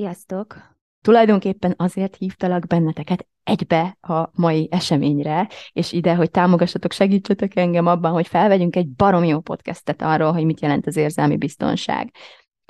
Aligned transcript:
Sziasztok! 0.00 0.76
Tulajdonképpen 1.02 1.74
azért 1.76 2.16
hívtalak 2.16 2.66
benneteket 2.66 3.26
egybe 3.44 3.96
a 4.00 4.30
mai 4.32 4.68
eseményre, 4.70 5.48
és 5.72 5.92
ide, 5.92 6.14
hogy 6.14 6.30
támogassatok, 6.30 6.92
segítsetek 6.92 7.56
engem 7.56 7.86
abban, 7.86 8.12
hogy 8.12 8.26
felvegyünk 8.26 8.76
egy 8.76 8.88
barom 8.88 9.24
jó 9.24 9.40
podcastet 9.40 10.02
arról, 10.02 10.32
hogy 10.32 10.44
mit 10.44 10.60
jelent 10.60 10.86
az 10.86 10.96
érzelmi 10.96 11.36
biztonság. 11.36 12.10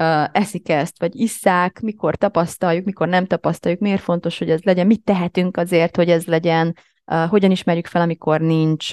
Uh, 0.02 0.24
eszik 0.32 0.68
ezt, 0.68 0.98
vagy 0.98 1.20
isszák, 1.20 1.80
mikor 1.80 2.16
tapasztaljuk, 2.16 2.84
mikor 2.84 3.08
nem 3.08 3.26
tapasztaljuk, 3.26 3.80
miért 3.80 4.02
fontos, 4.02 4.38
hogy 4.38 4.50
ez 4.50 4.62
legyen, 4.62 4.86
mit 4.86 5.04
tehetünk 5.04 5.56
azért, 5.56 5.96
hogy 5.96 6.10
ez 6.10 6.24
legyen, 6.24 6.76
hogyan 7.28 7.50
ismerjük 7.50 7.86
fel, 7.86 8.02
amikor 8.02 8.40
nincs, 8.40 8.92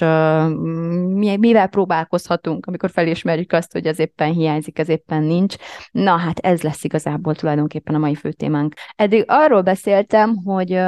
mivel 1.38 1.68
próbálkozhatunk, 1.68 2.66
amikor 2.66 2.90
felismerjük 2.90 3.52
azt, 3.52 3.72
hogy 3.72 3.86
ez 3.86 3.98
éppen 3.98 4.32
hiányzik, 4.32 4.78
ez 4.78 4.88
éppen 4.88 5.22
nincs. 5.22 5.54
Na 5.90 6.16
hát 6.16 6.38
ez 6.38 6.62
lesz 6.62 6.84
igazából 6.84 7.34
tulajdonképpen 7.34 7.94
a 7.94 7.98
mai 7.98 8.14
fő 8.14 8.32
témánk. 8.32 8.74
Eddig 8.96 9.24
arról 9.26 9.62
beszéltem, 9.62 10.36
hogy 10.36 10.80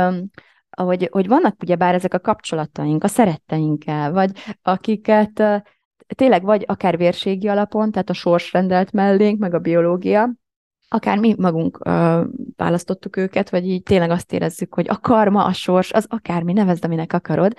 hogy, 0.76 1.08
hogy 1.10 1.26
vannak 1.26 1.56
ugyebár 1.62 1.94
ezek 1.94 2.14
a 2.14 2.20
kapcsolataink 2.20 3.04
a 3.04 3.08
szeretteinkkel, 3.08 4.12
vagy 4.12 4.30
akiket 4.62 5.42
tényleg 6.14 6.42
vagy 6.42 6.64
akár 6.66 6.96
vérségi 6.96 7.48
alapon, 7.48 7.90
tehát 7.90 8.10
a 8.10 8.12
sors 8.12 8.52
rendelt 8.52 8.92
mellénk, 8.92 9.38
meg 9.38 9.54
a 9.54 9.58
biológia, 9.58 10.30
akár 10.92 11.18
mi 11.18 11.34
magunk 11.38 11.78
ö, 11.84 12.24
választottuk 12.56 13.16
őket, 13.16 13.50
vagy 13.50 13.66
így 13.68 13.82
tényleg 13.82 14.10
azt 14.10 14.32
érezzük, 14.32 14.74
hogy 14.74 14.88
a 14.88 14.98
karma, 14.98 15.44
a 15.44 15.52
sors, 15.52 15.92
az 15.92 16.06
akármi, 16.08 16.52
nevezd, 16.52 16.84
aminek 16.84 17.12
akarod, 17.12 17.56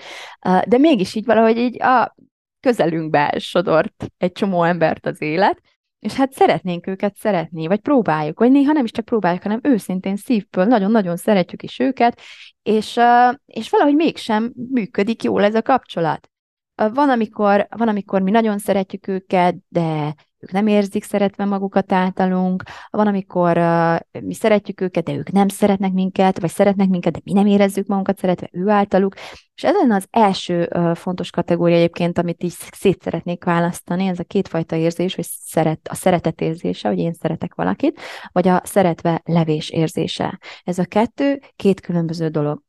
de 0.67 0.77
mégis 0.77 1.15
így 1.15 1.25
valahogy 1.25 1.57
így 1.57 1.81
a 1.81 2.15
közelünkbe 2.59 3.35
sodort 3.39 4.05
egy 4.17 4.31
csomó 4.31 4.63
embert 4.63 5.05
az 5.05 5.21
élet, 5.21 5.61
és 5.99 6.13
hát 6.13 6.33
szeretnénk 6.33 6.87
őket 6.87 7.15
szeretni, 7.15 7.67
vagy 7.67 7.79
próbáljuk, 7.79 8.39
vagy 8.39 8.51
néha 8.51 8.71
nem 8.71 8.83
is 8.83 8.91
csak 8.91 9.05
próbáljuk, 9.05 9.43
hanem 9.43 9.59
őszintén 9.63 10.15
szívből 10.15 10.65
nagyon-nagyon 10.65 11.17
szeretjük 11.17 11.63
is 11.63 11.79
őket, 11.79 12.21
és, 12.63 12.99
és 13.45 13.69
valahogy 13.69 13.95
mégsem 13.95 14.53
működik 14.71 15.23
jól 15.23 15.43
ez 15.43 15.55
a 15.55 15.61
kapcsolat. 15.61 16.29
Van, 16.75 17.09
amikor, 17.09 17.67
van, 17.69 17.87
amikor 17.87 18.21
mi 18.21 18.31
nagyon 18.31 18.57
szeretjük 18.57 19.07
őket, 19.07 19.55
de 19.67 20.15
ők 20.41 20.51
nem 20.51 20.67
érzik 20.67 21.03
szeretve 21.03 21.45
magukat 21.45 21.91
általunk, 21.91 22.63
van, 22.89 23.07
amikor 23.07 23.57
uh, 23.57 24.21
mi 24.21 24.33
szeretjük 24.33 24.81
őket, 24.81 25.03
de 25.03 25.13
ők 25.13 25.31
nem 25.31 25.47
szeretnek 25.47 25.91
minket, 25.91 26.39
vagy 26.39 26.49
szeretnek 26.49 26.89
minket, 26.89 27.13
de 27.13 27.19
mi 27.23 27.33
nem 27.33 27.45
érezzük 27.45 27.87
magunkat 27.87 28.17
szeretve 28.17 28.49
ő 28.51 28.69
általuk. 28.69 29.13
És 29.55 29.63
ez 29.63 29.75
az 29.89 30.07
első 30.09 30.69
uh, 30.73 30.95
fontos 30.95 31.29
kategória 31.29 31.75
egyébként, 31.75 32.17
amit 32.17 32.43
így 32.43 32.53
szét 32.71 33.01
szeretnék 33.01 33.43
választani, 33.43 34.07
ez 34.07 34.19
a 34.19 34.23
kétfajta 34.23 34.75
érzés, 34.75 35.15
hogy 35.15 35.27
szeret, 35.29 35.87
a 35.89 35.95
szeretet 35.95 36.41
érzése, 36.41 36.87
hogy 36.87 36.99
én 36.99 37.13
szeretek 37.13 37.55
valakit, 37.55 37.99
vagy 38.31 38.47
a 38.47 38.61
szeretve 38.63 39.21
levés 39.25 39.69
érzése. 39.69 40.39
Ez 40.63 40.79
a 40.79 40.85
kettő 40.85 41.39
két 41.55 41.79
különböző 41.79 42.27
dolog. 42.27 42.61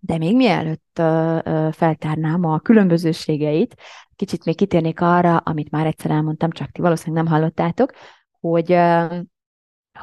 De 0.00 0.18
még 0.18 0.36
mielőtt 0.36 1.02
feltárnám 1.72 2.44
a 2.44 2.58
különbözőségeit, 2.58 3.74
kicsit 4.16 4.44
még 4.44 4.56
kitérnék 4.56 5.00
arra, 5.00 5.36
amit 5.36 5.70
már 5.70 5.86
egyszer 5.86 6.10
elmondtam, 6.10 6.50
csak 6.50 6.70
ti 6.70 6.80
valószínűleg 6.80 7.24
nem 7.24 7.32
hallottátok, 7.32 7.92
hogy, 8.40 8.78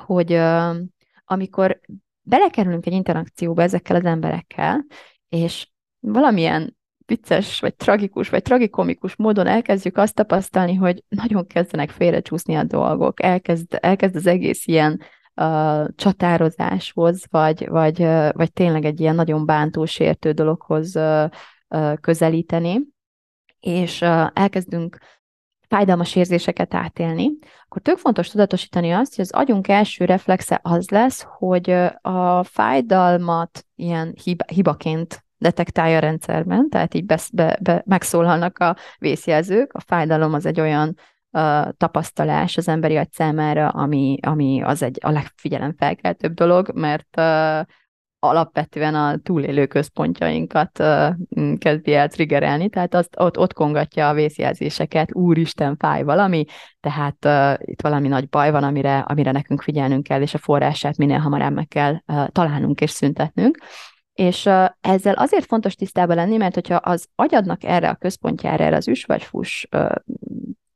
hogy 0.05 0.33
amikor 1.25 1.79
belekerülünk 2.21 2.85
egy 2.85 2.93
interakcióba 2.93 3.61
ezekkel 3.61 3.95
az 3.95 4.05
emberekkel, 4.05 4.85
és 5.29 5.69
valamilyen 5.99 6.77
vicces, 7.05 7.59
vagy 7.59 7.75
tragikus, 7.75 8.29
vagy 8.29 8.41
tragikomikus 8.41 9.15
módon 9.15 9.47
elkezdjük 9.47 9.97
azt 9.97 10.15
tapasztalni, 10.15 10.73
hogy 10.73 11.03
nagyon 11.07 11.47
kezdenek 11.47 11.89
félrecsúszni 11.89 12.55
a 12.55 12.63
dolgok, 12.63 13.23
elkezd, 13.23 13.77
elkezd 13.81 14.15
az 14.15 14.27
egész 14.27 14.67
ilyen 14.67 15.01
uh, 15.41 15.87
csatározáshoz, 15.95 17.23
vagy, 17.29 17.67
vagy, 17.67 17.97
vagy 18.31 18.53
tényleg 18.53 18.85
egy 18.85 18.99
ilyen 18.99 19.15
nagyon 19.15 19.45
bántó, 19.45 19.85
sértő 19.85 20.31
dologhoz 20.31 20.99
közelíteni, 22.01 22.79
és 23.59 24.01
elkezdünk 24.33 24.97
fájdalmas 25.67 26.15
érzéseket 26.15 26.73
átélni, 26.73 27.29
akkor 27.65 27.81
tök 27.81 27.97
fontos 27.97 28.29
tudatosítani 28.29 28.91
azt, 28.91 29.15
hogy 29.15 29.23
az 29.23 29.31
agyunk 29.31 29.67
első 29.67 30.05
reflexe 30.05 30.59
az 30.63 30.89
lesz, 30.89 31.25
hogy 31.27 31.69
a 32.01 32.43
fájdalmat 32.43 33.65
ilyen 33.75 34.13
hiba, 34.23 34.45
hibaként 34.53 35.25
detektálja 35.37 35.97
a 35.97 35.99
rendszerben, 35.99 36.69
tehát 36.69 36.93
így 36.93 37.05
be, 37.05 37.19
be, 37.33 37.57
be, 37.61 37.83
megszólalnak 37.85 38.57
a 38.57 38.75
vészjelzők. 38.99 39.73
A 39.73 39.79
fájdalom 39.79 40.33
az 40.33 40.45
egy 40.45 40.59
olyan 40.59 40.97
uh, 41.37 41.71
tapasztalás 41.77 42.57
az 42.57 42.67
emberi 42.67 42.97
agy 42.97 43.11
számára, 43.11 43.67
ami, 43.67 44.17
ami 44.21 44.61
az 44.61 44.83
egy 44.83 44.97
a 45.01 45.09
legfigyelemfelkeltőbb 45.09 46.33
dolog, 46.33 46.71
mert 46.73 47.21
alapvetően 48.19 48.95
a 48.95 49.17
túlélő 49.17 49.65
központjainkat 49.65 50.79
uh, 50.79 51.57
kezdi 51.57 51.93
el 51.93 52.07
triggerelni, 52.07 52.69
tehát 52.69 52.93
azt, 52.93 53.15
ott, 53.17 53.37
ott 53.37 53.53
kongatja 53.53 54.09
a 54.09 54.13
vészjelzéseket, 54.13 55.15
úristen, 55.15 55.75
fáj 55.77 56.03
valami, 56.03 56.45
tehát 56.79 57.25
uh, 57.25 57.67
itt 57.69 57.81
valami 57.81 58.07
nagy 58.07 58.29
baj 58.29 58.51
van, 58.51 58.63
amire, 58.63 58.99
amire 58.99 59.31
nekünk 59.31 59.61
figyelnünk 59.61 60.03
kell, 60.03 60.21
és 60.21 60.33
a 60.33 60.37
forrását 60.37 60.97
minél 60.97 61.19
hamarabb 61.19 61.53
meg 61.53 61.67
kell 61.67 61.93
uh, 62.07 62.27
találnunk 62.27 62.81
és 62.81 62.89
szüntetnünk. 62.89 63.57
És 64.13 64.45
uh, 64.45 64.65
ezzel 64.81 65.13
azért 65.13 65.45
fontos 65.45 65.75
tisztában 65.75 66.15
lenni, 66.15 66.37
mert 66.37 66.53
hogyha 66.53 66.75
az 66.75 67.07
agyadnak 67.15 67.63
erre 67.63 67.89
a 67.89 67.95
központjára, 67.95 68.63
erre 68.63 68.75
az 68.75 68.87
üs 68.87 69.05
vagy 69.05 69.23
fuss 69.23 69.65
uh, 69.71 69.91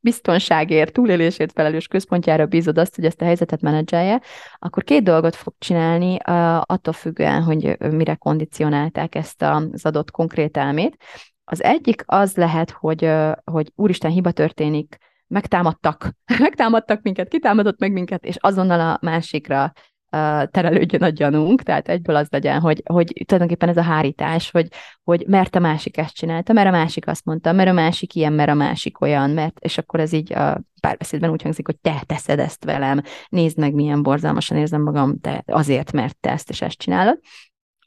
biztonságért, 0.02 0.92
túlélésért 0.92 1.52
felelős 1.52 1.86
központjára 1.86 2.46
bízod 2.46 2.78
azt, 2.78 2.94
hogy 2.94 3.04
ezt 3.04 3.20
a 3.20 3.24
helyzetet 3.24 3.60
menedzselje, 3.60 4.20
akkor 4.58 4.84
két 4.84 5.02
dolgot 5.02 5.36
fog 5.36 5.54
csinálni, 5.58 6.16
attól 6.60 6.92
függően, 6.92 7.42
hogy 7.42 7.76
mire 7.78 8.14
kondicionálták 8.14 9.14
ezt 9.14 9.42
az 9.42 9.86
adott 9.86 10.10
konkrét 10.10 10.56
elmét. 10.56 10.96
Az 11.44 11.62
egyik 11.62 12.02
az 12.06 12.36
lehet, 12.36 12.70
hogy, 12.70 13.10
hogy 13.44 13.72
úristen, 13.74 14.10
hiba 14.10 14.30
történik, 14.30 14.96
megtámadtak, 15.26 16.10
megtámadtak 16.38 17.02
minket, 17.02 17.28
kitámadott 17.28 17.78
meg 17.78 17.92
minket, 17.92 18.24
és 18.24 18.36
azonnal 18.40 18.80
a 18.80 18.98
másikra 19.00 19.72
terelődjön 20.50 21.02
a 21.02 21.08
gyanunk, 21.08 21.62
tehát 21.62 21.88
egyből 21.88 22.16
az 22.16 22.26
legyen, 22.30 22.60
hogy, 22.60 22.82
hogy 22.84 23.22
tulajdonképpen 23.24 23.68
ez 23.68 23.76
a 23.76 23.82
hárítás, 23.82 24.50
hogy, 24.50 24.68
hogy 25.04 25.24
mert 25.26 25.56
a 25.56 25.58
másik 25.58 25.96
ezt 25.96 26.14
csinálta, 26.14 26.52
mert 26.52 26.68
a 26.68 26.70
másik 26.70 27.06
azt 27.06 27.24
mondta, 27.24 27.52
mert 27.52 27.68
a 27.68 27.72
másik 27.72 28.14
ilyen, 28.14 28.32
mert 28.32 28.50
a 28.50 28.54
másik 28.54 29.00
olyan, 29.00 29.30
mert, 29.30 29.58
és 29.60 29.78
akkor 29.78 30.00
ez 30.00 30.12
így 30.12 30.32
a 30.32 30.62
párbeszédben 30.80 31.30
úgy 31.30 31.42
hangzik, 31.42 31.66
hogy 31.66 31.78
te 31.80 32.02
teszed 32.06 32.38
ezt 32.38 32.64
velem, 32.64 33.00
nézd 33.28 33.58
meg, 33.58 33.74
milyen 33.74 34.02
borzalmasan 34.02 34.56
érzem 34.56 34.82
magam, 34.82 35.20
te 35.20 35.42
azért, 35.46 35.92
mert 35.92 36.16
te 36.20 36.30
ezt 36.30 36.50
és 36.50 36.62
ezt 36.62 36.78
csinálod 36.78 37.18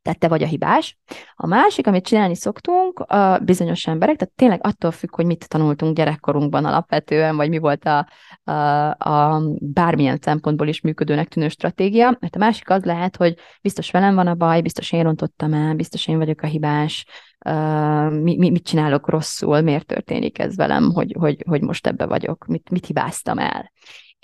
tehát 0.06 0.20
te 0.20 0.28
vagy 0.28 0.44
a 0.44 0.48
hibás. 0.48 0.98
A 1.36 1.48
másik, 1.48 1.88
amit 1.88 2.06
csinálni 2.06 2.36
szoktunk, 2.36 3.00
a 3.00 3.40
bizonyos 3.40 3.88
emberek, 3.88 4.16
tehát 4.16 4.34
tényleg 4.34 4.60
attól 4.64 4.92
függ, 4.92 5.16
hogy 5.16 5.26
mit 5.26 5.48
tanultunk 5.48 5.96
gyerekkorunkban 5.96 6.66
alapvetően, 6.66 7.36
vagy 7.36 7.50
mi 7.50 7.58
volt 7.58 7.86
a, 7.86 8.08
a, 8.44 8.52
a 9.10 9.42
bármilyen 9.60 10.18
szempontból 10.22 10.68
is 10.68 10.82
működőnek 10.82 11.28
tűnő 11.28 11.48
stratégia, 11.48 12.18
mert 12.20 12.36
a 12.36 12.40
másik 12.40 12.70
az 12.70 12.84
lehet, 12.84 13.16
hogy 13.16 13.36
biztos 13.62 13.92
velem 13.92 14.16
van 14.16 14.28
a 14.28 14.36
baj, 14.36 14.62
biztos 14.62 14.92
én 14.92 15.04
rontottam 15.04 15.54
el, 15.54 15.76
biztos 15.76 16.08
én 16.08 16.18
vagyok 16.18 16.42
a 16.42 16.48
hibás, 16.48 17.06
uh, 17.46 18.12
mi, 18.22 18.38
mi, 18.38 18.50
mit 18.50 18.66
csinálok 18.66 19.10
rosszul, 19.10 19.62
miért 19.62 19.86
történik 19.86 20.40
ez 20.40 20.56
velem, 20.56 20.92
hogy, 20.92 21.16
hogy, 21.20 21.44
hogy 21.48 21.62
most 21.62 21.88
ebbe 21.88 22.06
vagyok, 22.06 22.46
mit, 22.46 22.70
mit 22.70 22.86
hibáztam 22.86 23.38
el. 23.38 23.72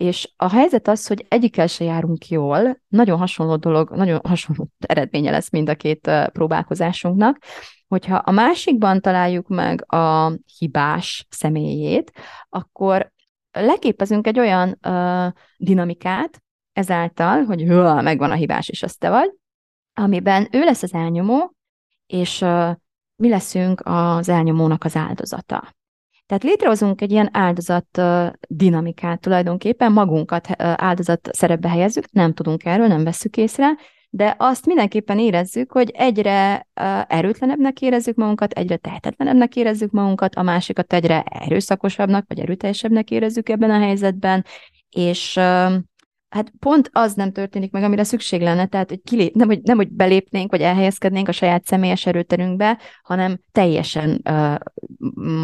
És 0.01 0.33
a 0.35 0.49
helyzet 0.49 0.87
az, 0.87 1.07
hogy 1.07 1.25
egyikkel 1.27 1.67
se 1.67 1.83
járunk 1.83 2.27
jól, 2.27 2.81
nagyon 2.87 3.17
hasonló 3.17 3.55
dolog, 3.55 3.89
nagyon 3.89 4.19
hasonló 4.23 4.67
eredménye 4.79 5.31
lesz 5.31 5.49
mind 5.49 5.69
a 5.69 5.75
két 5.75 6.11
próbálkozásunknak, 6.31 7.37
hogyha 7.87 8.15
a 8.15 8.31
másikban 8.31 9.01
találjuk 9.01 9.47
meg 9.47 9.93
a 9.93 10.33
hibás 10.57 11.25
személyét, 11.29 12.11
akkor 12.49 13.11
leképezünk 13.51 14.27
egy 14.27 14.39
olyan 14.39 14.79
uh, 14.87 15.33
dinamikát 15.57 16.43
ezáltal, 16.73 17.43
hogy 17.43 17.65
megvan 18.03 18.31
a 18.31 18.35
hibás, 18.35 18.69
és 18.69 18.83
azt 18.83 18.99
te 18.99 19.09
vagy, 19.09 19.31
amiben 19.93 20.47
ő 20.51 20.63
lesz 20.63 20.83
az 20.83 20.93
elnyomó, 20.93 21.55
és 22.05 22.41
uh, 22.41 22.75
mi 23.15 23.29
leszünk 23.29 23.81
az 23.83 24.29
elnyomónak 24.29 24.83
az 24.83 24.95
áldozata. 24.95 25.79
Tehát 26.31 26.45
létrehozunk 26.45 27.01
egy 27.01 27.11
ilyen 27.11 27.29
áldozat 27.31 28.01
dinamikát 28.47 29.19
tulajdonképpen, 29.19 29.91
magunkat 29.91 30.47
áldozat 30.57 31.29
szerepbe 31.31 31.69
helyezzük, 31.69 32.11
nem 32.11 32.33
tudunk 32.33 32.65
erről, 32.65 32.87
nem 32.87 33.03
vesszük 33.03 33.37
észre, 33.37 33.77
de 34.09 34.35
azt 34.37 34.65
mindenképpen 34.65 35.19
érezzük, 35.19 35.71
hogy 35.71 35.89
egyre 35.89 36.67
erőtlenebbnek 37.07 37.81
érezzük 37.81 38.15
magunkat, 38.15 38.51
egyre 38.51 38.77
tehetetlenebbnek 38.77 39.55
érezzük 39.55 39.91
magunkat, 39.91 40.35
a 40.35 40.41
másikat 40.41 40.93
egyre 40.93 41.21
erőszakosabbnak 41.21 42.25
vagy 42.27 42.39
erőteljesebbnek 42.39 43.11
érezzük 43.11 43.49
ebben 43.49 43.69
a 43.69 43.79
helyzetben, 43.79 44.45
és 44.89 45.39
hát 46.31 46.51
pont 46.59 46.89
az 46.93 47.13
nem 47.13 47.31
történik 47.31 47.71
meg, 47.71 47.83
amire 47.83 48.03
szükség 48.03 48.41
lenne, 48.41 48.65
tehát 48.65 48.89
hogy 48.89 49.01
kilép, 49.03 49.33
nem, 49.33 49.47
hogy, 49.47 49.61
nem, 49.61 49.77
hogy 49.77 49.91
belépnénk, 49.91 50.51
vagy 50.51 50.61
elhelyezkednénk 50.61 51.27
a 51.27 51.31
saját 51.31 51.65
személyes 51.65 52.05
erőterünkbe, 52.05 52.77
hanem 53.03 53.39
teljesen 53.51 54.21
uh, 54.29 54.55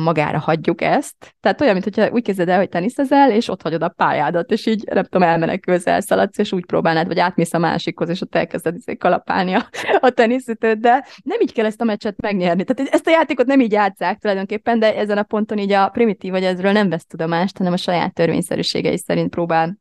magára 0.03 0.39
hagyjuk 0.39 0.81
ezt. 0.81 1.35
Tehát 1.39 1.61
olyan, 1.61 1.73
mintha 1.73 2.09
úgy 2.11 2.23
kezded 2.23 2.49
el, 2.49 2.57
hogy 2.57 2.69
teniszezel, 2.69 3.31
és 3.31 3.49
ott 3.49 3.61
hagyod 3.61 3.81
a 3.81 3.89
pályádat, 3.89 4.51
és 4.51 4.65
így 4.65 4.83
nem 4.93 5.03
tudom, 5.03 5.27
elmenekülsz, 5.27 5.87
elszaladsz, 5.87 6.37
és 6.37 6.51
úgy 6.51 6.65
próbálnád, 6.65 7.07
vagy 7.07 7.19
átmész 7.19 7.53
a 7.53 7.57
másikhoz, 7.57 8.09
és 8.09 8.21
ott 8.21 8.35
elkezded 8.35 8.75
izé 8.75 8.95
kalapálni 8.95 9.53
a, 9.53 9.69
a 9.99 10.09
teniszütőt, 10.09 10.79
de 10.79 11.05
nem 11.23 11.41
így 11.41 11.53
kell 11.53 11.65
ezt 11.65 11.81
a 11.81 11.85
meccset 11.85 12.21
megnyerni. 12.21 12.63
Tehát 12.63 12.93
ezt 12.93 13.07
a 13.07 13.11
játékot 13.11 13.45
nem 13.45 13.59
így 13.59 13.71
játszák 13.71 14.19
tulajdonképpen, 14.19 14.79
de 14.79 14.95
ezen 14.95 15.17
a 15.17 15.23
ponton 15.23 15.57
így 15.57 15.71
a 15.71 15.89
primitív 15.89 16.31
vagy 16.31 16.43
ezről 16.43 16.71
nem 16.71 16.89
vesz 16.89 17.05
tudomást, 17.05 17.57
hanem 17.57 17.73
a 17.73 17.77
saját 17.77 18.13
törvényszerűségei 18.13 18.97
szerint 18.97 19.29
próbál 19.29 19.77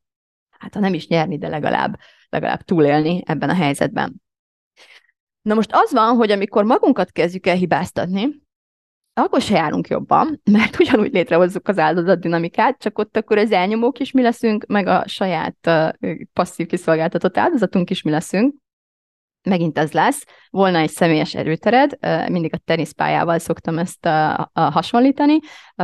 hát 0.59 0.75
ha 0.75 0.81
nem 0.81 0.95
is 0.95 1.07
nyerni, 1.09 1.39
de 1.39 1.49
legalább, 1.49 1.99
legalább 2.29 2.63
túlélni 2.63 3.23
ebben 3.25 3.49
a 3.49 3.55
helyzetben. 3.55 4.23
Na 5.43 5.55
most 5.55 5.71
az 5.73 5.93
van, 5.93 6.17
hogy 6.17 6.31
amikor 6.31 6.65
magunkat 6.65 7.13
kezdjük 7.13 7.47
el 7.47 7.57
hibáztatni, 7.57 8.45
akkor 9.21 9.41
se 9.41 9.57
járunk 9.57 9.89
jobban, 9.89 10.41
mert 10.51 10.81
ugyanúgy 10.81 11.13
létrehozzuk 11.13 11.69
az 11.69 11.79
áldozat 11.79 12.21
dinamikát, 12.21 12.79
csak 12.79 12.99
ott 12.99 13.17
akkor 13.17 13.39
az 13.39 13.53
elnyomók 13.53 13.99
is 13.99 14.11
mi 14.11 14.23
leszünk, 14.23 14.67
meg 14.67 14.87
a 14.87 15.09
saját 15.09 15.57
uh, 15.67 16.15
passzív 16.33 16.67
kiszolgáltatott 16.67 17.37
áldozatunk 17.37 17.91
is 17.91 18.03
mi 18.03 18.11
leszünk, 18.11 18.55
megint 19.47 19.79
ez 19.79 19.93
lesz, 19.93 20.25
volna 20.51 20.79
egy 20.79 20.91
személyes 20.91 21.35
erőtered, 21.35 21.99
mindig 22.29 22.55
a 22.55 22.61
teniszpályával 22.65 23.39
szoktam 23.39 23.79
ezt 23.79 24.09
hasonlítani, 24.53 25.39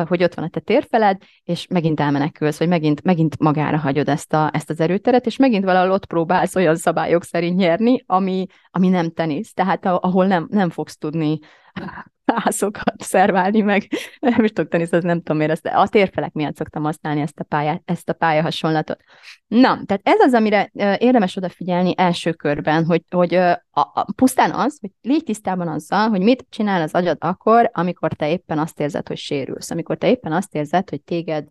hogy 0.08 0.22
ott 0.22 0.34
van 0.34 0.44
a 0.44 0.48
te 0.48 0.60
térfeled, 0.60 1.22
és 1.44 1.66
megint 1.66 2.00
elmenekülsz, 2.00 2.58
vagy 2.58 2.68
megint, 2.68 3.02
megint 3.02 3.38
magára 3.38 3.78
hagyod 3.78 4.08
ezt, 4.08 4.32
a, 4.32 4.50
ezt 4.52 4.70
az 4.70 4.80
erőteret, 4.80 5.26
és 5.26 5.36
megint 5.36 5.64
valahol 5.64 5.90
ott 5.90 6.06
próbálsz 6.06 6.54
olyan 6.54 6.76
szabályok 6.76 7.24
szerint 7.24 7.56
nyerni, 7.56 8.02
ami, 8.06 8.46
ami 8.70 8.88
nem 8.88 9.10
tenisz, 9.10 9.52
tehát 9.52 9.86
ahol 9.86 10.26
nem, 10.26 10.46
nem 10.50 10.70
fogsz 10.70 10.96
tudni 10.96 11.38
hászokat 12.24 12.94
szerválni, 13.02 13.60
meg 13.60 13.88
nem 14.20 14.44
is 14.44 14.50
tudok 14.50 14.70
tenisz, 14.70 14.90
nem 14.90 15.16
tudom 15.16 15.36
miért, 15.36 15.52
ezt, 15.52 15.66
a 15.66 15.88
térfelek 15.88 16.32
miatt 16.32 16.56
szoktam 16.56 16.82
használni 16.82 17.20
ezt 17.20 17.40
a, 17.40 17.44
pályát, 17.44 17.82
ezt 17.84 18.08
a 18.08 18.12
pálya 18.12 18.42
hasonlatot. 18.42 19.00
Na, 19.46 19.84
tehát 19.84 20.00
ez 20.02 20.20
az, 20.20 20.34
amire 20.34 20.70
érdemes 20.98 21.36
odafigyelni 21.36 21.94
első 21.96 22.32
körben, 22.32 22.84
hogy, 22.84 23.02
hogy 23.10 23.34
a, 23.34 23.62
a, 23.70 24.12
pusztán 24.16 24.50
az, 24.50 24.78
hogy 24.80 24.90
légy 25.00 25.24
tisztában 25.24 25.68
azzal, 25.68 26.08
hogy 26.08 26.20
mit 26.20 26.46
csinál 26.48 26.82
az 26.82 26.92
agyad 26.92 27.16
akkor, 27.20 27.70
amikor 27.72 28.12
te 28.12 28.30
éppen 28.30 28.58
azt 28.58 28.80
érzed, 28.80 29.08
hogy 29.08 29.18
sérülsz, 29.18 29.70
amikor 29.70 29.96
te 29.96 30.08
éppen 30.08 30.32
azt 30.32 30.54
érzed, 30.54 30.90
hogy 30.90 31.02
téged 31.02 31.44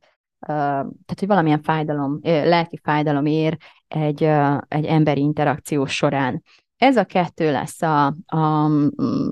tehát, 0.48 1.20
hogy 1.20 1.28
valamilyen 1.28 1.62
fájdalom, 1.62 2.20
lelki 2.24 2.80
fájdalom 2.84 3.26
ér 3.26 3.58
egy, 3.88 4.24
egy 4.68 4.86
emberi 4.86 5.22
interakció 5.22 5.86
során. 5.86 6.44
Ez 6.82 6.98
a 6.98 7.04
kettő 7.04 7.52
lesz 7.52 7.82
a, 7.82 8.06
a 8.26 8.70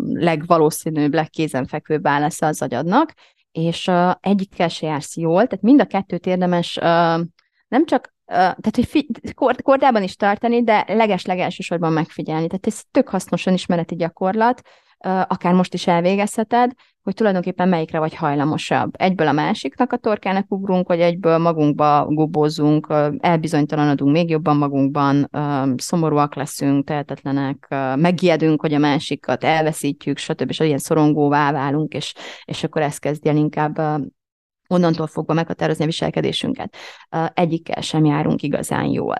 legvalószínűbb, 0.04 1.14
legkézenfekvőbb 1.14 2.02
válasza 2.02 2.46
az 2.46 2.62
agyadnak, 2.62 3.14
és 3.52 3.88
uh, 3.88 4.12
egyikkel 4.20 4.68
se 4.68 4.88
jársz 4.88 5.18
jól, 5.18 5.48
tehát 5.48 5.62
mind 5.62 5.82
a 5.82 5.86
kettőt 5.86 6.26
érdemes 6.26 6.78
uh, 6.78 6.84
nem 7.68 7.86
csak 7.86 8.14
tehát, 8.30 8.76
hogy 8.76 8.86
fi- 8.86 9.34
kord- 9.34 9.62
kordában 9.62 10.04
is 10.04 10.16
tartani, 10.16 10.64
de 10.64 10.86
leges-legelsősorban 10.88 11.94
megfigyelni. 11.94 12.48
Tehát 12.48 12.68
ez 12.68 12.82
tök 12.92 13.10
hasznosan 13.10 13.54
ismereti 13.54 13.96
gyakorlat, 13.96 14.62
akár 15.04 15.54
most 15.54 15.74
is 15.74 15.88
elvégezheted, 15.88 16.72
hogy 17.04 17.14
tulajdonképpen 17.14 17.70
melyikre 17.70 18.00
vagy 18.00 18.16
hajlamosabb. 18.16 18.94
Egyből 18.98 19.28
a 19.28 19.32
másiknak 19.32 19.94
a 19.94 19.98
torkának 19.98 20.52
ugrunk, 20.52 20.88
vagy 20.88 21.00
egyből 21.00 21.38
magunkba 21.38 22.06
gubózunk, 22.10 22.94
elbizonytalanodunk 23.20 24.12
még 24.12 24.30
jobban 24.30 24.58
magunkban, 24.58 25.30
szomorúak 25.78 26.36
leszünk, 26.36 26.86
tehetetlenek, 26.86 27.68
megijedünk, 27.96 28.62
hogy 28.62 28.74
a 28.74 28.80
másikat 28.80 29.44
elveszítjük, 29.44 30.18
stb. 30.18 30.50
és 30.50 30.60
ilyen 30.60 30.78
szorongóvá 30.78 31.52
válunk, 31.52 31.94
és, 31.94 32.14
és 32.46 32.64
akkor 32.64 32.82
ezt 32.82 33.00
kezdi 33.00 33.30
el 33.30 33.36
inkább 33.36 33.78
onnantól 34.68 35.08
fogva 35.08 35.34
meghatározni 35.34 35.84
a 35.84 35.88
viselkedésünket. 35.88 36.76
Egyikkel 37.34 37.82
sem 37.82 38.06
járunk 38.06 38.42
igazán 38.42 38.86
jól. 38.86 39.18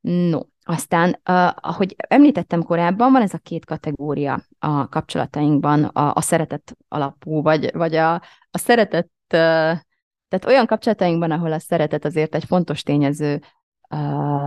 No, 0.00 0.40
aztán, 0.68 1.20
ahogy 1.54 1.94
említettem 1.96 2.62
korábban, 2.62 3.12
van 3.12 3.22
ez 3.22 3.34
a 3.34 3.38
két 3.38 3.64
kategória 3.64 4.42
a 4.58 4.88
kapcsolatainkban, 4.88 5.84
a, 5.84 6.12
a 6.14 6.20
szeretet 6.20 6.76
alapú, 6.88 7.42
vagy, 7.42 7.70
vagy 7.72 7.94
a, 7.94 8.14
a 8.50 8.58
szeretet, 8.58 9.10
tehát 9.26 10.44
olyan 10.46 10.66
kapcsolatainkban, 10.66 11.30
ahol 11.30 11.52
a 11.52 11.58
szeretet 11.58 12.04
azért 12.04 12.34
egy 12.34 12.44
fontos 12.44 12.82
tényező 12.82 13.40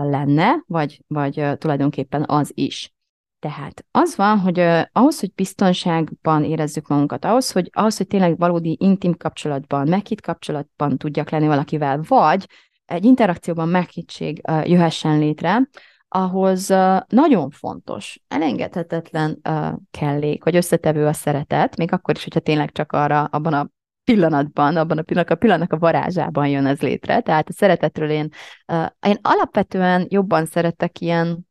lenne, 0.04 0.64
vagy, 0.68 1.02
vagy 1.08 1.58
tulajdonképpen 1.58 2.24
az 2.28 2.52
is. 2.54 2.94
Tehát 3.40 3.86
az 3.92 4.16
van, 4.16 4.40
hogy 4.40 4.60
uh, 4.60 4.82
ahhoz, 4.92 5.20
hogy 5.20 5.34
biztonságban 5.34 6.44
érezzük 6.44 6.88
magunkat, 6.88 7.26
ahhoz, 7.26 7.52
hogy, 7.52 7.70
ahhoz, 7.74 7.98
hogy 7.98 8.08
tényleg 8.08 8.38
valódi 8.38 8.78
intim 8.80 9.18
kapcsolatban, 9.18 9.88
meghitt 9.88 10.22
kapcsolatban 10.22 10.98
tudjak 10.98 11.30
lenni 11.30 11.48
valakivel, 11.48 12.02
vagy 12.08 12.46
egy 12.86 13.06
interakcióban 13.06 13.68
meghittség 13.68 14.42
uh, 14.50 14.70
jöhessen 14.70 15.20
létre, 15.20 15.70
ahhoz 16.14 16.68
nagyon 17.08 17.50
fontos, 17.50 18.20
elengedhetetlen 18.28 19.42
kellék, 19.92 20.44
vagy 20.44 20.56
összetevő 20.56 21.06
a 21.06 21.14
szeretet, 21.14 21.78
még 21.78 21.92
akkor 21.92 22.16
is, 22.16 22.24
hogyha 22.24 22.40
tényleg 22.40 22.72
csak 22.72 22.92
arra, 22.92 23.24
abban 23.24 23.54
a 23.54 23.70
pillanatban, 24.04 24.78
abban 24.78 24.98
a 24.98 25.02
pillanatban, 25.02 25.38
a 25.38 25.40
pillanatnak 25.40 25.74
a 25.74 25.78
varázsában 25.78 26.48
jön 26.48 26.66
ez 26.66 26.82
létre. 26.82 27.22
Tehát 27.22 27.50
a 27.50 27.54
szeretetről 27.54 28.10
én, 28.10 28.30
én 29.08 29.18
alapvetően 29.22 30.06
jobban 30.10 30.46
szeretek 30.46 31.00
ilyen 31.00 31.48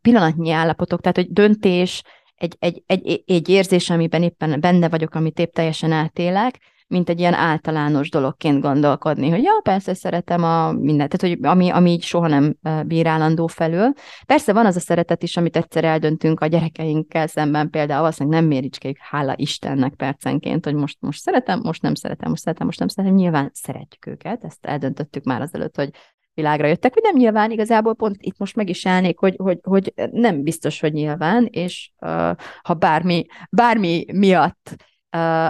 pillanatnyi 0.00 0.50
állapotok, 0.50 1.00
tehát 1.00 1.16
hogy 1.16 1.32
döntés, 1.32 2.02
egy, 2.34 2.56
egy, 2.58 2.82
egy, 2.86 3.22
egy 3.26 3.48
érzés, 3.48 3.90
amiben 3.90 4.22
éppen 4.22 4.60
benne 4.60 4.88
vagyok, 4.88 5.14
amit 5.14 5.38
épp 5.38 5.52
teljesen 5.52 5.92
átélek, 5.92 6.58
mint 6.92 7.08
egy 7.08 7.18
ilyen 7.18 7.34
általános 7.34 8.10
dologként 8.10 8.60
gondolkodni, 8.60 9.30
hogy 9.30 9.42
ja, 9.42 9.60
persze 9.62 9.94
szeretem 9.94 10.44
a 10.44 10.72
mindent, 10.72 11.16
tehát 11.16 11.36
hogy 11.36 11.46
ami, 11.46 11.70
ami 11.70 11.90
így 11.90 12.02
soha 12.02 12.26
nem 12.26 12.56
bírálandó 12.86 13.46
felül. 13.46 13.92
Persze 14.26 14.52
van 14.52 14.66
az 14.66 14.76
a 14.76 14.80
szeretet 14.80 15.22
is, 15.22 15.36
amit 15.36 15.56
egyszer 15.56 15.84
eldöntünk 15.84 16.40
a 16.40 16.46
gyerekeinkkel 16.46 17.26
szemben, 17.26 17.70
például 17.70 18.00
valószínűleg 18.00 18.40
nem 18.40 18.48
méricskéjük, 18.48 18.96
hála 19.00 19.34
Istennek 19.36 19.94
percenként, 19.94 20.64
hogy 20.64 20.74
most, 20.74 20.96
most 21.00 21.20
szeretem, 21.20 21.60
most 21.62 21.82
nem 21.82 21.94
szeretem, 21.94 22.28
most 22.28 22.42
szeretem, 22.42 22.66
most 22.66 22.78
nem 22.78 22.88
szeretem. 22.88 23.16
Nyilván 23.16 23.50
szeretjük 23.54 24.06
őket, 24.06 24.44
ezt 24.44 24.66
eldöntöttük 24.66 25.24
már 25.24 25.40
azelőtt, 25.40 25.76
hogy 25.76 25.90
világra 26.34 26.66
jöttek, 26.66 26.92
hogy 26.92 27.02
nem 27.02 27.16
nyilván, 27.16 27.50
igazából 27.50 27.94
pont 27.94 28.16
itt 28.18 28.38
most 28.38 28.56
meg 28.56 28.68
is 28.68 28.86
állnék, 28.86 29.18
hogy, 29.18 29.36
hogy, 29.36 29.58
hogy 29.62 29.92
nem 30.10 30.42
biztos, 30.42 30.80
hogy 30.80 30.92
nyilván, 30.92 31.48
és 31.50 31.90
uh, 32.00 32.30
ha 32.62 32.74
bármi, 32.74 33.26
bármi 33.50 34.04
miatt 34.12 34.90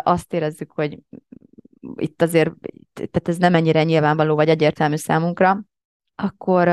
azt 0.02 0.32
érezzük, 0.32 0.72
hogy 0.72 0.98
itt 1.96 2.22
azért, 2.22 2.52
tehát 2.94 3.28
ez 3.28 3.36
nem 3.36 3.54
ennyire 3.54 3.82
nyilvánvaló 3.84 4.34
vagy 4.34 4.48
egyértelmű 4.48 4.96
számunkra, 4.96 5.64
akkor, 6.14 6.68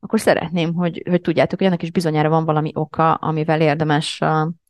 akkor 0.00 0.20
szeretném, 0.20 0.74
hogy, 0.74 1.02
hogy 1.08 1.20
tudjátok, 1.20 1.58
hogy 1.58 1.66
ennek 1.66 1.82
is 1.82 1.90
bizonyára 1.90 2.28
van 2.28 2.44
valami 2.44 2.70
oka, 2.74 3.14
amivel 3.14 3.60
érdemes 3.60 4.20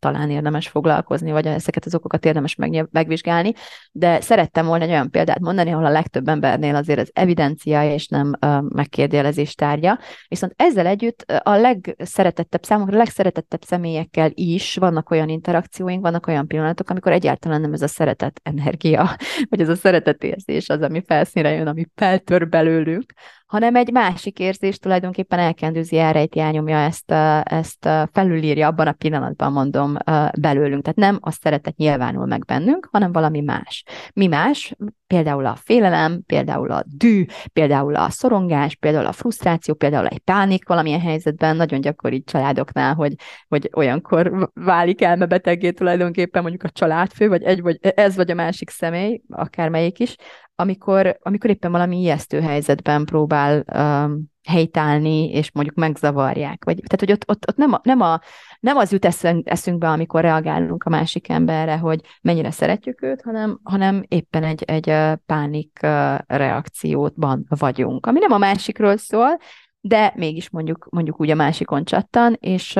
talán 0.05 0.31
érdemes 0.31 0.69
foglalkozni, 0.69 1.31
vagy 1.31 1.47
ezeket 1.47 1.85
az 1.85 1.95
okokat 1.95 2.25
érdemes 2.25 2.55
meg, 2.55 2.89
megvizsgálni, 2.91 3.53
de 3.93 4.21
szerettem 4.21 4.67
volna 4.67 4.85
egy 4.85 4.91
olyan 4.91 5.11
példát 5.11 5.41
mondani, 5.41 5.73
ahol 5.73 5.85
a 5.85 5.91
legtöbb 5.91 6.29
embernél 6.29 6.75
azért 6.75 7.01
az 7.01 7.11
evidencia 7.13 7.93
és 7.93 8.09
nem 8.09 8.33
uh, 8.41 8.63
megkérdőjelezés 8.69 9.55
tárgya, 9.55 9.99
viszont 10.29 10.53
ezzel 10.57 10.87
együtt 10.87 11.21
a 11.43 11.57
legszeretettebb, 11.57 12.63
számomra 12.63 12.95
a 12.95 12.99
legszeretettebb 12.99 13.63
személyekkel 13.63 14.31
is 14.35 14.77
vannak 14.77 15.11
olyan 15.11 15.29
interakcióink, 15.29 16.03
vannak 16.03 16.27
olyan 16.27 16.47
pillanatok, 16.47 16.91
amikor 16.91 17.13
egyáltalán 17.13 17.61
nem 17.61 17.73
ez 17.73 17.83
a 17.83 17.89
szeretet 17.89 18.41
energia, 18.43 19.17
vagy 19.51 19.61
ez 19.61 19.69
a 19.69 19.75
szeretet 19.75 20.25
érzés 20.25 20.69
az, 20.69 20.81
ami 20.81 21.03
felszínre 21.07 21.51
jön, 21.51 21.67
ami 21.67 21.87
feltör 21.95 22.49
belőlünk, 22.49 23.13
hanem 23.55 23.77
egy 23.77 23.93
másik 23.93 24.39
érzés 24.39 24.79
tulajdonképpen 24.79 25.39
elkendőzi, 25.39 25.99
elrejti, 25.99 26.41
elnyomja 26.41 26.77
ezt, 26.77 27.11
ezt 27.43 27.89
felülírja 28.13 28.67
abban 28.67 28.87
a 28.87 28.93
pillanatban, 28.93 29.53
mondom, 29.53 29.94
belőlünk. 30.41 30.83
Tehát 30.83 30.99
nem 30.99 31.19
a 31.21 31.31
szeretet 31.31 31.77
nyilvánul 31.77 32.27
meg 32.27 32.45
bennünk, 32.45 32.89
hanem 32.93 33.13
valami 33.13 33.41
más. 33.41 33.85
Mi 34.15 34.27
más? 34.27 34.75
Például 35.07 35.47
a 35.47 35.55
félelem, 35.55 36.23
például 36.27 36.71
a 36.71 36.85
dű, 36.87 37.25
például 37.53 37.95
a 37.95 38.11
szorongás, 38.11 38.77
például 38.77 39.07
a 39.07 39.13
frusztráció, 39.13 39.75
például 39.75 40.07
egy 40.07 40.19
pánik 40.19 40.69
valamilyen 40.69 41.01
helyzetben, 41.01 41.57
nagyon 41.57 41.81
gyakori 41.81 42.23
családoknál, 42.23 42.95
hogy, 42.95 43.15
hogy 43.49 43.71
olyankor 43.73 44.51
válik 44.55 45.03
elmebeteggé 45.03 45.71
tulajdonképpen 45.71 46.43
mondjuk 46.43 46.63
a 46.63 46.71
családfő, 46.71 47.29
vagy 47.29 47.43
egy, 47.43 47.63
vagy 47.63 47.79
ez 47.81 48.17
vagy 48.17 48.31
a 48.31 48.35
másik 48.35 48.71
személy, 48.71 49.21
akármelyik 49.29 49.99
is, 49.99 50.17
amikor, 50.57 51.19
amikor 51.23 51.51
éppen 51.51 51.71
valami 51.71 51.99
ijesztő 51.99 52.41
helyzetben 52.41 53.05
próbál 53.05 53.65
um, 53.75 54.33
helytállni, 54.45 55.31
és 55.31 55.53
mondjuk 55.53 55.77
megzavarják. 55.77 56.65
Vagy, 56.65 56.75
tehát, 56.75 57.01
hogy 57.01 57.13
ott, 57.13 57.25
ott, 57.27 57.49
ott 57.49 57.57
nem, 57.57 57.73
a, 57.73 57.81
nem, 57.83 58.01
a, 58.01 58.21
nem 58.61 58.77
az 58.77 58.93
jut 58.93 59.05
eszünk, 59.05 59.51
eszünkbe, 59.51 59.89
amikor 59.89 60.21
reagálunk 60.21 60.85
a 60.85 60.91
másik 60.91 61.29
emberre, 61.29 61.77
hogy 61.77 62.01
mennyire 62.23 62.51
szeretjük 62.51 63.03
őt, 63.03 63.23
hanem, 63.23 63.61
hanem 63.63 64.05
éppen 64.09 64.45
egy, 64.45 64.63
egy 64.63 65.19
pánik 65.27 65.79
reakcióban 66.27 67.45
vagyunk, 67.49 68.07
ami 68.07 68.19
nem 68.19 68.33
a 68.33 68.39
másikról 68.39 68.97
szól, 68.97 69.39
de 69.81 70.13
mégis 70.17 70.51
mondjuk, 70.51 70.87
mondjuk 70.91 71.21
úgy 71.21 71.31
a 71.31 71.35
másikon 71.35 71.85
csattan, 71.85 72.37
és, 72.41 72.79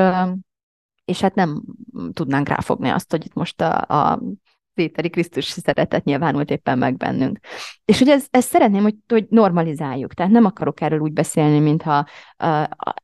és 1.05 1.21
hát 1.21 1.35
nem 1.35 1.63
tudnánk 2.13 2.49
ráfogni 2.49 2.89
azt, 2.89 3.11
hogy 3.11 3.25
itt 3.25 3.35
most 3.35 3.61
a, 3.61 3.81
a 3.81 4.21
Péteri 4.75 5.11
Krisztus 5.11 5.45
szeretet 5.45 6.05
nyilvánult 6.05 6.51
éppen 6.51 6.79
meg 6.79 6.97
bennünk. 6.97 7.39
És 7.85 7.99
hogy 7.99 8.09
ez, 8.09 8.27
ezt 8.31 8.49
szeretném, 8.49 8.83
hogy, 8.83 8.95
hogy 9.09 9.27
normalizáljuk. 9.29 10.15
Tehát 10.15 10.33
nem 10.33 10.45
akarok 10.45 10.81
erről 10.81 10.99
úgy 10.99 11.13
beszélni, 11.13 11.59
mintha 11.59 12.07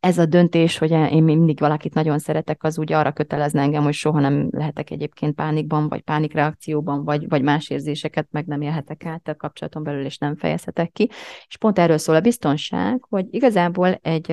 ez 0.01 0.19
a 0.19 0.27
döntés, 0.27 0.79
hogy 0.79 0.91
én 0.91 1.23
mindig 1.23 1.59
valakit 1.59 1.95
nagyon 1.95 2.19
szeretek, 2.19 2.63
az 2.63 2.79
úgy 2.79 2.93
arra 2.93 3.13
kötelezne 3.13 3.63
engem, 3.63 3.83
hogy 3.83 3.95
soha 3.95 4.21
nem 4.21 4.49
lehetek 4.51 4.91
egyébként 4.91 5.35
pánikban, 5.35 5.89
vagy 5.89 6.01
pánikreakcióban, 6.01 7.05
vagy, 7.05 7.29
vagy 7.29 7.43
más 7.43 7.71
érzéseket 7.71 8.29
meg 8.31 8.47
nem 8.47 8.61
élhetek 8.61 9.05
át 9.05 9.29
a 9.29 9.37
kapcsolaton 9.37 9.83
belül, 9.83 10.05
és 10.05 10.19
nem 10.19 10.37
fejezhetek 10.37 10.91
ki. 10.91 11.09
És 11.47 11.57
pont 11.59 11.79
erről 11.79 11.99
szól 11.99 12.15
a 12.17 12.21
biztonság, 12.21 13.05
hogy 13.09 13.27
igazából 13.31 13.99
egy, 14.03 14.31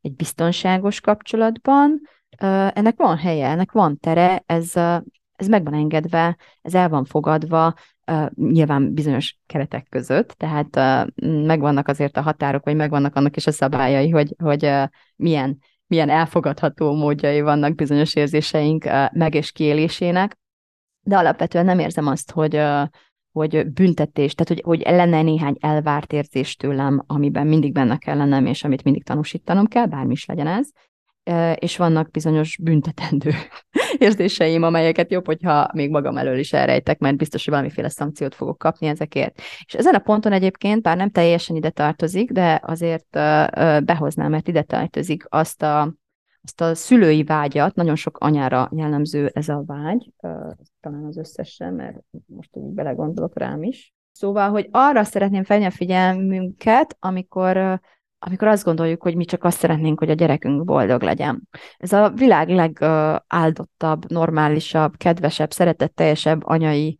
egy 0.00 0.14
biztonságos 0.16 1.00
kapcsolatban 1.00 2.00
ennek 2.72 2.96
van 2.96 3.16
helye, 3.16 3.48
ennek 3.48 3.72
van 3.72 3.98
tere, 3.98 4.42
ez 4.46 4.72
ez 5.40 5.48
meg 5.48 5.64
van 5.64 5.74
engedve, 5.74 6.36
ez 6.62 6.74
el 6.74 6.88
van 6.88 7.04
fogadva, 7.04 7.74
nyilván 8.34 8.94
bizonyos 8.94 9.38
keretek 9.46 9.86
között, 9.88 10.28
tehát 10.28 11.02
megvannak 11.46 11.88
azért 11.88 12.16
a 12.16 12.20
határok, 12.20 12.64
vagy 12.64 12.76
megvannak 12.76 13.16
annak 13.16 13.36
is 13.36 13.46
a 13.46 13.50
szabályai, 13.50 14.10
hogy, 14.10 14.34
hogy 14.38 14.72
milyen, 15.16 15.58
milyen 15.86 16.08
elfogadható 16.08 16.94
módjai 16.94 17.40
vannak 17.40 17.74
bizonyos 17.74 18.14
érzéseink 18.14 18.84
meg- 19.12 19.34
és 19.34 19.52
kiélésének, 19.52 20.38
de 21.00 21.16
alapvetően 21.16 21.64
nem 21.64 21.78
érzem 21.78 22.06
azt, 22.06 22.30
hogy, 22.30 22.62
hogy 23.32 23.66
büntetés, 23.66 24.34
tehát 24.34 24.48
hogy, 24.48 24.62
hogy 24.80 24.94
lenne 24.94 25.22
néhány 25.22 25.56
elvárt 25.60 26.12
érzés 26.12 26.56
tőlem, 26.56 27.02
amiben 27.06 27.46
mindig 27.46 27.72
benne 27.72 27.96
kell 27.96 28.16
lennem, 28.16 28.46
és 28.46 28.64
amit 28.64 28.84
mindig 28.84 29.04
tanúsítanom 29.04 29.66
kell, 29.66 29.86
bármi 29.86 30.12
is 30.12 30.26
legyen 30.26 30.46
ez, 30.46 30.68
és 31.54 31.76
vannak 31.76 32.10
bizonyos 32.10 32.58
büntetendő 32.62 33.30
érzéseim, 33.98 34.62
amelyeket 34.62 35.10
jobb, 35.10 35.26
hogyha 35.26 35.70
még 35.72 35.90
magam 35.90 36.16
elől 36.16 36.38
is 36.38 36.52
elrejtek, 36.52 36.98
mert 36.98 37.16
biztos, 37.16 37.44
hogy 37.44 37.52
valamiféle 37.52 37.88
szankciót 37.88 38.34
fogok 38.34 38.58
kapni 38.58 38.86
ezekért. 38.86 39.40
És 39.64 39.74
ezen 39.74 39.94
a 39.94 39.98
ponton 39.98 40.32
egyébként, 40.32 40.82
bár 40.82 40.96
nem 40.96 41.10
teljesen 41.10 41.56
ide 41.56 41.70
tartozik, 41.70 42.30
de 42.30 42.60
azért 42.64 43.10
behoznám, 43.84 44.30
mert 44.30 44.48
ide 44.48 44.62
tartozik 44.62 45.24
azt 45.28 45.62
a, 45.62 45.94
azt 46.42 46.60
a 46.60 46.74
szülői 46.74 47.24
vágyat, 47.24 47.74
nagyon 47.74 47.96
sok 47.96 48.18
anyára 48.18 48.70
jellemző 48.76 49.30
ez 49.34 49.48
a 49.48 49.62
vágy, 49.66 50.12
talán 50.80 51.04
az 51.08 51.16
összesen, 51.16 51.74
mert 51.74 51.98
most 52.26 52.50
úgy 52.52 52.74
belegondolok 52.74 53.38
rám 53.38 53.62
is. 53.62 53.94
Szóval, 54.12 54.50
hogy 54.50 54.68
arra 54.70 55.04
szeretném 55.04 55.44
felni 55.44 55.64
a 55.64 55.70
figyelmünket, 55.70 56.96
amikor 56.98 57.80
amikor 58.22 58.48
azt 58.48 58.64
gondoljuk, 58.64 59.02
hogy 59.02 59.16
mi 59.16 59.24
csak 59.24 59.44
azt 59.44 59.58
szeretnénk, 59.58 59.98
hogy 59.98 60.10
a 60.10 60.14
gyerekünk 60.14 60.64
boldog 60.64 61.02
legyen. 61.02 61.48
Ez 61.76 61.92
a 61.92 62.10
világ 62.10 62.48
legáldottabb, 62.48 64.10
normálisabb, 64.10 64.96
kedvesebb, 64.96 65.50
szeretetteljesebb 65.50 66.40
anyai 66.44 66.96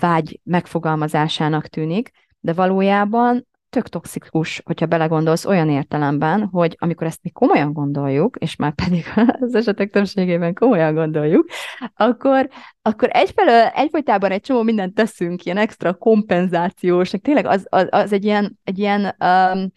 vágy 0.00 0.40
megfogalmazásának 0.44 1.66
tűnik, 1.66 2.10
de 2.40 2.52
valójában 2.52 3.46
tök 3.70 3.88
toxikus, 3.88 4.62
hogyha 4.64 4.86
belegondolsz 4.86 5.44
olyan 5.44 5.70
értelemben, 5.70 6.48
hogy 6.52 6.76
amikor 6.78 7.06
ezt 7.06 7.22
mi 7.22 7.30
komolyan 7.30 7.72
gondoljuk, 7.72 8.36
és 8.36 8.56
már 8.56 8.74
pedig 8.74 9.04
az 9.40 9.54
esetek 9.54 9.90
többségében 9.90 10.54
komolyan 10.54 10.94
gondoljuk, 10.94 11.48
akkor, 11.94 12.48
akkor 12.82 13.08
egyfelől 13.12 13.66
egyfolytában 13.66 14.30
egy 14.30 14.40
csomó 14.40 14.62
mindent 14.62 14.94
teszünk, 14.94 15.44
ilyen 15.44 15.56
extra 15.56 15.94
kompenzációs, 15.94 17.10
tényleg 17.10 17.46
az, 17.46 17.66
az, 17.68 17.86
az 17.90 18.12
egy 18.12 18.24
ilyen, 18.24 18.58
egy 18.64 18.78
ilyen 18.78 19.16
um, 19.24 19.72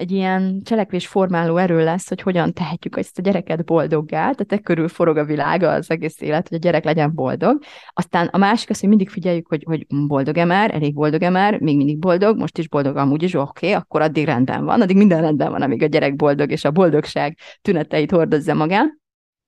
egy 0.00 0.12
ilyen 0.12 0.60
cselekvés 0.64 1.06
formáló 1.06 1.56
erő 1.56 1.84
lesz, 1.84 2.08
hogy 2.08 2.22
hogyan 2.22 2.52
tehetjük 2.52 2.96
ezt 2.96 3.18
a 3.18 3.22
gyereket 3.22 3.64
boldoggá, 3.64 4.20
tehát 4.20 4.52
e 4.52 4.58
körül 4.58 4.88
forog 4.88 5.16
a 5.16 5.24
világ, 5.24 5.62
az 5.62 5.90
egész 5.90 6.20
élet, 6.20 6.48
hogy 6.48 6.56
a 6.56 6.60
gyerek 6.60 6.84
legyen 6.84 7.14
boldog. 7.14 7.62
Aztán 7.92 8.26
a 8.26 8.38
másik 8.38 8.70
az, 8.70 8.80
hogy 8.80 8.88
mindig 8.88 9.08
figyeljük, 9.08 9.48
hogy, 9.48 9.62
hogy 9.66 9.86
boldog-e 9.88 10.44
már, 10.44 10.74
elég 10.74 10.94
boldog-e 10.94 11.30
már, 11.30 11.60
még 11.60 11.76
mindig 11.76 11.98
boldog, 11.98 12.38
most 12.38 12.58
is 12.58 12.68
boldog 12.68 12.96
amúgy 12.96 13.22
is, 13.22 13.34
oké, 13.34 13.66
okay, 13.66 13.72
akkor 13.72 14.00
addig 14.00 14.24
rendben 14.24 14.64
van, 14.64 14.80
addig 14.80 14.96
minden 14.96 15.20
rendben 15.20 15.50
van, 15.50 15.62
amíg 15.62 15.82
a 15.82 15.86
gyerek 15.86 16.16
boldog, 16.16 16.50
és 16.50 16.64
a 16.64 16.70
boldogság 16.70 17.38
tüneteit 17.62 18.10
hordozza 18.10 18.54
magán 18.54 18.99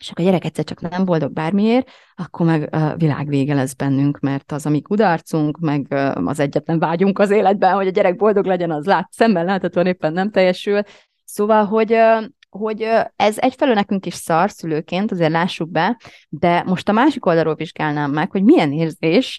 és 0.02 0.10
akkor 0.10 0.24
a 0.24 0.28
gyerek 0.28 0.44
egyszer 0.44 0.64
csak 0.64 0.80
nem 0.80 1.04
boldog 1.04 1.32
bármiért, 1.32 1.90
akkor 2.14 2.46
meg 2.46 2.74
a 2.74 2.96
világ 2.96 3.28
vége 3.28 3.54
lesz 3.54 3.74
bennünk, 3.74 4.20
mert 4.20 4.52
az, 4.52 4.66
ami 4.66 4.82
kudarcunk, 4.82 5.58
meg 5.58 5.86
az 6.24 6.40
egyetlen 6.40 6.78
vágyunk 6.78 7.18
az 7.18 7.30
életben, 7.30 7.74
hogy 7.74 7.86
a 7.86 7.90
gyerek 7.90 8.16
boldog 8.16 8.44
legyen, 8.44 8.70
az 8.70 8.84
lát, 8.84 9.08
szemben 9.12 9.44
láthatóan 9.44 9.86
éppen 9.86 10.12
nem 10.12 10.30
teljesül. 10.30 10.82
Szóval, 11.24 11.64
hogy 11.64 11.96
hogy 12.50 12.88
ez 13.16 13.38
egyfelől 13.38 13.74
nekünk 13.74 14.06
is 14.06 14.14
szar 14.14 14.50
szülőként, 14.50 15.12
azért 15.12 15.30
lássuk 15.30 15.70
be, 15.70 16.00
de 16.28 16.62
most 16.66 16.88
a 16.88 16.92
másik 16.92 17.26
oldalról 17.26 17.54
vizsgálnám 17.54 18.10
meg, 18.10 18.30
hogy 18.30 18.42
milyen 18.42 18.72
érzés 18.72 19.38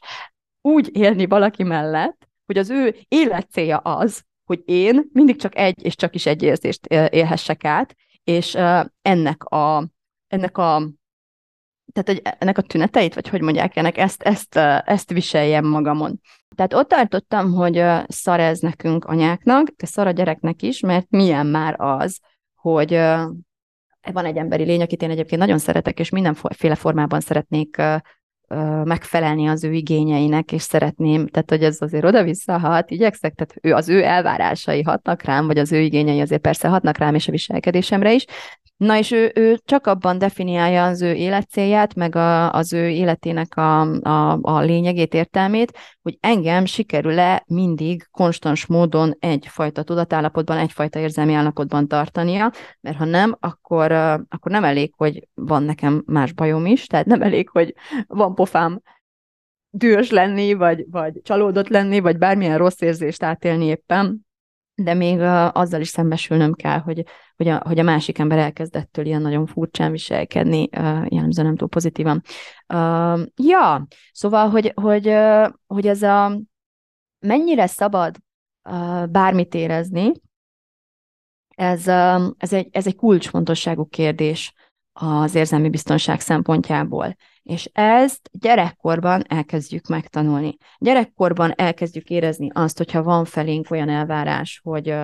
úgy 0.61 0.89
élni 0.93 1.25
valaki 1.25 1.63
mellett, 1.63 2.27
hogy 2.45 2.57
az 2.57 2.69
ő 2.69 2.95
életcélja 3.07 3.77
az, 3.77 4.23
hogy 4.45 4.61
én 4.65 5.09
mindig 5.11 5.35
csak 5.35 5.57
egy 5.57 5.85
és 5.85 5.95
csak 5.95 6.15
is 6.15 6.25
egy 6.25 6.43
érzést 6.43 6.85
élhessek 6.85 7.65
át, 7.65 7.95
és 8.23 8.57
ennek 9.01 9.43
a 9.43 9.87
ennek 10.33 10.57
a 10.57 10.89
tehát 11.93 12.09
hogy 12.09 12.35
ennek 12.39 12.57
a 12.57 12.61
tüneteit, 12.61 13.13
vagy 13.13 13.27
hogy 13.27 13.41
mondják 13.41 13.75
ennek, 13.75 13.97
ezt, 13.97 14.21
ezt, 14.21 14.55
ezt 14.85 15.11
viseljem 15.11 15.65
magamon. 15.65 16.19
Tehát 16.55 16.73
ott 16.73 16.87
tartottam, 16.87 17.53
hogy 17.53 17.83
szar 18.07 18.39
ez 18.39 18.59
nekünk 18.59 19.05
anyáknak, 19.05 19.67
de 19.67 19.85
szar 19.85 20.07
a 20.07 20.11
gyereknek 20.11 20.61
is, 20.61 20.79
mert 20.79 21.05
milyen 21.09 21.45
már 21.45 21.75
az, 21.77 22.19
hogy 22.55 22.91
van 24.11 24.25
egy 24.25 24.37
emberi 24.37 24.63
lény, 24.63 24.81
akit 24.81 25.01
én 25.01 25.09
egyébként 25.09 25.41
nagyon 25.41 25.57
szeretek, 25.57 25.99
és 25.99 26.09
mindenféle 26.09 26.75
formában 26.75 27.19
szeretnék 27.19 27.81
megfelelni 28.83 29.47
az 29.47 29.63
ő 29.63 29.73
igényeinek, 29.73 30.51
és 30.51 30.61
szeretném, 30.61 31.27
tehát 31.27 31.49
hogy 31.49 31.63
ez 31.63 31.77
azért 31.81 32.05
oda-vissza 32.05 32.57
hat, 32.57 32.91
igyekszek, 32.91 33.33
tehát 33.33 33.55
ő, 33.61 33.73
az 33.73 33.89
ő 33.89 34.03
elvárásai 34.03 34.81
hatnak 34.81 35.21
rám, 35.21 35.45
vagy 35.45 35.57
az 35.57 35.71
ő 35.71 35.79
igényei 35.79 36.21
azért 36.21 36.41
persze 36.41 36.67
hatnak 36.67 36.97
rám 36.97 37.15
és 37.15 37.27
a 37.27 37.31
viselkedésemre 37.31 38.13
is, 38.13 38.25
Na 38.83 38.97
és 38.97 39.11
ő, 39.11 39.31
ő 39.35 39.59
csak 39.65 39.87
abban 39.87 40.17
definiálja 40.17 40.85
az 40.85 41.01
ő 41.01 41.13
életcélját, 41.13 41.95
meg 41.95 42.15
a, 42.15 42.53
az 42.53 42.73
ő 42.73 42.89
életének 42.89 43.57
a, 43.57 43.81
a, 44.01 44.39
a 44.41 44.59
lényegét, 44.59 45.13
értelmét, 45.13 45.77
hogy 46.01 46.17
engem 46.19 46.65
sikerül-e 46.65 47.43
mindig 47.47 48.07
konstans 48.11 48.65
módon 48.65 49.15
egyfajta 49.19 49.83
tudatállapotban, 49.83 50.57
egyfajta 50.57 50.99
érzelmi 50.99 51.33
állapotban 51.33 51.87
tartania, 51.87 52.51
mert 52.81 52.97
ha 52.97 53.05
nem, 53.05 53.37
akkor, 53.39 53.91
akkor 54.29 54.51
nem 54.51 54.63
elég, 54.63 54.93
hogy 54.97 55.27
van 55.33 55.63
nekem 55.63 56.03
más 56.05 56.31
bajom 56.31 56.65
is, 56.65 56.85
tehát 56.85 57.05
nem 57.05 57.21
elég, 57.21 57.49
hogy 57.49 57.73
van 58.07 58.35
pofám 58.35 58.81
dühös 59.69 60.09
lenni, 60.09 60.53
vagy, 60.53 60.85
vagy 60.89 61.21
csalódott 61.23 61.67
lenni, 61.67 61.99
vagy 61.99 62.17
bármilyen 62.17 62.57
rossz 62.57 62.81
érzést 62.81 63.23
átélni 63.23 63.65
éppen, 63.65 64.25
de 64.75 64.93
még 64.93 65.19
uh, 65.19 65.57
azzal 65.57 65.81
is 65.81 65.87
szembesülnöm 65.87 66.53
kell, 66.53 66.79
hogy, 66.79 67.03
hogy, 67.35 67.47
a, 67.47 67.61
hogy 67.65 67.79
a 67.79 67.83
másik 67.83 68.17
ember 68.17 68.37
elkezdettől 68.37 69.05
ilyen 69.05 69.21
nagyon 69.21 69.45
furcsán 69.45 69.91
viselkedni, 69.91 70.61
uh, 70.61 71.05
jellemzően 71.09 71.47
nem 71.47 71.55
túl 71.55 71.67
pozitívan. 71.67 72.21
Uh, 72.73 73.21
ja, 73.35 73.87
szóval, 74.11 74.49
hogy, 74.49 74.71
hogy, 74.75 75.07
uh, 75.07 75.49
hogy 75.67 75.87
ez 75.87 76.01
a 76.01 76.41
mennyire 77.19 77.67
szabad 77.67 78.17
uh, 78.69 79.07
bármit 79.07 79.53
érezni, 79.53 80.11
ez, 81.55 81.87
uh, 81.87 82.31
ez, 82.37 82.53
egy, 82.53 82.67
ez 82.71 82.87
egy 82.87 82.95
kulcsfontosságú 82.95 83.85
kérdés 83.85 84.53
az 84.93 85.35
érzelmi 85.35 85.69
biztonság 85.69 86.19
szempontjából. 86.19 87.15
És 87.43 87.69
ezt 87.73 88.29
gyerekkorban 88.31 89.23
elkezdjük 89.27 89.87
megtanulni. 89.87 90.57
Gyerekkorban 90.77 91.53
elkezdjük 91.55 92.09
érezni 92.09 92.49
azt, 92.53 92.77
hogyha 92.77 93.03
van 93.03 93.25
felénk 93.25 93.71
olyan 93.71 93.89
elvárás, 93.89 94.59
hogy, 94.63 94.95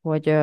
hogy, 0.00 0.34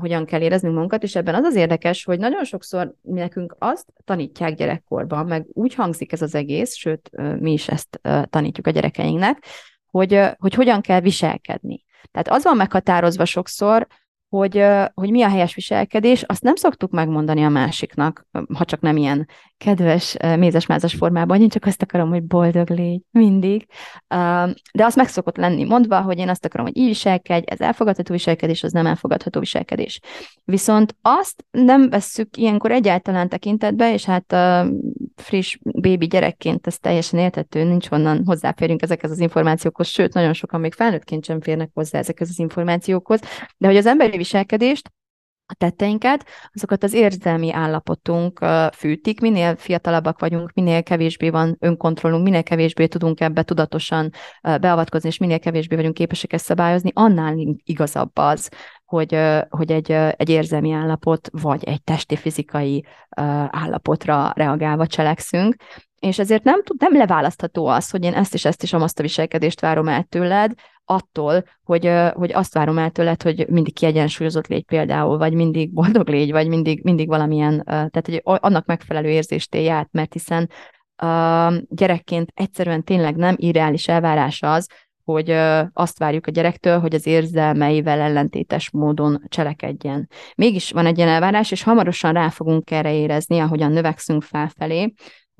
hogyan 0.00 0.24
kell 0.24 0.40
éreznünk 0.40 0.74
magunkat, 0.74 1.02
és 1.02 1.16
ebben 1.16 1.34
az 1.34 1.44
az 1.44 1.54
érdekes, 1.54 2.04
hogy 2.04 2.18
nagyon 2.18 2.44
sokszor 2.44 2.94
nekünk 3.02 3.56
azt 3.58 3.92
tanítják 4.04 4.54
gyerekkorban, 4.54 5.26
meg 5.26 5.46
úgy 5.52 5.74
hangzik 5.74 6.12
ez 6.12 6.22
az 6.22 6.34
egész, 6.34 6.74
sőt, 6.74 7.10
mi 7.40 7.52
is 7.52 7.68
ezt 7.68 8.00
tanítjuk 8.30 8.66
a 8.66 8.70
gyerekeinknek, 8.70 9.44
hogy, 9.86 10.20
hogy 10.38 10.54
hogyan 10.54 10.80
kell 10.80 11.00
viselkedni. 11.00 11.84
Tehát 12.10 12.28
az 12.28 12.44
van 12.44 12.56
meghatározva 12.56 13.24
sokszor, 13.24 13.86
hogy, 14.28 14.64
hogy 14.94 15.10
mi 15.10 15.22
a 15.22 15.28
helyes 15.28 15.54
viselkedés, 15.54 16.22
azt 16.22 16.42
nem 16.42 16.54
szoktuk 16.54 16.90
megmondani 16.90 17.44
a 17.44 17.48
másiknak, 17.48 18.26
ha 18.54 18.64
csak 18.64 18.80
nem 18.80 18.96
ilyen 18.96 19.28
kedves, 19.64 20.16
mézes-mázas 20.36 20.94
formában, 20.94 21.40
én 21.40 21.48
csak 21.48 21.64
azt 21.64 21.82
akarom, 21.82 22.08
hogy 22.08 22.22
boldog 22.22 22.70
légy, 22.70 23.00
mindig. 23.10 23.66
De 24.72 24.84
az 24.84 24.94
meg 24.94 25.08
szokott 25.08 25.36
lenni 25.36 25.64
mondva, 25.64 26.00
hogy 26.00 26.18
én 26.18 26.28
azt 26.28 26.44
akarom, 26.44 26.66
hogy 26.66 26.76
így 26.76 26.86
viselkedj, 26.86 27.44
ez 27.46 27.60
elfogadható 27.60 28.12
viselkedés, 28.12 28.62
az 28.62 28.72
nem 28.72 28.86
elfogadható 28.86 29.40
viselkedés. 29.40 30.00
Viszont 30.44 30.96
azt 31.02 31.44
nem 31.50 31.90
vesszük 31.90 32.36
ilyenkor 32.36 32.70
egyáltalán 32.70 33.28
tekintetbe, 33.28 33.92
és 33.92 34.04
hát 34.04 34.36
friss 35.16 35.58
bébi 35.62 36.06
gyerekként 36.06 36.66
ez 36.66 36.78
teljesen 36.78 37.18
értető, 37.18 37.64
nincs 37.64 37.88
honnan 37.88 38.22
hozzáférünk 38.24 38.82
ezekhez 38.82 39.10
az 39.10 39.20
információkhoz, 39.20 39.88
sőt, 39.88 40.14
nagyon 40.14 40.32
sokan 40.32 40.60
még 40.60 40.74
felnőttként 40.74 41.24
sem 41.24 41.40
férnek 41.40 41.70
hozzá 41.74 41.98
ezekhez 41.98 42.28
az 42.28 42.38
információkhoz, 42.38 43.20
de 43.56 43.66
hogy 43.66 43.76
az 43.76 43.86
emberi 43.86 44.16
viselkedést 44.16 44.90
a 45.50 45.54
tetteinket, 45.54 46.26
azokat 46.54 46.82
az 46.82 46.92
érzelmi 46.92 47.52
állapotunk 47.52 48.44
fűtik, 48.72 49.20
minél 49.20 49.56
fiatalabbak 49.56 50.20
vagyunk, 50.20 50.52
minél 50.52 50.82
kevésbé 50.82 51.30
van 51.30 51.56
önkontrollunk, 51.58 52.24
minél 52.24 52.42
kevésbé 52.42 52.86
tudunk 52.86 53.20
ebbe 53.20 53.42
tudatosan 53.42 54.10
beavatkozni, 54.42 55.08
és 55.08 55.18
minél 55.18 55.38
kevésbé 55.38 55.76
vagyunk 55.76 55.94
képesek 55.94 56.32
ezt 56.32 56.44
szabályozni, 56.44 56.90
annál 56.94 57.34
igazabb 57.64 58.10
az, 58.18 58.48
hogy, 58.84 59.18
hogy 59.48 59.72
egy, 59.72 59.90
egy 59.92 60.28
érzelmi 60.28 60.72
állapot, 60.72 61.28
vagy 61.32 61.64
egy 61.64 61.82
testi 61.82 62.16
fizikai 62.16 62.84
állapotra 63.50 64.32
reagálva 64.34 64.86
cselekszünk, 64.86 65.54
és 66.00 66.18
ezért 66.18 66.42
nem, 66.42 66.62
tud, 66.62 66.80
nem 66.80 66.96
leválasztható 66.96 67.66
az, 67.66 67.90
hogy 67.90 68.04
én 68.04 68.14
ezt 68.14 68.34
és 68.34 68.44
ezt 68.44 68.62
is 68.62 68.72
azt 68.72 68.98
a 68.98 69.02
viselkedést 69.02 69.60
várom 69.60 69.88
el 69.88 70.02
tőled, 70.02 70.52
attól, 70.84 71.44
hogy, 71.64 71.92
hogy 72.12 72.32
azt 72.32 72.54
várom 72.54 72.78
el 72.78 72.90
tőled, 72.90 73.22
hogy 73.22 73.46
mindig 73.48 73.74
kiegyensúlyozott 73.74 74.46
légy 74.46 74.64
például, 74.64 75.18
vagy 75.18 75.34
mindig 75.34 75.72
boldog 75.72 76.08
légy, 76.08 76.30
vagy 76.30 76.48
mindig, 76.48 76.84
mindig 76.84 77.08
valamilyen, 77.08 77.62
tehát 77.64 78.06
hogy 78.06 78.20
annak 78.24 78.66
megfelelő 78.66 79.08
érzést 79.08 79.54
élj 79.54 79.70
át, 79.70 79.88
mert 79.90 80.12
hiszen 80.12 80.50
gyerekként 81.68 82.30
egyszerűen 82.34 82.84
tényleg 82.84 83.16
nem 83.16 83.34
irreális 83.38 83.88
elvárás 83.88 84.42
az, 84.42 84.68
hogy 85.04 85.30
azt 85.72 85.98
várjuk 85.98 86.26
a 86.26 86.30
gyerektől, 86.30 86.78
hogy 86.78 86.94
az 86.94 87.06
érzelmeivel 87.06 88.00
ellentétes 88.00 88.70
módon 88.70 89.22
cselekedjen. 89.28 90.08
Mégis 90.34 90.70
van 90.70 90.86
egy 90.86 90.96
ilyen 90.96 91.10
elvárás, 91.10 91.50
és 91.50 91.62
hamarosan 91.62 92.12
rá 92.12 92.28
fogunk 92.28 92.70
erre 92.70 92.94
érezni, 92.94 93.38
ahogyan 93.38 93.72
növekszünk 93.72 94.22
felfelé, 94.22 94.92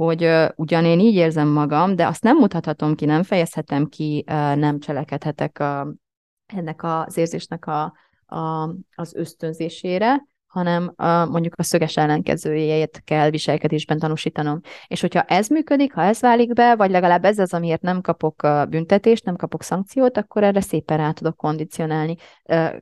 hogy 0.04 0.24
uh, 0.24 0.48
ugyan 0.56 0.84
én 0.84 1.00
így 1.00 1.14
érzem 1.14 1.48
magam, 1.48 1.96
de 1.96 2.06
azt 2.06 2.22
nem 2.22 2.36
mutathatom 2.36 2.94
ki, 2.94 3.04
nem 3.04 3.22
fejezhetem 3.22 3.86
ki, 3.86 4.24
uh, 4.26 4.56
nem 4.56 4.78
cselekedhetek 4.78 5.58
a, 5.58 5.94
ennek 6.46 6.82
az 6.82 7.16
érzésnek 7.16 7.66
a, 7.66 7.92
a, 8.26 8.70
az 8.94 9.14
ösztönzésére, 9.14 10.22
hanem 10.46 10.92
a, 10.96 11.24
mondjuk 11.24 11.54
a 11.56 11.62
szöges 11.62 11.96
ellenkezőjét 11.96 13.02
kell 13.04 13.30
viselkedésben 13.30 13.98
tanúsítanom. 13.98 14.60
És 14.86 15.00
hogyha 15.00 15.22
ez 15.22 15.48
működik, 15.48 15.94
ha 15.94 16.02
ez 16.02 16.20
válik 16.20 16.52
be, 16.52 16.76
vagy 16.76 16.90
legalább 16.90 17.24
ez 17.24 17.38
az, 17.38 17.54
amiért 17.54 17.82
nem 17.82 18.00
kapok 18.00 18.46
büntetést, 18.68 19.24
nem 19.24 19.36
kapok 19.36 19.62
szankciót, 19.62 20.16
akkor 20.16 20.44
erre 20.44 20.60
szépen 20.60 20.96
rá 20.96 21.10
tudok 21.10 21.36
kondicionálni, 21.36 22.16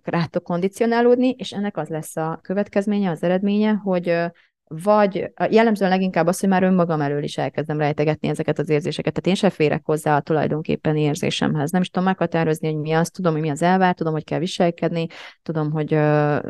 rá 0.03 0.25
tudok 0.25 0.43
kondicionálódni, 0.43 1.29
és 1.29 1.53
ennek 1.53 1.77
az 1.77 1.89
lesz 1.89 2.17
a 2.17 2.39
következménye, 2.43 3.11
az 3.11 3.23
eredménye, 3.23 3.73
hogy 3.73 4.17
vagy 4.69 5.33
jellemzően 5.51 5.91
leginkább 5.91 6.27
az, 6.27 6.41
hogy 6.41 6.49
már 6.49 6.63
önmagam 6.63 7.01
elől 7.01 7.23
is 7.23 7.39
elkezdem 7.39 7.79
rejtegetni 7.79 8.29
ezeket 8.29 8.59
az 8.59 8.69
érzéseket. 8.69 9.13
Tehát 9.13 9.39
én 9.39 9.49
se 9.49 9.57
férek 9.57 9.83
hozzá 9.85 10.17
a 10.17 10.21
tulajdonképpen 10.21 10.97
érzésemhez. 10.97 11.71
Nem 11.71 11.81
is 11.81 11.91
tudom 11.91 12.09
meghatározni, 12.09 12.73
hogy 12.73 12.81
mi 12.81 12.93
az, 12.93 13.11
tudom, 13.11 13.33
hogy 13.33 13.43
mi 13.43 13.51
az 13.51 13.63
elvár, 13.63 13.95
tudom, 13.95 14.13
hogy 14.13 14.25
kell 14.25 14.39
viselkedni, 14.39 15.07
tudom, 15.43 15.71
hogy, 15.71 15.99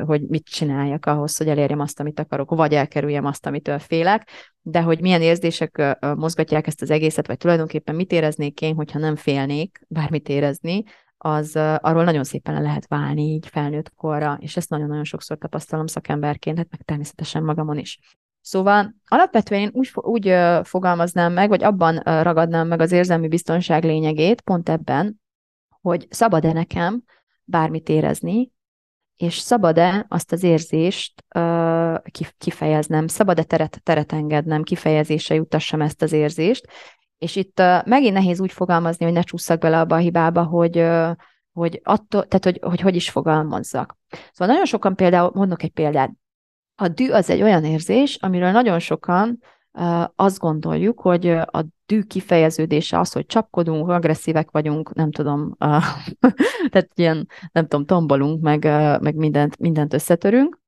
hogy 0.06 0.22
mit 0.22 0.44
csináljak 0.44 1.06
ahhoz, 1.06 1.36
hogy 1.36 1.48
elérjem 1.48 1.80
azt, 1.80 2.00
amit 2.00 2.20
akarok, 2.20 2.50
vagy 2.54 2.74
elkerüljem 2.74 3.24
azt, 3.24 3.46
amitől 3.46 3.78
félek, 3.78 4.28
de 4.62 4.82
hogy 4.82 5.00
milyen 5.00 5.22
érzések 5.22 5.98
mozgatják 6.16 6.66
ezt 6.66 6.82
az 6.82 6.90
egészet, 6.90 7.26
vagy 7.26 7.36
tulajdonképpen 7.36 7.94
mit 7.94 8.12
éreznék 8.12 8.60
én, 8.60 8.74
hogyha 8.74 8.98
nem 8.98 9.16
félnék 9.16 9.80
bármit 9.88 10.28
érezni, 10.28 10.82
az 11.18 11.56
arról 11.56 12.04
nagyon 12.04 12.24
szépen 12.24 12.54
le 12.54 12.60
lehet 12.60 12.86
válni 12.86 13.22
így 13.22 13.48
felnőtt 13.48 13.94
korra, 13.94 14.38
és 14.40 14.56
ezt 14.56 14.70
nagyon-nagyon 14.70 15.04
sokszor 15.04 15.38
tapasztalom 15.38 15.86
szakemberként, 15.86 16.56
hát 16.56 16.70
meg 16.70 16.82
természetesen 16.82 17.42
magamon 17.42 17.78
is. 17.78 17.98
Szóval 18.40 18.94
alapvetően 19.08 19.60
én 19.60 19.70
úgy, 19.72 19.90
úgy 19.94 20.34
fogalmaznám 20.62 21.32
meg, 21.32 21.48
vagy 21.48 21.64
abban 21.64 21.96
ragadnám 22.04 22.66
meg 22.68 22.80
az 22.80 22.92
érzelmi 22.92 23.28
biztonság 23.28 23.84
lényegét, 23.84 24.40
pont 24.40 24.68
ebben, 24.68 25.20
hogy 25.80 26.06
szabad-e 26.10 26.52
nekem 26.52 27.02
bármit 27.44 27.88
érezni, 27.88 28.52
és 29.16 29.38
szabad-e 29.38 30.06
azt 30.08 30.32
az 30.32 30.42
érzést 30.42 31.24
uh, 31.34 31.96
kifejeznem, 32.38 33.06
szabad-e 33.06 33.42
teret, 33.42 33.80
teret 33.82 34.12
engednem, 34.12 34.62
kifejezése 34.62 35.34
jutassam 35.34 35.80
ezt 35.80 36.02
az 36.02 36.12
érzést, 36.12 36.68
és 37.18 37.36
itt 37.36 37.62
megint 37.84 38.12
nehéz 38.12 38.40
úgy 38.40 38.52
fogalmazni, 38.52 39.04
hogy 39.04 39.14
ne 39.14 39.22
csúszak 39.22 39.58
bele 39.58 39.80
abba 39.80 39.94
a 39.94 39.98
hibába, 39.98 40.42
hogy, 40.42 40.86
hogy 41.52 41.80
attól, 41.84 42.26
tehát 42.26 42.44
hogy, 42.44 42.58
hogy 42.62 42.80
hogy 42.80 42.94
is 42.94 43.10
fogalmazzak. 43.10 43.96
Szóval 44.32 44.54
nagyon 44.54 44.64
sokan 44.64 44.94
például, 44.96 45.30
mondok 45.34 45.62
egy 45.62 45.72
példát, 45.72 46.10
a 46.74 46.88
dű 46.88 47.10
az 47.10 47.30
egy 47.30 47.42
olyan 47.42 47.64
érzés, 47.64 48.16
amiről 48.16 48.50
nagyon 48.50 48.78
sokan 48.78 49.38
uh, 49.72 50.04
azt 50.14 50.38
gondoljuk, 50.38 51.00
hogy 51.00 51.28
a 51.28 51.64
dű 51.86 52.02
kifejeződése 52.02 52.98
az, 52.98 53.12
hogy 53.12 53.26
csapkodunk, 53.26 53.88
agresszívek 53.88 54.50
vagyunk, 54.50 54.94
nem 54.94 55.10
tudom, 55.10 55.56
tehát 56.70 56.90
ilyen, 56.94 57.28
nem 57.52 57.66
tudom, 57.66 57.86
tombolunk, 57.86 58.42
meg, 58.42 58.64
meg 59.00 59.14
mindent, 59.14 59.58
mindent 59.58 59.94
összetörünk, 59.94 60.60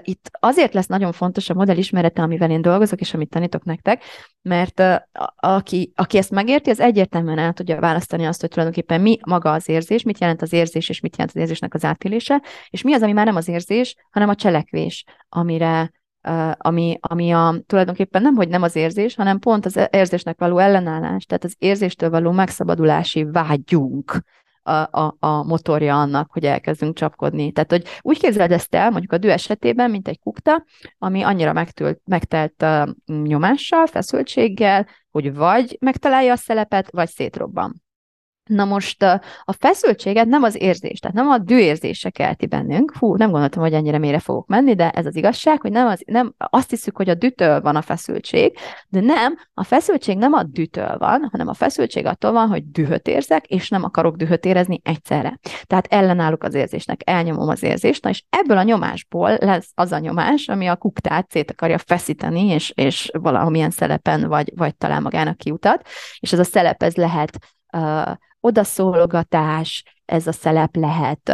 itt 0.00 0.30
azért 0.40 0.74
lesz 0.74 0.86
nagyon 0.86 1.12
fontos 1.12 1.50
a 1.50 1.54
modell 1.54 1.76
ismerete, 1.76 2.22
amivel 2.22 2.50
én 2.50 2.62
dolgozok, 2.62 3.00
és 3.00 3.14
amit 3.14 3.30
tanítok 3.30 3.64
nektek, 3.64 4.02
mert 4.42 4.82
aki, 5.36 5.92
aki 5.96 6.18
ezt 6.18 6.30
megérti, 6.30 6.70
az 6.70 6.80
egyértelműen 6.80 7.38
el 7.38 7.52
tudja 7.52 7.80
választani 7.80 8.26
azt, 8.26 8.40
hogy 8.40 8.50
tulajdonképpen 8.50 9.00
mi 9.00 9.18
maga 9.26 9.52
az 9.52 9.68
érzés, 9.68 10.02
mit 10.02 10.20
jelent 10.20 10.42
az 10.42 10.52
érzés, 10.52 10.88
és 10.88 11.00
mit 11.00 11.16
jelent 11.16 11.34
az 11.34 11.40
érzésnek 11.40 11.74
az 11.74 11.84
átélése, 11.84 12.42
és 12.70 12.82
mi 12.82 12.94
az, 12.94 13.02
ami 13.02 13.12
már 13.12 13.26
nem 13.26 13.36
az 13.36 13.48
érzés, 13.48 13.96
hanem 14.10 14.28
a 14.28 14.34
cselekvés, 14.34 15.04
amire 15.28 15.92
ami, 16.56 16.98
ami 17.00 17.32
a, 17.32 17.54
tulajdonképpen 17.66 18.22
nem, 18.22 18.34
hogy 18.34 18.48
nem 18.48 18.62
az 18.62 18.76
érzés, 18.76 19.14
hanem 19.14 19.38
pont 19.38 19.66
az 19.66 19.88
érzésnek 19.90 20.38
való 20.38 20.58
ellenállás, 20.58 21.24
tehát 21.24 21.44
az 21.44 21.54
érzéstől 21.58 22.10
való 22.10 22.30
megszabadulási 22.30 23.24
vágyunk 23.24 24.22
a, 24.62 25.00
a, 25.00 25.16
a 25.18 25.42
motorja 25.42 26.00
annak, 26.00 26.30
hogy 26.32 26.44
elkezdünk 26.44 26.94
csapkodni. 26.94 27.52
Tehát, 27.52 27.70
hogy 27.70 27.86
úgy 28.00 28.18
képzeld 28.18 28.52
ezt 28.52 28.74
el, 28.74 28.90
mondjuk 28.90 29.12
a 29.12 29.18
dű 29.18 29.28
esetében, 29.28 29.90
mint 29.90 30.08
egy 30.08 30.18
kukta, 30.18 30.64
ami 30.98 31.22
annyira 31.22 31.52
megtült, 31.52 32.00
megtelt 32.04 32.62
uh, 32.62 32.88
nyomással, 33.06 33.86
feszültséggel, 33.86 34.86
hogy 35.10 35.34
vagy 35.34 35.76
megtalálja 35.80 36.32
a 36.32 36.36
szelepet, 36.36 36.90
vagy 36.90 37.08
szétrobban. 37.08 37.82
Na 38.44 38.64
most 38.64 39.02
a 39.42 39.52
feszültséget 39.58 40.26
nem 40.26 40.42
az 40.42 40.60
érzés, 40.60 40.98
tehát 40.98 41.16
nem 41.16 41.28
a 41.28 41.38
dűérzése 41.38 42.10
kelti 42.10 42.46
bennünk. 42.46 42.96
Hú, 42.98 43.16
nem 43.16 43.30
gondoltam, 43.30 43.62
hogy 43.62 43.72
ennyire 43.72 43.98
mélyre 43.98 44.18
fogok 44.18 44.46
menni, 44.46 44.74
de 44.74 44.90
ez 44.90 45.06
az 45.06 45.16
igazság, 45.16 45.60
hogy 45.60 45.70
nem, 45.70 45.86
az, 45.86 46.02
nem 46.06 46.34
azt 46.36 46.70
hiszük, 46.70 46.96
hogy 46.96 47.08
a 47.08 47.14
dütől 47.14 47.60
van 47.60 47.76
a 47.76 47.82
feszültség, 47.82 48.58
de 48.88 49.00
nem, 49.00 49.38
a 49.54 49.64
feszültség 49.64 50.16
nem 50.16 50.32
a 50.32 50.42
dütől 50.42 50.98
van, 50.98 51.28
hanem 51.30 51.48
a 51.48 51.54
feszültség 51.54 52.06
attól 52.06 52.32
van, 52.32 52.48
hogy 52.48 52.70
dühöt 52.70 53.08
érzek, 53.08 53.46
és 53.46 53.68
nem 53.68 53.84
akarok 53.84 54.16
dühöt 54.16 54.44
érezni 54.44 54.80
egyszerre. 54.84 55.38
Tehát 55.64 55.86
ellenállok 55.86 56.42
az 56.42 56.54
érzésnek, 56.54 57.00
elnyomom 57.04 57.48
az 57.48 57.62
érzést, 57.62 58.04
na 58.04 58.10
és 58.10 58.24
ebből 58.30 58.56
a 58.56 58.62
nyomásból 58.62 59.36
lesz 59.40 59.72
az 59.74 59.92
a 59.92 59.98
nyomás, 59.98 60.48
ami 60.48 60.66
a 60.66 60.76
kuktát 60.76 61.30
szét 61.30 61.50
akarja 61.50 61.78
feszíteni, 61.78 62.46
és, 62.46 62.72
és 62.74 63.10
valamilyen 63.12 63.70
szelepen 63.70 64.28
vagy, 64.28 64.52
vagy 64.56 64.76
talál 64.76 65.00
magának 65.00 65.36
kiutat, 65.36 65.88
és 66.18 66.32
ez 66.32 66.38
a 66.38 66.44
szelep 66.44 66.82
ez 66.82 66.94
lehet 66.94 67.38
odaszólogatás, 68.44 69.84
ez 70.04 70.26
a 70.26 70.32
szelep 70.32 70.76
lehet 70.76 71.28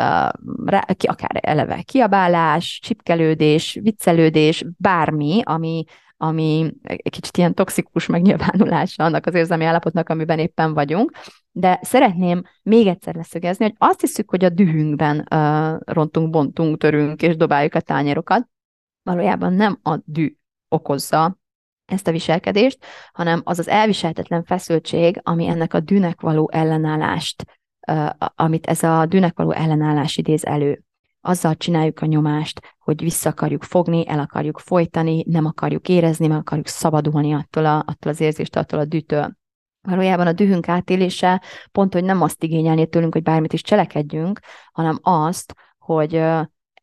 akár 1.01 1.39
eleve 1.41 1.83
kiabálás, 1.83 2.81
csipkelődés, 2.83 3.79
viccelődés, 3.83 4.65
bármi, 4.77 5.41
ami, 5.45 5.85
ami 6.17 6.73
egy 6.83 7.11
kicsit 7.11 7.37
ilyen 7.37 7.55
toxikus 7.55 8.07
megnyilvánulása 8.07 9.05
annak 9.05 9.27
az 9.27 9.35
érzelmi 9.35 9.65
állapotnak, 9.65 10.09
amiben 10.09 10.39
éppen 10.39 10.75
vagyunk. 10.75 11.13
De 11.51 11.79
szeretném 11.83 12.43
még 12.63 12.87
egyszer 12.87 13.15
leszögezni, 13.15 13.65
hogy 13.65 13.75
azt 13.79 14.01
hiszük, 14.01 14.31
hogy 14.31 14.45
a 14.45 14.49
dühünkben 14.49 15.27
rontunk, 15.87 16.31
bontunk, 16.31 16.79
törünk 16.79 17.23
és 17.23 17.37
dobáljuk 17.37 17.75
a 17.75 17.81
tányérokat. 17.81 18.49
Valójában 19.03 19.53
nem 19.53 19.79
a 19.83 19.99
dű 20.05 20.35
okozza 20.69 21.38
ezt 21.89 22.09
a 22.09 22.11
viselkedést, 22.11 22.79
hanem 23.13 23.41
az 23.45 23.59
az 23.59 23.69
elviselhetetlen 23.69 24.45
feszültség, 24.45 25.21
ami 25.23 25.47
ennek 25.47 25.75
a 25.75 25.81
dűnek 25.81 26.21
való 26.21 26.51
ellenállást, 26.53 27.45
amit 28.35 28.67
ez 28.67 28.83
a 28.83 29.07
dűnek 29.07 29.37
való 29.37 29.51
ellenállás 29.51 30.17
idéz 30.17 30.45
elő. 30.45 30.83
azzal 31.21 31.57
csináljuk 31.57 32.01
a 32.01 32.07
nyomást, 32.07 32.77
hogy 32.79 33.01
vissza 33.03 33.29
akarjuk 33.29 33.63
fogni, 33.63 34.09
el 34.09 34.19
akarjuk 34.19 34.59
folytani, 34.59 35.25
nem 35.27 35.47
akarjuk 35.47 35.89
érezni, 35.89 36.27
meg 36.27 36.39
akarjuk 36.39 36.67
szabadulni 36.67 37.33
attól, 37.33 37.67
a, 37.67 37.77
attól 37.77 38.13
az 38.13 38.21
érzést, 38.21 38.57
attól 38.57 38.81
a 38.81 38.85
dűtől. 38.85 39.37
Valójában 39.81 40.27
a 40.27 40.33
dühünk 40.33 40.69
átélése 40.69 41.43
pont, 41.73 41.93
hogy 41.93 42.05
nem 42.05 42.23
azt 42.23 42.43
igényelni 42.43 42.89
tőlünk, 42.89 43.13
hogy 43.13 43.23
bármit 43.23 43.53
is 43.53 43.63
cselekedjünk, 43.63 44.39
hanem 44.73 44.99
azt, 45.03 45.55
hogy 45.79 46.25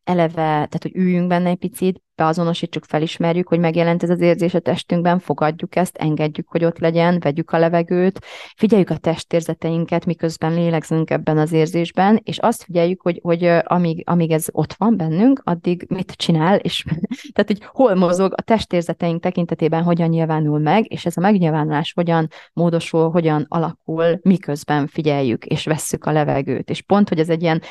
eleve, 0.06 0.34
tehát 0.42 0.82
hogy 0.82 0.96
üljünk 0.96 1.28
benne 1.28 1.48
egy 1.48 1.56
picit, 1.56 2.00
beazonosítsuk, 2.16 2.84
felismerjük, 2.84 3.48
hogy 3.48 3.58
megjelent 3.58 4.02
ez 4.02 4.10
az 4.10 4.20
érzés 4.20 4.54
a 4.54 4.58
testünkben, 4.58 5.18
fogadjuk 5.18 5.76
ezt, 5.76 5.96
engedjük, 5.96 6.48
hogy 6.48 6.64
ott 6.64 6.78
legyen, 6.78 7.18
vegyük 7.20 7.50
a 7.50 7.58
levegőt, 7.58 8.24
figyeljük 8.56 8.90
a 8.90 8.96
testérzeteinket, 8.96 10.06
miközben 10.06 10.54
lélegzünk 10.54 11.10
ebben 11.10 11.38
az 11.38 11.52
érzésben, 11.52 12.20
és 12.22 12.38
azt 12.38 12.62
figyeljük, 12.62 13.02
hogy, 13.02 13.20
hogy 13.22 13.44
amíg, 13.62 14.02
amíg 14.06 14.30
ez 14.30 14.46
ott 14.52 14.72
van 14.72 14.96
bennünk, 14.96 15.40
addig 15.44 15.86
mit 15.88 16.12
csinál, 16.12 16.56
és 16.56 16.84
tehát, 17.34 17.46
hogy 17.46 17.64
hol 17.64 17.94
mozog 17.94 18.32
a 18.36 18.42
testérzeteink 18.42 19.22
tekintetében, 19.22 19.82
hogyan 19.82 20.08
nyilvánul 20.08 20.58
meg, 20.58 20.92
és 20.92 21.06
ez 21.06 21.16
a 21.16 21.20
megnyilvánulás 21.20 21.92
hogyan 21.92 22.28
módosul, 22.52 23.10
hogyan 23.10 23.46
alakul, 23.48 24.18
miközben 24.22 24.86
figyeljük, 24.86 25.44
és 25.44 25.64
vesszük 25.64 26.04
a 26.04 26.12
levegőt. 26.12 26.70
És 26.70 26.82
pont, 26.82 27.08
hogy 27.08 27.18
ez 27.18 27.28
egy 27.28 27.42
ilyen, 27.42 27.62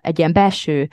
egy 0.00 0.18
ilyen 0.18 0.32
belső 0.32 0.88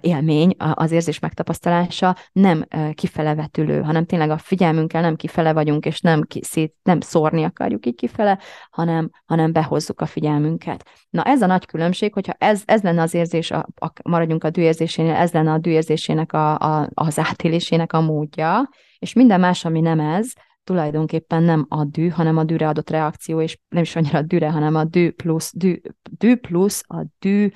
élmény, 0.00 0.54
az 0.58 0.90
érzés 0.90 1.18
megtapasztalása 1.18 2.16
nem 2.32 2.66
kifele 2.94 3.34
vetülő, 3.34 3.82
hanem 3.82 4.04
tényleg 4.04 4.30
a 4.30 4.38
figyelmünkkel 4.38 5.00
nem 5.00 5.16
kifele 5.16 5.52
vagyunk, 5.52 5.86
és 5.86 6.00
nem, 6.00 6.22
ki, 6.22 6.40
nem 6.82 7.00
szórni 7.00 7.44
akarjuk 7.44 7.86
így 7.86 7.94
kifele, 7.94 8.38
hanem, 8.70 9.10
hanem 9.24 9.52
behozzuk 9.52 10.00
a 10.00 10.06
figyelmünket. 10.06 10.88
Na 11.10 11.22
ez 11.22 11.42
a 11.42 11.46
nagy 11.46 11.66
különbség, 11.66 12.12
hogyha 12.12 12.32
ez, 12.38 12.62
ez 12.64 12.82
lenne 12.82 13.02
az 13.02 13.14
érzés, 13.14 13.50
a, 13.50 13.66
a, 13.74 13.92
maradjunk 14.04 14.44
a 14.44 14.50
dűérzésénél, 14.50 15.14
ez 15.14 15.32
lenne 15.32 15.52
a 15.52 15.58
dűérzésének 15.58 16.32
a, 16.32 16.58
a, 16.58 16.88
az 16.94 17.18
átélésének 17.18 17.92
a 17.92 18.00
módja, 18.00 18.68
és 18.98 19.12
minden 19.12 19.40
más, 19.40 19.64
ami 19.64 19.80
nem 19.80 20.00
ez, 20.00 20.32
tulajdonképpen 20.64 21.42
nem 21.42 21.66
a 21.68 21.84
dű, 21.84 22.08
hanem 22.08 22.36
a 22.36 22.44
dűre 22.44 22.68
adott 22.68 22.90
reakció, 22.90 23.40
és 23.40 23.58
nem 23.68 23.82
is 23.82 23.96
annyira 23.96 24.18
a 24.18 24.22
dűre, 24.22 24.50
hanem 24.50 24.74
a 24.74 24.84
dű 24.84 25.10
plusz, 25.10 25.52
dű, 25.56 25.80
dű 26.18 26.36
plusz 26.36 26.82
a 26.86 27.04
dű 27.18 27.48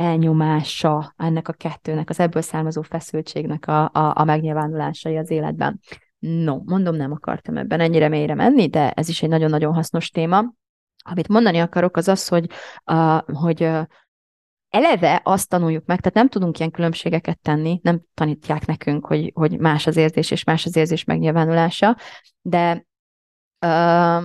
elnyomása 0.00 1.14
ennek 1.16 1.48
a 1.48 1.52
kettőnek, 1.52 2.08
az 2.10 2.20
ebből 2.20 2.42
származó 2.42 2.82
feszültségnek 2.82 3.66
a, 3.66 3.84
a, 3.84 4.12
a 4.14 4.24
megnyilvánulásai 4.24 5.16
az 5.16 5.30
életben. 5.30 5.80
No, 6.18 6.60
mondom, 6.64 6.94
nem 6.94 7.12
akartam 7.12 7.56
ebben 7.56 7.80
ennyire 7.80 8.08
mélyre 8.08 8.34
menni, 8.34 8.68
de 8.68 8.90
ez 8.90 9.08
is 9.08 9.22
egy 9.22 9.28
nagyon-nagyon 9.28 9.74
hasznos 9.74 10.10
téma. 10.10 10.52
Amit 11.04 11.28
mondani 11.28 11.58
akarok, 11.58 11.96
az 11.96 12.08
az, 12.08 12.28
hogy, 12.28 12.50
uh, 12.84 13.18
hogy 13.18 13.62
uh, 13.62 13.82
eleve 14.68 15.20
azt 15.24 15.48
tanuljuk 15.48 15.86
meg, 15.86 16.00
tehát 16.00 16.14
nem 16.14 16.28
tudunk 16.28 16.58
ilyen 16.58 16.70
különbségeket 16.70 17.40
tenni, 17.40 17.80
nem 17.82 18.00
tanítják 18.14 18.66
nekünk, 18.66 19.06
hogy, 19.06 19.30
hogy 19.34 19.58
más 19.58 19.86
az 19.86 19.96
érzés 19.96 20.30
és 20.30 20.44
más 20.44 20.66
az 20.66 20.76
érzés 20.76 21.04
megnyilvánulása, 21.04 21.96
de 22.42 22.86
uh, 23.66 24.24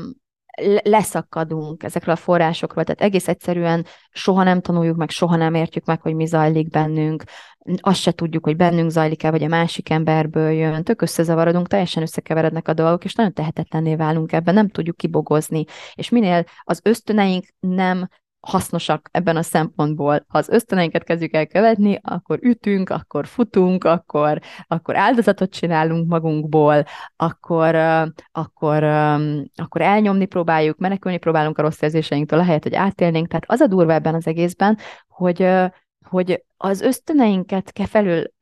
leszakadunk 0.84 1.84
ezekről 1.84 2.16
a 2.16 2.18
forrásokról, 2.18 2.84
tehát 2.84 3.02
egész 3.02 3.28
egyszerűen 3.28 3.86
soha 4.10 4.44
nem 4.44 4.62
tanuljuk 4.62 4.98
meg, 4.98 5.10
soha 5.10 5.36
nem 5.36 5.54
értjük 5.54 5.86
meg, 5.86 6.02
hogy 6.02 6.16
mi 6.16 6.26
zajlik 6.26 6.70
bennünk, 6.70 7.24
azt 7.80 8.02
se 8.02 8.12
tudjuk, 8.12 8.44
hogy 8.44 8.56
bennünk 8.56 8.90
zajlik-e, 8.90 9.32
vagy 9.32 9.44
a 9.44 9.48
másik 9.48 9.90
emberből 9.90 10.52
jön, 10.52 10.84
tök 10.84 11.02
összezavarodunk, 11.02 11.68
teljesen 11.68 12.04
összekeverednek 12.04 12.68
a 12.68 12.74
dolgok, 12.74 13.04
és 13.04 13.14
nagyon 13.14 13.34
tehetetlenné 13.34 13.96
válunk 13.96 14.32
ebben, 14.32 14.54
nem 14.54 14.70
tudjuk 14.70 14.98
kibogozni. 14.98 15.66
És 15.94 16.10
minél 16.10 16.44
az 16.64 16.80
ösztöneink 16.84 17.46
nem 17.60 18.08
hasznosak 18.46 19.10
ebben 19.12 19.36
a 19.36 19.42
szempontból. 19.42 20.26
Ha 20.28 20.38
az 20.38 20.50
ösztöneinket 20.50 21.04
kezdjük 21.04 21.34
el 21.34 21.48
követni, 21.48 22.00
akkor 22.04 22.40
ütünk, 22.42 22.90
akkor 22.90 23.28
futunk, 23.28 23.84
akkor, 23.84 24.40
akkor 24.68 24.96
áldozatot 24.96 25.52
csinálunk 25.52 26.10
magunkból, 26.10 26.86
akkor, 27.16 27.76
akkor, 28.32 28.84
akkor 29.56 29.82
elnyomni 29.82 30.26
próbáljuk, 30.26 30.78
menekülni 30.78 31.18
próbálunk 31.18 31.58
a 31.58 31.62
rossz 31.62 31.82
érzéseinktől, 31.82 32.40
ahelyett, 32.40 32.64
hogy 32.64 32.76
átélnénk. 32.76 33.28
Tehát 33.28 33.46
az 33.48 33.60
a 33.60 33.68
durva 33.68 33.94
ebben 33.94 34.16
az 34.16 34.28
egészben, 34.28 34.78
hogy, 35.08 35.50
hogy 36.08 36.44
az 36.58 36.82
ösztöneinket 36.82 37.72
kell 37.72 37.86
felül 37.86 38.34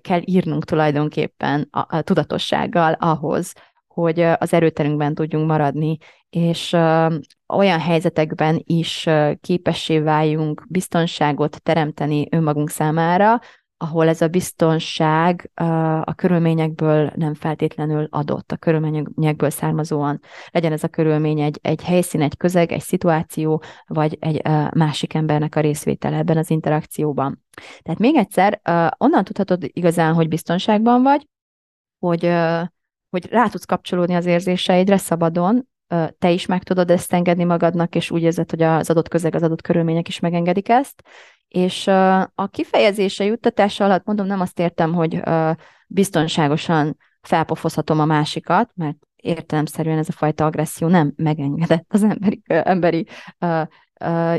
kell 0.00 0.20
írnunk 0.24 0.64
tulajdonképpen 0.64 1.68
a, 1.70 1.96
a 1.96 2.02
tudatossággal 2.02 2.92
ahhoz, 2.92 3.52
hogy 3.86 4.20
az 4.20 4.52
erőterünkben 4.52 5.14
tudjunk 5.14 5.46
maradni, 5.46 5.96
és 6.30 6.76
olyan 7.56 7.80
helyzetekben 7.80 8.62
is 8.64 9.08
képessé 9.40 9.98
váljunk 9.98 10.64
biztonságot 10.68 11.62
teremteni 11.62 12.26
önmagunk 12.30 12.70
számára, 12.70 13.40
ahol 13.76 14.08
ez 14.08 14.20
a 14.20 14.28
biztonság 14.28 15.50
a 16.04 16.14
körülményekből 16.14 17.12
nem 17.14 17.34
feltétlenül 17.34 18.06
adott, 18.10 18.52
a 18.52 18.56
körülményekből 18.56 19.50
származóan. 19.50 20.20
Legyen 20.50 20.72
ez 20.72 20.82
a 20.84 20.88
körülmény 20.88 21.40
egy, 21.40 21.58
egy 21.62 21.82
helyszín, 21.82 22.22
egy 22.22 22.36
közeg, 22.36 22.72
egy 22.72 22.80
szituáció, 22.80 23.62
vagy 23.86 24.16
egy 24.20 24.42
másik 24.74 25.14
embernek 25.14 25.56
a 25.56 25.60
részvétele 25.60 26.16
ebben 26.16 26.36
az 26.36 26.50
interakcióban. 26.50 27.44
Tehát 27.82 28.00
még 28.00 28.16
egyszer, 28.16 28.60
onnan 28.98 29.24
tudhatod 29.24 29.64
igazán, 29.72 30.14
hogy 30.14 30.28
biztonságban 30.28 31.02
vagy, 31.02 31.28
hogy 31.98 32.32
hogy 33.10 33.26
rá 33.30 33.48
tudsz 33.48 33.64
kapcsolódni 33.64 34.14
az 34.14 34.26
érzéseidre 34.26 34.96
szabadon, 34.96 35.68
te 36.18 36.30
is 36.30 36.46
meg 36.46 36.62
tudod 36.62 36.90
ezt 36.90 37.12
engedni 37.12 37.44
magadnak, 37.44 37.94
és 37.94 38.10
úgy 38.10 38.22
érzed, 38.22 38.50
hogy 38.50 38.62
az 38.62 38.90
adott 38.90 39.08
közeg, 39.08 39.34
az 39.34 39.42
adott 39.42 39.62
körülmények 39.62 40.08
is 40.08 40.20
megengedik 40.20 40.68
ezt. 40.68 41.02
És 41.48 41.86
a 42.34 42.46
kifejezése 42.50 43.24
juttatása 43.24 43.84
alatt 43.84 44.04
mondom, 44.04 44.26
nem 44.26 44.40
azt 44.40 44.58
értem, 44.58 44.92
hogy 44.92 45.22
biztonságosan 45.86 46.96
felpofozhatom 47.20 48.00
a 48.00 48.04
másikat, 48.04 48.70
mert 48.74 48.96
értelemszerűen 49.16 49.98
ez 49.98 50.08
a 50.08 50.12
fajta 50.12 50.44
agresszió 50.44 50.88
nem 50.88 51.12
megengedett 51.16 51.86
az 51.88 52.02
emberi, 52.02 52.42
emberi 52.46 53.06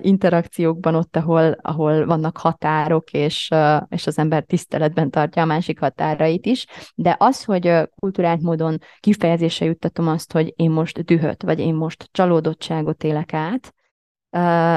interakciókban 0.01 0.95
ott, 0.95 1.15
ahol, 1.15 1.57
ahol 1.61 2.05
vannak 2.05 2.37
határok, 2.37 3.11
és, 3.11 3.49
és 3.89 4.07
az 4.07 4.17
ember 4.17 4.43
tiszteletben 4.43 5.09
tartja 5.09 5.41
a 5.41 5.45
másik 5.45 5.79
határait 5.79 6.45
is, 6.45 6.65
de 6.95 7.15
az, 7.19 7.43
hogy 7.43 7.73
kulturált 7.99 8.41
módon 8.41 8.77
kifejezése 8.99 9.65
juttatom 9.65 10.07
azt, 10.07 10.31
hogy 10.31 10.53
én 10.55 10.71
most 10.71 11.03
dühöt, 11.03 11.43
vagy 11.43 11.59
én 11.59 11.73
most 11.73 12.09
csalódottságot 12.11 13.03
élek 13.03 13.33
át, 13.33 13.73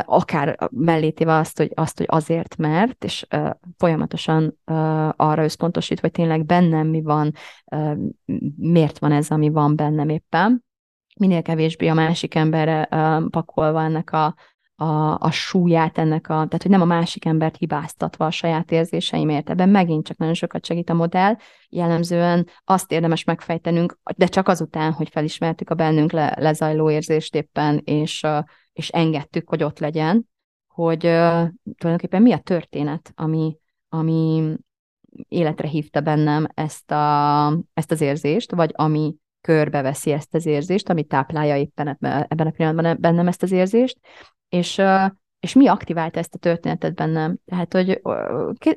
akár 0.05 0.57
mellé 0.71 1.11
téve 1.11 1.35
azt, 1.35 1.59
hogy, 1.59 1.73
azt, 1.75 1.97
hogy 1.99 2.07
azért, 2.11 2.57
mert, 2.57 3.05
és 3.05 3.27
folyamatosan 3.77 4.59
arra 5.17 5.43
összpontosít, 5.43 6.01
hogy 6.01 6.11
tényleg 6.11 6.45
bennem 6.45 6.87
mi 6.87 7.03
van, 7.03 7.33
miért 8.57 8.99
van 8.99 9.13
ez, 9.13 9.31
ami 9.31 9.49
van 9.49 9.77
bennem 9.77 10.09
éppen, 10.09 10.65
minél 11.19 11.43
kevésbé 11.43 11.89
a 11.89 11.95
másik 11.95 12.35
emberre 12.35 12.89
pakolva 13.31 13.83
ennek 13.83 14.13
a, 14.13 14.35
a, 14.77 15.19
a 15.19 15.31
súlyát 15.31 15.99
ennek 15.99 16.29
a, 16.29 16.35
tehát 16.35 16.63
hogy 16.63 16.71
nem 16.71 16.81
a 16.81 16.85
másik 16.85 17.25
embert 17.25 17.57
hibáztatva 17.57 18.27
a 18.27 18.31
saját 18.31 18.71
érzéseimért. 18.71 19.51
Ebben 19.51 19.69
megint 19.69 20.07
csak 20.07 20.17
nagyon 20.17 20.35
sokat 20.35 20.65
segít 20.65 20.91
a 20.91 20.95
modell. 20.95 21.37
Jellemzően 21.69 22.49
azt 22.65 22.93
érdemes 22.93 23.25
megfejtenünk, 23.25 23.99
de 24.17 24.27
csak 24.27 24.49
azután, 24.49 24.93
hogy 24.93 25.09
felismertük 25.09 25.71
a 25.71 25.75
bennünk 25.75 26.13
le, 26.13 26.35
lezajló 26.39 26.91
érzést 26.91 27.35
éppen, 27.35 27.81
és, 27.85 28.27
és 28.73 28.89
engedtük, 28.89 29.49
hogy 29.49 29.63
ott 29.63 29.79
legyen, 29.79 30.29
hogy 30.67 31.01
tulajdonképpen 31.01 32.23
mi 32.23 32.33
a 32.33 32.39
történet, 32.39 33.13
ami, 33.15 33.57
ami 33.89 34.53
életre 35.29 35.69
hívta 35.69 36.01
bennem 36.01 36.47
ezt, 36.55 36.91
a, 36.91 37.47
ezt 37.75 37.91
az 37.91 38.01
érzést, 38.01 38.55
vagy 38.55 38.73
ami 38.75 39.15
körbeveszi 39.47 40.13
ezt 40.13 40.35
az 40.35 40.47
érzést, 40.47 40.89
ami 40.89 41.05
táplálja 41.05 41.57
éppen 41.57 41.89
ebben 42.29 42.47
a 42.47 42.51
pillanatban 42.51 42.97
bennem 43.01 43.29
ezt 43.29 43.43
az 43.43 43.53
érzést, 43.53 43.99
és, 44.49 44.83
és 45.41 45.53
mi 45.53 45.67
aktiválta 45.67 46.19
ezt 46.19 46.35
a 46.35 46.39
történetet 46.39 46.95
bennem? 46.95 47.37
Tehát, 47.45 47.73
hogy 47.73 48.01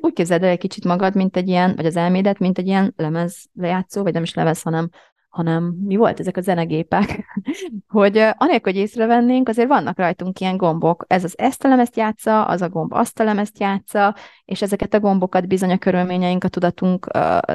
úgy 0.00 0.12
képzeld 0.12 0.42
el 0.42 0.48
egy 0.48 0.58
kicsit 0.58 0.84
magad, 0.84 1.14
mint 1.14 1.36
egy 1.36 1.48
ilyen, 1.48 1.76
vagy 1.76 1.86
az 1.86 1.96
elmédet, 1.96 2.38
mint 2.38 2.58
egy 2.58 2.66
ilyen 2.66 2.92
lemez 2.96 3.44
lejátszó, 3.52 4.02
vagy 4.02 4.12
nem 4.12 4.22
is 4.22 4.34
lemez, 4.34 4.62
hanem 4.62 4.88
hanem 5.28 5.64
mi 5.64 5.96
volt 5.96 6.20
ezek 6.20 6.36
a 6.36 6.40
zenegépek, 6.40 7.24
hogy 7.88 8.16
anélkül, 8.16 8.72
hogy 8.72 8.76
észrevennénk, 8.76 9.48
azért 9.48 9.68
vannak 9.68 9.98
rajtunk 9.98 10.40
ilyen 10.40 10.56
gombok. 10.56 11.04
Ez 11.08 11.24
az 11.24 11.38
ezt 11.38 11.64
a 11.64 11.68
lemezt 11.68 11.96
játsza, 11.96 12.44
az 12.44 12.62
a 12.62 12.68
gomb 12.68 12.92
azt 12.92 13.20
a 13.20 13.24
lemezt 13.24 13.60
játsza, 13.60 14.16
és 14.44 14.62
ezeket 14.62 14.94
a 14.94 15.00
gombokat 15.00 15.46
bizony 15.46 15.70
a 15.70 15.78
körülményeink, 15.78 16.44
a 16.44 16.48
tudatunk 16.48 17.06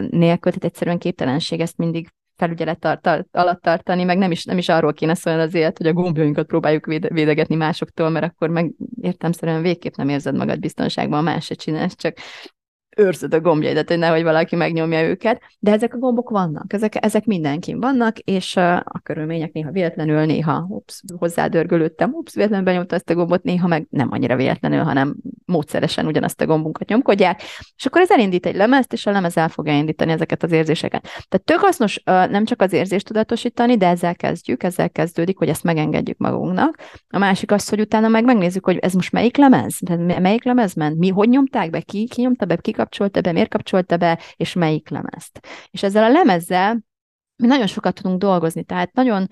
nélkül, 0.09 0.51
tehát 0.51 0.63
egyszerűen 0.63 0.97
képtelenség 0.97 1.59
ezt 1.59 1.77
mindig 1.77 2.09
felügyelet 2.35 2.79
tart, 2.79 3.27
alatt 3.31 3.61
tartani, 3.61 4.03
meg 4.03 4.17
nem 4.17 4.31
is, 4.31 4.43
nem 4.43 4.57
is 4.57 4.69
arról 4.69 4.93
kéne 4.93 5.13
szólni 5.13 5.41
az 5.41 5.53
élet, 5.53 5.77
hogy 5.77 5.87
a 5.87 5.93
gombjainkat 5.93 6.47
próbáljuk 6.47 6.85
véde, 6.85 7.07
védegetni 7.13 7.55
másoktól, 7.55 8.09
mert 8.09 8.25
akkor 8.25 8.49
meg 8.49 8.71
értemszerűen 9.01 9.61
végképp 9.61 9.95
nem 9.95 10.09
érzed 10.09 10.35
magad 10.35 10.59
biztonságban, 10.59 11.23
más 11.23 11.45
se 11.45 11.55
csinálsz, 11.55 11.95
csak 11.95 12.17
őrzöd 12.95 13.33
a 13.33 13.39
gombjaidat, 13.39 13.87
hogy 13.87 13.97
nehogy 13.97 14.23
valaki 14.23 14.55
megnyomja 14.55 15.03
őket, 15.03 15.41
de 15.59 15.71
ezek 15.71 15.93
a 15.93 15.97
gombok 15.97 16.29
vannak, 16.29 16.73
ezek, 16.73 17.05
ezek 17.05 17.25
mindenkin 17.25 17.79
vannak, 17.79 18.19
és 18.19 18.55
a 18.83 18.99
körülmények 19.03 19.51
néha 19.51 19.71
véletlenül, 19.71 20.25
néha 20.25 20.65
ups, 20.69 21.01
hozzádörgölődtem, 21.17 22.13
ups, 22.13 22.33
véletlenül 22.33 22.65
benyomta 22.65 22.95
ezt 22.95 23.09
a 23.09 23.15
gombot, 23.15 23.43
néha 23.43 23.67
meg 23.67 23.87
nem 23.89 24.07
annyira 24.11 24.35
véletlenül, 24.35 24.83
hanem 24.83 25.15
módszeresen 25.45 26.05
ugyanazt 26.05 26.41
a 26.41 26.45
gombunkat 26.45 26.87
nyomkodják, 26.87 27.41
és 27.75 27.85
akkor 27.85 28.01
ez 28.01 28.11
elindít 28.11 28.45
egy 28.45 28.55
lemezt, 28.55 28.93
és 28.93 29.05
a 29.05 29.11
lemez 29.11 29.37
el 29.37 29.49
fogja 29.49 29.73
indítani 29.73 30.11
ezeket 30.11 30.43
az 30.43 30.51
érzéseket. 30.51 31.01
Tehát 31.01 31.45
tök 31.45 31.59
hasznos 31.59 32.01
nem 32.03 32.45
csak 32.45 32.61
az 32.61 32.73
érzést 32.73 33.05
tudatosítani, 33.05 33.77
de 33.77 33.87
ezzel 33.87 34.15
kezdjük, 34.15 34.63
ezzel 34.63 34.89
kezdődik, 34.89 35.37
hogy 35.37 35.49
ezt 35.49 35.63
megengedjük 35.63 36.17
magunknak. 36.17 36.77
A 37.09 37.17
másik 37.17 37.51
az, 37.51 37.69
hogy 37.69 37.79
utána 37.79 38.07
meg 38.07 38.23
megnézzük, 38.23 38.65
hogy 38.65 38.77
ez 38.77 38.93
most 38.93 39.11
melyik 39.11 39.37
lemez, 39.37 39.79
melyik 40.21 40.43
lemez 40.43 40.73
ment, 40.73 40.97
mi, 40.97 41.09
hogy 41.09 41.29
nyomták 41.29 41.69
be, 41.69 41.79
ki, 41.79 42.07
ki 42.07 42.21
nyomta 42.21 42.45
be, 42.45 42.55
ki 42.55 42.71
kapcsolta 42.85 43.21
be, 43.21 43.31
miért 43.31 43.49
kapcsolta 43.49 43.97
be, 43.97 44.19
és 44.35 44.53
melyik 44.53 44.89
lemezt. 44.89 45.47
És 45.71 45.83
ezzel 45.83 46.03
a 46.03 46.09
lemezzel 46.09 46.83
mi 47.37 47.47
nagyon 47.47 47.67
sokat 47.67 47.93
tudunk 47.93 48.19
dolgozni, 48.19 48.63
tehát 48.63 48.93
nagyon 48.93 49.27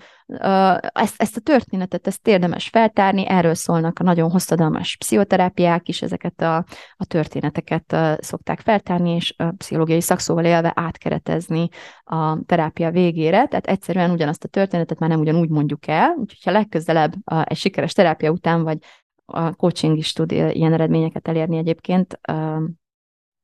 ezt, 0.92 1.20
ezt 1.22 1.36
a 1.36 1.40
történetet, 1.40 2.06
ezt 2.06 2.28
érdemes 2.28 2.68
feltárni, 2.68 3.28
erről 3.28 3.54
szólnak 3.54 3.98
a 3.98 4.02
nagyon 4.02 4.30
hosszadalmas 4.30 4.96
pszichoterápiák 4.96 5.88
is, 5.88 6.02
ezeket 6.02 6.40
a, 6.40 6.56
a 6.96 7.04
történeteket 7.06 7.96
szokták 8.18 8.60
feltárni, 8.60 9.10
és 9.10 9.34
a 9.36 9.50
pszichológiai 9.56 10.00
szakszóval 10.00 10.44
élve 10.44 10.72
átkeretezni 10.74 11.68
a 12.04 12.44
terápia 12.46 12.90
végére, 12.90 13.46
tehát 13.46 13.66
egyszerűen 13.66 14.10
ugyanazt 14.10 14.44
a 14.44 14.48
történetet 14.48 14.98
már 14.98 15.10
nem 15.10 15.20
ugyanúgy 15.20 15.48
mondjuk 15.48 15.86
el, 15.86 16.08
úgyhogy 16.10 16.42
ha 16.44 16.50
legközelebb 16.50 17.14
egy 17.44 17.56
sikeres 17.56 17.92
terápia 17.92 18.30
után, 18.30 18.62
vagy 18.62 18.78
a 19.24 19.54
coaching 19.54 19.96
is 19.96 20.12
tud 20.12 20.32
ilyen 20.32 20.72
eredményeket 20.72 21.28
elérni 21.28 21.56
egyébként, 21.56 22.20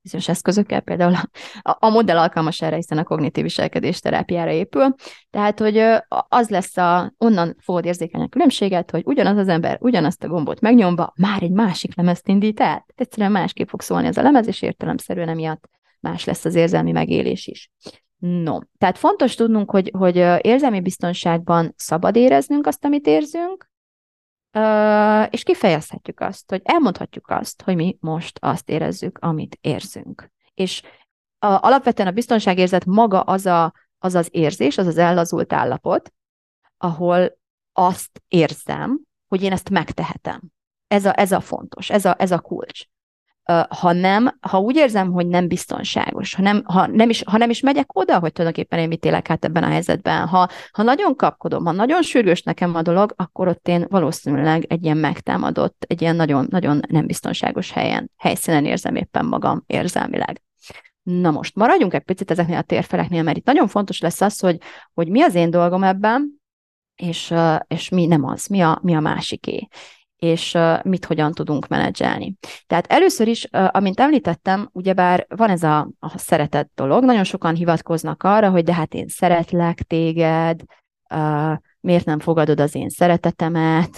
bizonyos 0.03 0.29
eszközökkel, 0.29 0.81
például 0.81 1.15
a, 1.61 1.77
a 1.79 1.89
modell 1.89 2.19
alkalmas 2.19 2.63
erre, 2.63 2.77
hiszen 2.77 2.99
a 2.99 3.05
kognitív 3.05 3.43
viselkedés 3.43 4.01
terápiára 4.01 4.51
épül, 4.51 4.95
tehát, 5.31 5.59
hogy 5.59 5.79
az 6.29 6.49
lesz 6.49 6.77
a, 6.77 7.15
onnan 7.19 7.57
fogod 7.59 7.85
érzékelni 7.85 8.27
a 8.27 8.29
különbséget, 8.29 8.91
hogy 8.91 9.03
ugyanaz 9.05 9.37
az 9.37 9.49
ember 9.49 9.79
ugyanazt 9.81 10.25
a 10.25 10.29
gombot 10.29 10.61
megnyomva 10.61 11.13
már 11.17 11.43
egy 11.43 11.53
másik 11.53 11.97
lemezt 11.97 12.29
indít 12.29 12.61
el. 12.61 12.87
Egyszerűen 12.95 13.33
másképp 13.33 13.69
fog 13.69 13.83
szólni 13.83 14.07
az 14.07 14.19
a 14.19 14.23
lemez, 14.23 14.47
és 14.47 14.63
értelemszerűen 14.63 15.29
emiatt 15.29 15.69
más 16.01 16.25
lesz 16.25 16.45
az 16.45 16.55
érzelmi 16.55 16.93
megélés 16.93 17.47
is. 17.47 17.71
No, 18.19 18.59
tehát 18.79 18.99
fontos 18.99 19.35
tudnunk, 19.35 19.71
hogy, 19.71 19.91
hogy 19.99 20.17
érzelmi 20.41 20.81
biztonságban 20.81 21.73
szabad 21.77 22.17
éreznünk 22.17 22.67
azt, 22.67 22.85
amit 22.85 23.07
érzünk, 23.07 23.70
és 25.31 25.43
kifejezhetjük 25.43 26.21
azt, 26.21 26.51
hogy 26.51 26.61
elmondhatjuk 26.65 27.29
azt, 27.29 27.63
hogy 27.63 27.77
mi 27.77 27.97
most 28.01 28.39
azt 28.41 28.69
érezzük, 28.69 29.19
amit 29.19 29.59
érzünk. 29.61 30.31
És 30.55 30.83
a, 31.39 31.47
alapvetően 31.47 32.09
a 32.09 32.13
biztonságérzet 32.13 32.85
maga 32.85 33.21
az, 33.21 33.47
a, 33.47 33.73
az 33.99 34.15
az 34.15 34.29
érzés, 34.31 34.79
az 34.79 34.87
az 34.87 34.99
ellazult 34.99 35.53
állapot, 35.53 36.13
ahol 36.77 37.39
azt 37.73 38.23
érzem, 38.29 39.01
hogy 39.29 39.43
én 39.43 39.53
ezt 39.53 39.71
megtehetem. 39.71 40.41
Ez 40.87 41.05
a, 41.05 41.21
ez 41.21 41.33
a 41.33 41.41
fontos, 41.41 41.91
ez 41.91 42.05
a, 42.05 42.15
ez 42.19 42.31
a 42.31 42.39
kulcs 42.39 42.85
ha 43.69 43.93
nem, 43.93 44.39
ha 44.41 44.59
úgy 44.59 44.77
érzem, 44.77 45.13
hogy 45.13 45.27
nem 45.27 45.49
biztonságos, 45.49 46.35
ha 46.35 46.43
nem, 46.43 46.63
ha 46.65 46.87
nem, 46.87 47.11
is, 47.11 47.23
ha 47.27 47.37
nem 47.37 47.51
is 47.51 47.61
megyek 47.61 47.99
oda, 47.99 48.19
hogy 48.19 48.33
tulajdonképpen 48.33 48.79
én 48.79 48.89
mit 48.89 49.05
élek 49.05 49.31
át 49.31 49.45
ebben 49.45 49.63
a 49.63 49.69
helyzetben, 49.69 50.27
ha, 50.27 50.49
ha 50.73 50.83
nagyon 50.83 51.17
kapkodom, 51.17 51.65
ha 51.65 51.73
nagyon 51.73 52.03
sürgős 52.03 52.43
nekem 52.43 52.75
a 52.75 52.83
dolog, 52.83 53.13
akkor 53.17 53.49
ott 53.49 53.69
én 53.69 53.87
valószínűleg 53.89 54.65
egy 54.65 54.85
ilyen 54.85 54.97
megtámadott, 54.97 55.85
egy 55.89 56.01
ilyen 56.01 56.17
nagyon, 56.17 56.47
nagyon 56.51 56.81
nem 56.89 57.07
biztonságos 57.07 57.71
helyen, 57.71 58.11
helyszínen 58.17 58.65
érzem 58.65 58.95
éppen 58.95 59.27
magam 59.27 59.63
érzelmileg. 59.67 60.43
Na 61.03 61.31
most 61.31 61.55
maradjunk 61.55 61.95
egy 61.95 62.03
picit 62.03 62.31
ezeknél 62.31 62.59
a 62.59 62.63
térfeleknél, 62.63 63.23
mert 63.23 63.37
itt 63.37 63.47
nagyon 63.47 63.69
fontos 63.69 64.01
lesz 64.01 64.21
az, 64.21 64.41
hogy, 64.41 64.59
hogy 64.95 65.09
mi 65.09 65.23
az 65.23 65.35
én 65.35 65.51
dolgom 65.51 65.83
ebben, 65.83 66.41
és, 66.97 67.35
és 67.67 67.89
mi 67.89 68.07
nem 68.07 68.25
az, 68.25 68.47
mi 68.47 68.61
a, 68.61 68.79
mi 68.83 68.95
a 68.95 69.01
másiké 69.01 69.69
és 70.21 70.59
mit 70.83 71.05
hogyan 71.05 71.33
tudunk 71.33 71.69
menedzselni. 71.69 72.35
Tehát 72.67 72.87
először 72.87 73.29
is, 73.29 73.45
amint 73.51 74.01
említettem, 74.01 74.69
ugyebár 74.73 75.27
van 75.29 75.51
ez 75.51 75.63
a, 75.63 75.91
a 75.99 76.19
szeretet 76.19 76.71
dolog, 76.75 77.05
nagyon 77.05 77.25
sokan 77.25 77.55
hivatkoznak 77.55 78.23
arra, 78.23 78.51
hogy 78.51 78.65
de 78.65 78.75
hát 78.75 78.95
én 78.95 79.09
szeretlek 79.09 79.83
téged, 79.83 80.61
miért 81.81 82.05
nem 82.05 82.19
fogadod 82.19 82.61
az 82.61 82.75
én 82.75 82.89
szeretetemet. 82.89 83.91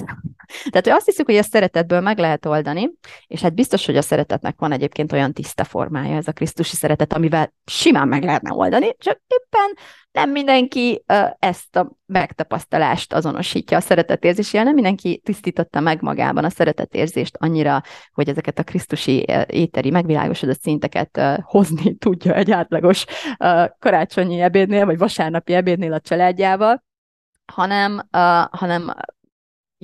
Tehát, 0.71 0.85
hogy 0.85 0.89
azt 0.89 1.07
hiszük, 1.07 1.27
hogy 1.27 1.37
a 1.37 1.43
szeretetből 1.43 2.01
meg 2.01 2.19
lehet 2.19 2.47
oldani, 2.47 2.91
és 3.27 3.41
hát 3.41 3.55
biztos, 3.55 3.87
hogy 3.87 3.97
a 3.97 4.03
szeretetnek 4.03 4.55
van 4.59 4.73
egyébként 4.73 5.13
olyan 5.13 5.33
tiszta 5.33 5.65
formája, 5.65 6.17
ez 6.17 6.29
a 6.29 6.33
Krisztusi 6.33 6.77
szeretet, 6.77 7.13
amivel 7.13 7.53
simán 7.65 8.09
meg 8.09 8.23
lehetne 8.23 8.53
oldani, 8.53 8.95
csak 8.99 9.21
éppen 9.27 9.85
nem 10.13 10.31
mindenki 10.31 11.05
ezt 11.39 11.77
a 11.77 11.97
megtapasztalást 12.07 13.13
azonosítja 13.13 13.77
a 13.77 13.81
szeretetérzésével, 13.81 14.65
nem 14.65 14.75
mindenki 14.75 15.21
tisztította 15.25 15.81
meg 15.81 16.03
magában 16.03 16.45
a 16.45 16.51
szeretetérzést 16.51 17.37
annyira, 17.39 17.83
hogy 18.13 18.29
ezeket 18.29 18.59
a 18.59 18.63
Krisztusi 18.63 19.27
éteri 19.47 19.91
megvilágosodott 19.91 20.61
szinteket 20.61 21.21
hozni 21.43 21.97
tudja 21.97 22.35
egy 22.35 22.51
átlagos 22.51 23.05
karácsonyi 23.79 24.41
ebédnél, 24.41 24.85
vagy 24.85 24.99
vasárnapi 24.99 25.55
ebédnél 25.55 25.93
a 25.93 26.01
családjával, 26.01 26.85
hanem, 27.47 27.93
uh, 28.13 28.45
hanem 28.51 28.93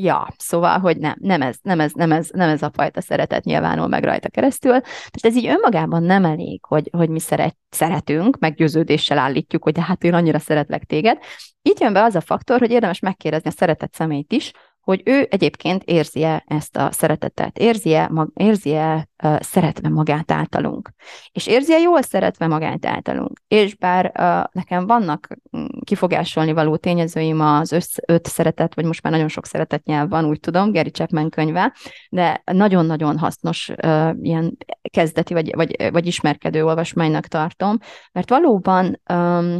Ja, 0.00 0.28
szóval, 0.36 0.78
hogy 0.78 0.96
nem, 0.96 1.14
nem 1.20 1.42
ez, 1.42 1.56
nem 1.62 1.80
ez, 1.80 1.92
nem 1.92 2.12
ez, 2.12 2.28
nem 2.28 2.48
ez 2.48 2.62
a 2.62 2.70
fajta 2.74 3.00
szeretet 3.00 3.44
nyilvánul 3.44 3.86
meg 3.86 4.04
rajta 4.04 4.28
keresztül. 4.28 4.80
Tehát 4.80 5.20
ez 5.20 5.36
így 5.36 5.46
önmagában 5.46 6.02
nem 6.02 6.24
elég, 6.24 6.64
hogy, 6.64 6.88
hogy 6.92 7.08
mi 7.08 7.20
szeret, 7.20 7.56
szeretünk, 7.70 8.38
meggyőződéssel 8.38 9.18
állítjuk, 9.18 9.62
hogy 9.62 9.72
de 9.72 9.82
hát 9.82 10.04
én 10.04 10.14
annyira 10.14 10.38
szeretlek 10.38 10.84
téged. 10.84 11.18
Itt 11.62 11.80
jön 11.80 11.92
be 11.92 12.02
az 12.02 12.14
a 12.14 12.20
faktor, 12.20 12.58
hogy 12.58 12.70
érdemes 12.70 12.98
megkérdezni 12.98 13.48
a 13.48 13.52
szeretett 13.52 13.94
személyt 13.94 14.32
is, 14.32 14.52
hogy 14.88 15.02
ő 15.04 15.26
egyébként 15.30 15.82
érzi-e 15.84 16.44
ezt 16.46 16.76
a 16.76 16.92
szeretetet, 16.92 17.58
érzi-e, 17.58 18.08
mag, 18.10 18.30
érzi-e 18.34 19.08
uh, 19.22 19.40
szeretve 19.40 19.88
magát 19.88 20.30
általunk, 20.30 20.90
és 21.32 21.46
érzi-e 21.46 21.78
jól 21.78 22.02
szeretve 22.02 22.46
magát 22.46 22.86
általunk. 22.86 23.40
És 23.48 23.74
bár 23.74 24.04
uh, 24.04 24.44
nekem 24.52 24.86
vannak 24.86 25.28
mm, 25.56 25.64
kifogásolni 25.84 26.52
való 26.52 26.76
tényezőim 26.76 27.40
az 27.40 27.72
össz, 27.72 27.96
öt 28.06 28.26
szeretet, 28.26 28.74
vagy 28.74 28.84
most 28.84 29.02
már 29.02 29.12
nagyon 29.12 29.28
sok 29.28 29.46
szeretet 29.46 29.84
nyelv 29.84 30.08
van, 30.08 30.24
úgy 30.24 30.40
tudom, 30.40 30.72
Gary 30.72 30.90
Chapman 30.90 31.30
könyve, 31.30 31.74
de 32.10 32.42
nagyon-nagyon 32.52 33.18
hasznos 33.18 33.68
uh, 33.82 34.10
ilyen 34.20 34.56
kezdeti 34.90 35.34
vagy, 35.34 35.54
vagy, 35.54 35.90
vagy 35.92 36.06
ismerkedő 36.06 36.64
olvasmánynak 36.64 37.26
tartom, 37.26 37.78
mert 38.12 38.28
valóban 38.28 39.00
um, 39.12 39.58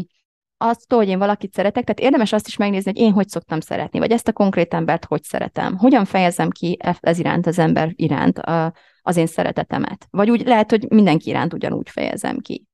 azt, 0.59 0.92
hogy 0.92 1.09
én 1.09 1.18
valakit 1.18 1.53
szeretek, 1.53 1.85
tehát 1.85 2.01
érdemes 2.01 2.33
azt 2.33 2.47
is 2.47 2.57
megnézni, 2.57 2.90
hogy 2.90 3.01
én 3.01 3.12
hogy 3.12 3.29
szoktam 3.29 3.61
szeretni, 3.61 3.99
vagy 3.99 4.11
ezt 4.11 4.29
a 4.29 4.33
konkrét 4.33 4.75
embert 4.75 5.05
hogy 5.05 5.23
szeretem. 5.23 5.77
Hogyan 5.77 6.05
fejezem 6.05 6.51
ki 6.51 6.77
e- 6.81 6.99
ez 7.01 7.18
iránt, 7.18 7.47
az 7.47 7.59
ember 7.59 7.92
iránt 7.94 8.40
az 9.03 9.16
én 9.16 9.27
szeretetemet. 9.27 10.07
Vagy 10.11 10.31
úgy 10.31 10.47
lehet, 10.47 10.71
hogy 10.71 10.87
mindenki 10.88 11.29
iránt 11.29 11.53
ugyanúgy 11.53 11.90
fejezem 11.90 12.38
ki. 12.38 12.66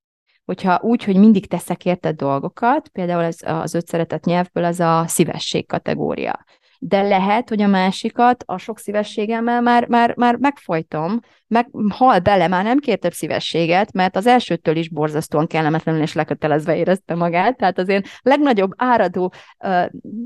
Hogyha 0.45 0.81
úgy, 0.83 1.05
hogy 1.05 1.17
mindig 1.17 1.47
teszek 1.47 1.85
érte 1.85 2.13
dolgokat, 2.13 2.89
például 2.89 3.23
ez 3.23 3.39
az 3.43 3.75
öt 3.75 3.87
szeretet 3.87 4.25
nyelvből 4.25 4.65
az 4.65 4.81
a 4.81 5.05
szívesség 5.07 5.67
kategória 5.67 6.45
de 6.87 7.03
lehet, 7.03 7.49
hogy 7.49 7.63
a 7.63 7.67
másikat 7.67 8.45
a 8.47 8.59
sok 8.59 8.79
szívességemmel 8.79 9.61
már, 9.61 9.89
már, 9.89 10.15
már 10.17 10.37
megfojtom, 10.37 11.21
meg 11.47 11.69
hal 11.89 12.19
bele, 12.19 12.49
már 12.49 12.65
nem 12.65 12.79
kér 12.79 12.99
több 12.99 13.13
szívességet, 13.13 13.93
mert 13.93 14.17
az 14.17 14.27
elsőtől 14.27 14.77
is 14.77 14.89
borzasztóan 14.89 15.47
kellemetlenül 15.47 16.03
és 16.03 16.13
lekötelezve 16.15 16.77
érezte 16.77 17.15
magát, 17.15 17.57
tehát 17.57 17.79
az 17.79 17.89
én 17.89 18.03
legnagyobb 18.23 18.71
áradó, 18.77 19.33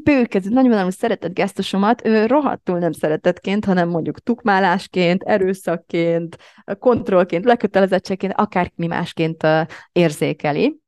bőkező, 0.03 0.51
nagyon-nagyon 0.51 0.90
szeretett 0.90 1.35
gesztusomat 1.35 2.07
ő 2.07 2.27
rohadtul 2.27 2.79
nem 2.79 2.92
szeretetként, 2.92 3.64
hanem 3.64 3.88
mondjuk 3.88 4.21
tukmálásként, 4.21 5.23
erőszakként, 5.23 6.37
kontrollként, 6.79 7.44
lekötelezettségként, 7.44 8.33
akármi 8.37 8.87
másként 8.87 9.47
érzékeli 9.92 10.81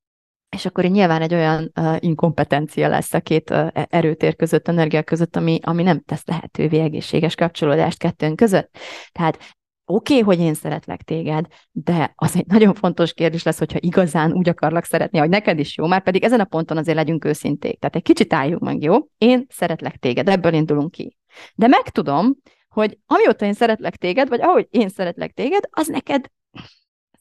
és 0.57 0.67
akkor 0.67 0.85
nyilván 0.85 1.23
egy 1.23 1.35
olyan 1.35 1.73
uh, 1.81 1.97
inkompetencia 1.99 2.89
lesz 2.89 3.15
a 3.15 3.21
két 3.21 3.51
uh, 3.51 3.69
erőtér 3.73 4.37
között, 4.37 4.69
energia 4.69 5.03
között, 5.03 5.37
ami, 5.37 5.59
ami 5.63 5.83
nem 5.83 6.01
tesz 6.01 6.27
lehetővé 6.27 6.81
egészséges 6.81 7.35
kapcsolódást 7.35 7.99
kettőnk 7.99 8.37
között. 8.37 8.77
Tehát 9.13 9.39
oké, 9.85 10.21
okay, 10.21 10.25
hogy 10.25 10.47
én 10.47 10.55
szeretlek 10.55 11.03
téged, 11.03 11.47
de 11.71 12.13
az 12.15 12.37
egy 12.37 12.47
nagyon 12.47 12.75
fontos 12.75 13.13
kérdés 13.13 13.43
lesz, 13.43 13.59
hogyha 13.59 13.79
igazán 13.81 14.33
úgy 14.33 14.49
akarlak 14.49 14.85
szeretni, 14.85 15.19
hogy 15.19 15.29
neked 15.29 15.59
is 15.59 15.77
jó, 15.77 15.87
már 15.87 16.03
pedig 16.03 16.25
ezen 16.25 16.41
a 16.41 16.45
ponton 16.45 16.77
azért 16.77 16.97
legyünk 16.97 17.25
őszinték. 17.25 17.79
Tehát 17.79 17.97
egy 17.97 18.03
kicsit 18.03 18.33
álljunk 18.33 18.63
meg, 18.63 18.83
jó? 18.83 18.97
Én 19.19 19.47
szeretlek 19.49 19.97
téged, 19.97 20.29
ebből 20.29 20.53
indulunk 20.53 20.91
ki. 20.91 21.17
De 21.55 21.67
megtudom, 21.67 22.37
hogy 22.69 22.99
amióta 23.07 23.45
én 23.45 23.53
szeretlek 23.53 23.97
téged, 23.97 24.29
vagy 24.29 24.41
ahogy 24.41 24.67
én 24.71 24.89
szeretlek 24.89 25.33
téged, 25.33 25.63
az 25.71 25.87
neked, 25.87 26.27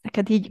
neked 0.01 0.29
így 0.29 0.49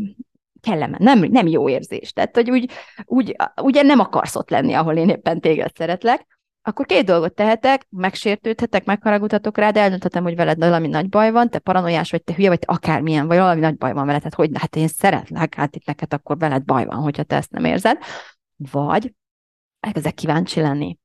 kellemen, 0.60 1.00
nem, 1.02 1.18
nem 1.18 1.46
jó 1.46 1.68
érzés. 1.68 2.12
Tehát, 2.12 2.34
hogy 2.34 2.50
úgy, 2.50 2.70
úgy, 3.04 3.36
ugye 3.62 3.82
nem 3.82 4.00
akarsz 4.00 4.36
ott 4.36 4.50
lenni, 4.50 4.72
ahol 4.72 4.96
én 4.96 5.08
éppen 5.08 5.40
téged 5.40 5.76
szeretlek, 5.76 6.26
akkor 6.68 6.86
két 6.86 7.04
dolgot 7.04 7.34
tehetek, 7.34 7.86
megsértődhetek, 7.90 8.84
megharagudhatok 8.84 9.58
rád, 9.58 9.76
eldönthetem, 9.76 10.22
hogy 10.22 10.36
veled 10.36 10.58
valami 10.58 10.88
nagy 10.88 11.08
baj 11.08 11.30
van, 11.30 11.50
te 11.50 11.58
paranoiás 11.58 12.10
vagy, 12.10 12.22
te 12.22 12.34
hülye 12.34 12.48
vagy, 12.48 12.58
te 12.58 12.72
akármilyen, 12.72 13.26
vagy 13.26 13.38
valami 13.38 13.60
nagy 13.60 13.76
baj 13.76 13.92
van 13.92 14.06
veled, 14.06 14.22
hát 14.22 14.34
hogy, 14.34 14.50
hát 14.54 14.76
én 14.76 14.88
szeretlek, 14.88 15.54
hát 15.54 15.76
itt 15.76 15.86
neked 15.86 16.12
akkor 16.12 16.38
veled 16.38 16.64
baj 16.64 16.84
van, 16.84 16.96
hogyha 16.96 17.22
te 17.22 17.36
ezt 17.36 17.50
nem 17.50 17.64
érzed. 17.64 17.98
Vagy 18.56 19.14
elkezdek 19.80 20.14
kíváncsi 20.14 20.60
lenni. 20.60 20.98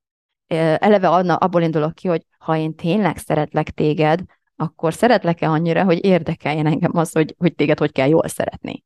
Eleve 0.77 1.09
adna, 1.09 1.35
abból 1.35 1.61
indulok 1.61 1.93
ki, 1.93 2.07
hogy 2.07 2.25
ha 2.37 2.57
én 2.57 2.75
tényleg 2.75 3.17
szeretlek 3.17 3.69
téged, 3.69 4.19
akkor 4.55 4.93
szeretlek-e 4.93 5.49
annyira, 5.49 5.83
hogy 5.83 6.05
érdekeljen 6.05 6.65
engem 6.65 6.91
az, 6.97 7.11
hogy, 7.11 7.35
hogy 7.37 7.55
téged 7.55 7.79
hogy 7.79 7.91
kell 7.91 8.07
jól 8.07 8.27
szeretni. 8.27 8.83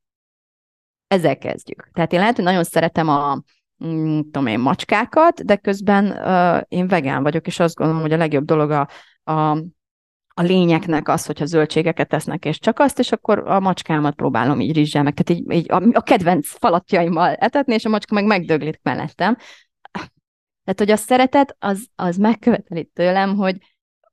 Ezzel 1.08 1.38
kezdjük. 1.38 1.90
Tehát 1.92 2.12
én 2.12 2.18
lehet, 2.18 2.36
hogy 2.36 2.44
nagyon 2.44 2.64
szeretem 2.64 3.08
a, 3.08 3.42
mm, 3.84 4.20
tudom 4.20 4.46
én, 4.46 4.58
macskákat, 4.58 5.44
de 5.44 5.56
közben 5.56 6.06
uh, 6.06 6.62
én 6.68 6.86
vegán 6.88 7.22
vagyok, 7.22 7.46
és 7.46 7.60
azt 7.60 7.74
gondolom, 7.74 8.02
hogy 8.02 8.12
a 8.12 8.16
legjobb 8.16 8.44
dolog 8.44 8.70
a, 8.70 8.88
a, 9.22 9.50
a 10.34 10.42
lényeknek 10.42 11.08
az, 11.08 11.26
hogyha 11.26 11.44
zöldségeket 11.44 12.08
tesznek, 12.08 12.44
és 12.44 12.58
csak 12.58 12.78
azt, 12.78 12.98
és 12.98 13.12
akkor 13.12 13.38
a 13.38 13.60
macskámat 13.60 14.14
próbálom 14.14 14.60
így 14.60 14.74
rizsel 14.74 15.02
meg, 15.02 15.14
tehát 15.14 15.40
így, 15.42 15.52
így 15.52 15.72
a, 15.72 15.82
a 15.92 16.02
kedvenc 16.02 16.48
falatjaimmal 16.48 17.34
etetni, 17.34 17.74
és 17.74 17.84
a 17.84 17.88
macska 17.88 18.14
meg 18.14 18.24
megdöglik 18.24 18.80
mellettem. 18.82 19.36
Tehát, 20.64 20.78
hogy 20.78 20.90
a 20.90 20.96
szeretet 20.96 21.56
az, 21.58 21.86
az 21.94 22.16
megköveteli 22.16 22.90
tőlem, 22.94 23.36
hogy, 23.36 23.56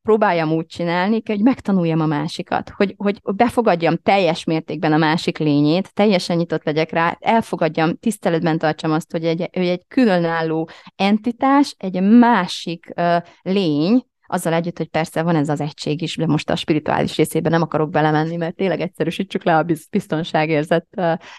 próbáljam 0.05 0.51
úgy 0.51 0.65
csinálni, 0.65 1.21
hogy 1.25 1.41
megtanuljam 1.41 1.99
a 1.99 2.05
másikat, 2.05 2.69
hogy, 2.69 2.93
hogy 2.97 3.19
befogadjam 3.35 3.97
teljes 3.97 4.43
mértékben 4.43 4.93
a 4.93 4.97
másik 4.97 5.37
lényét, 5.37 5.93
teljesen 5.93 6.37
nyitott 6.37 6.63
legyek 6.63 6.91
rá, 6.91 7.17
elfogadjam, 7.19 7.97
tiszteletben 7.97 8.57
tartsam 8.57 8.91
azt, 8.91 9.11
hogy 9.11 9.25
egy, 9.25 9.49
hogy 9.53 9.67
egy 9.67 9.85
különálló 9.87 10.69
entitás, 10.95 11.75
egy 11.77 12.01
másik 12.01 12.93
uh, 12.95 13.15
lény, 13.41 14.05
azzal 14.27 14.53
együtt, 14.53 14.77
hogy 14.77 14.89
persze 14.89 15.21
van 15.21 15.35
ez 15.35 15.49
az 15.49 15.61
egység 15.61 16.01
is, 16.01 16.15
de 16.15 16.25
most 16.25 16.49
a 16.49 16.55
spirituális 16.55 17.15
részében 17.15 17.51
nem 17.51 17.61
akarok 17.61 17.89
belemenni, 17.89 18.35
mert 18.35 18.55
tényleg 18.55 18.81
egyszerűsítsük 18.81 19.43
le 19.43 19.57
a 19.57 19.65
biztonságérzet 19.91 20.87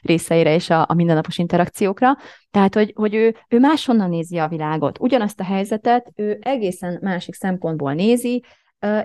részeire 0.00 0.54
és 0.54 0.70
a, 0.70 0.84
a 0.88 0.94
mindennapos 0.94 1.38
interakciókra. 1.38 2.16
Tehát, 2.50 2.74
hogy, 2.74 2.92
hogy 2.96 3.14
ő, 3.14 3.36
ő 3.48 3.58
máshonnan 3.58 4.08
nézi 4.08 4.38
a 4.38 4.48
világot. 4.48 5.00
Ugyanazt 5.00 5.40
a 5.40 5.44
helyzetet 5.44 6.12
ő 6.14 6.38
egészen 6.40 6.98
másik 7.02 7.34
szempontból 7.34 7.92
nézi, 7.92 8.44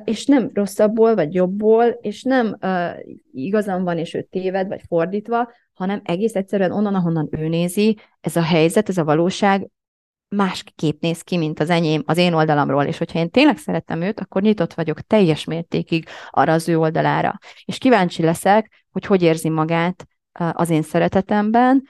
és 0.03 0.25
nem 0.25 0.49
rosszabbból, 0.53 1.15
vagy 1.15 1.33
jobbból, 1.33 1.85
és 1.85 2.23
nem 2.23 2.57
igazam 3.33 3.83
van, 3.83 3.97
és 3.97 4.13
ő 4.13 4.27
téved, 4.29 4.67
vagy 4.67 4.81
fordítva, 4.87 5.51
hanem 5.73 6.01
egész 6.03 6.35
egyszerűen 6.35 6.71
onnan, 6.71 6.95
ahonnan 6.95 7.27
ő 7.31 7.47
nézi, 7.47 7.97
ez 8.21 8.35
a 8.35 8.41
helyzet, 8.41 8.89
ez 8.89 8.97
a 8.97 9.03
valóság 9.03 9.69
másképp 10.35 11.01
néz 11.01 11.21
ki, 11.21 11.37
mint 11.37 11.59
az 11.59 11.69
enyém 11.69 12.03
az 12.05 12.17
én 12.17 12.33
oldalamról, 12.33 12.83
és 12.83 12.97
hogyha 12.97 13.19
én 13.19 13.29
tényleg 13.29 13.57
szeretem 13.57 14.01
őt, 14.01 14.19
akkor 14.19 14.41
nyitott 14.41 14.73
vagyok 14.73 15.01
teljes 15.01 15.43
mértékig 15.43 16.05
arra 16.29 16.53
az 16.53 16.69
ő 16.69 16.77
oldalára. 16.77 17.39
És 17.65 17.77
kíváncsi 17.77 18.23
leszek, 18.23 18.85
hogy 18.91 19.05
hogy 19.05 19.21
érzi 19.21 19.49
magát 19.49 20.05
az 20.51 20.69
én 20.69 20.81
szeretetemben, 20.81 21.83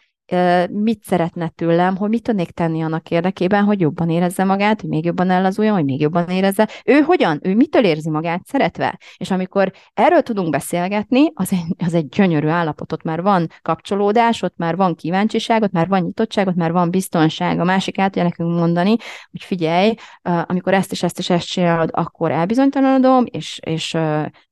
mit 0.70 1.04
szeretne 1.04 1.50
tőlem, 1.50 1.96
hogy 1.96 2.10
mit 2.10 2.24
tudnék 2.24 2.52
tenni 2.52 2.82
annak 2.82 3.10
érdekében, 3.10 3.63
hogy 3.63 3.80
jobban 3.80 4.10
érezze 4.10 4.44
magát, 4.44 4.82
hogy 4.82 4.89
még 4.89 5.06
jobban 5.06 5.30
ellazuljon, 5.30 5.76
hogy 5.76 5.86
még 5.86 6.02
jobban 6.02 6.30
érezze. 6.30 6.70
Ő 6.86 7.00
hogyan? 7.00 7.39
Ő 7.44 7.56
mitől 7.56 7.86
érzi 7.86 8.10
magát 8.10 8.46
szeretve? 8.46 9.00
És 9.17 9.32
amikor 9.32 9.72
erről 9.94 10.22
tudunk 10.22 10.50
beszélgetni, 10.50 11.32
az 11.34 11.52
egy, 11.52 11.86
az 11.86 11.94
egy 11.94 12.08
gyönyörű 12.08 12.48
állapot, 12.48 12.91
ott 12.91 13.04
már 13.04 13.22
van 13.22 13.48
kapcsolódás, 13.62 14.41
ott 14.41 14.58
már 14.58 14.76
van 14.76 14.96
kíváncsiság, 14.96 15.62
ott 15.62 15.72
már 15.72 15.88
van 15.88 16.02
nyitottság, 16.02 16.48
ott 16.48 16.56
már 16.56 16.72
van 16.72 16.91
biztonság. 16.91 17.60
A 17.60 17.63
másik 17.63 18.00
át 18.00 18.12
tudja 18.12 18.24
nekünk 18.24 18.60
mondani, 18.60 18.96
hogy 19.32 19.44
figyelj, 19.44 19.94
amikor 20.22 20.74
ezt 20.74 20.91
és 20.91 21.04
ezt 21.04 21.20
és 21.20 21.30
ezt 21.30 21.48
csinálod, 21.48 21.89
akkor 21.94 22.32
elbizonytalanodom, 22.32 23.26
és, 23.28 23.60
és 23.65 23.98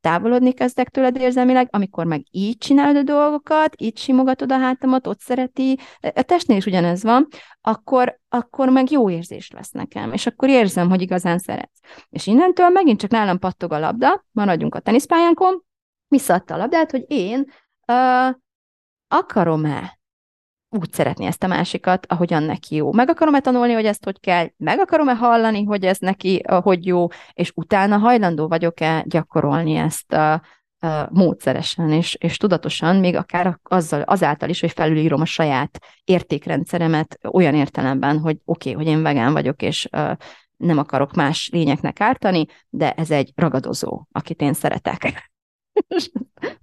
távolodni 0.02 0.52
kezdek 0.52 0.89
tőled 0.89 1.15
érzelmileg, 1.15 1.68
amikor 1.72 2.06
meg 2.06 2.24
így 2.32 2.58
csinálod 2.58 2.96
a 2.96 3.04
dolgokat, 3.04 3.74
így 3.78 3.98
simogatod 3.98 4.52
a 4.52 4.58
hátamat, 4.58 5.08
ott 5.08 5.20
szereti, 5.20 5.69
a 6.02 6.22
testnél 6.22 6.58
is 6.58 6.66
ugyanez 6.66 7.04
van, 7.04 7.28
akkor, 7.62 8.20
akkor 8.30 8.70
meg 8.70 8.92
jó 8.92 9.10
érzés 9.10 9.52
lesz 9.52 9.72
nekem, 9.72 10.14
és 10.14 10.26
akkor 10.28 10.50
érzem, 10.50 10.90
hogy 10.90 11.02
igazán 11.02 11.38
szeretsz. 11.40 11.80
És 12.10 12.28
innentől 12.28 12.70
megint 12.70 13.00
csak 13.00 13.12
nálam 13.12 13.40
pattog 13.40 13.72
a 13.72 13.80
labda, 13.80 14.26
maradjunk 14.32 14.76
a 14.76 14.80
teniszpályánkon, 14.80 15.64
visszaadta 16.08 16.54
a 16.54 16.58
labdát, 16.58 16.92
hogy 16.92 17.06
én 17.08 17.52
uh, 17.88 18.36
akarom-e 19.08 20.00
úgy 20.70 20.94
szeretni 20.94 21.26
ezt 21.26 21.44
a 21.44 21.48
másikat, 21.48 22.06
ahogyan 22.06 22.44
neki 22.44 22.76
jó. 22.76 22.92
Meg 22.92 23.10
akarom-e 23.10 23.40
tanulni, 23.40 23.74
hogy 23.74 23.86
ezt 23.86 24.04
hogy 24.04 24.20
kell, 24.20 24.48
meg 24.58 24.80
akarom-e 24.80 25.16
hallani, 25.16 25.64
hogy 25.64 25.86
ez 25.86 25.98
neki 25.98 26.44
hogy 26.48 26.86
jó, 26.86 27.08
és 27.34 27.52
utána 27.56 27.98
hajlandó 27.98 28.48
vagyok-e 28.48 29.04
gyakorolni 29.08 29.76
ezt 29.76 30.14
a, 30.14 30.42
módszeresen 31.10 31.92
és, 31.92 32.13
és 32.13 32.38
tudatosan, 32.38 32.96
még 32.96 33.15
akár 33.15 33.60
azzal, 33.63 34.02
azáltal 34.02 34.50
is, 34.50 34.60
hogy 34.60 34.72
felülírom 34.72 35.22
a 35.22 35.26
saját 35.26 35.80
értékrendszeremet 36.04 37.20
olyan 37.32 37.56
értelemben, 37.56 38.20
hogy 38.20 38.38
oké, 38.46 38.72
okay, 38.72 38.84
hogy 38.84 38.94
én 38.94 39.02
vegán 39.02 39.34
vagyok, 39.34 39.62
és 39.62 39.89
nem 40.58 40.78
akarok 40.78 41.13
más 41.13 41.50
lényeknek 41.52 42.02
ártani, 42.02 42.46
de 42.70 42.92
ez 42.92 43.12
egy 43.12 43.32
ragadozó, 43.36 44.06
akit 44.12 44.42
én 44.42 44.54
szeretek 44.54 45.32
és 45.89 46.10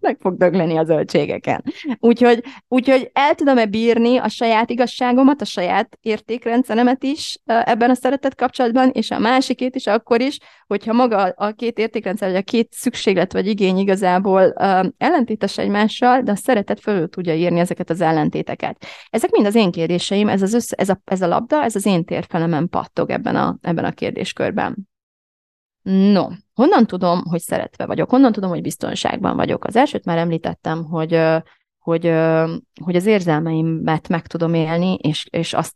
meg 0.00 0.16
fog 0.20 0.36
dögleni 0.36 0.76
a 0.76 0.84
zöldségeken. 0.84 1.62
Úgyhogy, 1.98 2.44
úgyhogy 2.68 3.10
el 3.12 3.34
tudom-e 3.34 3.66
bírni 3.66 4.16
a 4.16 4.28
saját 4.28 4.70
igazságomat, 4.70 5.40
a 5.40 5.44
saját 5.44 5.98
értékrendszeremet 6.00 7.02
is 7.02 7.38
ebben 7.44 7.90
a 7.90 7.94
szeretet 7.94 8.34
kapcsolatban, 8.34 8.90
és 8.90 9.10
a 9.10 9.18
másikét 9.18 9.74
is 9.74 9.86
akkor 9.86 10.20
is, 10.20 10.38
hogyha 10.66 10.92
maga 10.92 11.22
a 11.22 11.52
két 11.52 11.78
értékrendszer, 11.78 12.28
vagy 12.28 12.38
a 12.38 12.42
két 12.42 12.72
szükséglet 12.72 13.32
vagy 13.32 13.46
igény 13.46 13.78
igazából 13.78 14.52
ellentétes 14.98 15.58
egymással, 15.58 16.20
de 16.20 16.30
a 16.30 16.36
szeretet 16.36 16.80
fölül 16.80 17.08
tudja 17.08 17.34
írni 17.34 17.58
ezeket 17.58 17.90
az 17.90 18.00
ellentéteket. 18.00 18.84
Ezek 19.10 19.30
mind 19.30 19.46
az 19.46 19.54
én 19.54 19.70
kérdéseim, 19.70 20.28
ez, 20.28 20.42
az 20.42 20.54
össze, 20.54 20.76
ez, 20.76 20.88
a, 20.88 21.00
ez 21.04 21.22
a 21.22 21.26
labda, 21.26 21.62
ez 21.62 21.74
az 21.74 21.86
én 21.86 22.04
térfelemen 22.04 22.68
pattog 22.68 23.10
ebben 23.10 23.36
a, 23.36 23.58
ebben 23.60 23.84
a 23.84 23.92
kérdéskörben. 23.92 24.88
No, 25.82 26.28
honnan 26.56 26.86
tudom, 26.86 27.22
hogy 27.24 27.40
szeretve 27.40 27.86
vagyok? 27.86 28.10
Honnan 28.10 28.32
tudom, 28.32 28.50
hogy 28.50 28.62
biztonságban 28.62 29.36
vagyok? 29.36 29.64
Az 29.64 29.76
elsőt 29.76 30.04
már 30.04 30.18
említettem, 30.18 30.84
hogy 30.84 31.20
hogy, 31.86 32.12
hogy 32.84 32.96
az 32.96 33.06
érzelmeimet 33.06 34.08
meg 34.08 34.26
tudom 34.26 34.54
élni, 34.54 34.94
és, 34.94 35.26
és 35.30 35.52
azt 35.52 35.74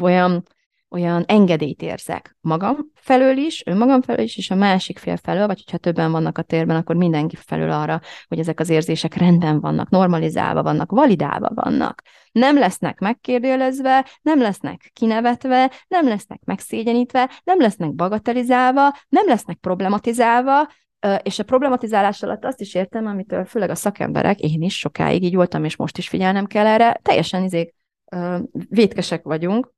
olyan 0.00 0.42
olyan 0.90 1.24
engedélyt 1.26 1.82
érzek 1.82 2.36
magam 2.40 2.76
felől 2.94 3.36
is, 3.36 3.62
önmagam 3.66 4.02
felől 4.02 4.24
is, 4.24 4.36
és 4.36 4.50
a 4.50 4.54
másik 4.54 4.98
fél 4.98 5.16
felől, 5.16 5.46
vagy 5.46 5.62
hogyha 5.64 5.78
többen 5.78 6.12
vannak 6.12 6.38
a 6.38 6.42
térben, 6.42 6.76
akkor 6.76 6.96
mindenki 6.96 7.36
felől 7.36 7.70
arra, 7.70 8.00
hogy 8.28 8.38
ezek 8.38 8.60
az 8.60 8.68
érzések 8.68 9.14
rendben 9.14 9.60
vannak, 9.60 9.88
normalizálva 9.88 10.62
vannak, 10.62 10.90
validálva 10.90 11.50
vannak. 11.54 12.02
Nem 12.32 12.58
lesznek 12.58 12.98
megkérdőjelezve, 12.98 14.06
nem 14.22 14.40
lesznek 14.40 14.90
kinevetve, 14.92 15.72
nem 15.88 16.08
lesznek 16.08 16.40
megszégyenítve, 16.44 17.30
nem 17.44 17.60
lesznek 17.60 17.94
bagatelizálva, 17.94 18.96
nem 19.08 19.26
lesznek 19.26 19.56
problematizálva, 19.56 20.68
és 21.22 21.38
a 21.38 21.44
problematizálás 21.44 22.22
alatt 22.22 22.44
azt 22.44 22.60
is 22.60 22.74
értem, 22.74 23.06
amitől 23.06 23.44
főleg 23.44 23.70
a 23.70 23.74
szakemberek, 23.74 24.40
én 24.40 24.62
is 24.62 24.78
sokáig 24.78 25.22
így 25.22 25.34
voltam, 25.34 25.64
és 25.64 25.76
most 25.76 25.98
is 25.98 26.08
figyelnem 26.08 26.46
kell 26.46 26.66
erre, 26.66 27.00
teljesen 27.02 27.44
izék, 27.44 27.74
vétkesek 28.68 29.22
vagyunk, 29.22 29.76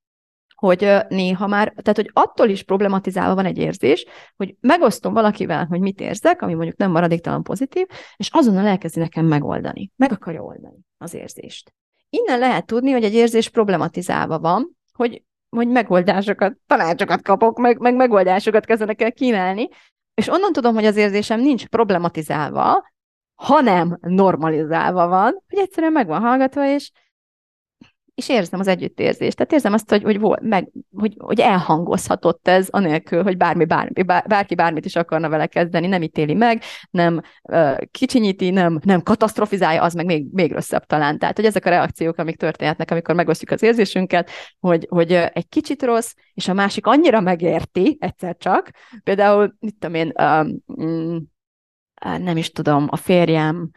hogy 0.61 0.97
néha 1.09 1.47
már, 1.47 1.69
tehát 1.69 1.97
hogy 1.97 2.11
attól 2.13 2.49
is 2.49 2.63
problematizálva 2.63 3.35
van 3.35 3.45
egy 3.45 3.59
érzés, 3.59 4.05
hogy 4.37 4.55
megosztom 4.61 5.13
valakivel, 5.13 5.67
hogy 5.67 5.81
mit 5.81 6.01
érzek, 6.01 6.43
ami 6.43 6.55
mondjuk 6.55 6.77
nem 6.77 6.91
maradéktalan 6.91 7.43
pozitív, 7.43 7.87
és 8.17 8.29
azonnal 8.33 8.67
elkezdi 8.67 9.01
nekem 9.01 9.27
megoldani. 9.27 9.91
Meg 9.97 10.13
akarja 10.13 10.43
oldani 10.43 10.79
az 10.99 11.15
érzést. 11.15 11.75
Innen 12.09 12.39
lehet 12.39 12.67
tudni, 12.67 12.91
hogy 12.91 13.05
egy 13.05 13.15
érzés 13.15 13.49
problematizálva 13.49 14.39
van, 14.39 14.77
hogy, 14.93 15.23
hogy 15.49 15.69
megoldásokat, 15.69 16.57
tanácsokat 16.67 17.23
kapok, 17.23 17.59
meg, 17.59 17.79
meg 17.79 17.97
megoldásokat 17.97 18.65
kezdenek 18.65 19.03
el 19.03 19.13
kínálni, 19.13 19.69
és 20.15 20.29
onnan 20.29 20.53
tudom, 20.53 20.75
hogy 20.75 20.87
az 20.87 20.97
érzésem 20.97 21.41
nincs 21.41 21.67
problematizálva, 21.67 22.89
hanem 23.35 23.99
normalizálva 24.01 25.07
van, 25.09 25.43
hogy 25.49 25.59
egyszerűen 25.59 25.93
meg 25.93 26.07
van 26.07 26.21
hallgatva, 26.21 26.67
és 26.67 26.91
és 28.21 28.29
érzem 28.29 28.61
az 28.61 28.67
együttérzést. 28.67 29.37
Tehát 29.37 29.53
érzem 29.53 29.73
azt, 29.73 29.91
hogy, 29.91 30.03
hogy, 30.03 30.19
volt, 30.19 30.41
meg, 30.41 30.69
hogy, 30.95 31.15
hogy 31.19 31.41
elhangozhatott 31.41 32.49
ez, 32.49 32.69
anélkül, 32.71 33.23
hogy 33.23 33.37
bármi, 33.37 33.65
bármi, 33.65 34.03
bár, 34.03 34.25
bárki 34.27 34.55
bármit 34.55 34.85
is 34.85 34.97
akarna 34.97 35.29
vele 35.29 35.47
kezdeni, 35.47 35.87
nem 35.87 36.03
ítéli 36.03 36.35
meg, 36.35 36.63
nem 36.91 37.21
uh, 37.43 37.79
kicsinyíti, 37.91 38.51
nem, 38.51 38.79
nem 38.85 39.03
katasztrofizálja, 39.03 39.83
az 39.83 39.95
meg 39.95 40.05
még, 40.05 40.27
még 40.33 40.53
rosszabb 40.53 40.85
talán. 40.85 41.19
Tehát, 41.19 41.37
hogy 41.37 41.45
ezek 41.45 41.67
a 41.67 41.71
reakciók, 41.71 42.19
amik 42.19 42.37
történhetnek, 42.37 42.91
amikor 42.91 43.15
megosztjuk 43.15 43.51
az 43.51 43.63
érzésünket, 43.63 44.31
hogy, 44.59 44.87
hogy 44.89 45.13
egy 45.13 45.49
kicsit 45.49 45.83
rossz, 45.83 46.13
és 46.35 46.49
a 46.49 46.53
másik 46.53 46.87
annyira 46.87 47.21
megérti 47.21 47.97
egyszer 48.01 48.37
csak, 48.37 48.71
például, 49.05 49.55
mit 49.61 49.77
tudom 49.79 49.95
én, 49.95 50.13
um, 50.67 51.23
nem 52.01 52.37
is 52.37 52.51
tudom, 52.51 52.87
a 52.91 52.97
férjem 52.97 53.71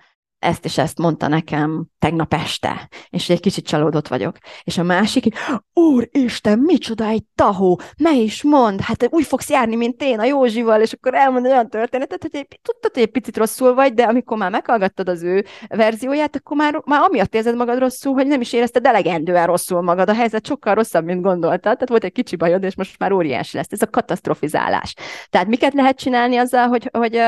ezt 0.44 0.66
és 0.66 0.78
ezt 0.78 0.98
mondta 0.98 1.28
nekem 1.28 1.86
tegnap 2.00 2.34
este, 2.34 2.90
és 3.10 3.30
egy 3.30 3.40
kicsit 3.40 3.66
csalódott 3.66 4.08
vagyok. 4.08 4.38
És 4.64 4.78
a 4.78 4.84
másik, 4.84 5.26
Úristen, 5.74 6.60
micsoda 6.60 7.06
egy 7.06 7.24
tahó, 7.36 7.82
me 7.98 8.14
is 8.14 8.44
mond, 8.44 8.82
hát 8.82 9.08
úgy 9.10 9.26
fogsz 9.26 9.50
járni, 9.50 9.76
mint 9.76 10.02
én 10.04 10.20
a 10.20 10.24
Józsival, 10.24 10.82
és 10.82 10.94
akkor 10.94 11.14
elmond 11.14 11.46
olyan 11.46 11.70
történetet, 11.70 12.22
hogy 12.22 12.36
egy, 12.36 12.60
tudtad, 12.62 12.94
hogy 12.94 13.04
egy 13.04 13.12
picit 13.12 13.38
rosszul 13.38 13.74
vagy, 13.74 13.94
de 13.94 14.04
amikor 14.04 14.38
már 14.38 14.52
meghallgattad 14.52 15.10
az 15.10 15.24
ő 15.24 15.46
verzióját, 15.68 16.36
akkor 16.36 16.58
már, 16.58 16.82
már 16.86 17.02
amiatt 17.02 17.36
érzed 17.36 17.56
magad 17.56 17.80
rosszul, 17.80 18.14
hogy 18.14 18.28
nem 18.28 18.42
is 18.42 18.54
érezted 18.54 18.86
elegendően 18.86 19.46
rosszul 19.46 19.82
magad. 19.82 20.10
A 20.10 20.14
helyzet 20.14 20.46
sokkal 20.46 20.74
rosszabb, 20.74 21.06
mint 21.06 21.22
gondoltad. 21.22 21.62
Tehát 21.62 21.90
volt 21.90 22.04
egy 22.04 22.12
kicsi 22.12 22.36
bajod, 22.36 22.64
és 22.64 22.76
most 22.76 23.00
már 23.00 23.12
óriási 23.12 23.58
lesz. 23.58 23.72
Ez 23.72 23.82
a 23.82 23.88
katasztrofizálás. 23.88 24.94
Tehát 25.30 25.48
miket 25.48 25.74
lehet 25.74 25.98
csinálni 25.98 26.38
azzal, 26.38 26.68
hogy, 26.68 26.90
hogy, 26.92 27.22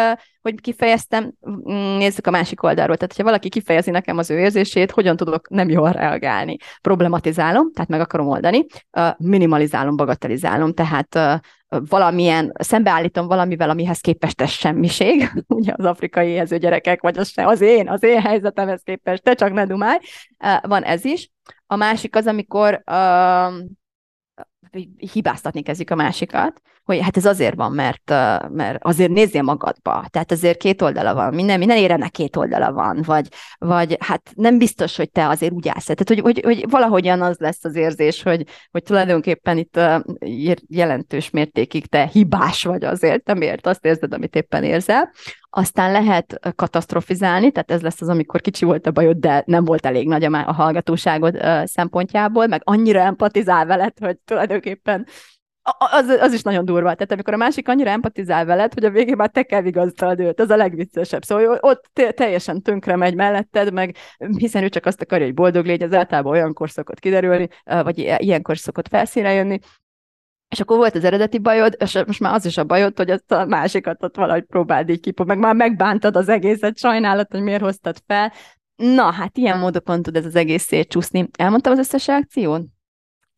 hogy 0.51 0.61
kifejeztem, 0.61 1.33
mm, 1.49 1.97
nézzük 1.97 2.27
a 2.27 2.31
másik 2.31 2.63
oldalról. 2.63 2.97
Tehát, 2.97 3.15
ha 3.15 3.23
valaki 3.23 3.49
kifejezi 3.49 3.91
nekem 3.91 4.17
az 4.17 4.29
ő 4.29 4.39
érzését, 4.39 4.91
hogyan 4.91 5.15
tudok 5.15 5.49
nem 5.49 5.69
jól 5.69 5.91
reagálni. 5.91 6.57
Problematizálom, 6.81 7.71
tehát 7.71 7.89
meg 7.89 7.99
akarom 7.99 8.27
oldani, 8.27 8.65
minimalizálom, 9.17 9.95
bagatelizálom, 9.95 10.73
tehát 10.73 11.41
valamilyen, 11.67 12.51
szembeállítom 12.59 13.27
valamivel, 13.27 13.69
amihez 13.69 13.99
képest 13.99 14.41
ez 14.41 14.49
semmiség, 14.49 15.31
ugye 15.47 15.73
az 15.75 15.85
afrikai 15.85 16.27
éhező 16.27 16.57
gyerekek, 16.57 17.01
vagy 17.01 17.17
az, 17.17 17.29
se, 17.29 17.47
az 17.47 17.61
én, 17.61 17.89
az 17.89 18.03
én 18.03 18.21
helyzetemhez 18.21 18.81
képest, 18.83 19.23
te 19.23 19.33
csak 19.33 19.53
ne 19.53 19.65
dumálj, 19.65 19.97
van 20.61 20.83
ez 20.83 21.05
is. 21.05 21.31
A 21.67 21.75
másik 21.75 22.15
az, 22.15 22.27
amikor 22.27 22.83
hibáztatni 24.97 25.61
kezdjük 25.61 25.89
a 25.89 25.95
másikat, 25.95 26.61
hogy 26.85 27.01
hát 27.01 27.17
ez 27.17 27.25
azért 27.25 27.55
van, 27.55 27.71
mert, 27.71 28.09
mert 28.49 28.77
azért 28.83 29.11
nézzél 29.11 29.41
magadba. 29.41 30.05
Tehát 30.09 30.31
azért 30.31 30.57
két 30.57 30.81
oldala 30.81 31.13
van, 31.13 31.33
minden, 31.33 31.57
minden 31.57 31.77
érenek 31.77 32.11
két 32.11 32.35
oldala 32.35 32.73
van, 32.73 33.01
vagy, 33.05 33.27
vagy 33.57 33.97
hát 33.99 34.31
nem 34.35 34.57
biztos, 34.57 34.97
hogy 34.97 35.11
te 35.11 35.27
azért 35.27 35.51
úgy 35.51 35.67
állsz. 35.67 35.85
Tehát, 35.85 36.07
hogy, 36.07 36.19
hogy, 36.19 36.41
hogy 36.43 36.69
valahogyan 36.69 37.21
az 37.21 37.37
lesz 37.37 37.63
az 37.63 37.75
érzés, 37.75 38.23
hogy, 38.23 38.45
hogy 38.71 38.83
tulajdonképpen 38.83 39.57
itt 39.57 39.79
jelentős 40.67 41.29
mértékig 41.29 41.85
te 41.85 42.05
hibás 42.05 42.63
vagy 42.63 42.83
azért, 42.83 43.25
nem 43.25 43.41
ért 43.41 43.67
azt 43.67 43.85
érzed, 43.85 44.13
amit 44.13 44.35
éppen 44.35 44.63
érzel. 44.63 45.11
Aztán 45.57 45.91
lehet 45.91 46.39
katasztrofizálni, 46.55 47.51
tehát 47.51 47.71
ez 47.71 47.81
lesz 47.81 48.01
az, 48.01 48.09
amikor 48.09 48.41
kicsi 48.41 48.65
volt 48.65 48.87
a 48.87 48.91
bajod, 48.91 49.17
de 49.17 49.43
nem 49.45 49.65
volt 49.65 49.85
elég 49.85 50.07
nagy 50.07 50.23
a 50.23 50.53
hallgatóságod 50.53 51.37
szempontjából, 51.63 52.47
meg 52.47 52.61
annyira 52.63 52.99
empatizál 52.99 53.65
veled, 53.65 53.99
hogy 53.99 54.17
tulajdonképpen 54.17 55.07
az, 55.91 56.07
az 56.07 56.33
is 56.33 56.41
nagyon 56.41 56.65
durva. 56.65 56.93
Tehát 56.93 57.11
amikor 57.11 57.33
a 57.33 57.37
másik 57.37 57.67
annyira 57.67 57.89
empatizál 57.89 58.45
veled, 58.45 58.73
hogy 58.73 58.85
a 58.85 58.89
végén 58.89 59.15
már 59.15 59.29
te 59.29 59.43
kell 59.43 59.61
vigasztalod 59.61 60.19
őt, 60.19 60.39
az 60.39 60.49
a 60.49 60.55
legviccesebb. 60.55 61.23
Szóval 61.23 61.57
ott 61.61 61.89
teljesen 62.15 62.61
tönkre 62.61 62.95
megy 62.95 63.15
melletted, 63.15 63.73
meg 63.73 63.95
hiszen 64.37 64.63
ő 64.63 64.69
csak 64.69 64.85
azt 64.85 65.01
akarja, 65.01 65.25
hogy 65.25 65.33
boldog 65.33 65.65
légy, 65.65 65.81
ez 65.81 65.93
általában 65.93 66.31
olyankor 66.31 66.69
szokott 66.69 66.99
kiderülni, 66.99 67.47
vagy 67.63 68.15
ilyenkor 68.17 68.57
szokott 68.57 68.87
felszínre 68.87 69.33
jönni. 69.33 69.59
És 70.49 70.59
akkor 70.59 70.77
volt 70.77 70.95
az 70.95 71.03
eredeti 71.03 71.37
bajod, 71.37 71.75
és 71.79 72.03
most 72.07 72.19
már 72.19 72.33
az 72.33 72.45
is 72.45 72.57
a 72.57 72.63
bajod, 72.63 72.97
hogy 72.97 73.09
azt 73.09 73.31
a 73.31 73.45
másikat 73.45 74.03
ott 74.03 74.15
valahogy 74.15 74.43
próbáld 74.43 74.89
így 74.89 74.99
kipó, 74.99 75.23
meg 75.23 75.37
már 75.37 75.55
megbántad 75.55 76.15
az 76.15 76.29
egészet, 76.29 76.77
sajnálat, 76.77 77.31
hogy 77.31 77.41
miért 77.41 77.61
hoztad 77.61 77.97
fel. 78.07 78.33
Na, 78.75 79.11
hát 79.11 79.37
ilyen 79.37 79.59
módokon 79.59 80.01
tud 80.01 80.15
ez 80.15 80.25
az 80.25 80.35
egész 80.35 80.63
szétcsúszni. 80.63 81.29
Elmondtam 81.37 81.71
az 81.71 81.79
összes 81.79 82.07
reakción? 82.07 82.73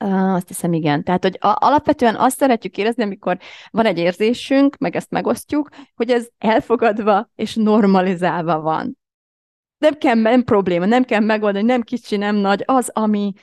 Uh, 0.04 0.34
azt 0.34 0.48
hiszem, 0.48 0.74
igen. 0.74 1.04
Tehát, 1.04 1.24
hogy 1.24 1.38
a, 1.42 1.56
alapvetően 1.60 2.16
azt 2.16 2.38
szeretjük 2.38 2.78
érezni, 2.78 3.04
amikor 3.04 3.38
van 3.70 3.86
egy 3.86 3.98
érzésünk, 3.98 4.78
meg 4.78 4.96
ezt 4.96 5.10
megosztjuk, 5.10 5.70
hogy 5.96 6.10
ez 6.10 6.28
elfogadva 6.38 7.30
és 7.36 7.56
normalizálva 7.56 8.62
van. 8.62 8.98
Nem 9.78 9.94
kell, 9.94 10.16
nem 10.16 10.44
probléma, 10.44 10.86
nem 10.86 11.04
kell 11.04 11.20
megoldani, 11.20 11.66
nem 11.66 11.82
kicsi, 11.82 12.18
nem 12.18 12.36
nagy, 12.36 12.64
az, 12.66 12.90
ami, 12.94 13.34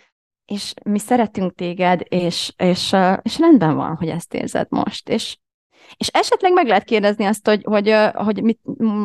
és 0.45 0.75
mi 0.85 0.99
szeretünk 0.99 1.55
téged, 1.55 2.01
és, 2.09 2.53
és, 2.57 2.97
és 3.23 3.39
rendben 3.39 3.77
van, 3.77 3.97
hogy 3.97 4.09
ezt 4.09 4.35
érzed 4.35 4.67
most. 4.71 5.09
És 5.09 5.37
és 5.97 6.09
esetleg 6.09 6.53
meg 6.53 6.67
lehet 6.67 6.85
kérdezni 6.85 7.25
azt, 7.25 7.49
hogy, 7.49 7.63
hogy, 7.65 7.95
hogy 8.13 8.43
mit, 8.43 8.61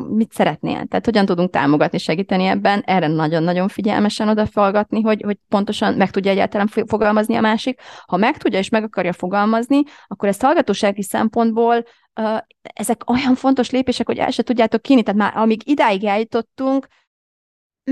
mit 0.09 0.31
szeretnél, 0.31 0.85
tehát 0.85 1.05
hogyan 1.05 1.25
tudunk 1.25 1.49
támogatni, 1.49 1.97
segíteni 1.97 2.45
ebben, 2.45 2.83
erre 2.85 3.07
nagyon-nagyon 3.07 3.67
figyelmesen 3.67 4.29
odafallgatni, 4.29 5.01
hogy, 5.01 5.21
hogy 5.21 5.37
pontosan 5.49 5.93
meg 5.93 6.11
tudja 6.11 6.31
egyáltalán 6.31 6.67
fogalmazni 6.67 7.35
a 7.35 7.41
másik. 7.41 7.81
Ha 8.05 8.17
meg 8.17 8.37
tudja 8.37 8.59
és 8.59 8.69
meg 8.69 8.83
akarja 8.83 9.13
fogalmazni, 9.13 9.81
akkor 10.07 10.29
ezt 10.29 10.41
hallgatósági 10.41 11.03
szempontból 11.03 11.83
ezek 12.61 13.09
olyan 13.09 13.35
fontos 13.35 13.69
lépések, 13.69 14.05
hogy 14.05 14.17
el 14.17 14.31
se 14.31 14.43
tudjátok 14.43 14.81
kínni, 14.81 15.03
tehát 15.03 15.19
már 15.19 15.37
amíg 15.37 15.61
idáig 15.69 16.03
eljutottunk, 16.03 16.87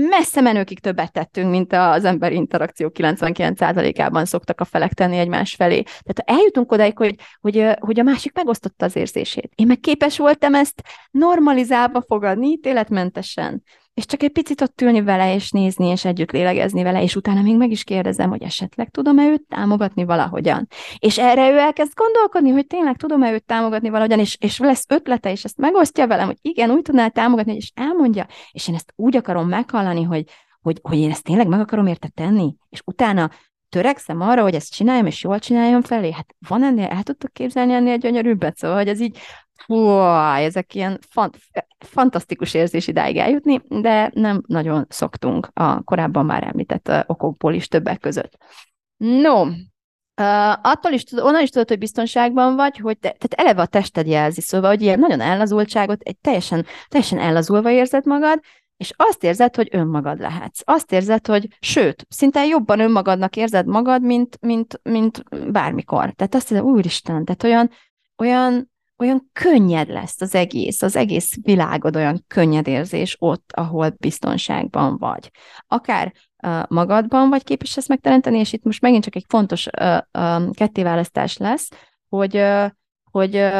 messze 0.00 0.40
menőkig 0.40 0.80
többet 0.80 1.12
tettünk, 1.12 1.50
mint 1.50 1.72
az 1.72 2.04
emberi 2.04 2.34
interakció 2.34 2.90
99%-ában 2.94 4.24
szoktak 4.24 4.60
a 4.60 4.64
felek 4.64 4.92
tenni 4.92 5.18
egymás 5.18 5.54
felé. 5.54 5.82
Tehát 5.82 6.40
eljutunk 6.40 6.72
odáig, 6.72 6.96
hogy, 6.96 7.14
hogy, 7.40 7.66
hogy 7.78 8.00
a 8.00 8.02
másik 8.02 8.32
megosztotta 8.34 8.84
az 8.84 8.96
érzését. 8.96 9.52
Én 9.54 9.66
meg 9.66 9.80
képes 9.80 10.18
voltam 10.18 10.54
ezt 10.54 10.82
normalizálva 11.10 12.02
fogadni, 12.02 12.46
ítéletmentesen 12.46 13.62
és 13.98 14.06
csak 14.06 14.22
egy 14.22 14.32
picit 14.32 14.60
ott 14.60 14.80
ülni 14.80 15.02
vele, 15.02 15.34
és 15.34 15.50
nézni, 15.50 15.86
és 15.86 16.04
együtt 16.04 16.30
lélegezni 16.30 16.82
vele, 16.82 17.02
és 17.02 17.16
utána 17.16 17.42
még 17.42 17.56
meg 17.56 17.70
is 17.70 17.84
kérdezem, 17.84 18.30
hogy 18.30 18.42
esetleg 18.42 18.90
tudom-e 18.90 19.26
őt 19.26 19.42
támogatni 19.48 20.04
valahogyan. 20.04 20.66
És 20.98 21.18
erre 21.18 21.50
ő 21.50 21.58
elkezd 21.58 21.92
gondolkodni, 21.94 22.50
hogy 22.50 22.66
tényleg 22.66 22.96
tudom-e 22.96 23.32
őt 23.32 23.44
támogatni 23.44 23.88
valahogyan, 23.88 24.18
és, 24.18 24.36
és 24.40 24.58
lesz 24.58 24.84
ötlete, 24.88 25.30
és 25.30 25.44
ezt 25.44 25.56
megosztja 25.56 26.06
velem, 26.06 26.26
hogy 26.26 26.36
igen, 26.40 26.70
úgy 26.70 26.82
tudnál 26.82 27.10
támogatni, 27.10 27.54
és 27.54 27.72
elmondja, 27.74 28.26
és 28.50 28.68
én 28.68 28.74
ezt 28.74 28.92
úgy 28.96 29.16
akarom 29.16 29.48
meghallani, 29.48 30.02
hogy, 30.02 30.24
hogy, 30.60 30.78
hogy 30.82 30.98
én 30.98 31.10
ezt 31.10 31.24
tényleg 31.24 31.48
meg 31.48 31.60
akarom 31.60 31.86
érte 31.86 32.08
tenni, 32.08 32.54
és 32.68 32.82
utána 32.84 33.30
törekszem 33.68 34.20
arra, 34.20 34.42
hogy 34.42 34.54
ezt 34.54 34.74
csináljam, 34.74 35.06
és 35.06 35.22
jól 35.22 35.38
csináljam 35.38 35.82
felé. 35.82 36.12
Hát 36.12 36.34
van 36.48 36.62
ennél, 36.62 36.86
el 36.86 37.02
tudtok 37.02 37.32
képzelni 37.32 37.72
ennél 37.72 37.96
gyönyörűbbet, 37.96 38.56
szóval, 38.56 38.76
hogy 38.76 38.88
ez 38.88 39.00
így 39.00 39.18
Hú, 39.66 39.88
ezek 40.36 40.74
ilyen 40.74 40.98
fant- 41.08 41.38
fantasztikus 41.78 42.54
érzés 42.54 42.86
idáig 42.86 43.16
eljutni, 43.16 43.60
de 43.68 44.10
nem 44.14 44.42
nagyon 44.46 44.86
szoktunk 44.88 45.48
a 45.54 45.82
korábban 45.82 46.26
már 46.26 46.42
említett 46.42 46.90
okokból 47.06 47.54
is 47.54 47.68
többek 47.68 48.00
között. 48.00 48.36
No, 48.96 49.44
Uh, 50.20 50.52
attól 50.62 50.92
is 50.92 51.04
tudod, 51.04 51.24
onnan 51.24 51.42
is 51.42 51.48
tudod, 51.50 51.68
hogy 51.68 51.78
biztonságban 51.78 52.56
vagy, 52.56 52.78
hogy 52.78 52.98
te, 52.98 53.08
tehát 53.08 53.34
eleve 53.34 53.62
a 53.62 53.66
tested 53.66 54.06
jelzi, 54.06 54.40
szóval, 54.40 54.70
hogy 54.70 54.82
ilyen 54.82 54.98
nagyon 54.98 55.20
ellazultságot, 55.20 56.00
egy 56.02 56.18
teljesen, 56.18 56.66
teljesen 56.88 57.18
ellazulva 57.18 57.70
érzed 57.70 58.06
magad, 58.06 58.40
és 58.76 58.92
azt 58.96 59.24
érzed, 59.24 59.56
hogy 59.56 59.68
önmagad 59.70 60.20
lehetsz. 60.20 60.60
Azt 60.64 60.92
érzed, 60.92 61.26
hogy 61.26 61.48
sőt, 61.60 62.06
szinte 62.08 62.46
jobban 62.46 62.80
önmagadnak 62.80 63.36
érzed 63.36 63.66
magad, 63.66 64.02
mint, 64.02 64.38
mint, 64.40 64.80
mint 64.82 65.22
bármikor. 65.52 66.12
Tehát 66.12 66.34
azt 66.34 66.48
hiszem, 66.48 66.64
úristen, 66.64 67.24
tehát 67.24 67.42
olyan, 67.42 67.70
olyan 68.16 68.70
olyan 68.98 69.30
könnyed 69.32 69.88
lesz 69.88 70.20
az 70.20 70.34
egész, 70.34 70.82
az 70.82 70.96
egész 70.96 71.34
világod 71.42 71.96
olyan 71.96 72.24
könnyed 72.26 72.66
érzés 72.66 73.16
ott, 73.18 73.52
ahol 73.54 73.94
biztonságban 73.98 74.98
vagy. 74.98 75.30
Akár 75.66 76.12
uh, 76.42 76.62
magadban 76.68 77.28
vagy 77.28 77.44
képes 77.44 77.76
ezt 77.76 77.88
megteremteni, 77.88 78.38
és 78.38 78.52
itt 78.52 78.64
most 78.64 78.80
megint 78.80 79.04
csak 79.04 79.16
egy 79.16 79.24
fontos 79.28 79.66
uh, 79.80 79.98
uh, 80.18 80.50
kettéválasztás 80.50 81.36
lesz, 81.36 81.68
hogy, 82.08 82.36
uh, 82.36 82.70
hogy 83.10 83.50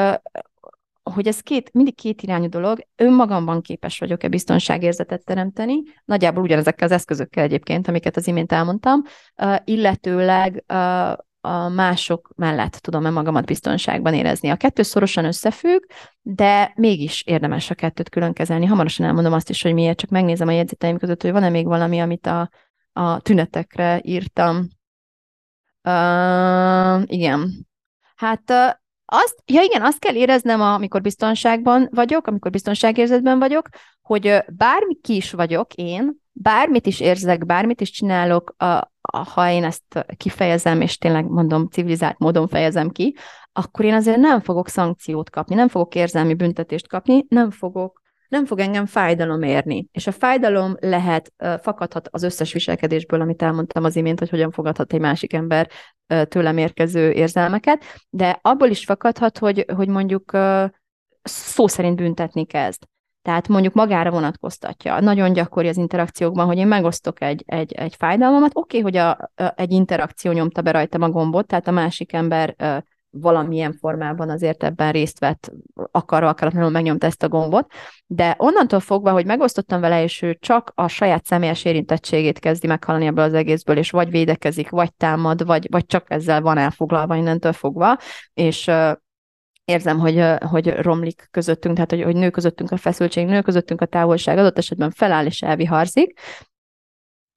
hogy 1.15 1.27
ez 1.27 1.41
két, 1.41 1.73
mindig 1.73 1.95
két 1.95 2.23
irányú 2.23 2.49
dolog, 2.49 2.79
önmagamban 2.97 3.63
képes 3.63 3.99
vagyok-e 3.99 4.29
biztonságérzetet 4.29 5.25
teremteni, 5.25 5.83
nagyjából 6.05 6.43
ugyanezekkel 6.43 6.87
az 6.87 6.93
eszközökkel 6.93 7.45
egyébként, 7.45 7.89
amiket 7.89 8.17
az 8.17 8.27
imént 8.27 8.53
elmondtam, 8.53 9.03
illetőleg 9.65 10.65
a 11.49 11.69
mások 11.69 12.31
mellett 12.37 12.73
tudom-e 12.73 13.11
magamat 13.11 13.47
biztonságban 13.47 14.15
érezni. 14.15 14.49
A 14.49 14.57
kettő 14.57 14.83
szorosan 14.83 15.25
összefügg, 15.25 15.83
de 16.23 16.73
mégis 16.75 17.23
érdemes 17.27 17.71
a 17.71 17.75
kettőt 17.75 18.09
külön 18.09 18.33
kezelni. 18.33 18.67
Hamarosan 18.67 19.07
elmondom 19.07 19.33
azt 19.33 19.51
is, 19.51 19.63
hogy 19.63 19.75
miért, 19.75 19.99
csak 19.99 20.11
megnézem 20.11 20.49
a 20.49 20.53
jegyzeteim 20.53 20.99
között, 20.99 21.23
hogy 21.23 21.33
van-e 21.33 21.49
még 21.49 21.67
valami, 21.67 22.01
amit 22.01 22.27
a, 22.27 22.51
a 22.93 23.21
tünetekre 23.21 24.01
írtam. 24.03 24.69
Uh, 25.83 27.03
igen. 27.07 27.67
Hát 28.17 28.51
uh, 28.51 28.71
azt, 29.05 29.43
ja 29.47 29.63
igen, 29.63 29.83
azt 29.83 29.99
kell 29.99 30.15
éreznem, 30.15 30.61
amikor 30.61 31.01
biztonságban 31.01 31.89
vagyok, 31.91 32.27
amikor 32.27 32.51
biztonságérzetben 32.51 33.39
vagyok, 33.39 33.69
hogy 34.09 34.45
bármi 34.57 34.95
ki 35.01 35.17
is 35.17 35.33
vagyok 35.33 35.75
én, 35.75 36.21
bármit 36.33 36.87
is 36.87 37.01
érzek, 37.01 37.47
bármit 37.47 37.81
is 37.81 37.91
csinálok, 37.91 38.55
a, 38.57 38.65
a, 39.01 39.19
ha 39.19 39.51
én 39.51 39.65
ezt 39.65 40.07
kifejezem, 40.17 40.81
és 40.81 40.99
tényleg 40.99 41.27
mondom, 41.27 41.69
civilizált 41.69 42.19
módon 42.19 42.49
fejezem 42.49 42.91
ki, 42.91 43.17
akkor 43.53 43.85
én 43.85 43.95
azért 43.95 44.19
nem 44.19 44.41
fogok 44.41 44.69
szankciót 44.69 45.31
kapni, 45.31 45.55
nem 45.55 45.69
fogok 45.69 45.95
érzelmi 45.95 46.35
büntetést 46.35 46.89
kapni, 46.89 47.25
nem 47.29 47.51
fogok 47.51 48.01
nem 48.29 48.47
fog 48.47 48.59
engem 48.59 48.87
fájdalom 48.87 49.43
érni. 49.43 49.89
És 49.93 50.07
a 50.07 50.13
fájdalom 50.13 50.75
lehet, 50.81 51.33
fakadhat 51.61 52.09
az 52.11 52.23
összes 52.23 52.53
viselkedésből, 52.53 53.21
amit 53.21 53.43
elmondtam 53.43 53.85
az 53.85 53.97
imént, 53.97 54.19
hogy 54.19 54.31
hogyan 54.31 54.51
fogadhat 54.51 54.93
egy 54.93 55.01
másik 55.01 55.33
ember 55.33 55.69
tőlem 56.25 56.59
érkező 56.59 57.11
érzelmeket, 57.11 57.85
de 58.11 58.39
abból 58.43 58.69
is 58.69 58.85
fakadhat, 58.85 59.39
hogy, 59.39 59.65
hogy 59.75 59.89
mondjuk 59.89 60.37
szó 61.23 61.67
szerint 61.67 61.97
büntetni 61.97 62.47
kezd. 62.47 62.83
Tehát 63.29 63.49
mondjuk 63.49 63.75
magára 63.75 64.11
vonatkoztatja. 64.11 65.01
Nagyon 65.01 65.33
gyakori 65.33 65.69
az 65.69 65.77
interakciókban, 65.77 66.47
hogy 66.47 66.59
én 66.59 66.67
megosztok 66.67 67.21
egy, 67.23 67.43
egy, 67.47 67.73
egy 67.73 67.95
fájdalmamat. 67.95 68.51
Oké, 68.55 68.79
okay, 68.79 68.81
hogy 68.81 68.97
a, 68.97 69.11
a, 69.11 69.53
egy 69.57 69.73
interakció 69.73 70.33
nyomta 70.33 70.63
be 70.63 70.71
rajtam 70.71 71.03
a 71.03 71.09
gombot, 71.09 71.47
tehát 71.47 71.69
a 71.69 71.71
másik 71.71 72.13
ember 72.13 72.57
valamilyen 73.11 73.73
formában 73.73 74.31
azért 74.31 74.65
ebben 74.65 74.93
részt 74.93 75.19
vett, 75.19 75.53
akarva 75.91 76.29
akaratlanul 76.29 76.71
megnyomta 76.71 77.07
ezt 77.07 77.23
a 77.23 77.29
gombot, 77.29 77.73
de 78.07 78.35
onnantól 78.39 78.81
fogva, 78.81 79.13
hogy 79.13 79.27
megosztottam 79.27 79.81
vele, 79.81 80.03
és 80.03 80.23
ő 80.23 80.37
csak 80.41 80.73
a 80.75 80.89
saját 80.89 81.25
személyes 81.25 81.65
érintettségét 81.65 82.39
kezdi 82.39 82.67
meghallani 82.67 83.07
ebből 83.07 83.25
az 83.25 83.35
egészből, 83.35 83.77
és 83.77 83.91
vagy 83.91 84.11
védekezik, 84.11 84.71
vagy 84.71 84.95
támad, 84.95 85.47
vagy, 85.47 85.67
vagy 85.71 85.87
csak 85.87 86.11
ezzel 86.11 86.41
van 86.41 86.59
elfoglalva 86.59 87.17
innentől 87.17 87.53
fogva, 87.53 87.99
és 88.35 88.71
érzem, 89.69 89.99
hogy, 89.99 90.25
hogy 90.41 90.69
romlik 90.69 91.29
közöttünk, 91.31 91.75
tehát 91.75 91.91
hogy, 91.91 92.03
hogy 92.03 92.17
nő 92.17 92.31
közöttünk 92.31 92.71
a 92.71 92.77
feszültség, 92.77 93.27
nő 93.27 93.43
közöttünk 93.43 93.81
a 93.81 93.87
távolság, 93.87 94.39
adott 94.39 94.59
esetben 94.59 94.91
feláll 94.91 95.27
és 95.27 95.43
elviharzik, 95.43 96.21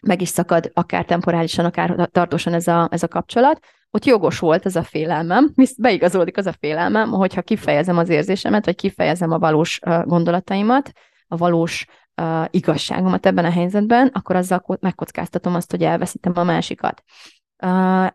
meg 0.01 0.21
is 0.21 0.29
szakad 0.29 0.71
akár 0.73 1.05
temporálisan, 1.05 1.65
akár 1.65 2.09
tartósan 2.11 2.53
ez 2.53 2.67
a, 2.67 2.87
ez 2.91 3.03
a 3.03 3.07
kapcsolat, 3.07 3.59
ott 3.91 4.05
jogos 4.05 4.39
volt 4.39 4.65
ez 4.65 4.75
a 4.75 4.83
félelmem, 4.83 5.53
beigazolódik 5.77 6.37
az 6.37 6.45
a 6.45 6.53
félelmem, 6.59 7.09
hogyha 7.09 7.41
kifejezem 7.41 7.97
az 7.97 8.09
érzésemet, 8.09 8.65
vagy 8.65 8.75
kifejezem 8.75 9.31
a 9.31 9.39
valós 9.39 9.79
gondolataimat, 10.03 10.91
a 11.27 11.37
valós 11.37 11.85
igazságomat 12.49 13.25
ebben 13.25 13.45
a 13.45 13.51
helyzetben, 13.51 14.07
akkor 14.07 14.35
azzal 14.35 14.63
megkockáztatom 14.79 15.55
azt, 15.55 15.71
hogy 15.71 15.83
elveszítem 15.83 16.33
a 16.35 16.43
másikat. 16.43 17.03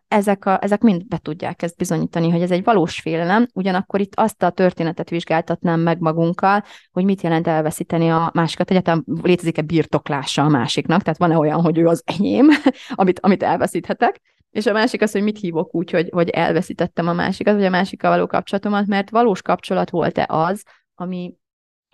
Ezek, 0.07 0.45
a, 0.45 0.57
ezek 0.61 0.81
mind 0.81 1.07
be 1.07 1.17
tudják 1.17 1.61
ezt 1.61 1.77
bizonyítani, 1.77 2.29
hogy 2.29 2.41
ez 2.41 2.51
egy 2.51 2.63
valós 2.63 2.99
félelem, 2.99 3.47
ugyanakkor 3.53 3.99
itt 3.99 4.15
azt 4.15 4.43
a 4.43 4.49
történetet 4.49 5.09
vizsgáltatnám 5.09 5.79
meg 5.79 5.99
magunkkal, 5.99 6.63
hogy 6.91 7.03
mit 7.03 7.21
jelent 7.21 7.47
elveszíteni 7.47 8.09
a 8.09 8.31
másikat, 8.33 8.69
egyáltalán 8.69 9.05
létezik-e 9.21 9.61
birtoklása 9.61 10.43
a 10.43 10.47
másiknak, 10.47 11.01
tehát 11.01 11.19
van-e 11.19 11.37
olyan, 11.37 11.61
hogy 11.61 11.77
ő 11.77 11.87
az 11.87 12.03
enyém, 12.05 12.47
amit, 12.89 13.19
amit 13.19 13.43
elveszíthetek, 13.43 14.21
és 14.49 14.65
a 14.65 14.73
másik 14.73 15.01
az, 15.01 15.11
hogy 15.11 15.23
mit 15.23 15.39
hívok 15.39 15.75
úgy, 15.75 15.91
hogy, 15.91 16.09
hogy 16.11 16.29
elveszítettem 16.29 17.07
a 17.07 17.13
másikat, 17.13 17.55
vagy 17.55 17.65
a 17.65 17.69
másikkal 17.69 18.11
való 18.11 18.27
kapcsolatomat, 18.27 18.85
mert 18.85 19.09
valós 19.09 19.41
kapcsolat 19.41 19.89
volt-e 19.89 20.25
az, 20.29 20.63
ami 20.95 21.33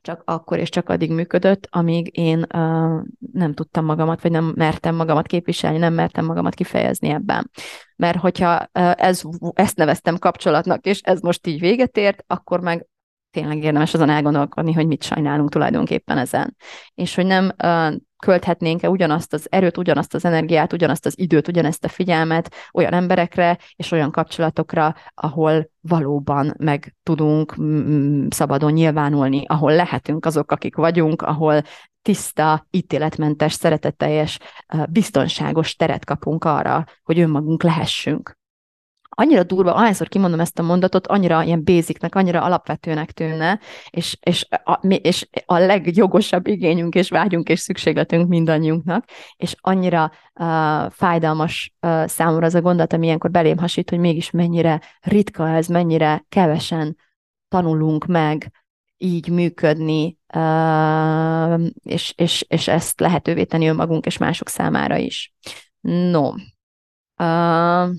csak 0.03 0.21
akkor 0.25 0.57
és 0.57 0.69
csak 0.69 0.89
addig 0.89 1.11
működött, 1.11 1.67
amíg 1.71 2.17
én 2.17 2.37
uh, 2.37 3.01
nem 3.33 3.53
tudtam 3.53 3.85
magamat, 3.85 4.21
vagy 4.21 4.31
nem 4.31 4.53
mertem 4.55 4.95
magamat 4.95 5.27
képviselni, 5.27 5.77
nem 5.77 5.93
mertem 5.93 6.25
magamat 6.25 6.53
kifejezni 6.53 7.09
ebben. 7.09 7.49
Mert 7.95 8.17
hogyha 8.17 8.55
uh, 8.55 8.91
ez, 8.95 9.21
ezt 9.53 9.77
neveztem 9.77 10.17
kapcsolatnak, 10.17 10.85
és 10.85 10.99
ez 10.99 11.21
most 11.21 11.47
így 11.47 11.59
véget 11.59 11.97
ért, 11.97 12.23
akkor 12.27 12.59
meg 12.59 12.87
tényleg 13.31 13.63
érdemes 13.63 13.93
azon 13.93 14.09
elgondolkodni, 14.09 14.73
hogy 14.73 14.87
mit 14.87 15.03
sajnálunk 15.03 15.49
tulajdonképpen 15.49 16.17
ezen. 16.17 16.55
És 16.93 17.15
hogy 17.15 17.25
nem 17.25 17.51
uh, 17.63 17.93
költhetnénk-e 18.23 18.89
ugyanazt 18.89 19.33
az 19.33 19.47
erőt, 19.49 19.77
ugyanazt 19.77 20.13
az 20.13 20.25
energiát, 20.25 20.73
ugyanazt 20.73 21.05
az 21.05 21.19
időt, 21.19 21.47
ugyanezt 21.47 21.85
a 21.85 21.87
figyelmet 21.87 22.53
olyan 22.73 22.93
emberekre 22.93 23.57
és 23.75 23.91
olyan 23.91 24.11
kapcsolatokra, 24.11 24.95
ahol 25.13 25.69
valóban 25.81 26.53
meg 26.57 26.95
tudunk 27.03 27.55
szabadon 28.29 28.71
nyilvánulni, 28.71 29.45
ahol 29.47 29.75
lehetünk 29.75 30.25
azok, 30.25 30.51
akik 30.51 30.75
vagyunk, 30.75 31.21
ahol 31.21 31.61
tiszta, 32.01 32.67
ítéletmentes, 32.71 33.53
szeretetteljes, 33.53 34.39
biztonságos 34.89 35.75
teret 35.75 36.05
kapunk 36.05 36.43
arra, 36.43 36.85
hogy 37.03 37.19
önmagunk 37.19 37.63
lehessünk 37.63 38.41
annyira 39.15 39.43
durva, 39.43 39.73
ahányszor 39.73 40.07
kimondom 40.07 40.39
ezt 40.39 40.59
a 40.59 40.63
mondatot, 40.63 41.07
annyira 41.07 41.43
ilyen 41.43 41.63
basicnek, 41.63 42.15
annyira 42.15 42.41
alapvetőnek 42.41 43.11
tűnne, 43.11 43.59
és, 43.89 44.17
és, 44.21 44.47
a, 44.49 44.87
és 44.87 45.27
a 45.45 45.57
legjogosabb 45.57 46.47
igényünk 46.47 46.95
és 46.95 47.09
vágyunk 47.09 47.49
és 47.49 47.59
szükségletünk 47.59 48.27
mindannyiunknak, 48.27 49.05
és 49.35 49.55
annyira 49.59 50.11
uh, 50.33 50.91
fájdalmas 50.91 51.75
uh, 51.81 52.05
számomra 52.07 52.45
az 52.45 52.55
a 52.55 52.61
gondolat, 52.61 52.93
ami 52.93 53.05
ilyenkor 53.05 53.31
belém 53.31 53.57
hasít, 53.57 53.89
hogy 53.89 53.99
mégis 53.99 54.31
mennyire 54.31 54.81
ritka 55.01 55.49
ez, 55.49 55.67
mennyire 55.67 56.25
kevesen 56.29 56.97
tanulunk 57.47 58.05
meg 58.05 58.51
így 58.97 59.29
működni, 59.29 60.17
uh, 60.35 61.61
és, 61.83 62.13
és, 62.15 62.45
és 62.47 62.67
ezt 62.67 62.99
lehetővé 62.99 63.43
tenni 63.43 63.67
önmagunk 63.67 64.05
és 64.05 64.17
mások 64.17 64.49
számára 64.49 64.97
is. 64.97 65.33
No, 65.81 66.33
uh, 67.17 67.89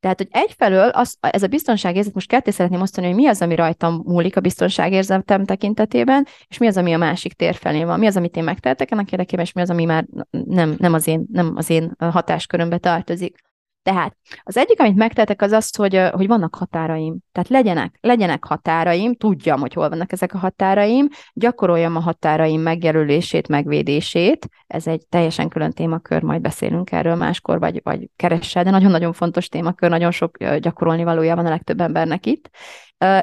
tehát, 0.00 0.18
hogy 0.18 0.28
egyfelől 0.30 0.88
az, 0.88 1.16
ez 1.20 1.42
a 1.42 1.46
biztonságérzet, 1.46 2.14
most 2.14 2.28
ketté 2.28 2.50
szeretném 2.50 2.80
osztani, 2.80 3.06
hogy 3.06 3.16
mi 3.16 3.26
az, 3.26 3.42
ami 3.42 3.54
rajtam 3.54 4.02
múlik 4.04 4.36
a 4.36 4.40
biztonságérzetem 4.40 5.44
tekintetében, 5.44 6.26
és 6.48 6.58
mi 6.58 6.66
az, 6.66 6.76
ami 6.76 6.92
a 6.92 6.98
másik 6.98 7.32
tér 7.32 7.54
felé 7.54 7.84
van. 7.84 7.98
Mi 7.98 8.06
az, 8.06 8.16
amit 8.16 8.36
én 8.36 8.44
megtehetek 8.44 8.90
ennek 8.90 9.12
érdekében, 9.12 9.44
és 9.44 9.52
mi 9.52 9.60
az, 9.60 9.70
ami 9.70 9.84
már 9.84 10.06
nem, 10.30 10.74
nem, 10.78 10.92
az, 10.92 11.06
én, 11.06 11.26
nem 11.32 11.52
az 11.56 11.70
én 11.70 11.96
hatáskörömbe 11.98 12.78
tartozik. 12.78 13.40
Tehát 13.86 14.16
az 14.42 14.56
egyik, 14.56 14.80
amit 14.80 14.96
megtehetek, 14.96 15.42
az 15.42 15.52
az, 15.52 15.76
hogy, 15.76 16.00
hogy 16.12 16.26
vannak 16.26 16.54
határaim. 16.54 17.18
Tehát 17.32 17.48
legyenek, 17.48 17.98
legyenek 18.00 18.44
határaim, 18.44 19.14
tudjam, 19.14 19.60
hogy 19.60 19.72
hol 19.72 19.88
vannak 19.88 20.12
ezek 20.12 20.34
a 20.34 20.38
határaim, 20.38 21.08
gyakoroljam 21.32 21.96
a 21.96 22.00
határaim 22.00 22.60
megjelölését, 22.60 23.48
megvédését. 23.48 24.48
Ez 24.66 24.86
egy 24.86 25.06
teljesen 25.08 25.48
külön 25.48 25.72
témakör, 25.72 26.22
majd 26.22 26.40
beszélünk 26.40 26.92
erről 26.92 27.14
máskor, 27.14 27.58
vagy, 27.58 27.80
vagy 27.84 28.08
keressel, 28.16 28.64
de 28.64 28.70
nagyon-nagyon 28.70 29.12
fontos 29.12 29.48
témakör, 29.48 29.90
nagyon 29.90 30.10
sok 30.10 30.44
gyakorolni 30.44 31.04
valója 31.04 31.36
van 31.36 31.46
a 31.46 31.50
legtöbb 31.50 31.80
embernek 31.80 32.26
itt. 32.26 32.50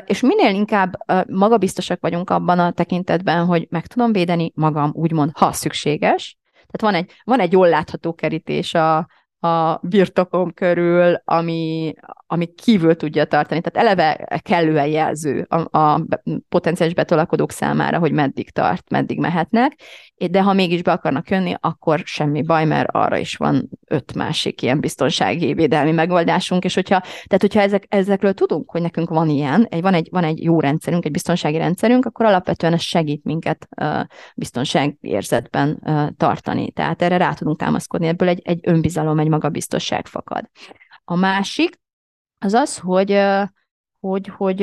És 0.06 0.22
minél 0.22 0.54
inkább 0.54 0.94
magabiztosak 1.28 2.02
vagyunk 2.02 2.30
abban 2.30 2.60
a 2.60 2.72
tekintetben, 2.72 3.46
hogy 3.46 3.68
meg 3.70 3.88
tudom 3.88 4.12
védeni 4.12 4.52
magam, 4.56 4.92
úgymond, 4.94 5.32
ha 5.34 5.52
szükséges, 5.52 6.38
tehát 6.72 6.94
van 6.94 7.04
egy, 7.04 7.12
van 7.24 7.40
egy 7.40 7.52
jól 7.52 7.70
látható 7.70 8.14
kerítés 8.14 8.74
a, 8.74 9.08
a 9.44 9.80
birtokom 9.82 10.54
körül, 10.54 11.22
ami, 11.26 11.94
ami 12.28 12.54
kívül 12.54 12.96
tudja 12.96 13.26
tartani. 13.26 13.62
Tehát 13.62 13.88
eleve 13.88 14.40
kellően 14.42 14.88
jelző 14.88 15.48
a, 15.50 15.80
a 15.80 16.06
potenciális 16.50 16.94
betolakodók 16.94 17.52
számára, 17.52 18.00
hogy 18.00 18.12
meddig 18.12 18.50
tart, 18.50 18.90
meddig 18.90 19.20
mehetnek, 19.20 19.74
de 20.32 20.42
ha 20.42 20.54
mégis 20.54 20.82
be 20.82 20.92
akarnak 20.92 21.30
jönni, 21.30 21.56
akkor 21.60 22.02
semmi 22.06 22.42
baj, 22.42 22.66
mert 22.66 22.90
arra 22.92 23.18
is 23.18 23.36
van 23.36 23.70
öt 23.94 24.14
másik 24.14 24.62
ilyen 24.62 24.80
biztonsági 24.80 25.54
védelmi 25.54 25.92
megoldásunk, 25.92 26.64
és 26.64 26.74
hogyha, 26.74 27.00
tehát 27.00 27.42
hogyha 27.42 27.60
ezek, 27.60 27.86
ezekről 27.90 28.34
tudunk, 28.34 28.72
hogy 28.72 28.82
nekünk 28.82 29.10
van 29.10 29.30
ilyen, 29.30 29.66
egy, 29.70 29.82
van, 29.82 29.94
egy, 29.94 30.08
van 30.12 30.24
egy 30.24 30.44
jó 30.44 30.60
rendszerünk, 30.60 31.06
egy 31.06 31.12
biztonsági 31.12 31.58
rendszerünk, 31.58 32.06
akkor 32.06 32.26
alapvetően 32.26 32.74
ez 32.74 32.82
segít 32.82 33.24
minket 33.24 33.68
uh, 33.82 34.02
biztonságérzetben 34.36 35.80
uh, 35.82 36.08
tartani. 36.18 36.72
Tehát 36.72 37.02
erre 37.02 37.18
rá 37.18 37.34
tudunk 37.34 37.58
támaszkodni, 37.58 38.08
ebből 38.08 38.28
egy, 38.28 38.42
egy 38.44 38.60
önbizalom, 38.64 39.20
egy 39.20 39.30
magabiztosság 39.30 40.08
fakad. 40.08 40.50
A 41.04 41.16
másik 41.16 41.80
az 42.40 42.54
az, 42.54 42.78
hogy, 42.78 43.22
hogy, 44.00 44.28
hogy 44.28 44.62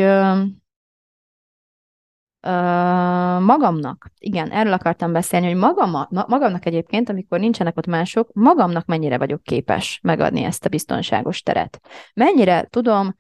magamnak, 3.41 4.11
igen, 4.19 4.51
erről 4.51 4.73
akartam 4.73 5.13
beszélni, 5.13 5.47
hogy 5.47 5.57
magam, 5.57 6.07
magamnak 6.09 6.67
egyébként, 6.67 7.09
amikor 7.09 7.39
nincsenek 7.39 7.77
ott 7.77 7.87
mások, 7.87 8.31
magamnak 8.33 8.87
mennyire 8.87 9.19
vagyok 9.19 9.43
képes 9.43 10.01
megadni 10.03 10.43
ezt 10.43 10.65
a 10.65 10.69
biztonságos 10.69 11.43
teret. 11.43 11.81
Mennyire 12.15 12.67
tudom 12.71 13.15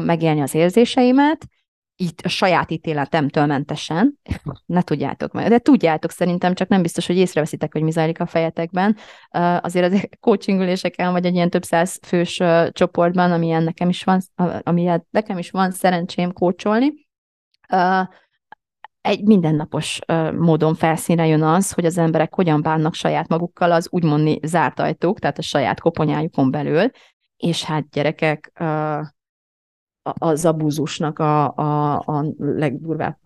megélni 0.00 0.40
az 0.40 0.54
érzéseimet, 0.54 1.46
itt 2.00 2.20
a 2.20 2.28
saját 2.28 2.70
ítéletemtől 2.70 3.46
mentesen, 3.46 4.18
ne 4.66 4.82
tudjátok 4.82 5.32
meg, 5.32 5.48
de 5.48 5.58
tudjátok 5.58 6.10
szerintem, 6.10 6.54
csak 6.54 6.68
nem 6.68 6.82
biztos, 6.82 7.06
hogy 7.06 7.16
észreveszitek, 7.16 7.72
hogy 7.72 7.82
mi 7.82 7.90
zajlik 7.90 8.20
a 8.20 8.26
fejetekben. 8.26 8.96
Azért 9.60 9.92
az 9.92 10.08
coachingüléseken, 10.20 11.12
vagy 11.12 11.26
egy 11.26 11.34
ilyen 11.34 11.50
több 11.50 11.62
száz 11.64 12.00
fős 12.06 12.42
csoportban, 12.70 13.32
amilyen 13.32 13.62
nekem 13.62 13.88
is 13.88 14.04
van, 14.04 14.20
amilyen 14.62 15.06
nekem 15.10 15.38
is 15.38 15.50
van 15.50 15.70
szerencsém 15.70 16.32
kócsolni, 16.32 16.92
egy 19.08 19.22
mindennapos 19.24 19.98
módon 20.38 20.74
felszínre 20.74 21.26
jön 21.26 21.42
az, 21.42 21.72
hogy 21.72 21.84
az 21.84 21.98
emberek 21.98 22.34
hogyan 22.34 22.62
bánnak 22.62 22.94
saját 22.94 23.28
magukkal 23.28 23.72
az 23.72 23.88
úgymond 23.90 24.38
zárt 24.46 24.80
ajtók, 24.80 25.18
tehát 25.18 25.38
a 25.38 25.42
saját 25.42 25.80
koponyájukon 25.80 26.50
belül, 26.50 26.90
és 27.36 27.64
hát 27.64 27.88
gyerekek, 27.90 28.52
az 30.18 30.44
abúzusnak 30.44 31.18
a, 31.18 31.54
a, 31.54 31.94
a 31.94 32.24
legdurvább 32.38 33.16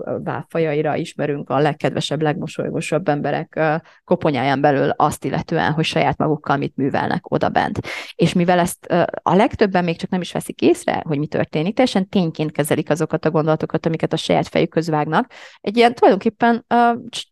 fajaira 0.48 0.96
ismerünk 0.96 1.50
a 1.50 1.58
legkedvesebb, 1.58 2.22
legmosolygósabb 2.22 3.08
emberek 3.08 3.60
koponyáján 4.04 4.60
belül 4.60 4.88
azt 4.88 5.24
illetően, 5.24 5.72
hogy 5.72 5.84
saját 5.84 6.18
magukkal 6.18 6.56
mit 6.56 6.76
művelnek 6.76 7.30
oda 7.30 7.48
bent. 7.48 7.80
És 8.14 8.32
mivel 8.32 8.58
ezt 8.58 8.86
a 9.22 9.34
legtöbben 9.34 9.84
még 9.84 9.96
csak 9.96 10.10
nem 10.10 10.20
is 10.20 10.32
veszik 10.32 10.60
észre, 10.60 11.02
hogy 11.06 11.18
mi 11.18 11.26
történik, 11.26 11.74
teljesen 11.74 12.08
tényként 12.08 12.52
kezelik 12.52 12.90
azokat 12.90 13.24
a 13.24 13.30
gondolatokat, 13.30 13.86
amiket 13.86 14.12
a 14.12 14.16
saját 14.16 14.48
fejük 14.48 14.70
közvágnak. 14.70 15.32
Egy 15.60 15.76
ilyen 15.76 15.94
tulajdonképpen 15.94 16.66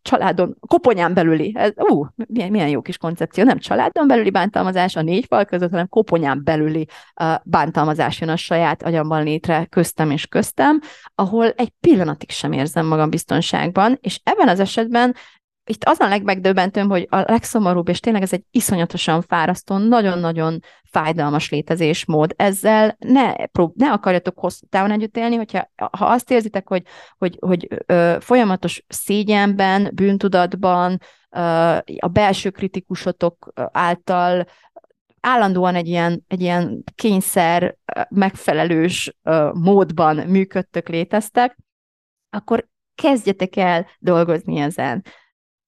családon, 0.01 0.57
koponyán 0.67 1.13
belüli, 1.13 1.53
ez, 1.57 1.71
ú, 1.75 2.07
milyen, 2.15 2.51
milyen 2.51 2.69
jó 2.69 2.81
kis 2.81 2.97
koncepció, 2.97 3.43
nem 3.43 3.57
családon 3.57 4.07
belüli 4.07 4.31
bántalmazás 4.31 4.95
a 4.95 5.01
négy 5.01 5.25
fal 5.25 5.45
között, 5.45 5.69
hanem 5.69 5.87
koponyán 5.87 6.41
belüli 6.43 6.87
bántalmazás 7.43 8.19
jön 8.19 8.29
a 8.29 8.35
saját 8.35 8.83
agyamban 8.83 9.23
létre 9.41 9.65
köztem 9.65 10.11
és 10.11 10.27
köztem, 10.27 10.79
ahol 11.15 11.49
egy 11.49 11.71
pillanatig 11.79 12.29
sem 12.29 12.51
érzem 12.51 12.85
magam 12.85 13.09
biztonságban, 13.09 13.97
és 14.01 14.19
ebben 14.23 14.47
az 14.47 14.59
esetben 14.59 15.15
itt 15.65 15.83
az 15.83 15.99
a 15.99 16.07
legmegdöbbentőbb, 16.07 16.89
hogy 16.89 17.07
a 17.09 17.17
legszomorúbb, 17.17 17.87
és 17.87 17.99
tényleg 17.99 18.21
ez 18.21 18.33
egy 18.33 18.43
iszonyatosan 18.51 19.21
fárasztó, 19.21 19.77
nagyon-nagyon 19.77 20.59
fájdalmas 20.83 21.49
létezésmód. 21.49 22.33
Ezzel 22.35 22.95
ne, 22.99 23.33
prób- 23.45 23.75
ne 23.75 23.91
akarjatok 23.91 24.39
hosszú 24.39 24.65
távon 24.69 24.91
együtt 24.91 25.17
élni, 25.17 25.35
hogyha 25.35 25.69
ha 25.75 26.05
azt 26.05 26.31
érzitek, 26.31 26.67
hogy, 26.67 26.83
hogy, 27.17 27.37
hogy 27.39 27.67
ö, 27.85 28.15
folyamatos 28.19 28.83
szégyenben, 28.87 29.91
bűntudatban, 29.93 30.99
ö, 31.29 31.39
a 31.99 32.07
belső 32.07 32.49
kritikusotok 32.49 33.51
által 33.71 34.45
állandóan 35.21 35.75
egy 35.75 35.87
ilyen, 35.87 36.25
egy 36.27 36.41
ilyen 36.41 36.83
kényszer 36.95 37.77
megfelelős 38.09 39.17
módban 39.53 40.15
működtök, 40.15 40.89
léteztek, 40.89 41.57
akkor 42.29 42.67
kezdjetek 42.95 43.55
el 43.55 43.87
dolgozni 43.99 44.59
ezen. 44.59 45.03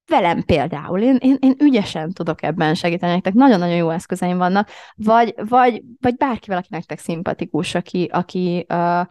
Velem 0.05 0.43
például, 0.43 1.01
én, 1.01 1.17
én, 1.19 1.37
én 1.39 1.55
ügyesen 1.59 2.11
tudok 2.11 2.43
ebben 2.43 2.75
segíteni, 2.75 3.11
nektek. 3.11 3.33
Nagyon-nagyon 3.33 3.75
jó 3.75 3.89
eszközeim 3.89 4.37
vannak, 4.37 4.69
vagy, 4.95 5.33
vagy, 5.37 5.83
vagy 6.01 6.15
bárkivel, 6.15 6.57
aki 6.57 6.67
nektek 6.69 6.99
szimpatikus, 6.99 7.75
aki, 7.75 8.09
aki, 8.11 8.65
uh, 8.69 9.05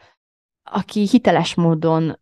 aki 0.62 1.07
hiteles 1.11 1.55
módon 1.55 2.20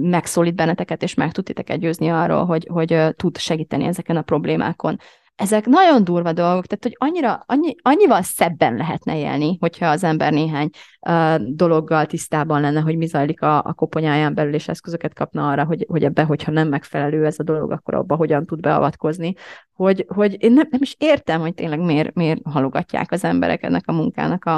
megszólít 0.00 0.54
benneteket, 0.54 1.02
és 1.02 1.14
meg 1.14 1.32
tud 1.32 1.44
titeket 1.44 1.78
győzni 1.78 2.08
arról, 2.08 2.44
hogy, 2.44 2.68
hogy 2.72 2.92
uh, 2.92 3.10
tud 3.10 3.36
segíteni 3.36 3.84
ezeken 3.84 4.16
a 4.16 4.22
problémákon 4.22 4.98
ezek 5.36 5.66
nagyon 5.66 6.04
durva 6.04 6.32
dolgok, 6.32 6.66
tehát 6.66 6.82
hogy 6.82 7.08
annyira, 7.08 7.44
annyi, 7.46 7.74
annyival 7.82 8.22
szebben 8.22 8.74
lehetne 8.74 9.18
élni, 9.18 9.56
hogyha 9.60 9.86
az 9.86 10.04
ember 10.04 10.32
néhány 10.32 10.68
uh, 11.08 11.36
dologgal 11.36 12.06
tisztában 12.06 12.60
lenne, 12.60 12.80
hogy 12.80 12.96
mi 12.96 13.06
zajlik 13.06 13.42
a, 13.42 13.62
a 13.64 13.72
koponyáján 13.72 14.34
belül, 14.34 14.54
és 14.54 14.68
eszközöket 14.68 15.14
kapna 15.14 15.48
arra, 15.48 15.64
hogy, 15.64 15.84
hogy 15.88 16.04
ebbe, 16.04 16.22
hogyha 16.22 16.52
nem 16.52 16.68
megfelelő 16.68 17.26
ez 17.26 17.38
a 17.38 17.42
dolog, 17.42 17.70
akkor 17.70 17.94
abba 17.94 18.14
hogyan 18.14 18.44
tud 18.44 18.60
beavatkozni. 18.60 19.34
Hogy, 19.72 20.04
hogy 20.08 20.42
én 20.42 20.52
nem, 20.52 20.66
nem 20.70 20.82
is 20.82 20.94
értem, 20.98 21.40
hogy 21.40 21.54
tényleg 21.54 21.80
miért, 21.80 22.14
miért 22.14 22.40
halogatják 22.44 23.12
az 23.12 23.24
emberek 23.24 23.62
ennek 23.62 23.82
a 23.86 23.92
munkának 23.92 24.44
a, 24.44 24.56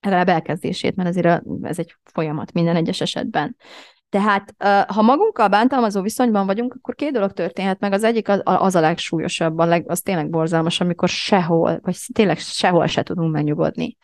a 0.00 0.24
belkezdését, 0.24 0.96
mert 0.96 1.08
azért 1.08 1.42
ez 1.62 1.78
egy 1.78 1.96
folyamat 2.04 2.52
minden 2.52 2.76
egyes 2.76 3.00
esetben. 3.00 3.56
Tehát, 4.08 4.54
ha 4.92 5.02
magunkkal 5.02 5.48
bántalmazó 5.48 6.02
viszonyban 6.02 6.46
vagyunk, 6.46 6.74
akkor 6.74 6.94
két 6.94 7.12
dolog 7.12 7.32
történhet 7.32 7.80
meg. 7.80 7.92
Az 7.92 8.04
egyik 8.04 8.28
az, 8.28 8.40
az 8.44 8.74
a 8.74 8.80
legsúlyosabb, 8.80 9.58
a 9.58 9.64
leg, 9.64 9.90
az 9.90 10.00
tényleg 10.00 10.30
borzalmas, 10.30 10.80
amikor 10.80 11.08
sehol, 11.08 11.78
vagy 11.82 11.96
tényleg 12.12 12.38
sehol 12.38 12.86
se 12.86 13.02
tudunk 13.02 13.32
megnyugodni. 13.32 13.96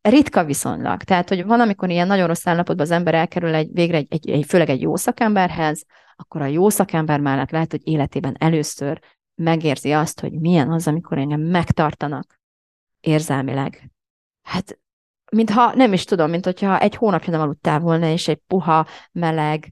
Ritka 0.00 0.44
viszonylag. 0.44 1.02
Tehát, 1.02 1.28
hogy 1.28 1.44
van, 1.44 1.60
amikor 1.60 1.90
ilyen 1.90 2.06
nagyon 2.06 2.26
rossz 2.26 2.46
állapotban 2.46 2.84
az 2.84 2.90
ember 2.92 3.14
elkerül 3.14 3.54
egy, 3.54 3.68
végre 3.72 3.96
egy, 3.96 4.06
egy, 4.10 4.30
egy, 4.30 4.44
főleg 4.44 4.68
egy 4.68 4.80
jó 4.80 4.96
szakemberhez, 4.96 5.84
akkor 6.16 6.42
a 6.42 6.46
jó 6.46 6.68
szakember 6.68 7.20
mellett 7.20 7.50
lehet, 7.50 7.70
hogy 7.70 7.80
életében 7.84 8.36
először 8.38 9.00
megérzi 9.34 9.92
azt, 9.92 10.20
hogy 10.20 10.32
milyen 10.32 10.72
az, 10.72 10.86
amikor 10.86 11.18
engem 11.18 11.40
megtartanak 11.40 12.40
érzelmileg. 13.00 13.90
Hát 14.42 14.78
mintha 15.30 15.74
nem 15.74 15.92
is 15.92 16.04
tudom, 16.04 16.30
mint 16.30 16.44
hogyha 16.44 16.78
egy 16.78 16.94
hónapja 16.94 17.32
nem 17.32 17.40
aludtál 17.40 17.78
volna, 17.78 18.06
és 18.06 18.28
egy 18.28 18.40
puha, 18.46 18.86
meleg, 19.12 19.68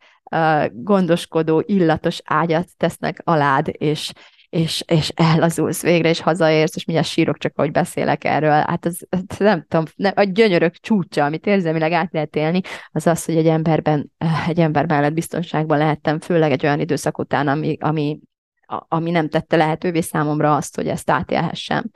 gondoskodó, 0.72 1.62
illatos 1.66 2.20
ágyat 2.24 2.68
tesznek 2.76 3.20
alád, 3.24 3.68
és, 3.72 4.12
és, 4.48 4.82
és 4.86 5.08
ellazulsz 5.14 5.82
végre, 5.82 6.08
és 6.08 6.20
hazaérsz, 6.20 6.76
és 6.76 6.84
mindjárt 6.84 7.10
sírok 7.10 7.38
csak, 7.38 7.52
ahogy 7.56 7.70
beszélek 7.70 8.24
erről. 8.24 8.50
Hát 8.50 8.84
az, 8.84 9.06
nem 9.38 9.64
tudom, 9.68 9.84
nem, 9.94 10.12
a 10.16 10.22
gyönyörök 10.22 10.74
csúcsa, 10.74 11.24
amit 11.24 11.46
érzelmileg 11.46 11.92
át 11.92 12.12
lehet 12.12 12.36
élni, 12.36 12.60
az 12.90 13.06
az, 13.06 13.24
hogy 13.24 13.36
egy 13.36 13.46
emberben, 13.46 14.12
egy 14.46 14.60
ember 14.60 14.86
mellett 14.86 15.12
biztonságban 15.12 15.78
lehettem, 15.78 16.20
főleg 16.20 16.52
egy 16.52 16.64
olyan 16.64 16.80
időszak 16.80 17.18
után, 17.18 17.48
ami, 17.48 17.76
ami, 17.80 18.20
ami 18.88 19.10
nem 19.10 19.28
tette 19.28 19.56
lehetővé 19.56 20.00
számomra 20.00 20.56
azt, 20.56 20.76
hogy 20.76 20.88
ezt 20.88 21.10
átélhessem. 21.10 21.90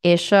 És 0.00 0.34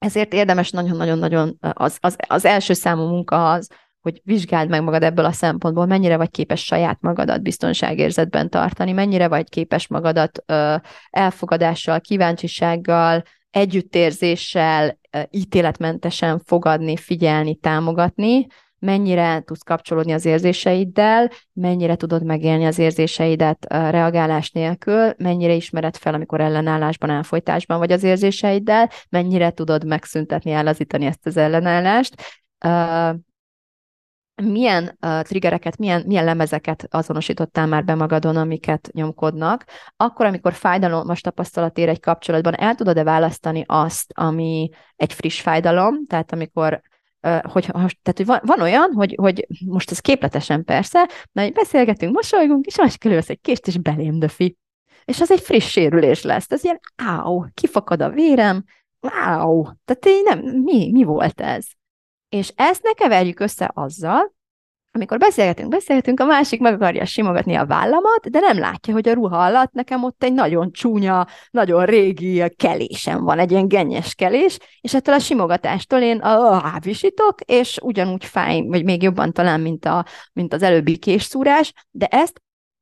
ezért 0.00 0.32
érdemes 0.32 0.70
nagyon-nagyon-nagyon, 0.70 1.56
az, 1.60 1.98
az, 2.00 2.16
az 2.26 2.44
első 2.44 2.72
számú 2.72 3.06
munka 3.06 3.50
az, 3.52 3.68
hogy 4.00 4.20
vizsgáld 4.24 4.68
meg 4.68 4.82
magad 4.82 5.02
ebből 5.02 5.24
a 5.24 5.32
szempontból, 5.32 5.86
mennyire 5.86 6.16
vagy 6.16 6.30
képes 6.30 6.64
saját 6.64 7.00
magadat 7.00 7.42
biztonságérzetben 7.42 8.50
tartani, 8.50 8.92
mennyire 8.92 9.28
vagy 9.28 9.48
képes 9.48 9.86
magadat 9.86 10.42
ö, 10.46 10.74
elfogadással, 11.10 12.00
kíváncsisággal, 12.00 13.22
együttérzéssel, 13.50 14.98
ö, 15.10 15.20
ítéletmentesen 15.30 16.40
fogadni, 16.44 16.96
figyelni, 16.96 17.54
támogatni, 17.54 18.46
mennyire 18.80 19.40
tudsz 19.40 19.62
kapcsolódni 19.62 20.12
az 20.12 20.24
érzéseiddel, 20.24 21.30
mennyire 21.52 21.96
tudod 21.96 22.24
megélni 22.24 22.64
az 22.64 22.78
érzéseidet 22.78 23.66
reagálás 23.68 24.50
nélkül, 24.50 25.12
mennyire 25.16 25.52
ismered 25.52 25.96
fel, 25.96 26.14
amikor 26.14 26.40
ellenállásban, 26.40 27.10
elfolytásban 27.10 27.78
vagy 27.78 27.92
az 27.92 28.02
érzéseiddel, 28.02 28.90
mennyire 29.08 29.50
tudod 29.50 29.86
megszüntetni, 29.86 30.50
ellazítani 30.50 31.06
ezt 31.06 31.26
az 31.26 31.36
ellenállást, 31.36 32.14
milyen 34.42 34.98
triggereket, 35.22 35.76
milyen, 35.76 36.02
milyen 36.06 36.24
lemezeket 36.24 36.86
azonosítottál 36.90 37.66
már 37.66 37.84
be 37.84 37.94
magadon, 37.94 38.36
amiket 38.36 38.90
nyomkodnak, 38.92 39.64
akkor, 39.96 40.26
amikor 40.26 40.52
fájdalmas 40.52 41.20
tapasztalat 41.20 41.78
ér 41.78 41.88
egy 41.88 42.00
kapcsolatban, 42.00 42.54
el 42.54 42.74
tudod-e 42.74 43.02
választani 43.02 43.64
azt, 43.66 44.12
ami 44.14 44.70
egy 44.96 45.12
friss 45.12 45.40
fájdalom, 45.40 46.06
tehát 46.06 46.32
amikor 46.32 46.80
hogy, 47.42 47.66
tehát, 47.66 48.16
hogy 48.16 48.26
van, 48.26 48.40
van 48.42 48.60
olyan, 48.60 48.92
hogy, 48.92 49.14
hogy 49.20 49.46
most 49.66 49.90
ez 49.90 49.98
képletesen 49.98 50.64
persze, 50.64 51.08
de 51.32 51.42
hogy 51.42 51.52
beszélgetünk, 51.52 52.14
mosolygunk, 52.14 52.66
és 52.66 52.76
másik 52.76 53.04
elővesz 53.04 53.28
egy 53.28 53.40
kést, 53.40 53.66
és 53.66 53.78
belém 53.78 54.18
döfi. 54.18 54.56
És 55.04 55.20
az 55.20 55.30
egy 55.30 55.40
friss 55.40 55.70
sérülés 55.70 56.22
lesz. 56.22 56.50
Ez 56.50 56.64
ilyen, 56.64 56.80
áú, 56.96 57.44
kifakad 57.54 58.02
a 58.02 58.10
vérem, 58.10 58.64
áú, 59.08 59.62
tehát 59.62 60.06
így 60.06 60.24
nem, 60.24 60.38
mi, 60.62 60.90
mi 60.92 61.02
volt 61.02 61.40
ez? 61.40 61.66
És 62.28 62.52
ezt 62.56 62.82
ne 62.82 62.92
keverjük 62.92 63.40
össze 63.40 63.70
azzal, 63.74 64.34
amikor 64.92 65.18
beszélgetünk, 65.18 65.68
beszélgetünk, 65.68 66.20
a 66.20 66.24
másik 66.24 66.60
meg 66.60 66.74
akarja 66.74 67.04
simogatni 67.04 67.54
a 67.54 67.66
vállamat, 67.66 68.30
de 68.30 68.40
nem 68.40 68.58
látja, 68.58 68.92
hogy 68.92 69.08
a 69.08 69.12
ruha 69.12 69.44
alatt 69.44 69.72
nekem 69.72 70.04
ott 70.04 70.22
egy 70.22 70.32
nagyon 70.32 70.72
csúnya, 70.72 71.26
nagyon 71.50 71.84
régi 71.84 72.44
kelésem 72.56 73.24
van, 73.24 73.38
egy 73.38 73.50
ilyen 73.50 73.68
gennyes 73.68 74.14
kelés, 74.14 74.58
és 74.80 74.94
ettől 74.94 75.14
a 75.14 75.18
simogatástól 75.18 76.00
én 76.00 76.18
a 76.18 76.78
visítok, 76.80 77.40
és 77.40 77.78
ugyanúgy 77.82 78.24
fáj, 78.24 78.62
vagy 78.66 78.84
még 78.84 79.02
jobban 79.02 79.32
talán, 79.32 79.60
mint, 79.60 79.84
a, 79.84 80.04
mint 80.32 80.52
az 80.52 80.62
előbbi 80.62 80.96
késszúrás, 80.96 81.72
de 81.90 82.06
ezt 82.06 82.40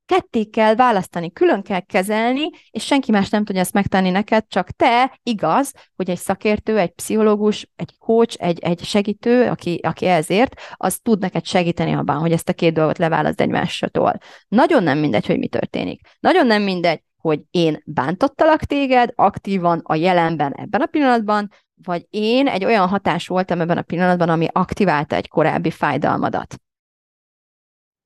ketté 0.08 0.44
kell 0.44 0.74
választani, 0.74 1.32
külön 1.32 1.62
kell 1.62 1.80
kezelni, 1.80 2.50
és 2.70 2.84
senki 2.84 3.10
más 3.10 3.28
nem 3.28 3.44
tudja 3.44 3.60
ezt 3.60 3.72
megtenni 3.72 4.10
neked, 4.10 4.44
csak 4.48 4.70
te, 4.70 5.18
igaz, 5.22 5.72
hogy 5.96 6.10
egy 6.10 6.18
szakértő, 6.18 6.78
egy 6.78 6.90
pszichológus, 6.90 7.68
egy 7.76 7.98
coach, 7.98 8.36
egy, 8.40 8.58
egy 8.58 8.84
segítő, 8.84 9.48
aki, 9.48 9.80
aki 9.82 10.06
ezért, 10.06 10.60
az 10.74 10.98
tud 10.98 11.20
neked 11.20 11.44
segíteni 11.44 11.92
abban, 11.92 12.18
hogy 12.18 12.32
ezt 12.32 12.48
a 12.48 12.52
két 12.52 12.74
dolgot 12.74 12.98
leválaszd 12.98 13.40
egymásról. 13.40 14.18
Nagyon 14.48 14.82
nem 14.82 14.98
mindegy, 14.98 15.26
hogy 15.26 15.38
mi 15.38 15.48
történik. 15.48 16.00
Nagyon 16.20 16.46
nem 16.46 16.62
mindegy, 16.62 17.02
hogy 17.16 17.40
én 17.50 17.82
bántottalak 17.84 18.64
téged 18.64 19.12
aktívan 19.14 19.80
a 19.82 19.94
jelenben, 19.94 20.52
ebben 20.54 20.80
a 20.80 20.86
pillanatban, 20.86 21.50
vagy 21.82 22.06
én 22.10 22.46
egy 22.48 22.64
olyan 22.64 22.88
hatás 22.88 23.26
voltam 23.26 23.60
ebben 23.60 23.78
a 23.78 23.82
pillanatban, 23.82 24.28
ami 24.28 24.46
aktiválta 24.52 25.16
egy 25.16 25.28
korábbi 25.28 25.70
fájdalmadat. 25.70 26.54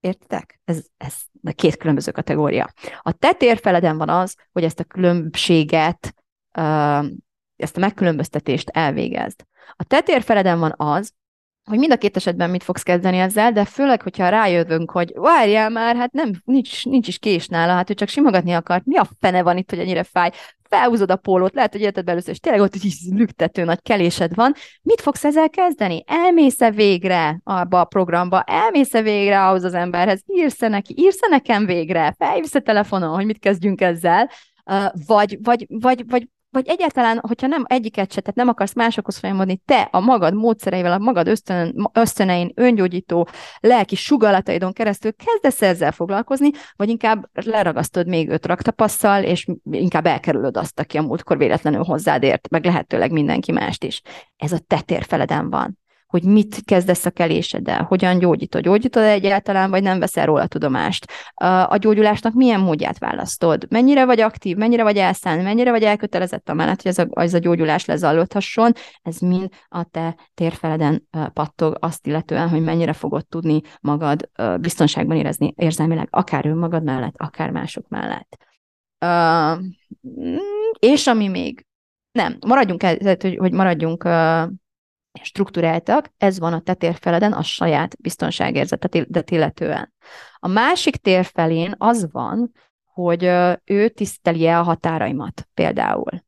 Értitek? 0.01 0.61
Ez, 0.65 0.85
ez 0.97 1.15
két 1.55 1.77
különböző 1.77 2.11
kategória. 2.11 2.73
A 3.01 3.13
te 3.13 3.33
térfeleden 3.33 3.99
van 3.99 4.09
az, 4.09 4.37
hogy 4.53 4.65
ezt 4.65 4.81
a 4.81 4.85
különbséget, 4.85 6.15
ezt 7.57 7.77
a 7.77 7.81
megkülönböztetést 7.81 8.69
elvégezd. 8.69 9.45
A 9.77 9.85
te 9.85 10.01
térfeleden 10.01 10.59
van 10.59 10.75
az, 10.77 11.13
hogy 11.65 11.79
mind 11.79 11.93
a 11.93 11.97
két 11.97 12.17
esetben 12.17 12.51
mit 12.51 12.63
fogsz 12.63 12.83
kezdeni 12.83 13.19
ezzel, 13.19 13.53
de 13.53 13.65
főleg, 13.65 14.03
hogyha 14.03 14.29
rájövünk, 14.29 14.91
hogy 14.91 15.13
várjál 15.15 15.71
már, 15.71 15.97
hát 15.97 16.13
nem, 16.13 16.31
nincs, 16.45 16.85
nincs 16.85 17.09
is 17.09 17.19
kés 17.19 17.49
nála, 17.49 17.73
hát 17.73 17.91
ő 17.91 17.95
csak 17.95 18.09
simogatni 18.09 18.53
akart, 18.53 18.85
mi 18.85 18.97
a 18.97 19.09
fene 19.21 19.43
van 19.43 19.57
itt, 19.57 19.71
hogy 19.71 19.79
ennyire 19.79 20.03
fáj, 20.03 20.31
felhúzod 20.69 21.11
a 21.11 21.17
pólót, 21.17 21.55
lehet, 21.55 21.73
hogy 21.73 21.81
életed 21.81 22.09
először, 22.09 22.31
és 22.31 22.39
tényleg 22.39 22.63
ott 22.63 22.75
is 22.75 22.97
lüktető 23.11 23.65
nagy 23.65 23.83
kelésed 23.83 24.35
van, 24.35 24.55
mit 24.83 25.01
fogsz 25.01 25.25
ezzel 25.25 25.51
kezdeni? 25.51 26.05
Elmész-e 26.07 26.71
végre 26.71 27.41
abba 27.45 27.81
a 27.81 27.85
programba, 27.85 28.43
elmész-e 28.43 29.03
végre 29.03 29.47
ahhoz 29.47 29.65
az 29.65 29.75
emberhez, 29.75 30.23
írsz-e 30.27 30.69
neki, 30.69 30.95
írsz-e 30.99 31.29
nekem 31.29 31.67
végre, 31.67 32.15
felhívsz-e 32.19 32.61
telefonon, 32.61 33.15
hogy 33.15 33.27
mit 33.27 33.39
kezdjünk 33.39 33.81
ezzel, 33.81 34.31
vagy, 35.07 35.39
vagy, 35.43 35.67
vagy, 35.69 36.05
vagy 36.09 36.29
vagy 36.53 36.69
egyáltalán, 36.69 37.19
hogyha 37.29 37.47
nem 37.47 37.65
egyiket 37.67 38.13
se, 38.13 38.21
tehát 38.21 38.37
nem 38.37 38.49
akarsz 38.49 38.75
másokhoz 38.75 39.17
folyamodni, 39.17 39.63
te 39.65 39.89
a 39.91 40.01
magad 40.01 40.35
módszereivel, 40.35 40.93
a 40.93 40.99
magad 40.99 41.29
ösztön, 41.29 41.91
ösztönein, 41.93 42.53
öngyógyító, 42.55 43.29
lelki 43.61 43.97
sugalataidon 43.97 44.73
keresztül 44.73 45.13
kezdesz 45.15 45.63
ezzel 45.63 45.93
foglalkozni, 45.93 46.51
vagy 46.77 46.89
inkább 46.89 47.29
leragasztod 47.33 48.07
még 48.07 48.29
öt 48.29 48.47
raktapasszal, 48.47 49.23
és 49.23 49.47
inkább 49.71 50.07
elkerülöd 50.07 50.57
azt, 50.57 50.81
aki 50.81 50.99
a 50.99 51.03
múltkor 51.03 51.39
véletlenül 51.39 51.83
hozzád 51.85 52.23
ért, 52.23 52.49
meg 52.49 52.65
lehetőleg 52.65 53.11
mindenki 53.11 53.53
mást 53.53 53.85
is. 53.85 54.03
Ez 54.37 54.53
a 54.53 54.59
te 54.59 54.81
térfeleden 54.81 55.51
van 55.51 55.81
hogy 56.13 56.25
mit 56.25 56.65
kezdesz 56.65 57.05
a 57.05 57.11
keléseddel, 57.11 57.83
hogyan 57.83 58.19
gyógyítod, 58.19 58.63
gyógyítod 58.63 59.03
egyáltalán, 59.03 59.71
vagy 59.71 59.83
nem 59.83 59.99
veszel 59.99 60.27
róla 60.27 60.47
tudomást. 60.47 61.07
A 61.67 61.77
gyógyulásnak 61.77 62.35
milyen 62.35 62.61
módját 62.61 62.99
választod, 62.99 63.67
mennyire 63.69 64.05
vagy 64.05 64.21
aktív, 64.21 64.57
mennyire 64.57 64.83
vagy 64.83 64.97
elszánt, 64.97 65.43
mennyire 65.43 65.71
vagy 65.71 65.83
elkötelezett 65.83 66.49
a 66.49 66.55
mellett, 66.55 66.83
hogy 66.83 66.91
ez 66.91 66.99
a, 66.99 67.07
ez 67.11 67.35
a 67.35 67.39
gyógyulás 67.39 67.85
lezajlódhasson, 67.85 68.73
ez 69.03 69.19
mind 69.19 69.49
a 69.69 69.85
te 69.85 70.17
térfeleden 70.35 71.09
pattog 71.33 71.77
azt 71.81 72.07
illetően, 72.07 72.49
hogy 72.49 72.63
mennyire 72.63 72.93
fogod 72.93 73.27
tudni 73.27 73.61
magad 73.81 74.31
biztonságban 74.61 75.17
érezni 75.17 75.55
érzelmileg, 75.57 76.09
akár 76.11 76.47
önmagad 76.47 76.83
mellett, 76.83 77.15
akár 77.17 77.51
mások 77.51 77.89
mellett. 77.89 78.37
Uh, 79.05 79.65
és 80.79 81.07
ami 81.07 81.29
még, 81.29 81.67
nem, 82.13 82.37
maradjunk, 82.47 82.83
hogy, 82.83 83.37
hogy 83.37 83.53
maradjunk 83.53 84.09
struktúráltak, 85.23 86.13
ez 86.19 86.39
van 86.39 86.53
a 86.53 86.61
te 86.61 86.75
térfeleden, 86.75 87.33
a 87.33 87.43
saját 87.43 87.97
biztonságérzetet 88.01 89.31
illetően. 89.31 89.93
A 90.37 90.49
másik 90.49 90.97
térfelén 90.97 91.75
az 91.79 92.09
van, 92.13 92.53
hogy 92.85 93.25
ő 93.65 93.89
tiszteli-e 93.89 94.59
a 94.59 94.63
határaimat 94.63 95.49
például. 95.55 96.25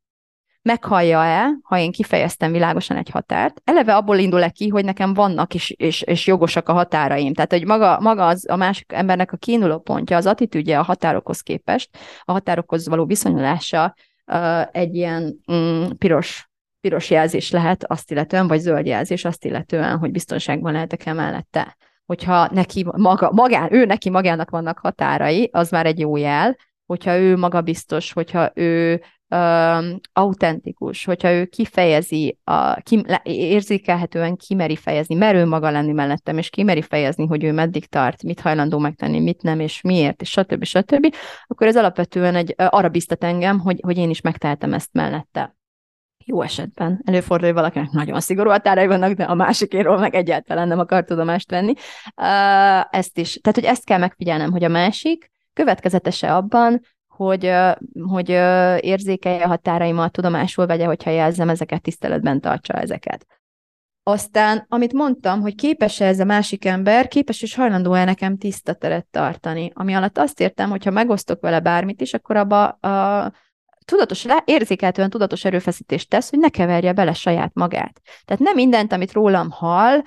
Meghallja-e, 0.62 1.50
ha 1.62 1.78
én 1.78 1.92
kifejeztem 1.92 2.52
világosan 2.52 2.96
egy 2.96 3.10
határt, 3.10 3.60
eleve 3.64 3.96
abból 3.96 4.18
indul-e 4.18 4.50
ki, 4.50 4.68
hogy 4.68 4.84
nekem 4.84 5.14
vannak 5.14 5.54
és, 5.54 5.70
és, 5.70 6.02
és 6.02 6.26
jogosak 6.26 6.68
a 6.68 6.72
határaim. 6.72 7.34
Tehát, 7.34 7.52
hogy 7.52 7.66
maga, 7.66 8.00
maga 8.00 8.26
az 8.26 8.48
a 8.48 8.56
másik 8.56 8.92
embernek 8.92 9.32
a 9.32 9.36
kiinduló 9.36 9.78
pontja, 9.78 10.16
az 10.16 10.26
attitűdje 10.26 10.78
a 10.78 10.82
határokhoz 10.82 11.40
képest, 11.40 11.96
a 12.22 12.32
határokhoz 12.32 12.88
való 12.88 13.04
viszonyulása 13.04 13.94
egy 14.72 14.94
ilyen 14.94 15.40
mm, 15.52 15.84
piros 15.98 16.48
piros 16.84 17.10
jelzés 17.10 17.50
lehet 17.50 17.84
azt 17.84 18.10
illetően, 18.10 18.46
vagy 18.46 18.60
zöld 18.60 18.86
jelzés 18.86 19.24
azt 19.24 19.44
illetően, 19.44 19.98
hogy 19.98 20.10
biztonságban 20.10 20.72
lehetek-e 20.72 21.12
mellette. 21.12 21.76
Hogyha 22.06 22.48
neki 22.52 22.86
maga, 22.96 23.30
magán, 23.32 23.72
ő 23.72 23.84
neki 23.84 24.10
magának 24.10 24.50
vannak 24.50 24.78
határai, 24.78 25.48
az 25.52 25.70
már 25.70 25.86
egy 25.86 25.98
jó 25.98 26.16
jel, 26.16 26.56
hogyha 26.86 27.18
ő 27.18 27.36
magabiztos, 27.36 28.12
hogyha 28.12 28.50
ő 28.54 29.02
um, 29.28 30.00
autentikus, 30.12 31.04
hogyha 31.04 31.32
ő 31.32 31.44
kifejezi, 31.44 32.38
a, 32.44 32.74
ki, 32.74 33.04
érzékelhetően 33.22 34.36
kimeri 34.36 34.76
fejezni, 34.76 35.14
merő 35.14 35.44
maga 35.44 35.70
lenni 35.70 35.92
mellettem, 35.92 36.38
és 36.38 36.50
kimeri 36.50 36.82
fejezni, 36.82 37.26
hogy 37.26 37.44
ő 37.44 37.52
meddig 37.52 37.86
tart, 37.86 38.22
mit 38.22 38.40
hajlandó 38.40 38.78
megtenni, 38.78 39.20
mit 39.20 39.42
nem, 39.42 39.60
és 39.60 39.80
miért, 39.80 40.20
és 40.20 40.30
stb. 40.30 40.64
stb., 40.64 41.14
akkor 41.46 41.66
ez 41.66 41.76
alapvetően 41.76 42.34
egy, 42.34 42.54
arra 42.56 42.88
biztat 42.88 43.24
engem, 43.24 43.58
hogy, 43.58 43.80
hogy 43.82 43.98
én 43.98 44.10
is 44.10 44.20
megtehetem 44.20 44.72
ezt 44.72 44.92
mellette 44.92 45.54
jó 46.26 46.42
esetben 46.42 47.02
előfordul, 47.04 47.46
hogy 47.46 47.56
valakinek 47.56 47.90
nagyon 47.90 48.20
szigorú 48.20 48.50
határai 48.50 48.86
vannak, 48.86 49.12
de 49.12 49.24
a 49.24 49.34
másikéről 49.34 49.98
meg 49.98 50.14
egyáltalán 50.14 50.68
nem 50.68 50.78
akar 50.78 51.04
tudomást 51.04 51.50
venni. 51.50 51.72
Ezt 52.90 53.18
is, 53.18 53.38
tehát 53.42 53.58
hogy 53.58 53.68
ezt 53.68 53.84
kell 53.84 53.98
megfigyelnem, 53.98 54.50
hogy 54.50 54.64
a 54.64 54.68
másik 54.68 55.30
következetese 55.52 56.34
abban, 56.34 56.80
hogy, 57.06 57.52
hogy 58.02 58.28
érzékelje 58.84 59.44
a 59.44 59.48
határaimat, 59.48 60.12
tudomásul 60.12 60.66
vegye, 60.66 60.84
hogyha 60.84 61.10
jelzem 61.10 61.48
ezeket, 61.48 61.82
tiszteletben 61.82 62.40
tartsa 62.40 62.72
ezeket. 62.72 63.26
Aztán, 64.06 64.64
amit 64.68 64.92
mondtam, 64.92 65.40
hogy 65.40 65.54
képes 65.54 66.00
-e 66.00 66.06
ez 66.06 66.20
a 66.20 66.24
másik 66.24 66.64
ember, 66.64 67.08
képes 67.08 67.42
és 67.42 67.54
hajlandó-e 67.54 68.04
nekem 68.04 68.38
tiszta 68.38 68.72
teret 68.72 69.06
tartani, 69.10 69.70
ami 69.74 69.94
alatt 69.94 70.18
azt 70.18 70.40
értem, 70.40 70.70
hogyha 70.70 70.90
megosztok 70.90 71.40
vele 71.40 71.60
bármit 71.60 72.00
is, 72.00 72.14
akkor 72.14 72.36
abba 72.36 72.68
a, 72.68 73.32
tudatos, 73.84 74.24
érzékeltően 74.44 75.10
tudatos 75.10 75.44
erőfeszítést 75.44 76.08
tesz, 76.08 76.30
hogy 76.30 76.38
ne 76.38 76.48
keverje 76.48 76.92
bele 76.92 77.12
saját 77.12 77.50
magát. 77.54 78.00
Tehát 78.24 78.42
nem 78.42 78.54
mindent, 78.54 78.92
amit 78.92 79.12
rólam 79.12 79.50
hall, 79.50 80.00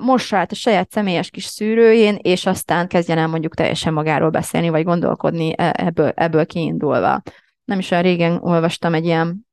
mossa 0.00 0.36
át 0.36 0.52
a 0.52 0.54
saját 0.54 0.90
személyes 0.90 1.30
kis 1.30 1.44
szűrőjén, 1.44 2.18
és 2.22 2.46
aztán 2.46 2.88
kezdjen 2.88 3.18
el 3.18 3.26
mondjuk 3.26 3.54
teljesen 3.54 3.92
magáról 3.92 4.30
beszélni, 4.30 4.68
vagy 4.68 4.84
gondolkodni 4.84 5.52
e, 5.56 5.74
ebből, 5.76 6.12
ebből 6.14 6.46
kiindulva. 6.46 7.22
Nem 7.64 7.78
is 7.78 7.90
olyan 7.90 8.02
régen 8.02 8.38
olvastam 8.42 8.94
egy 8.94 9.04
ilyen, 9.04 9.46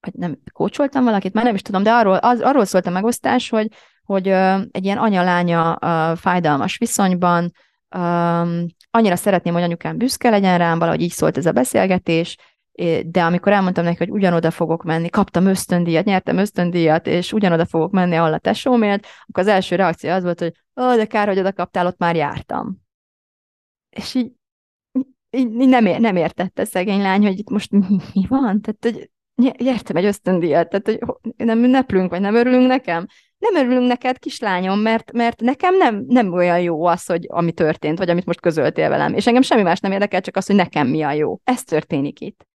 vagy 0.00 0.14
nem 0.14 0.38
kócsoltam 0.52 1.04
valakit, 1.04 1.32
már 1.32 1.44
nem 1.44 1.54
is 1.54 1.62
tudom, 1.62 1.82
de 1.82 1.92
arról, 1.92 2.16
az, 2.16 2.40
arról 2.40 2.64
szólt 2.64 2.86
a 2.86 2.90
megosztás, 2.90 3.48
hogy, 3.48 3.68
hogy 4.02 4.28
egy 4.70 4.84
ilyen 4.84 4.98
anya-lánya 4.98 5.78
fájdalmas 6.16 6.78
viszonyban, 6.78 7.52
um, 7.96 8.66
annyira 8.90 9.16
szeretném, 9.16 9.54
hogy 9.54 9.62
anyukám 9.62 9.96
büszke 9.96 10.30
legyen 10.30 10.58
rám, 10.58 10.78
valahogy 10.78 11.00
így 11.00 11.10
szólt 11.10 11.36
ez 11.36 11.46
a 11.46 11.52
beszélgetés, 11.52 12.36
de 13.06 13.24
amikor 13.24 13.52
elmondtam 13.52 13.84
neki, 13.84 13.96
hogy 13.96 14.10
ugyanoda 14.10 14.50
fogok 14.50 14.82
menni, 14.82 15.08
kaptam 15.08 15.46
ösztöndíjat, 15.46 16.04
nyertem 16.04 16.36
ösztöndíjat, 16.36 17.06
és 17.06 17.32
ugyanoda 17.32 17.66
fogok 17.66 17.90
menni, 17.90 18.16
ahol 18.16 18.32
a 18.32 18.38
tesóm 18.38 18.82
élt, 18.82 19.06
akkor 19.26 19.42
az 19.42 19.48
első 19.48 19.76
reakció 19.76 20.10
az 20.10 20.22
volt, 20.22 20.38
hogy 20.38 20.52
ó, 20.80 20.96
de 20.96 21.06
kár, 21.06 21.28
hogy 21.28 21.38
oda 21.38 21.52
kaptál, 21.52 21.86
ott 21.86 21.98
már 21.98 22.16
jártam. 22.16 22.76
És 23.90 24.14
így, 24.14 24.32
így 25.30 25.68
nem, 25.68 25.86
ér, 25.86 26.00
nem 26.00 26.16
értette 26.16 26.64
szegény 26.64 27.00
lány, 27.00 27.22
hogy 27.22 27.38
itt 27.38 27.50
most 27.50 27.70
mi 28.14 28.26
van? 28.28 28.60
Tehát, 28.60 28.78
hogy 28.80 29.10
nyertem 29.64 29.96
egy 29.96 30.04
ösztöndíjat, 30.04 30.68
tehát, 30.68 30.86
hogy 30.86 30.98
nem 31.36 31.62
ünneplünk, 31.62 32.10
vagy 32.10 32.20
nem 32.20 32.34
örülünk 32.34 32.66
nekem? 32.66 33.06
Nem 33.38 33.64
örülünk 33.64 33.86
neked, 33.86 34.18
kislányom, 34.18 34.78
mert, 34.78 35.12
mert 35.12 35.40
nekem 35.40 35.76
nem, 35.76 36.04
nem 36.06 36.32
olyan 36.32 36.60
jó 36.60 36.84
az, 36.84 37.06
hogy 37.06 37.26
ami 37.28 37.52
történt, 37.52 37.98
vagy 37.98 38.10
amit 38.10 38.24
most 38.24 38.40
közöltél 38.40 38.88
velem. 38.88 39.14
És 39.14 39.26
engem 39.26 39.42
semmi 39.42 39.62
más 39.62 39.80
nem 39.80 39.92
érdekel, 39.92 40.20
csak 40.20 40.36
az, 40.36 40.46
hogy 40.46 40.56
nekem 40.56 40.86
mi 40.86 41.02
a 41.02 41.12
jó. 41.12 41.40
Ez 41.44 41.64
történik 41.64 42.20
itt. 42.20 42.46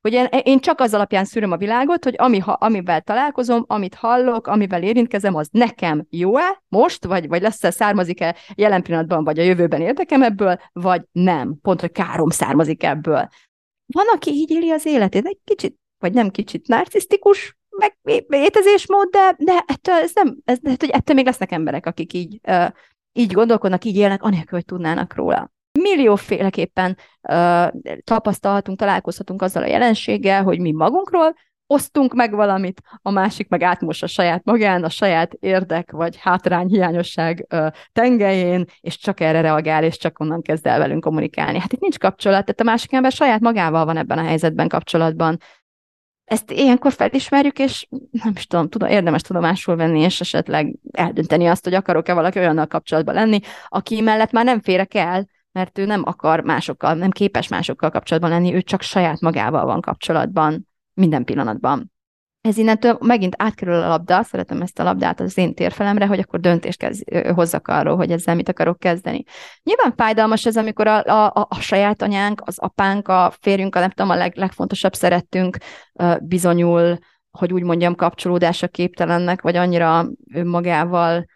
Hogy 0.00 0.30
én, 0.42 0.60
csak 0.60 0.80
az 0.80 0.94
alapján 0.94 1.24
szűröm 1.24 1.52
a 1.52 1.56
világot, 1.56 2.04
hogy 2.04 2.14
ami, 2.18 2.38
ha, 2.38 2.52
amivel 2.52 3.00
találkozom, 3.00 3.64
amit 3.66 3.94
hallok, 3.94 4.46
amivel 4.46 4.82
érintkezem, 4.82 5.34
az 5.34 5.48
nekem 5.52 6.06
jó-e 6.10 6.62
most, 6.68 7.04
vagy, 7.04 7.28
vagy 7.28 7.42
lesz-e, 7.42 7.70
származik-e 7.70 8.36
jelen 8.54 8.82
pillanatban, 8.82 9.24
vagy 9.24 9.38
a 9.38 9.42
jövőben 9.42 9.80
érdekem 9.80 10.22
ebből, 10.22 10.60
vagy 10.72 11.02
nem. 11.12 11.58
Pont, 11.62 11.80
hogy 11.80 11.92
károm 11.92 12.30
származik 12.30 12.82
ebből. 12.82 13.28
Van, 13.86 14.06
aki 14.14 14.30
így 14.30 14.50
éli 14.50 14.70
az 14.70 14.86
életét, 14.86 15.26
egy 15.26 15.38
kicsit, 15.44 15.78
vagy 15.98 16.12
nem 16.12 16.30
kicsit 16.30 16.68
narcisztikus, 16.68 17.58
meg 17.76 17.96
étezésmód, 18.28 19.08
de, 19.08 19.34
de 19.38 19.64
ettől, 19.66 19.94
ez 19.94 20.10
nem, 20.14 20.36
ez, 20.44 20.58
de, 20.58 20.74
hogy 20.78 20.90
ettől 20.90 21.16
még 21.16 21.24
lesznek 21.24 21.52
emberek, 21.52 21.86
akik 21.86 22.12
így, 22.12 22.40
így 23.12 23.32
gondolkodnak, 23.32 23.84
így 23.84 23.96
élnek, 23.96 24.22
anélkül, 24.22 24.58
hogy 24.58 24.64
tudnának 24.64 25.14
róla 25.14 25.52
millióféleképpen 25.78 26.96
uh, 27.22 27.66
tapasztalhatunk, 28.04 28.78
találkozhatunk 28.78 29.42
azzal 29.42 29.62
a 29.62 29.66
jelenséggel, 29.66 30.42
hogy 30.42 30.60
mi 30.60 30.72
magunkról 30.72 31.34
osztunk 31.66 32.14
meg 32.14 32.34
valamit, 32.34 32.80
a 33.02 33.10
másik 33.10 33.48
meg 33.48 33.62
átmos 33.62 34.02
a 34.02 34.06
saját 34.06 34.44
magán, 34.44 34.84
a 34.84 34.88
saját 34.88 35.32
érdek 35.32 35.90
vagy 35.90 36.16
hátrány 36.16 36.68
hiányosság 36.68 37.46
uh, 37.50 37.66
tengelyén, 37.92 38.64
és 38.80 38.98
csak 38.98 39.20
erre 39.20 39.40
reagál, 39.40 39.84
és 39.84 39.96
csak 39.96 40.18
onnan 40.18 40.42
kezd 40.42 40.66
el 40.66 40.78
velünk 40.78 41.04
kommunikálni. 41.04 41.58
Hát 41.58 41.72
itt 41.72 41.80
nincs 41.80 41.98
kapcsolat, 41.98 42.44
tehát 42.44 42.60
a 42.60 42.64
másik 42.64 42.92
ember 42.92 43.12
saját 43.12 43.40
magával 43.40 43.84
van 43.84 43.96
ebben 43.96 44.18
a 44.18 44.24
helyzetben 44.24 44.68
kapcsolatban. 44.68 45.38
Ezt 46.24 46.50
ilyenkor 46.50 46.92
felismerjük, 46.92 47.58
és 47.58 47.86
nem 48.10 48.32
is 48.36 48.46
tudom, 48.46 48.68
tudom, 48.68 48.88
érdemes 48.88 49.22
tudomásul 49.22 49.76
venni, 49.76 50.00
és 50.00 50.20
esetleg 50.20 50.74
eldönteni 50.90 51.46
azt, 51.46 51.64
hogy 51.64 51.74
akarok-e 51.74 52.14
valaki 52.14 52.38
olyannal 52.38 52.66
kapcsolatban 52.66 53.14
lenni, 53.14 53.38
aki 53.68 54.00
mellett 54.00 54.30
már 54.30 54.44
nem 54.44 54.60
férek 54.60 54.94
el, 54.94 55.26
mert 55.52 55.78
ő 55.78 55.84
nem 55.84 56.02
akar 56.04 56.40
másokkal, 56.40 56.94
nem 56.94 57.10
képes 57.10 57.48
másokkal 57.48 57.90
kapcsolatban 57.90 58.30
lenni, 58.30 58.54
ő 58.54 58.62
csak 58.62 58.82
saját 58.82 59.20
magával 59.20 59.64
van 59.64 59.80
kapcsolatban 59.80 60.68
minden 60.94 61.24
pillanatban. 61.24 61.92
Ez 62.40 62.56
innentől 62.56 62.98
megint 63.00 63.34
átkerül 63.38 63.74
a 63.74 63.88
labda, 63.88 64.22
szeretem 64.22 64.60
ezt 64.60 64.78
a 64.78 64.82
labdát 64.82 65.20
az 65.20 65.38
én 65.38 65.54
térfelemre, 65.54 66.06
hogy 66.06 66.18
akkor 66.18 66.40
döntést 66.40 66.78
kezd, 66.78 67.28
hozzak 67.34 67.68
arról, 67.68 67.96
hogy 67.96 68.10
ezzel 68.10 68.34
mit 68.34 68.48
akarok 68.48 68.78
kezdeni. 68.78 69.24
Nyilván 69.62 69.94
fájdalmas 69.96 70.46
ez, 70.46 70.56
amikor 70.56 70.86
a, 70.86 71.26
a, 71.26 71.46
a 71.48 71.60
saját 71.60 72.02
anyánk, 72.02 72.42
az 72.44 72.58
apánk, 72.58 73.08
a 73.08 73.32
férjünk, 73.40 73.74
a 73.74 73.80
nem 73.80 73.90
tudom, 73.90 74.10
a 74.10 74.14
leg, 74.14 74.36
legfontosabb 74.36 74.94
szeretünk 74.94 75.56
bizonyul, 76.20 76.98
hogy 77.30 77.52
úgy 77.52 77.62
mondjam, 77.62 77.94
kapcsolódása 77.94 78.68
képtelennek, 78.68 79.42
vagy 79.42 79.56
annyira 79.56 80.06
önmagával 80.32 81.26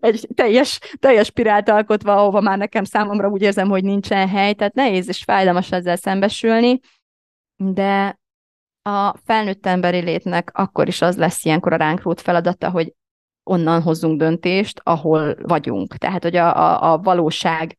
egy 0.00 0.28
teljes, 0.34 0.78
teljes 0.98 1.26
spirált 1.26 1.68
alkotva, 1.68 2.16
ahova 2.16 2.40
már 2.40 2.58
nekem 2.58 2.84
számomra 2.84 3.28
úgy 3.28 3.42
érzem, 3.42 3.68
hogy 3.68 3.84
nincsen 3.84 4.28
hely, 4.28 4.52
tehát 4.52 4.74
nehéz 4.74 5.08
és 5.08 5.22
fájdalmas 5.22 5.72
ezzel 5.72 5.96
szembesülni, 5.96 6.80
de 7.56 8.18
a 8.82 9.16
felnőtt 9.24 9.66
emberi 9.66 10.00
létnek 10.00 10.50
akkor 10.52 10.88
is 10.88 11.02
az 11.02 11.16
lesz 11.16 11.44
ilyenkor 11.44 11.72
a 11.72 11.76
ránk 11.76 12.02
rót 12.02 12.20
feladata, 12.20 12.70
hogy 12.70 12.92
onnan 13.50 13.82
hozzunk 13.82 14.18
döntést, 14.18 14.80
ahol 14.82 15.36
vagyunk. 15.42 15.96
Tehát, 15.96 16.22
hogy 16.22 16.36
a, 16.36 16.56
a, 16.56 16.92
a 16.92 16.98
valóság 16.98 17.76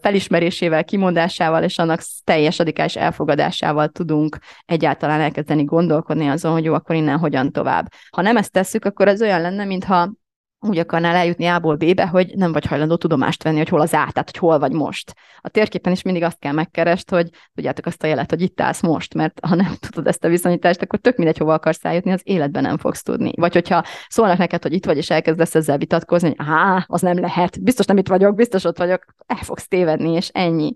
felismerésével, 0.00 0.84
kimondásával 0.84 1.62
és 1.62 1.78
annak 1.78 2.02
teljes 2.24 2.58
radikális 2.58 2.96
elfogadásával 2.96 3.88
tudunk 3.88 4.38
egyáltalán 4.64 5.20
elkezdeni 5.20 5.64
gondolkodni 5.64 6.28
azon, 6.28 6.52
hogy 6.52 6.64
jó, 6.64 6.74
akkor 6.74 6.94
innen 6.94 7.18
hogyan 7.18 7.52
tovább. 7.52 7.88
Ha 8.10 8.22
nem 8.22 8.36
ezt 8.36 8.52
tesszük, 8.52 8.84
akkor 8.84 9.08
ez 9.08 9.22
olyan 9.22 9.40
lenne, 9.40 9.64
mintha 9.64 10.12
úgy 10.60 10.78
akarnál 10.78 11.16
eljutni 11.16 11.46
A-ból 11.46 11.76
B-be, 11.76 12.06
hogy 12.06 12.32
nem 12.36 12.52
vagy 12.52 12.64
hajlandó 12.64 12.96
tudomást 12.96 13.42
venni, 13.42 13.56
hogy 13.56 13.68
hol 13.68 13.80
az 13.80 13.92
A, 13.92 14.08
tehát 14.12 14.30
hogy 14.30 14.36
hol 14.36 14.58
vagy 14.58 14.72
most. 14.72 15.14
A 15.40 15.48
térképen 15.48 15.92
is 15.92 16.02
mindig 16.02 16.22
azt 16.22 16.38
kell 16.38 16.52
megkerest, 16.52 17.10
hogy 17.10 17.28
tudjátok 17.54 17.86
azt 17.86 18.02
a 18.02 18.06
jelet, 18.06 18.30
hogy 18.30 18.42
itt 18.42 18.60
állsz 18.60 18.82
most, 18.82 19.14
mert 19.14 19.40
ha 19.42 19.54
nem 19.54 19.74
tudod 19.80 20.06
ezt 20.06 20.24
a 20.24 20.28
viszonyítást, 20.28 20.82
akkor 20.82 20.98
tök 20.98 21.16
mindegy, 21.16 21.38
hova 21.38 21.54
akarsz 21.54 21.84
eljutni, 21.84 22.12
az 22.12 22.20
életben 22.24 22.62
nem 22.62 22.78
fogsz 22.78 23.02
tudni. 23.02 23.32
Vagy 23.36 23.52
hogyha 23.52 23.84
szólnak 24.08 24.38
neked, 24.38 24.62
hogy 24.62 24.72
itt 24.72 24.84
vagy, 24.84 24.96
és 24.96 25.10
elkezdesz 25.10 25.54
ezzel 25.54 25.78
vitatkozni, 25.78 26.28
hogy 26.28 26.46
á, 26.48 26.84
az 26.86 27.00
nem 27.00 27.20
lehet, 27.20 27.62
biztos 27.62 27.86
nem 27.86 27.96
itt 27.96 28.08
vagyok, 28.08 28.34
biztos 28.34 28.64
ott 28.64 28.78
vagyok, 28.78 29.04
el 29.26 29.36
fogsz 29.36 29.68
tévedni, 29.68 30.12
és 30.12 30.28
ennyi. 30.28 30.74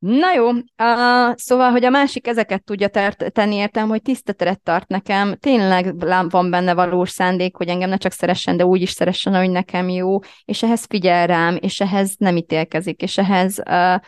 Na 0.00 0.32
jó, 0.32 0.48
uh, 0.48 1.34
szóval, 1.34 1.70
hogy 1.70 1.84
a 1.84 1.90
másik 1.90 2.26
ezeket 2.26 2.64
tudja 2.64 2.88
tert, 2.88 3.32
tenni 3.32 3.54
értem, 3.54 3.88
hogy 3.88 4.02
tiszteteret 4.02 4.62
tart 4.62 4.88
nekem, 4.88 5.36
tényleg 5.36 5.98
van 6.28 6.50
benne 6.50 6.74
valós 6.74 7.10
szándék, 7.10 7.56
hogy 7.56 7.68
engem 7.68 7.88
ne 7.88 7.96
csak 7.96 8.12
szeressen, 8.12 8.56
de 8.56 8.64
úgy 8.64 8.82
is 8.82 8.90
szeressen, 8.90 9.34
hogy 9.34 9.50
nekem 9.50 9.88
jó, 9.88 10.18
és 10.44 10.62
ehhez 10.62 10.84
figyel 10.84 11.26
rám, 11.26 11.58
és 11.60 11.80
ehhez 11.80 12.14
nem 12.18 12.36
ítélkezik, 12.36 13.02
és 13.02 13.18
ehhez 13.18 13.58
uh, 13.58 14.00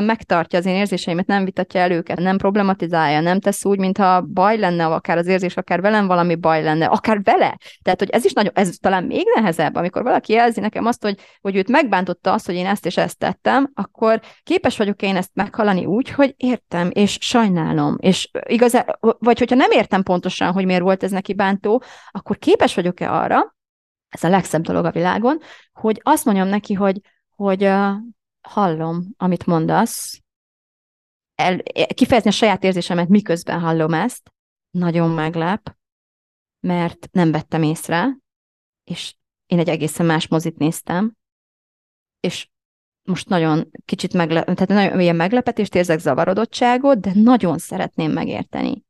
megtartja 0.00 0.58
az 0.58 0.66
én 0.66 0.74
érzéseimet, 0.74 1.26
nem 1.26 1.44
vitatja 1.44 1.80
el 1.80 1.90
őket, 1.90 2.18
nem 2.18 2.36
problematizálja, 2.36 3.20
nem 3.20 3.40
tesz 3.40 3.64
úgy, 3.64 3.78
mintha 3.78 4.20
baj 4.20 4.58
lenne, 4.58 4.86
akár 4.86 5.18
az 5.18 5.26
érzés, 5.26 5.56
akár 5.56 5.80
velem 5.80 6.06
valami 6.06 6.34
baj 6.34 6.62
lenne, 6.62 6.86
akár 6.86 7.22
vele. 7.22 7.58
Tehát, 7.82 7.98
hogy 7.98 8.10
ez 8.10 8.24
is 8.24 8.32
nagyon, 8.32 8.52
ez 8.54 8.76
talán 8.80 9.04
még 9.04 9.26
nehezebb, 9.34 9.74
amikor 9.74 10.02
valaki 10.02 10.32
jelzi 10.32 10.60
nekem 10.60 10.86
azt, 10.86 11.02
hogy, 11.02 11.18
hogy 11.40 11.56
őt 11.56 11.68
megbántotta 11.68 12.32
azt, 12.32 12.46
hogy 12.46 12.54
én 12.54 12.66
ezt 12.66 12.86
és 12.86 12.96
ezt 12.96 13.18
tettem, 13.18 13.70
akkor 13.74 14.20
képes 14.42 14.76
vagyok 14.76 15.02
én 15.02 15.16
ezt 15.16 15.30
meghallani 15.34 15.84
úgy, 15.84 16.10
hogy 16.10 16.34
értem, 16.36 16.90
és 16.92 17.18
sajnálom, 17.20 17.96
és 18.00 18.30
igazán, 18.46 18.84
vagy 19.00 19.38
hogyha 19.38 19.56
nem 19.56 19.70
értem 19.70 20.02
pontosan, 20.02 20.52
hogy 20.52 20.64
miért 20.64 20.82
volt 20.82 21.02
ez 21.02 21.10
neki 21.10 21.34
bántó, 21.34 21.82
akkor 22.10 22.38
képes 22.38 22.74
vagyok-e 22.74 23.12
arra, 23.12 23.54
ez 24.08 24.24
a 24.24 24.28
legszebb 24.28 24.62
dolog 24.62 24.84
a 24.84 24.90
világon, 24.90 25.38
hogy 25.72 26.00
azt 26.02 26.24
mondjam 26.24 26.48
neki, 26.48 26.74
hogy, 26.74 27.00
hogy 27.36 27.72
hallom, 28.42 29.08
amit 29.16 29.46
mondasz, 29.46 30.22
el, 31.34 31.62
kifejezni 31.94 32.30
a 32.30 32.32
saját 32.32 32.64
érzésemet, 32.64 33.08
miközben 33.08 33.60
hallom 33.60 33.94
ezt, 33.94 34.32
nagyon 34.70 35.10
meglep, 35.10 35.76
mert 36.60 37.08
nem 37.12 37.32
vettem 37.32 37.62
észre, 37.62 38.16
és 38.84 39.14
én 39.46 39.58
egy 39.58 39.68
egészen 39.68 40.06
más 40.06 40.28
mozit 40.28 40.56
néztem, 40.56 41.16
és 42.20 42.48
most 43.02 43.28
nagyon 43.28 43.70
kicsit 43.84 44.12
megle- 44.12 44.44
tehát 44.44 44.68
nagyon 44.68 45.00
ilyen 45.00 45.16
meglepetést 45.16 45.74
érzek, 45.74 45.98
zavarodottságot, 45.98 47.00
de 47.00 47.10
nagyon 47.14 47.58
szeretném 47.58 48.12
megérteni, 48.12 48.84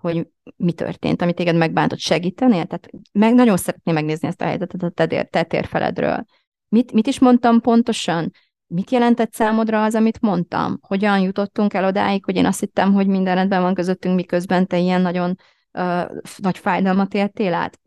hogy 0.00 0.28
mi 0.56 0.72
történt, 0.72 1.22
amit 1.22 1.36
téged 1.36 1.56
megbántott, 1.56 1.98
segíteni, 1.98 2.52
tehát 2.52 2.90
meg 3.12 3.34
nagyon 3.34 3.56
szeretném 3.56 3.94
megnézni 3.94 4.28
ezt 4.28 4.40
a 4.40 4.44
helyzetet 4.44 4.82
a 4.82 4.88
te, 4.90 5.24
te 5.24 5.42
térfeledről. 5.42 6.24
Mit, 6.68 6.92
mit 6.92 7.06
is 7.06 7.18
mondtam 7.18 7.60
pontosan? 7.60 8.32
Mit 8.72 8.90
jelentett 8.90 9.32
számodra 9.32 9.84
az, 9.84 9.94
amit 9.94 10.20
mondtam? 10.20 10.78
Hogyan 10.80 11.18
jutottunk 11.20 11.74
el 11.74 11.84
odáig, 11.84 12.24
hogy 12.24 12.36
én 12.36 12.46
azt 12.46 12.60
hittem, 12.60 12.92
hogy 12.92 13.06
minden 13.06 13.34
rendben 13.34 13.62
van 13.62 13.74
közöttünk, 13.74 14.14
miközben 14.14 14.66
te 14.66 14.78
ilyen 14.78 15.00
nagyon 15.00 15.36
uh, 15.72 16.04
nagy 16.36 16.58
fájdalmat 16.58 17.14
éltél 17.14 17.54
át? 17.54 17.80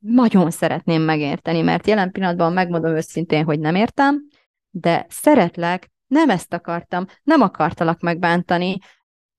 Nagyon 0.00 0.50
szeretném 0.50 1.02
megérteni, 1.02 1.62
mert 1.62 1.86
jelen 1.86 2.10
pillanatban 2.10 2.52
megmondom 2.52 2.94
őszintén, 2.94 3.44
hogy 3.44 3.60
nem 3.60 3.74
értem, 3.74 4.26
de 4.70 5.06
szeretlek, 5.08 5.90
nem 6.06 6.30
ezt 6.30 6.52
akartam, 6.52 7.06
nem 7.22 7.40
akartalak 7.40 8.00
megbántani, 8.00 8.78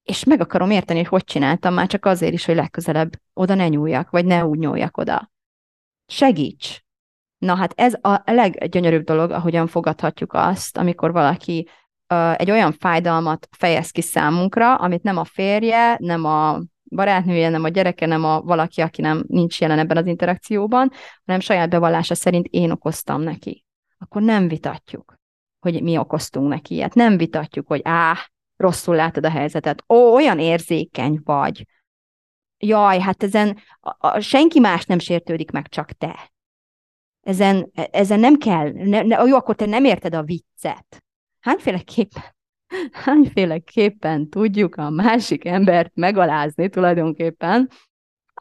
és 0.04 0.24
meg 0.24 0.42
akarom 0.42 0.72
érteni, 0.72 1.00
hogy 1.00 1.08
hogy 1.08 1.24
csináltam, 1.24 1.74
már 1.74 1.88
csak 1.88 2.06
azért 2.06 2.34
is, 2.34 2.46
hogy 2.46 2.56
legközelebb 2.56 3.12
oda 3.34 3.54
ne 3.56 3.68
nyúljak, 3.68 4.10
vagy 4.10 4.26
ne 4.26 4.46
úgy 4.46 4.60
nyúljak 4.60 4.98
oda. 4.98 5.32
Segíts! 6.06 6.89
Na 7.40 7.56
hát 7.56 7.74
ez 7.76 7.94
a 8.02 8.22
leggyönyörűbb 8.26 9.04
dolog, 9.04 9.32
ahogyan 9.32 9.68
fogadhatjuk 9.68 10.34
azt, 10.34 10.78
amikor 10.78 11.12
valaki 11.12 11.68
egy 12.36 12.52
olyan 12.52 12.72
fájdalmat 12.72 13.48
fejez 13.52 13.92
ki 13.92 14.02
számunkra, 14.02 14.76
amit 14.76 15.04
nem 15.04 15.18
a 15.18 15.24
férje, 15.24 15.98
nem 16.00 16.26
a 16.26 16.62
barátnője, 16.84 17.50
nem 17.50 17.64
a 17.64 17.68
gyereke, 17.68 18.06
nem 18.06 18.24
a 18.24 18.42
valaki, 18.42 18.82
aki 18.82 19.02
nem 19.02 19.24
nincs 19.28 19.62
jelen 19.62 19.80
ebben 19.80 19.98
az 19.98 20.06
interakcióban, 20.06 20.92
hanem 21.26 21.42
saját 21.42 21.70
bevallása 21.70 22.16
szerint 22.16 22.48
én 22.48 22.72
okoztam 22.72 23.22
neki. 23.22 23.66
Akkor 23.98 24.22
nem 24.22 24.48
vitatjuk, 24.48 25.16
hogy 25.60 25.84
mi 25.84 25.98
okoztunk 25.98 26.50
neki 26.50 26.74
ilyet. 26.74 26.94
Nem 26.94 27.18
vitatjuk, 27.18 27.68
hogy 27.68 27.82
á, 27.84 28.18
rosszul 28.56 28.96
látod 28.96 29.26
a 29.26 29.30
helyzetet, 29.30 29.84
ó, 29.90 30.14
olyan 30.14 30.40
érzékeny 30.40 31.20
vagy. 31.24 31.66
Jaj, 32.58 33.00
hát 33.00 33.24
ezen 33.24 33.58
a, 33.80 34.08
a, 34.08 34.20
senki 34.20 34.60
más 34.60 34.86
nem 34.86 35.00
sértődik 35.00 35.52
meg, 35.52 35.68
csak 35.68 35.92
te 35.92 36.32
ezen, 37.30 37.72
ezen 37.92 38.20
nem 38.20 38.38
kell, 38.38 38.72
ne, 38.72 39.02
ne, 39.02 39.24
jó, 39.26 39.36
akkor 39.36 39.56
te 39.56 39.66
nem 39.66 39.86
érted 39.86 40.16
a 40.16 40.24
viccet. 40.24 41.04
Hányféleképpen, 41.40 42.24
hányféleképpen 43.06 44.30
tudjuk 44.30 44.76
a 44.76 44.90
másik 44.90 45.46
embert 45.46 45.92
megalázni 45.94 46.70
tulajdonképpen, 46.70 47.70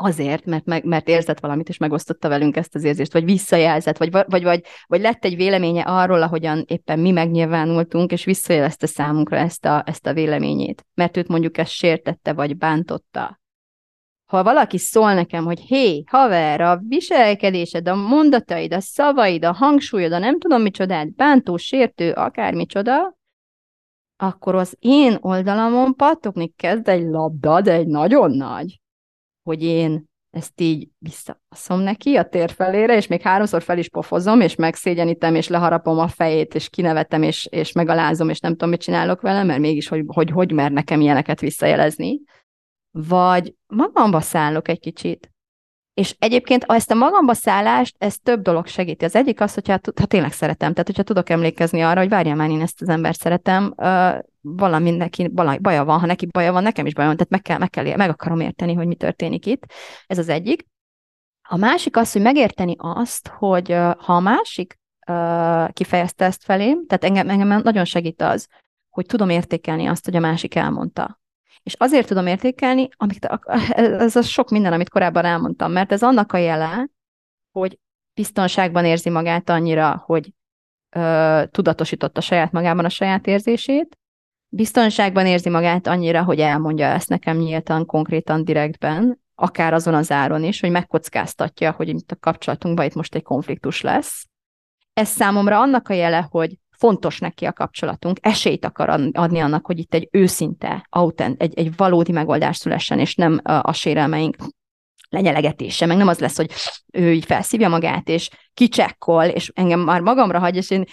azért, 0.00 0.44
mert, 0.44 0.84
mert 0.84 1.08
érzett 1.08 1.40
valamit, 1.40 1.68
és 1.68 1.76
megosztotta 1.76 2.28
velünk 2.28 2.56
ezt 2.56 2.74
az 2.74 2.84
érzést, 2.84 3.12
vagy 3.12 3.24
visszajelzett, 3.24 3.96
vagy, 3.96 4.10
vagy, 4.10 4.42
vagy, 4.42 4.64
vagy 4.86 5.00
lett 5.00 5.24
egy 5.24 5.36
véleménye 5.36 5.82
arról, 5.82 6.22
ahogyan 6.22 6.64
éppen 6.66 6.98
mi 6.98 7.10
megnyilvánultunk, 7.10 8.12
és 8.12 8.24
visszajelezte 8.24 8.86
számunkra 8.86 9.36
ezt 9.36 9.64
a, 9.64 9.82
ezt 9.86 10.06
a 10.06 10.12
véleményét, 10.12 10.86
mert 10.94 11.16
őt 11.16 11.28
mondjuk 11.28 11.58
ezt 11.58 11.70
sértette, 11.70 12.32
vagy 12.32 12.56
bántotta 12.56 13.40
ha 14.28 14.42
valaki 14.42 14.78
szól 14.78 15.14
nekem, 15.14 15.44
hogy 15.44 15.60
hé, 15.60 16.04
haver, 16.06 16.60
a 16.60 16.80
viselkedésed, 16.88 17.88
a 17.88 17.94
mondataid, 17.94 18.72
a 18.72 18.80
szavaid, 18.80 19.44
a 19.44 19.52
hangsúlyod, 19.52 20.12
a 20.12 20.18
nem 20.18 20.38
tudom 20.38 20.62
micsodát, 20.62 21.14
bántó, 21.14 21.56
sértő, 21.56 22.12
akármicsoda, 22.12 23.16
akkor 24.16 24.54
az 24.54 24.76
én 24.78 25.16
oldalamon 25.20 25.94
pattogni 25.94 26.52
kezd 26.56 26.88
egy 26.88 27.06
labda, 27.06 27.60
de 27.60 27.72
egy 27.72 27.86
nagyon 27.86 28.30
nagy, 28.30 28.80
hogy 29.42 29.62
én 29.62 30.04
ezt 30.30 30.60
így 30.60 30.88
visszaszom 30.98 31.80
neki 31.80 32.16
a 32.16 32.28
tér 32.28 32.50
felére, 32.50 32.96
és 32.96 33.06
még 33.06 33.22
háromszor 33.22 33.62
fel 33.62 33.78
is 33.78 33.88
pofozom, 33.88 34.40
és 34.40 34.54
megszégyenítem, 34.54 35.34
és 35.34 35.48
leharapom 35.48 35.98
a 35.98 36.08
fejét, 36.08 36.54
és 36.54 36.68
kinevetem, 36.68 37.22
és, 37.22 37.46
és 37.50 37.72
megalázom, 37.72 38.28
és 38.28 38.40
nem 38.40 38.52
tudom, 38.52 38.68
mit 38.68 38.80
csinálok 38.80 39.20
vele, 39.20 39.42
mert 39.42 39.60
mégis, 39.60 39.88
hogy, 39.88 40.04
hogy, 40.06 40.30
hogy 40.30 40.52
mer 40.52 40.70
nekem 40.70 41.00
ilyeneket 41.00 41.40
visszajelezni 41.40 42.20
vagy 43.06 43.54
magamba 43.66 44.20
szállok 44.20 44.68
egy 44.68 44.80
kicsit. 44.80 45.30
És 45.94 46.16
egyébként 46.18 46.64
ezt 46.64 46.90
a 46.90 46.94
magamba 46.94 47.34
szállást, 47.34 47.96
ez 47.98 48.18
több 48.18 48.42
dolog 48.42 48.66
segíti. 48.66 49.04
Az 49.04 49.14
egyik 49.14 49.40
az, 49.40 49.54
hogyha 49.54 49.78
ha 50.00 50.06
tényleg 50.06 50.32
szeretem, 50.32 50.70
tehát 50.72 50.86
hogyha 50.86 51.02
tudok 51.02 51.30
emlékezni 51.30 51.82
arra, 51.82 52.00
hogy 52.00 52.08
várjál 52.08 52.36
már, 52.36 52.50
én 52.50 52.60
ezt 52.60 52.82
az 52.82 52.88
embert 52.88 53.18
szeretem, 53.18 53.74
valami 54.40 54.90
neki 54.90 55.28
baja 55.60 55.84
van, 55.84 56.00
ha 56.00 56.06
neki 56.06 56.26
baja 56.26 56.52
van, 56.52 56.62
nekem 56.62 56.86
is 56.86 56.94
baja 56.94 57.06
van, 57.06 57.16
tehát 57.16 57.32
meg, 57.32 57.42
kell, 57.42 57.58
meg, 57.58 57.70
kell, 57.70 57.96
meg 57.96 58.10
akarom 58.10 58.40
érteni, 58.40 58.74
hogy 58.74 58.86
mi 58.86 58.94
történik 58.94 59.46
itt. 59.46 59.62
Ez 60.06 60.18
az 60.18 60.28
egyik. 60.28 60.66
A 61.48 61.56
másik 61.56 61.96
az, 61.96 62.12
hogy 62.12 62.22
megérteni 62.22 62.74
azt, 62.78 63.28
hogy 63.28 63.72
ha 63.98 64.14
a 64.14 64.20
másik 64.20 64.78
kifejezte 65.72 66.24
ezt 66.24 66.44
felém, 66.44 66.86
tehát 66.86 67.04
engem, 67.04 67.28
engem 67.28 67.62
nagyon 67.62 67.84
segít 67.84 68.22
az, 68.22 68.48
hogy 68.88 69.06
tudom 69.06 69.28
értékelni 69.28 69.86
azt, 69.86 70.04
hogy 70.04 70.16
a 70.16 70.20
másik 70.20 70.54
elmondta 70.54 71.20
és 71.62 71.74
azért 71.74 72.06
tudom 72.06 72.26
értékelni, 72.26 72.88
amit, 72.96 73.24
ez 74.04 74.16
az 74.16 74.26
sok 74.26 74.50
minden, 74.50 74.72
amit 74.72 74.88
korábban 74.88 75.24
elmondtam, 75.24 75.72
mert 75.72 75.92
ez 75.92 76.02
annak 76.02 76.32
a 76.32 76.36
jele, 76.36 76.88
hogy 77.52 77.78
biztonságban 78.14 78.84
érzi 78.84 79.10
magát 79.10 79.48
annyira, 79.48 80.02
hogy 80.06 80.32
ö, 80.90 81.42
tudatosította 81.50 82.20
saját 82.20 82.52
magában 82.52 82.84
a 82.84 82.88
saját 82.88 83.26
érzését, 83.26 83.98
biztonságban 84.48 85.26
érzi 85.26 85.48
magát 85.48 85.86
annyira, 85.86 86.24
hogy 86.24 86.40
elmondja 86.40 86.86
ezt 86.86 87.08
nekem 87.08 87.36
nyíltan, 87.36 87.86
konkrétan, 87.86 88.44
direktben, 88.44 89.20
akár 89.34 89.74
azon 89.74 89.94
az 89.94 90.10
áron 90.10 90.44
is, 90.44 90.60
hogy 90.60 90.70
megkockáztatja, 90.70 91.70
hogy 91.72 91.88
itt 91.88 92.10
a 92.10 92.16
kapcsolatunkban 92.20 92.84
itt 92.84 92.94
most 92.94 93.14
egy 93.14 93.22
konfliktus 93.22 93.80
lesz. 93.80 94.26
Ez 94.92 95.08
számomra 95.08 95.60
annak 95.60 95.88
a 95.88 95.92
jele, 95.92 96.28
hogy 96.30 96.58
fontos 96.78 97.18
neki 97.18 97.44
a 97.44 97.52
kapcsolatunk, 97.52 98.18
esélyt 98.20 98.64
akar 98.64 98.88
adni 99.12 99.38
annak, 99.38 99.66
hogy 99.66 99.78
itt 99.78 99.94
egy 99.94 100.08
őszinte, 100.10 100.86
autent, 100.90 101.42
egy, 101.42 101.58
egy 101.58 101.76
valódi 101.76 102.12
megoldás 102.12 102.56
szülessen, 102.56 102.98
és 102.98 103.14
nem 103.14 103.40
a, 103.42 103.72
sérelmeink 103.72 104.36
lenyelegetése, 105.10 105.86
meg 105.86 105.96
nem 105.96 106.08
az 106.08 106.18
lesz, 106.18 106.36
hogy 106.36 106.50
ő 106.92 107.12
így 107.12 107.24
felszívja 107.24 107.68
magát, 107.68 108.08
és 108.08 108.30
kicsekkol, 108.54 109.24
és 109.24 109.50
engem 109.54 109.80
már 109.80 110.00
magamra 110.00 110.38
hagy, 110.38 110.56
és 110.56 110.70
én 110.70 110.84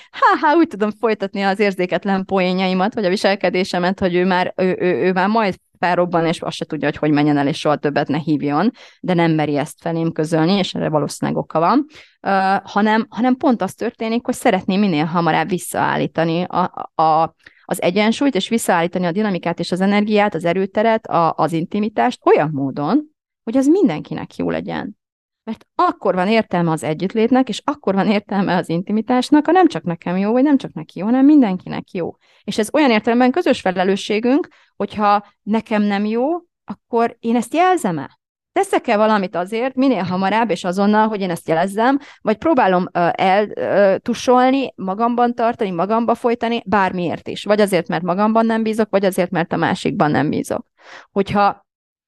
ha 0.41 0.55
úgy 0.55 0.67
tudom 0.67 0.91
folytatni 0.91 1.41
az 1.41 1.59
érzéketlen 1.59 2.25
poénjaimat, 2.25 2.93
vagy 2.93 3.05
a 3.05 3.09
viselkedésemet, 3.09 3.99
hogy 3.99 4.15
ő 4.15 4.25
már, 4.25 4.53
ő, 4.55 4.77
ő, 4.79 4.93
ő 4.93 5.11
már 5.11 5.27
majd 5.27 5.55
felrobban, 5.85 6.25
és 6.25 6.41
azt 6.41 6.55
se 6.55 6.65
tudja, 6.65 6.87
hogy 6.87 6.97
hogy 6.97 7.11
menjen 7.11 7.37
el, 7.37 7.47
és 7.47 7.59
soha 7.59 7.75
többet 7.75 8.07
ne 8.07 8.17
hívjon, 8.17 8.71
de 8.99 9.13
nem 9.13 9.31
meri 9.31 9.57
ezt 9.57 9.81
felém 9.81 10.11
közölni, 10.11 10.51
és 10.51 10.73
erre 10.73 10.89
valószínűleg 10.89 11.41
oka 11.41 11.59
van, 11.59 11.85
uh, 12.21 12.31
hanem, 12.63 13.05
hanem 13.09 13.35
pont 13.35 13.61
az 13.61 13.73
történik, 13.73 14.25
hogy 14.25 14.33
szeretném 14.33 14.79
minél 14.79 15.05
hamarabb 15.05 15.49
visszaállítani 15.49 16.43
a, 16.43 16.91
a, 16.95 17.35
az 17.65 17.81
egyensúlyt, 17.81 18.35
és 18.35 18.49
visszaállítani 18.49 19.05
a 19.05 19.11
dinamikát 19.11 19.59
és 19.59 19.71
az 19.71 19.81
energiát, 19.81 20.33
az 20.35 20.45
erőteret, 20.45 21.07
a, 21.07 21.33
az 21.37 21.51
intimitást 21.51 22.19
olyan 22.25 22.49
módon, 22.53 23.03
hogy 23.43 23.57
az 23.57 23.67
mindenkinek 23.67 24.35
jó 24.35 24.49
legyen. 24.49 24.97
Mert 25.45 25.65
akkor 25.75 26.15
van 26.15 26.27
értelme 26.27 26.71
az 26.71 26.83
együttlétnek, 26.83 27.49
és 27.49 27.61
akkor 27.63 27.93
van 27.93 28.07
értelme 28.07 28.55
az 28.55 28.69
intimitásnak, 28.69 29.45
ha 29.45 29.51
nem 29.51 29.67
csak 29.67 29.83
nekem 29.83 30.17
jó, 30.17 30.31
vagy 30.31 30.43
nem 30.43 30.57
csak 30.57 30.73
neki 30.73 30.99
jó, 30.99 31.05
hanem 31.05 31.25
mindenkinek 31.25 31.91
jó. 31.91 32.15
És 32.43 32.57
ez 32.57 32.69
olyan 32.73 32.91
értelemben 32.91 33.31
közös 33.31 33.61
felelősségünk, 33.61 34.47
hogyha 34.75 35.25
nekem 35.43 35.81
nem 35.81 36.05
jó, 36.05 36.25
akkor 36.65 37.17
én 37.19 37.35
ezt 37.35 37.53
jelzem-e? 37.53 38.19
Teszek-e 38.51 38.97
valamit 38.97 39.35
azért, 39.35 39.75
minél 39.75 40.03
hamarabb 40.03 40.49
és 40.49 40.63
azonnal, 40.63 41.07
hogy 41.07 41.21
én 41.21 41.29
ezt 41.29 41.47
jelezzem, 41.47 41.99
vagy 42.21 42.37
próbálom 42.37 42.85
eltusolni, 43.11 44.73
magamban 44.75 45.33
tartani, 45.33 45.71
magamba 45.71 46.15
folytani, 46.15 46.61
bármiért 46.65 47.27
is. 47.27 47.43
Vagy 47.43 47.61
azért, 47.61 47.87
mert 47.87 48.03
magamban 48.03 48.45
nem 48.45 48.63
bízok, 48.63 48.89
vagy 48.89 49.05
azért, 49.05 49.31
mert 49.31 49.53
a 49.53 49.57
másikban 49.57 50.11
nem 50.11 50.29
bízok. 50.29 50.67
Hogyha 51.11 51.64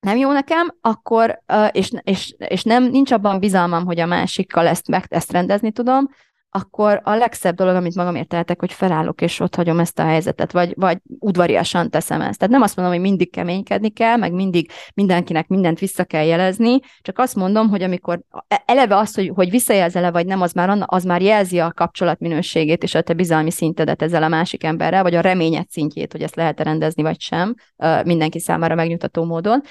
nem 0.07 0.17
jó 0.17 0.31
nekem, 0.31 0.75
akkor, 0.81 1.43
és, 1.71 1.91
és, 2.03 2.35
és 2.37 2.63
nem, 2.63 2.83
nincs 2.83 3.11
abban 3.11 3.39
bizalmam, 3.39 3.85
hogy 3.85 3.99
a 3.99 4.05
másikkal 4.05 4.67
ezt, 4.67 4.87
meg, 4.87 5.05
ezt 5.09 5.31
rendezni 5.31 5.71
tudom, 5.71 6.07
akkor 6.49 7.01
a 7.03 7.15
legszebb 7.15 7.55
dolog, 7.55 7.75
amit 7.75 7.95
magamért 7.95 8.27
tehetek, 8.27 8.59
hogy 8.59 8.73
felállok 8.73 9.21
és 9.21 9.39
ott 9.39 9.55
hagyom 9.55 9.79
ezt 9.79 9.99
a 9.99 10.03
helyzetet, 10.03 10.51
vagy, 10.51 10.73
vagy 10.75 10.97
udvariasan 11.19 11.89
teszem 11.89 12.21
ezt. 12.21 12.39
Tehát 12.39 12.53
nem 12.53 12.61
azt 12.61 12.75
mondom, 12.75 12.95
hogy 12.95 13.03
mindig 13.03 13.31
keménykedni 13.31 13.89
kell, 13.89 14.15
meg 14.15 14.33
mindig 14.33 14.71
mindenkinek 14.93 15.47
mindent 15.47 15.79
vissza 15.79 16.03
kell 16.03 16.25
jelezni, 16.25 16.79
csak 17.01 17.19
azt 17.19 17.35
mondom, 17.35 17.69
hogy 17.69 17.83
amikor 17.83 18.19
e, 18.47 18.63
eleve 18.65 18.95
az, 18.95 19.15
hogy, 19.15 19.31
hogy 19.35 19.49
visszajelzel-e 19.49 20.11
vagy 20.11 20.25
nem, 20.25 20.41
az 20.41 20.51
már, 20.51 20.83
az 20.85 21.03
már 21.03 21.21
jelzi 21.21 21.59
a 21.59 21.71
kapcsolat 21.71 22.19
minőségét 22.19 22.83
és 22.83 22.95
a 22.95 23.01
te 23.01 23.13
bizalmi 23.13 23.51
szintedet 23.51 24.01
ezzel 24.01 24.23
a 24.23 24.27
másik 24.27 24.63
emberrel, 24.63 25.03
vagy 25.03 25.15
a 25.15 25.21
reményed 25.21 25.69
szintjét, 25.69 26.11
hogy 26.11 26.21
ezt 26.21 26.35
lehet 26.35 26.59
rendezni, 26.59 27.03
vagy 27.03 27.19
sem, 27.19 27.55
mindenki 28.03 28.39
számára 28.39 28.75
megnyugtató 28.75 29.23
módon 29.23 29.61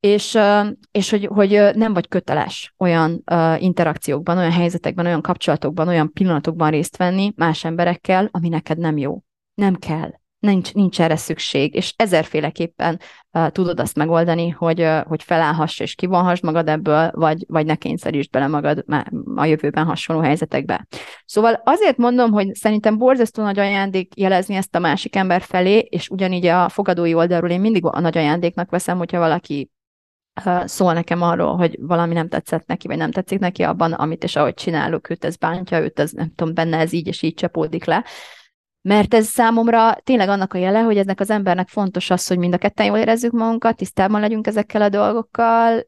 és, 0.00 0.38
és 0.90 1.10
hogy, 1.10 1.26
hogy 1.26 1.70
nem 1.74 1.92
vagy 1.92 2.08
köteles 2.08 2.74
olyan 2.78 3.24
interakciókban, 3.58 4.38
olyan 4.38 4.52
helyzetekben, 4.52 5.06
olyan 5.06 5.22
kapcsolatokban, 5.22 5.88
olyan 5.88 6.12
pillanatokban 6.12 6.70
részt 6.70 6.96
venni 6.96 7.32
más 7.36 7.64
emberekkel, 7.64 8.28
ami 8.30 8.48
neked 8.48 8.78
nem 8.78 8.98
jó. 8.98 9.22
Nem 9.54 9.74
kell. 9.74 10.10
Nincs, 10.38 10.74
nincs 10.74 11.00
erre 11.00 11.16
szükség, 11.16 11.74
és 11.74 11.94
ezerféleképpen 11.96 13.00
tudod 13.48 13.80
azt 13.80 13.96
megoldani, 13.96 14.48
hogy, 14.48 14.86
hogy 15.06 15.22
felállhass 15.22 15.80
és 15.80 15.94
kivonhass 15.94 16.40
magad 16.40 16.68
ebből, 16.68 17.10
vagy, 17.14 17.44
vagy 17.48 17.66
ne 17.66 17.74
kényszerítsd 17.74 18.30
bele 18.30 18.46
magad 18.46 18.84
a 19.36 19.44
jövőben 19.44 19.84
hasonló 19.84 20.22
helyzetekbe. 20.22 20.86
Szóval 21.24 21.60
azért 21.64 21.96
mondom, 21.96 22.30
hogy 22.30 22.54
szerintem 22.54 22.98
borzasztó 22.98 23.42
nagy 23.42 23.58
ajándék 23.58 24.16
jelezni 24.16 24.54
ezt 24.54 24.74
a 24.74 24.78
másik 24.78 25.16
ember 25.16 25.42
felé, 25.42 25.78
és 25.78 26.08
ugyanígy 26.08 26.46
a 26.46 26.68
fogadói 26.68 27.14
oldalról 27.14 27.50
én 27.50 27.60
mindig 27.60 27.84
a 27.84 28.00
nagy 28.00 28.18
ajándéknak 28.18 28.70
veszem, 28.70 28.98
hogyha 28.98 29.18
valaki 29.18 29.70
szól 30.64 30.92
nekem 30.92 31.22
arról, 31.22 31.56
hogy 31.56 31.76
valami 31.80 32.14
nem 32.14 32.28
tetszett 32.28 32.66
neki, 32.66 32.86
vagy 32.86 32.96
nem 32.96 33.10
tetszik 33.10 33.38
neki 33.38 33.62
abban, 33.62 33.92
amit 33.92 34.24
és 34.24 34.36
ahogy 34.36 34.54
csinálok, 34.54 35.10
őt 35.10 35.24
ez 35.24 35.36
bántja, 35.36 35.80
őt 35.80 36.00
ez 36.00 36.10
nem 36.10 36.32
tudom, 36.34 36.54
benne 36.54 36.78
ez 36.78 36.92
így 36.92 37.06
és 37.06 37.22
így 37.22 37.34
csapódik 37.34 37.84
le. 37.84 38.04
Mert 38.82 39.14
ez 39.14 39.26
számomra 39.26 39.94
tényleg 39.94 40.28
annak 40.28 40.54
a 40.54 40.58
jele, 40.58 40.80
hogy 40.80 40.96
eznek 40.96 41.20
az 41.20 41.30
embernek 41.30 41.68
fontos 41.68 42.10
az, 42.10 42.26
hogy 42.26 42.38
mind 42.38 42.54
a 42.54 42.58
ketten 42.58 42.86
jól 42.86 42.98
érezzük 42.98 43.32
magunkat, 43.32 43.76
tisztában 43.76 44.20
legyünk 44.20 44.46
ezekkel 44.46 44.82
a 44.82 44.88
dolgokkal, 44.88 45.84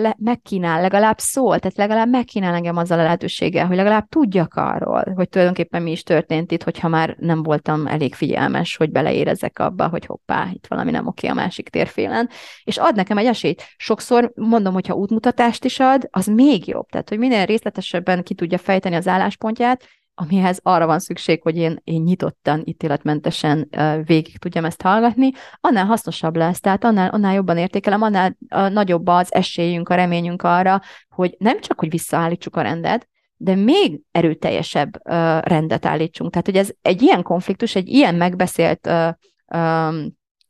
le, 0.00 0.16
megkínál, 0.18 0.80
legalább 0.80 1.18
szól, 1.18 1.58
tehát 1.58 1.76
legalább 1.76 2.08
megkínál 2.08 2.54
engem 2.54 2.76
azzal 2.76 2.98
a 2.98 3.02
lehetőséggel, 3.02 3.66
hogy 3.66 3.76
legalább 3.76 4.08
tudjak 4.08 4.54
arról, 4.54 5.12
hogy 5.14 5.28
tulajdonképpen 5.28 5.82
mi 5.82 5.90
is 5.90 6.02
történt 6.02 6.52
itt, 6.52 6.62
hogyha 6.62 6.88
már 6.88 7.16
nem 7.18 7.42
voltam 7.42 7.86
elég 7.86 8.14
figyelmes, 8.14 8.76
hogy 8.76 8.90
beleérezek 8.90 9.58
abba, 9.58 9.88
hogy 9.88 10.06
hoppá, 10.06 10.48
itt 10.52 10.66
valami 10.66 10.90
nem 10.90 11.06
oké 11.06 11.26
a 11.26 11.34
másik 11.34 11.68
térfélen, 11.68 12.28
és 12.64 12.76
ad 12.76 12.94
nekem 12.94 13.18
egy 13.18 13.26
esélyt. 13.26 13.62
Sokszor 13.76 14.32
mondom, 14.34 14.72
hogyha 14.72 14.94
útmutatást 14.94 15.64
is 15.64 15.80
ad, 15.80 16.08
az 16.10 16.26
még 16.26 16.66
jobb, 16.66 16.86
tehát 16.88 17.08
hogy 17.08 17.18
minél 17.18 17.44
részletesebben 17.44 18.22
ki 18.22 18.34
tudja 18.34 18.58
fejteni 18.58 18.94
az 18.94 19.08
álláspontját, 19.08 19.84
amihez 20.14 20.60
arra 20.62 20.86
van 20.86 20.98
szükség, 20.98 21.42
hogy 21.42 21.56
én, 21.56 21.80
én 21.84 22.02
nyitottan, 22.02 22.62
ítéletmentesen 22.64 23.68
végig 24.04 24.38
tudjam 24.38 24.64
ezt 24.64 24.82
hallgatni, 24.82 25.30
annál 25.60 25.84
hasznosabb 25.84 26.36
lesz, 26.36 26.60
tehát 26.60 26.84
annál, 26.84 27.10
annál 27.10 27.34
jobban 27.34 27.56
értékelem, 27.56 28.02
annál 28.02 28.36
nagyobb 28.48 29.06
az 29.06 29.34
esélyünk, 29.34 29.88
a 29.88 29.94
reményünk 29.94 30.42
arra, 30.42 30.80
hogy 31.08 31.34
nem 31.38 31.60
csak, 31.60 31.78
hogy 31.78 31.90
visszaállítsuk 31.90 32.56
a 32.56 32.62
rendet, 32.62 33.08
de 33.36 33.54
még 33.54 34.00
erőteljesebb 34.10 35.08
rendet 35.46 35.86
állítsunk. 35.86 36.30
Tehát, 36.30 36.46
hogy 36.46 36.56
ez 36.56 36.70
egy 36.82 37.02
ilyen 37.02 37.22
konfliktus, 37.22 37.74
egy 37.74 37.88
ilyen 37.88 38.14
megbeszélt 38.14 38.90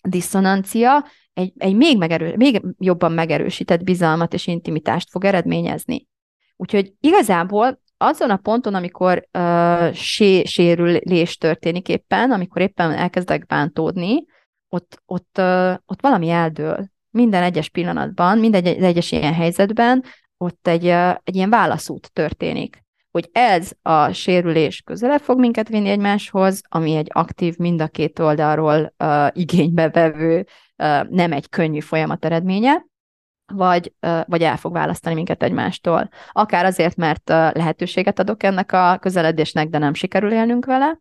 diszonancia, 0.02 1.04
egy, 1.32 1.52
egy 1.56 1.76
még, 1.76 1.98
megerő, 1.98 2.36
még 2.36 2.62
jobban 2.78 3.12
megerősített 3.12 3.84
bizalmat 3.84 4.34
és 4.34 4.46
intimitást 4.46 5.10
fog 5.10 5.24
eredményezni. 5.24 6.06
Úgyhogy 6.56 6.92
igazából 7.00 7.82
azon 8.06 8.30
a 8.30 8.36
ponton, 8.36 8.74
amikor 8.74 9.28
uh, 9.38 9.92
sé, 9.92 10.44
sérülés 10.44 11.36
történik 11.36 11.88
éppen, 11.88 12.30
amikor 12.30 12.62
éppen 12.62 12.92
elkezdek 12.92 13.46
bántódni, 13.46 14.24
ott, 14.68 15.02
ott, 15.06 15.38
uh, 15.38 15.74
ott 15.86 16.00
valami 16.00 16.28
eldől. 16.28 16.88
Minden 17.10 17.42
egyes 17.42 17.68
pillanatban, 17.68 18.38
minden 18.38 18.64
egyes 18.64 19.12
ilyen 19.12 19.34
helyzetben 19.34 20.04
ott 20.36 20.66
egy, 20.68 20.84
uh, 20.84 21.10
egy 21.24 21.34
ilyen 21.36 21.50
válaszút 21.50 22.12
történik. 22.12 22.82
Hogy 23.10 23.28
ez 23.32 23.72
a 23.82 24.12
sérülés 24.12 24.82
közelebb 24.82 25.20
fog 25.20 25.38
minket 25.38 25.68
vinni 25.68 25.88
egymáshoz, 25.88 26.62
ami 26.68 26.94
egy 26.94 27.08
aktív, 27.12 27.56
mind 27.56 27.80
a 27.80 27.88
két 27.88 28.18
oldalról 28.18 28.94
uh, 28.98 29.26
igénybe 29.32 29.88
vevő, 29.88 30.46
uh, 30.76 31.08
nem 31.08 31.32
egy 31.32 31.48
könnyű 31.48 31.80
folyamat 31.80 32.24
eredménye, 32.24 32.84
vagy, 33.46 33.92
vagy 34.24 34.42
el 34.42 34.56
fog 34.56 34.72
választani 34.72 35.14
minket 35.14 35.42
egymástól. 35.42 36.08
Akár 36.32 36.64
azért, 36.64 36.96
mert 36.96 37.28
lehetőséget 37.28 38.18
adok 38.18 38.42
ennek 38.42 38.72
a 38.72 38.98
közeledésnek, 39.00 39.68
de 39.68 39.78
nem 39.78 39.94
sikerül 39.94 40.32
élnünk 40.32 40.64
vele, 40.64 41.00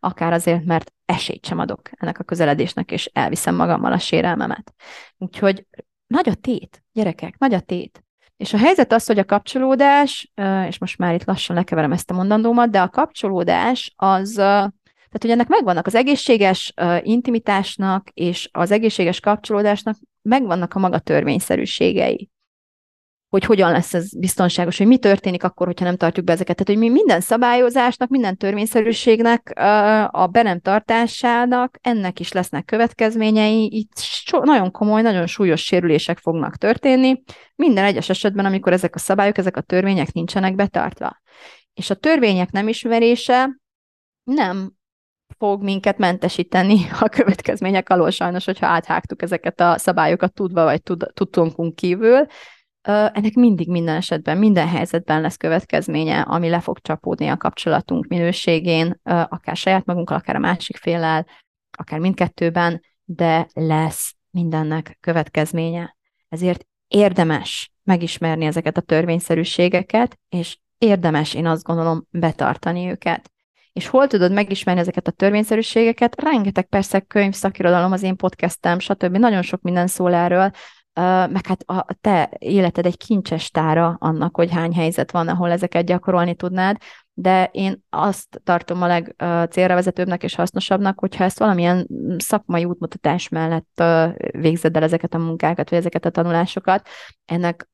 akár 0.00 0.32
azért, 0.32 0.64
mert 0.64 0.92
esélyt 1.04 1.46
sem 1.46 1.58
adok 1.58 1.90
ennek 1.92 2.18
a 2.18 2.24
közeledésnek, 2.24 2.90
és 2.90 3.10
elviszem 3.12 3.54
magammal 3.54 3.92
a 3.92 3.98
sérelmemet. 3.98 4.74
Úgyhogy 5.18 5.66
nagy 6.06 6.28
a 6.28 6.34
tét, 6.34 6.84
gyerekek, 6.92 7.38
nagy 7.38 7.54
a 7.54 7.60
tét. 7.60 8.04
És 8.36 8.52
a 8.52 8.58
helyzet 8.58 8.92
az, 8.92 9.06
hogy 9.06 9.18
a 9.18 9.24
kapcsolódás, 9.24 10.32
és 10.66 10.78
most 10.78 10.98
már 10.98 11.14
itt 11.14 11.24
lassan 11.24 11.56
lekeverem 11.56 11.92
ezt 11.92 12.10
a 12.10 12.14
mondandómat, 12.14 12.70
de 12.70 12.80
a 12.80 12.88
kapcsolódás 12.88 13.94
az 13.96 14.40
tehát, 15.12 15.26
hogy 15.26 15.40
ennek 15.40 15.48
megvannak 15.48 15.86
az 15.86 15.94
egészséges 15.94 16.72
uh, 16.82 17.06
intimitásnak 17.06 18.08
és 18.12 18.48
az 18.52 18.70
egészséges 18.70 19.20
kapcsolódásnak 19.20 19.96
megvannak 20.22 20.74
a 20.74 20.78
maga 20.78 20.98
törvényszerűségei. 20.98 22.30
Hogy 23.28 23.44
hogyan 23.44 23.70
lesz 23.70 23.94
ez 23.94 24.18
biztonságos, 24.18 24.78
hogy 24.78 24.86
mi 24.86 24.98
történik 24.98 25.44
akkor, 25.44 25.66
hogyha 25.66 25.84
nem 25.84 25.96
tartjuk 25.96 26.26
be 26.26 26.32
ezeket. 26.32 26.56
Tehát, 26.56 26.80
hogy 26.80 26.90
mi 26.90 26.94
minden 26.94 27.20
szabályozásnak, 27.20 28.08
minden 28.08 28.36
törvényszerűségnek 28.36 29.52
a 30.10 30.26
be 30.26 30.42
nem 30.42 30.60
tartásának, 30.60 31.78
ennek 31.80 32.20
is 32.20 32.32
lesznek 32.32 32.64
következményei. 32.64 33.68
Itt 33.72 33.98
so- 33.98 34.44
nagyon 34.44 34.70
komoly, 34.70 35.02
nagyon 35.02 35.26
súlyos 35.26 35.64
sérülések 35.64 36.18
fognak 36.18 36.56
történni. 36.56 37.22
Minden 37.54 37.84
egyes 37.84 38.08
esetben, 38.08 38.44
amikor 38.44 38.72
ezek 38.72 38.94
a 38.94 38.98
szabályok, 38.98 39.38
ezek 39.38 39.56
a 39.56 39.60
törvények 39.60 40.12
nincsenek 40.12 40.54
betartva. 40.54 41.20
És 41.74 41.90
a 41.90 41.94
törvények 41.94 42.50
nem 42.50 42.68
ismerése 42.68 43.60
nem 44.24 44.72
fog 45.42 45.62
minket 45.62 45.98
mentesíteni 45.98 46.78
a 47.00 47.08
következmények 47.08 47.88
alól 47.88 48.10
sajnos, 48.10 48.44
hogyha 48.44 48.66
áthágtuk 48.66 49.22
ezeket 49.22 49.60
a 49.60 49.78
szabályokat 49.78 50.34
tudva 50.34 50.64
vagy 50.64 50.82
tud, 50.82 51.06
tudtunkunk 51.14 51.74
kívül. 51.74 52.26
Ennek 52.82 53.34
mindig 53.34 53.68
minden 53.68 53.96
esetben, 53.96 54.38
minden 54.38 54.68
helyzetben 54.68 55.20
lesz 55.20 55.36
következménye, 55.36 56.20
ami 56.20 56.48
le 56.48 56.60
fog 56.60 56.78
csapódni 56.78 57.28
a 57.28 57.36
kapcsolatunk 57.36 58.06
minőségén, 58.06 59.00
akár 59.04 59.56
saját 59.56 59.84
magunkkal, 59.84 60.16
akár 60.16 60.36
a 60.36 60.38
másik 60.38 60.76
féllel, 60.76 61.26
akár 61.78 61.98
mindkettőben, 61.98 62.80
de 63.04 63.46
lesz 63.52 64.14
mindennek 64.30 64.96
következménye. 65.00 65.96
Ezért 66.28 66.66
érdemes 66.88 67.72
megismerni 67.82 68.44
ezeket 68.44 68.76
a 68.76 68.80
törvényszerűségeket, 68.80 70.18
és 70.28 70.58
érdemes, 70.78 71.34
én 71.34 71.46
azt 71.46 71.62
gondolom, 71.62 72.06
betartani 72.10 72.88
őket. 72.90 73.31
És 73.72 73.86
hol 73.86 74.06
tudod 74.06 74.32
megismerni 74.32 74.80
ezeket 74.80 75.06
a 75.06 75.10
törvényszerűségeket? 75.10 76.20
Rengeteg 76.20 76.66
persze 76.66 77.00
könyv, 77.00 77.32
szakirodalom, 77.32 77.92
az 77.92 78.02
én 78.02 78.16
podcastem, 78.16 78.78
stb. 78.78 79.16
Nagyon 79.16 79.42
sok 79.42 79.62
minden 79.62 79.86
szól 79.86 80.14
erről, 80.14 80.50
meg 81.28 81.46
hát 81.46 81.62
a 81.66 81.86
te 82.00 82.30
életed 82.38 82.86
egy 82.86 82.96
kincses 82.96 83.50
tára 83.50 83.96
annak, 84.00 84.36
hogy 84.36 84.50
hány 84.50 84.74
helyzet 84.74 85.10
van, 85.10 85.28
ahol 85.28 85.50
ezeket 85.50 85.84
gyakorolni 85.84 86.34
tudnád, 86.34 86.76
de 87.14 87.48
én 87.52 87.84
azt 87.90 88.40
tartom 88.44 88.82
a 88.82 88.86
legcélra 88.86 89.74
vezetőbbnek 89.74 90.22
és 90.22 90.34
hasznosabbnak, 90.34 90.98
hogyha 90.98 91.24
ezt 91.24 91.38
valamilyen 91.38 91.88
szakmai 92.16 92.64
útmutatás 92.64 93.28
mellett 93.28 93.82
végzed 94.30 94.76
el 94.76 94.82
ezeket 94.82 95.14
a 95.14 95.18
munkákat, 95.18 95.70
vagy 95.70 95.78
ezeket 95.78 96.04
a 96.04 96.10
tanulásokat. 96.10 96.88
Ennek 97.24 97.68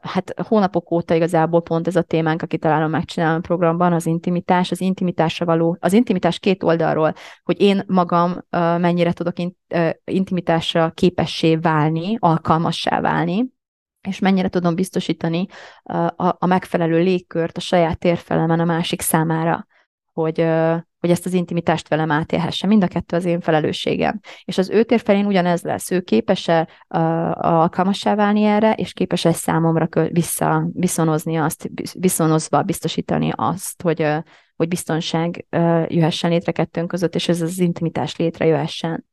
hát 0.00 0.34
hónapok 0.46 0.90
óta 0.90 1.14
igazából 1.14 1.62
pont 1.62 1.86
ez 1.86 1.96
a 1.96 2.02
témánk, 2.02 2.42
aki 2.42 2.58
találom 2.58 2.90
megcsinálom 2.90 3.36
a 3.36 3.40
programban, 3.40 3.92
az 3.92 4.06
intimitás, 4.06 4.70
az 4.70 4.80
intimitásra 4.80 5.46
való, 5.46 5.76
az 5.80 5.92
intimitás 5.92 6.38
két 6.38 6.62
oldalról, 6.62 7.14
hogy 7.42 7.60
én 7.60 7.82
magam 7.86 8.44
mennyire 8.78 9.12
tudok 9.12 9.34
intimitásra 10.04 10.90
képessé 10.90 11.56
válni, 11.56 12.16
alkalmassá 12.18 13.00
válni, 13.00 13.56
és 14.08 14.18
mennyire 14.18 14.48
tudom 14.48 14.74
biztosítani 14.74 15.46
a, 15.82 16.36
a 16.38 16.46
megfelelő 16.46 17.02
légkört 17.02 17.56
a 17.56 17.60
saját 17.60 17.98
térfelemen 17.98 18.60
a 18.60 18.64
másik 18.64 19.00
számára, 19.00 19.66
hogy, 20.12 20.46
hogy 21.00 21.10
ezt 21.10 21.26
az 21.26 21.32
intimitást 21.32 21.88
velem 21.88 22.10
átélhesse. 22.10 22.66
Mind 22.66 22.82
a 22.82 22.86
kettő 22.86 23.16
az 23.16 23.24
én 23.24 23.40
felelősségem. 23.40 24.20
És 24.44 24.58
az 24.58 24.70
ő 24.70 24.82
térfelén 24.82 25.26
ugyanez 25.26 25.62
lesz. 25.62 25.90
Ő 25.90 26.00
képes-e 26.00 26.68
alkalmassá 27.32 28.14
válni 28.14 28.42
erre, 28.42 28.72
és 28.72 28.92
képes-e 28.92 29.32
számomra 29.32 29.88
vissza, 30.10 30.68
viszonozni 30.72 31.36
azt, 31.36 31.70
viszonozva 31.98 32.62
biztosítani 32.62 33.32
azt, 33.34 33.82
hogy, 33.82 34.06
hogy 34.56 34.68
biztonság 34.68 35.46
jöhessen 35.88 36.30
létre 36.30 36.52
kettőnk 36.52 36.88
között, 36.88 37.14
és 37.14 37.28
ez 37.28 37.40
az 37.40 37.58
intimitás 37.58 38.16
létrejöhessen. 38.16 39.06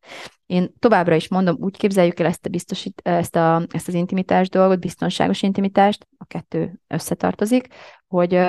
Én 0.45 0.73
továbbra 0.79 1.15
is 1.15 1.27
mondom, 1.27 1.55
úgy 1.59 1.77
képzeljük 1.77 2.19
el 2.19 2.25
ezt, 2.25 2.45
a 2.45 2.49
biztosít, 2.49 3.01
ezt, 3.03 3.35
a, 3.35 3.65
ezt 3.71 3.87
az 3.87 3.93
intimitás 3.93 4.49
dolgot, 4.49 4.79
biztonságos 4.79 5.41
intimitást, 5.41 6.07
a 6.17 6.25
kettő 6.25 6.79
összetartozik, 6.87 7.67
hogy, 8.07 8.39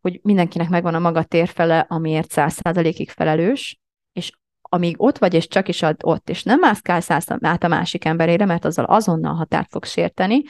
hogy 0.00 0.20
mindenkinek 0.22 0.68
megvan 0.68 0.94
a 0.94 0.98
maga 0.98 1.22
térfele, 1.22 1.86
amiért 1.88 2.30
száz 2.30 2.52
százalékig 2.52 3.10
felelős, 3.10 3.80
és 4.12 4.32
amíg 4.60 4.94
ott 4.98 5.18
vagy, 5.18 5.34
és 5.34 5.48
csak 5.48 5.68
is 5.68 5.82
ott, 6.00 6.30
és 6.30 6.42
nem 6.42 6.58
mászkálsz 6.58 7.10
át 7.40 7.64
a 7.64 7.68
másik 7.68 8.04
emberére, 8.04 8.44
mert 8.44 8.64
azzal 8.64 8.84
azonnal 8.84 9.34
határt 9.34 9.70
fogsz 9.70 9.90
sérteni, 9.90 10.42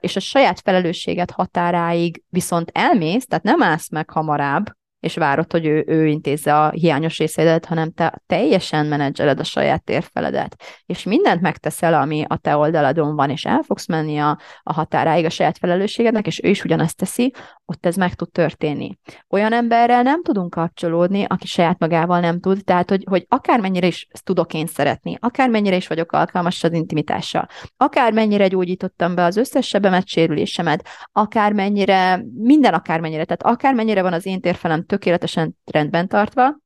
és 0.00 0.16
a 0.16 0.20
saját 0.20 0.60
felelősséget 0.60 1.30
határáig 1.30 2.22
viszont 2.28 2.70
elmész, 2.74 3.26
tehát 3.26 3.44
nem 3.44 3.62
állsz 3.62 3.90
meg 3.90 4.10
hamarabb, 4.10 4.66
és 5.00 5.14
várod, 5.14 5.52
hogy 5.52 5.66
ő, 5.66 5.84
ő 5.86 6.06
intézze 6.06 6.58
a 6.58 6.70
hiányos 6.70 7.18
részeidet, 7.18 7.64
hanem 7.64 7.92
te 7.92 8.22
teljesen 8.26 8.86
menedzseled 8.86 9.40
a 9.40 9.44
saját 9.44 9.84
térfeledet, 9.84 10.62
és 10.86 11.02
mindent 11.02 11.40
megteszel, 11.40 11.94
ami 11.94 12.24
a 12.28 12.36
te 12.36 12.56
oldaladon 12.56 13.16
van, 13.16 13.30
és 13.30 13.44
el 13.44 13.62
fogsz 13.62 13.86
menni 13.86 14.18
a, 14.18 14.38
a 14.62 14.72
határáig 14.72 15.24
a 15.24 15.30
saját 15.30 15.58
felelősségednek, 15.58 16.26
és 16.26 16.42
ő 16.42 16.48
is 16.48 16.64
ugyanazt 16.64 16.96
teszi, 16.96 17.32
ott 17.64 17.86
ez 17.86 17.96
meg 17.96 18.14
tud 18.14 18.30
történni. 18.30 18.98
Olyan 19.28 19.52
emberrel 19.52 20.02
nem 20.02 20.22
tudunk 20.22 20.50
kapcsolódni, 20.50 21.24
aki 21.28 21.46
saját 21.46 21.78
magával 21.78 22.20
nem 22.20 22.40
tud, 22.40 22.64
tehát, 22.64 22.90
hogy, 22.90 23.04
hogy 23.10 23.24
akármennyire 23.28 23.86
is 23.86 24.08
tudok 24.24 24.54
én 24.54 24.66
szeretni, 24.66 25.16
akármennyire 25.20 25.76
is 25.76 25.86
vagyok 25.86 26.12
alkalmas 26.12 26.64
az 26.64 26.72
intimitással, 26.72 27.46
akármennyire 27.76 28.48
gyógyítottam 28.48 29.14
be 29.14 29.24
az 29.24 29.36
összes 29.36 29.66
sebemet, 29.66 30.06
sérülésemet, 30.06 30.86
akármennyire, 31.12 32.24
minden 32.34 32.74
akármennyire, 32.74 33.24
tehát 33.24 33.56
akármennyire 33.56 34.02
van 34.02 34.12
az 34.12 34.26
én 34.26 34.40
térfelem 34.40 34.84
tökéletesen 34.90 35.56
rendben 35.64 36.08
tartva, 36.08 36.56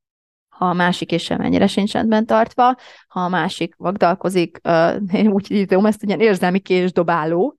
ha 0.55 0.69
a 0.69 0.73
másik 0.73 1.13
és 1.13 1.29
mennyire 1.29 1.67
sincs 1.67 1.93
rendben 1.93 2.27
tartva, 2.27 2.77
ha 3.09 3.21
a 3.21 3.29
másik 3.29 3.75
vagdalkozik, 3.77 4.61
uh, 4.65 4.95
én 5.13 5.29
úgy 5.29 5.47
hívom 5.47 5.87
ezt, 5.87 6.03
ilyen 6.03 6.21
érzelmi 6.21 6.59
késdobáló, 6.59 7.57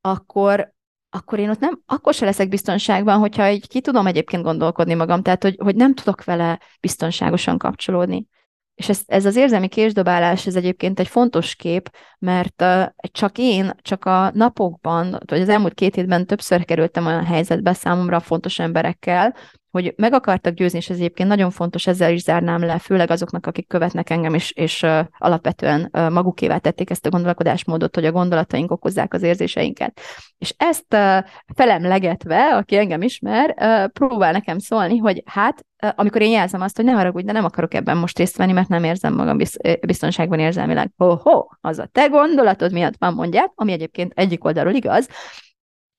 akkor, 0.00 0.72
akkor 1.10 1.38
én 1.38 1.50
ott 1.50 1.58
nem, 1.58 1.82
akkor 1.86 2.14
se 2.14 2.24
leszek 2.24 2.48
biztonságban, 2.48 3.18
hogyha 3.18 3.50
így 3.50 3.68
ki 3.68 3.80
tudom 3.80 4.06
egyébként 4.06 4.42
gondolkodni 4.42 4.94
magam, 4.94 5.22
tehát 5.22 5.42
hogy, 5.42 5.56
hogy 5.58 5.76
nem 5.76 5.94
tudok 5.94 6.24
vele 6.24 6.60
biztonságosan 6.80 7.58
kapcsolódni. 7.58 8.26
És 8.74 8.88
ez, 8.88 9.02
ez 9.06 9.26
az 9.26 9.36
érzelmi 9.36 9.68
késdobálás, 9.68 10.46
ez 10.46 10.56
egyébként 10.56 11.00
egy 11.00 11.08
fontos 11.08 11.54
kép, 11.54 11.90
mert 12.18 12.62
uh, 12.62 12.84
csak 13.12 13.38
én, 13.38 13.72
csak 13.82 14.04
a 14.04 14.30
napokban, 14.34 15.18
vagy 15.26 15.40
az 15.40 15.48
elmúlt 15.48 15.74
két 15.74 15.94
hétben 15.94 16.26
többször 16.26 16.64
kerültem 16.64 17.06
olyan 17.06 17.24
helyzetbe 17.24 17.72
számomra 17.72 18.20
fontos 18.20 18.58
emberekkel, 18.58 19.34
hogy 19.74 19.94
meg 19.96 20.12
akartak 20.12 20.54
győzni, 20.54 20.78
és 20.78 20.90
ez 20.90 20.96
egyébként 20.96 21.28
nagyon 21.28 21.50
fontos, 21.50 21.86
ezzel 21.86 22.12
is 22.12 22.22
zárnám 22.22 22.60
le, 22.60 22.78
főleg 22.78 23.10
azoknak, 23.10 23.46
akik 23.46 23.68
követnek 23.68 24.10
engem, 24.10 24.34
és, 24.34 24.50
és 24.50 24.82
uh, 24.82 24.98
alapvetően 25.18 25.90
uh, 25.92 26.10
magukévá 26.10 26.58
tették 26.58 26.90
ezt 26.90 27.06
a 27.06 27.08
gondolkodásmódot, 27.08 27.94
hogy 27.94 28.04
a 28.04 28.12
gondolataink 28.12 28.70
okozzák 28.70 29.14
az 29.14 29.22
érzéseinket. 29.22 30.00
És 30.38 30.54
ezt 30.56 30.94
uh, 30.94 31.18
felemlegetve, 31.54 32.56
aki 32.56 32.76
engem 32.76 33.02
ismer, 33.02 33.54
uh, 33.60 33.90
próbál 33.90 34.32
nekem 34.32 34.58
szólni, 34.58 34.98
hogy 34.98 35.22
hát, 35.26 35.66
uh, 35.82 35.90
amikor 35.96 36.22
én 36.22 36.32
jelzem 36.32 36.60
azt, 36.60 36.76
hogy 36.76 36.84
ne 36.84 36.92
haragudj, 36.92 37.26
de 37.26 37.32
nem 37.32 37.44
akarok 37.44 37.74
ebben 37.74 37.96
most 37.96 38.18
részt 38.18 38.36
venni, 38.36 38.52
mert 38.52 38.68
nem 38.68 38.84
érzem 38.84 39.14
magam 39.14 39.38
biztonságban 39.86 40.38
érzelmileg. 40.38 40.90
Ho-ho, 40.96 41.46
az 41.60 41.78
a 41.78 41.88
te 41.92 42.06
gondolatod 42.06 42.72
miatt 42.72 42.94
van, 42.98 43.14
mondják, 43.14 43.50
ami 43.54 43.72
egyébként 43.72 44.12
egyik 44.14 44.44
oldalról 44.44 44.74
igaz, 44.74 45.08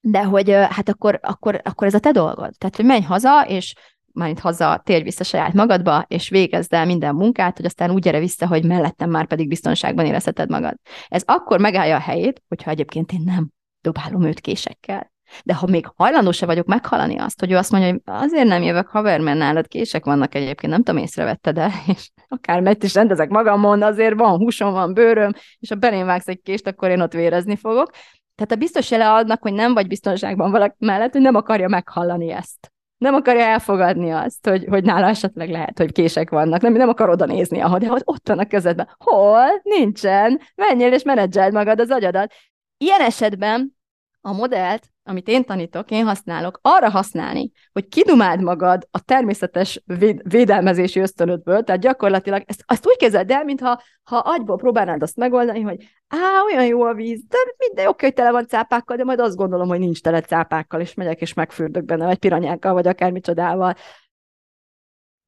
de 0.08 0.24
hogy 0.24 0.52
hát 0.52 0.90
akkor, 0.90 1.20
akkor, 1.22 1.62
akkor 1.64 1.88
ez 1.88 1.94
a 1.94 2.00
te 2.00 2.12
dolgod. 2.12 2.52
Tehát, 2.58 2.76
hogy 2.76 2.86
menj 2.86 3.02
haza, 3.02 3.46
és 3.48 3.74
majd 4.12 4.40
haza, 4.40 4.82
térj 4.84 5.04
vissza 5.04 5.24
saját 5.24 5.54
magadba, 5.54 6.06
és 6.08 6.30
végezd 6.30 6.74
el 6.74 6.86
minden 6.86 7.16
munkát, 7.16 7.56
hogy 7.58 7.66
aztán 7.66 7.92
úgy 7.92 8.02
gyere 8.02 8.20
vissza, 8.20 8.48
hogy 8.48 8.66
mellettem 8.66 9.10
már 9.10 9.28
pedig 9.28 9.48
biztonságban 9.48 10.06
érezheted 10.06 10.50
magad. 10.50 10.76
Ez 11.08 11.24
akkor 11.26 11.60
megállja 11.60 11.96
a 11.96 12.00
helyét, 12.00 12.42
hogyha 12.48 12.72
egyébként 12.72 13.12
én 13.12 13.22
nem 13.26 13.50
dobálom 13.82 14.24
őt 14.24 14.40
késekkel. 14.40 15.14
De 15.44 15.54
ha 15.54 15.68
még 15.68 15.88
hajlandó 15.96 16.32
se 16.32 16.46
vagyok 16.46 16.66
meghalani 16.66 17.18
azt, 17.18 17.40
hogy 17.40 17.52
ő 17.52 17.58
azt 17.58 17.72
mondja, 17.72 17.90
hogy 17.90 18.02
azért 18.06 18.48
nem 18.48 18.64
jövök 18.64 18.88
haver, 18.88 19.20
mert 19.20 19.38
nálad 19.38 19.68
kések 19.68 20.06
vannak 20.06 20.36
egyébként, 20.36 20.72
nem 20.72 20.84
tudom, 20.84 21.02
észrevette, 21.02 21.52
de 21.52 21.72
és 21.96 22.10
akár 22.28 22.62
mert 22.62 22.84
is 22.84 22.94
rendezek 22.94 23.30
magamon, 23.30 23.82
azért 23.82 24.20
van 24.20 24.38
húsom, 24.38 24.74
van 24.74 24.94
bőröm, 24.94 25.32
és 25.60 25.70
ha 25.70 25.76
belém 25.76 26.06
vágsz 26.06 26.28
egy 26.28 26.42
kést, 26.42 26.68
akkor 26.68 26.90
én 26.90 27.02
ott 27.02 27.14
vérezni 27.14 27.56
fogok. 27.56 27.90
Tehát 28.36 28.52
a 28.52 28.56
biztos 28.56 28.92
jele 28.92 29.12
adnak, 29.12 29.42
hogy 29.42 29.54
nem 29.54 29.74
vagy 29.74 29.88
biztonságban 29.88 30.52
valaki 30.52 30.76
mellett, 30.80 31.12
hogy 31.12 31.22
nem 31.22 31.36
akarja 31.36 31.68
meghallani 31.68 32.32
ezt. 32.32 32.74
Nem 32.98 33.14
akarja 33.14 33.44
elfogadni 33.44 34.12
azt, 34.12 34.48
hogy, 34.48 34.66
hogy 34.70 34.84
nála 34.84 35.08
esetleg 35.08 35.50
lehet, 35.50 35.78
hogy 35.78 35.92
kések 35.92 36.30
vannak. 36.30 36.62
Nem, 36.62 36.74
nem 36.74 36.90
akar 36.90 37.10
oda 37.10 37.26
nézni, 37.26 37.60
ahol, 37.60 37.80
de 37.80 37.92
ott 38.04 38.28
van 38.28 38.40
a 38.40 38.46
közedben. 38.46 38.90
Hol? 38.98 39.48
Nincsen. 39.64 40.42
Menjél 40.56 40.94
és 40.94 41.04
menedzseld 41.04 41.54
magad 41.54 41.80
az 41.80 41.90
agyadat. 41.90 42.34
Ilyen 42.78 43.02
esetben 43.02 43.78
a 44.22 44.34
modellt, 44.34 44.84
amit 45.08 45.28
én 45.28 45.46
tanítok, 45.46 45.92
én 45.92 46.06
használok, 46.06 46.60
arra 46.62 46.90
használni, 46.90 47.52
hogy 47.72 47.88
kidumáld 47.88 48.42
magad 48.42 48.88
a 48.92 49.00
természetes 49.00 49.84
véd- 49.86 50.22
védelmezési 50.32 51.00
ösztönödből, 51.00 51.64
tehát 51.64 51.82
gyakorlatilag 51.82 52.44
ezt, 52.46 52.64
azt 52.66 52.88
úgy 52.88 52.98
kezeld 52.98 53.32
el, 53.32 53.44
mintha 53.44 53.82
ha 54.04 54.18
agyból 54.18 54.58
próbálnád 54.58 55.02
azt 55.02 55.16
megoldani, 55.16 55.62
hogy 55.62 55.84
á, 56.08 56.42
olyan 56.46 56.66
jó 56.66 56.84
a 56.84 56.94
víz, 56.94 57.24
de 57.28 57.38
minden 57.58 57.88
oké, 57.88 58.06
hogy 58.06 58.16
tele 58.16 58.32
van 58.32 58.48
cápákkal, 58.48 58.98
de 58.98 59.04
majd 59.04 59.20
azt 59.20 59.36
gondolom, 59.36 59.68
hogy 59.68 59.80
nincs 59.80 60.02
tele 60.02 60.22
cápákkal, 60.22 60.82
és 60.82 60.94
megyek 60.94 61.22
és 61.22 61.34
megfürdök 61.34 61.86
benne, 61.86 62.06
vagy 62.06 62.18
piranyákkal, 62.18 62.74
vagy 62.74 62.88
akármicsodával. 62.88 63.76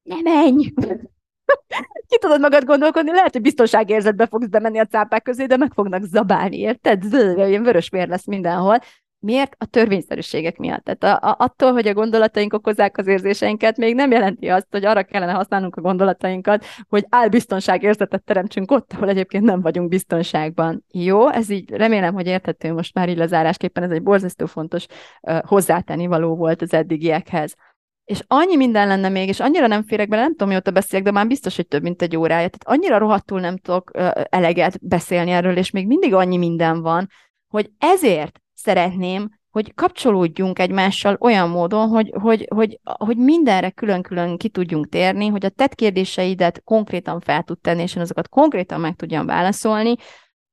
Ne 0.02 0.20
menj! 0.22 0.72
Ki 2.08 2.18
tudod 2.18 2.40
magad 2.40 2.64
gondolkodni, 2.64 3.10
lehet, 3.10 3.32
hogy 3.32 3.42
biztonságérzetbe 3.42 4.26
fogsz 4.26 4.46
bemenni 4.46 4.78
a 4.78 4.86
cápák 4.86 5.22
közé, 5.22 5.46
de 5.46 5.56
meg 5.56 5.72
fognak 5.72 6.02
zabálni, 6.02 6.58
érted? 6.58 7.04
Ilyen 7.36 7.62
vörös 7.62 7.88
vér 7.88 8.08
lesz 8.08 8.26
mindenhol. 8.26 8.78
Miért? 9.20 9.54
A 9.58 9.66
törvényszerűségek 9.66 10.56
miatt. 10.56 10.84
Tehát 10.84 11.22
a, 11.22 11.28
a, 11.28 11.36
attól, 11.38 11.72
hogy 11.72 11.86
a 11.88 11.94
gondolataink 11.94 12.52
okozzák 12.52 12.98
az 12.98 13.06
érzéseinket, 13.06 13.76
még 13.76 13.94
nem 13.94 14.10
jelenti 14.10 14.48
azt, 14.48 14.66
hogy 14.70 14.84
arra 14.84 15.02
kellene 15.02 15.32
használnunk 15.32 15.76
a 15.76 15.80
gondolatainkat, 15.80 16.64
hogy 16.88 17.06
álbiztonságérzetet 17.08 18.22
teremtsünk 18.22 18.70
ott, 18.70 18.92
ahol 18.92 19.08
egyébként 19.08 19.44
nem 19.44 19.60
vagyunk 19.60 19.88
biztonságban. 19.88 20.84
Jó, 20.92 21.28
ez 21.28 21.50
így 21.50 21.70
remélem, 21.70 22.14
hogy 22.14 22.26
érthető 22.26 22.72
most 22.72 22.94
már 22.94 23.08
így 23.08 23.16
lezárásképpen, 23.16 23.82
ez 23.82 23.90
egy 23.90 24.02
borzasztó 24.02 24.46
fontos 24.46 24.86
uh, 25.20 25.38
hozzátenni 25.40 26.06
való 26.06 26.36
volt 26.36 26.62
az 26.62 26.72
eddigiekhez. 26.72 27.54
És 28.04 28.20
annyi 28.26 28.56
minden 28.56 28.88
lenne 28.88 29.08
még, 29.08 29.28
és 29.28 29.40
annyira 29.40 29.66
nem 29.66 29.82
férek 29.82 30.08
bele, 30.08 30.22
nem 30.22 30.30
tudom, 30.30 30.48
mióta 30.48 30.70
beszélek, 30.70 31.04
de 31.04 31.10
már 31.10 31.26
biztos, 31.26 31.56
hogy 31.56 31.66
több, 31.66 31.82
mint 31.82 32.02
egy 32.02 32.16
órája. 32.16 32.48
Tehát 32.48 32.78
annyira 32.78 32.98
rohadtul 32.98 33.40
nem 33.40 33.56
tudok 33.56 33.90
uh, 33.94 34.10
eleget 34.28 34.86
beszélni 34.86 35.30
erről, 35.30 35.56
és 35.56 35.70
még 35.70 35.86
mindig 35.86 36.14
annyi 36.14 36.36
minden 36.36 36.82
van, 36.82 37.08
hogy 37.48 37.70
ezért 37.78 38.40
szeretném, 38.58 39.28
hogy 39.50 39.74
kapcsolódjunk 39.74 40.58
egymással 40.58 41.16
olyan 41.20 41.48
módon, 41.48 41.88
hogy, 41.88 42.12
hogy, 42.20 42.46
hogy, 42.54 42.80
hogy 42.84 43.16
mindenre 43.16 43.70
külön-külön 43.70 44.36
ki 44.36 44.48
tudjunk 44.48 44.88
térni, 44.88 45.26
hogy 45.26 45.44
a 45.44 45.48
tett 45.48 45.74
kérdéseidet 45.74 46.62
konkrétan 46.64 47.20
fel 47.20 47.42
tud 47.42 47.58
tenni, 47.58 47.82
és 47.82 47.94
én 47.94 48.02
azokat 48.02 48.28
konkrétan 48.28 48.80
meg 48.80 48.96
tudjam 48.96 49.26
válaszolni. 49.26 49.94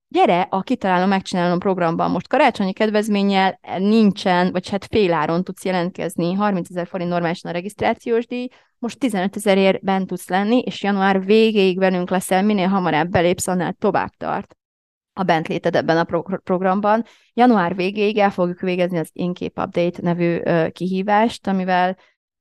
Gyere 0.07 0.47
a 0.49 0.61
Kitalálom, 0.61 1.09
Megcsinálom 1.09 1.59
programban. 1.59 2.11
Most 2.11 2.27
karácsonyi 2.27 2.73
kedvezménnyel 2.73 3.59
nincsen, 3.77 4.51
vagy 4.51 4.69
hát 4.69 4.85
féláron 4.85 5.43
tudsz 5.43 5.65
jelentkezni, 5.65 6.33
30 6.33 6.69
ezer 6.69 6.87
forint 6.87 7.09
normálisan 7.09 7.51
a 7.51 7.53
regisztrációs 7.53 8.27
díj, 8.27 8.47
most 8.79 8.99
15 8.99 9.35
ezerért 9.35 9.83
bent 9.83 10.07
tudsz 10.07 10.29
lenni, 10.29 10.59
és 10.59 10.83
január 10.83 11.25
végéig 11.25 11.77
velünk 11.77 12.09
leszel, 12.09 12.43
minél 12.43 12.67
hamarabb 12.67 13.09
belépsz, 13.09 13.47
annál 13.47 13.73
tovább 13.73 14.11
tart 14.17 14.55
a 15.17 15.23
bentléted 15.23 15.75
ebben 15.75 15.97
a 15.97 16.03
pro- 16.03 16.41
programban. 16.43 17.05
Január 17.33 17.75
végéig 17.75 18.17
el 18.17 18.31
fogjuk 18.31 18.59
végezni 18.59 18.97
az 18.97 19.09
Inkép 19.13 19.59
Update 19.59 20.01
nevű 20.01 20.39
ö, 20.43 20.67
kihívást, 20.69 21.47
amivel 21.47 21.97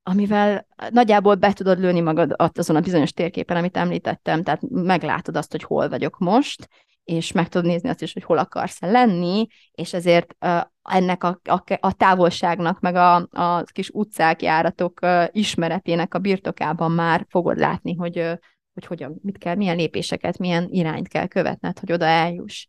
amivel 0.06 0.66
nagyjából 0.90 1.34
be 1.34 1.52
tudod 1.52 1.78
lőni 1.78 2.00
magad 2.00 2.34
azon 2.36 2.76
a 2.76 2.80
bizonyos 2.80 3.12
térképen, 3.12 3.56
amit 3.56 3.76
említettem, 3.76 4.42
tehát 4.42 4.60
meglátod 4.70 5.36
azt, 5.36 5.50
hogy 5.50 5.62
hol 5.62 5.88
vagyok 5.88 6.18
most, 6.18 6.68
és 7.04 7.32
meg 7.32 7.48
tudod 7.48 7.66
nézni 7.66 7.88
azt 7.88 8.02
is, 8.02 8.12
hogy 8.12 8.22
hol 8.22 8.38
akarsz 8.38 8.80
lenni, 8.80 9.46
és 9.72 9.92
ezért 9.92 10.36
uh, 10.40 10.60
ennek 10.82 11.24
a, 11.24 11.40
a, 11.44 11.62
a 11.80 11.92
távolságnak, 11.92 12.80
meg 12.80 12.94
a, 12.94 13.14
a 13.30 13.62
kis 13.62 13.90
utcák, 13.90 14.42
járatok 14.42 14.98
uh, 15.02 15.24
ismeretének 15.30 16.14
a 16.14 16.18
birtokában 16.18 16.90
már 16.90 17.26
fogod 17.28 17.58
látni, 17.58 17.94
hogy 17.94 18.18
uh, 18.18 18.32
hogy 18.74 18.86
hogyan, 18.86 19.18
mit 19.22 19.38
kell, 19.38 19.54
milyen 19.54 19.76
lépéseket, 19.76 20.38
milyen 20.38 20.68
irányt 20.70 21.08
kell 21.08 21.26
követned, 21.26 21.78
hogy 21.78 21.92
oda 21.92 22.04
eljuss. 22.04 22.66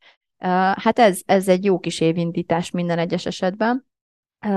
Hát 0.75 0.99
ez, 0.99 1.21
ez 1.25 1.47
egy 1.47 1.63
jó 1.63 1.79
kis 1.79 1.99
évindítás 1.99 2.71
minden 2.71 2.99
egyes 2.99 3.25
esetben 3.25 3.85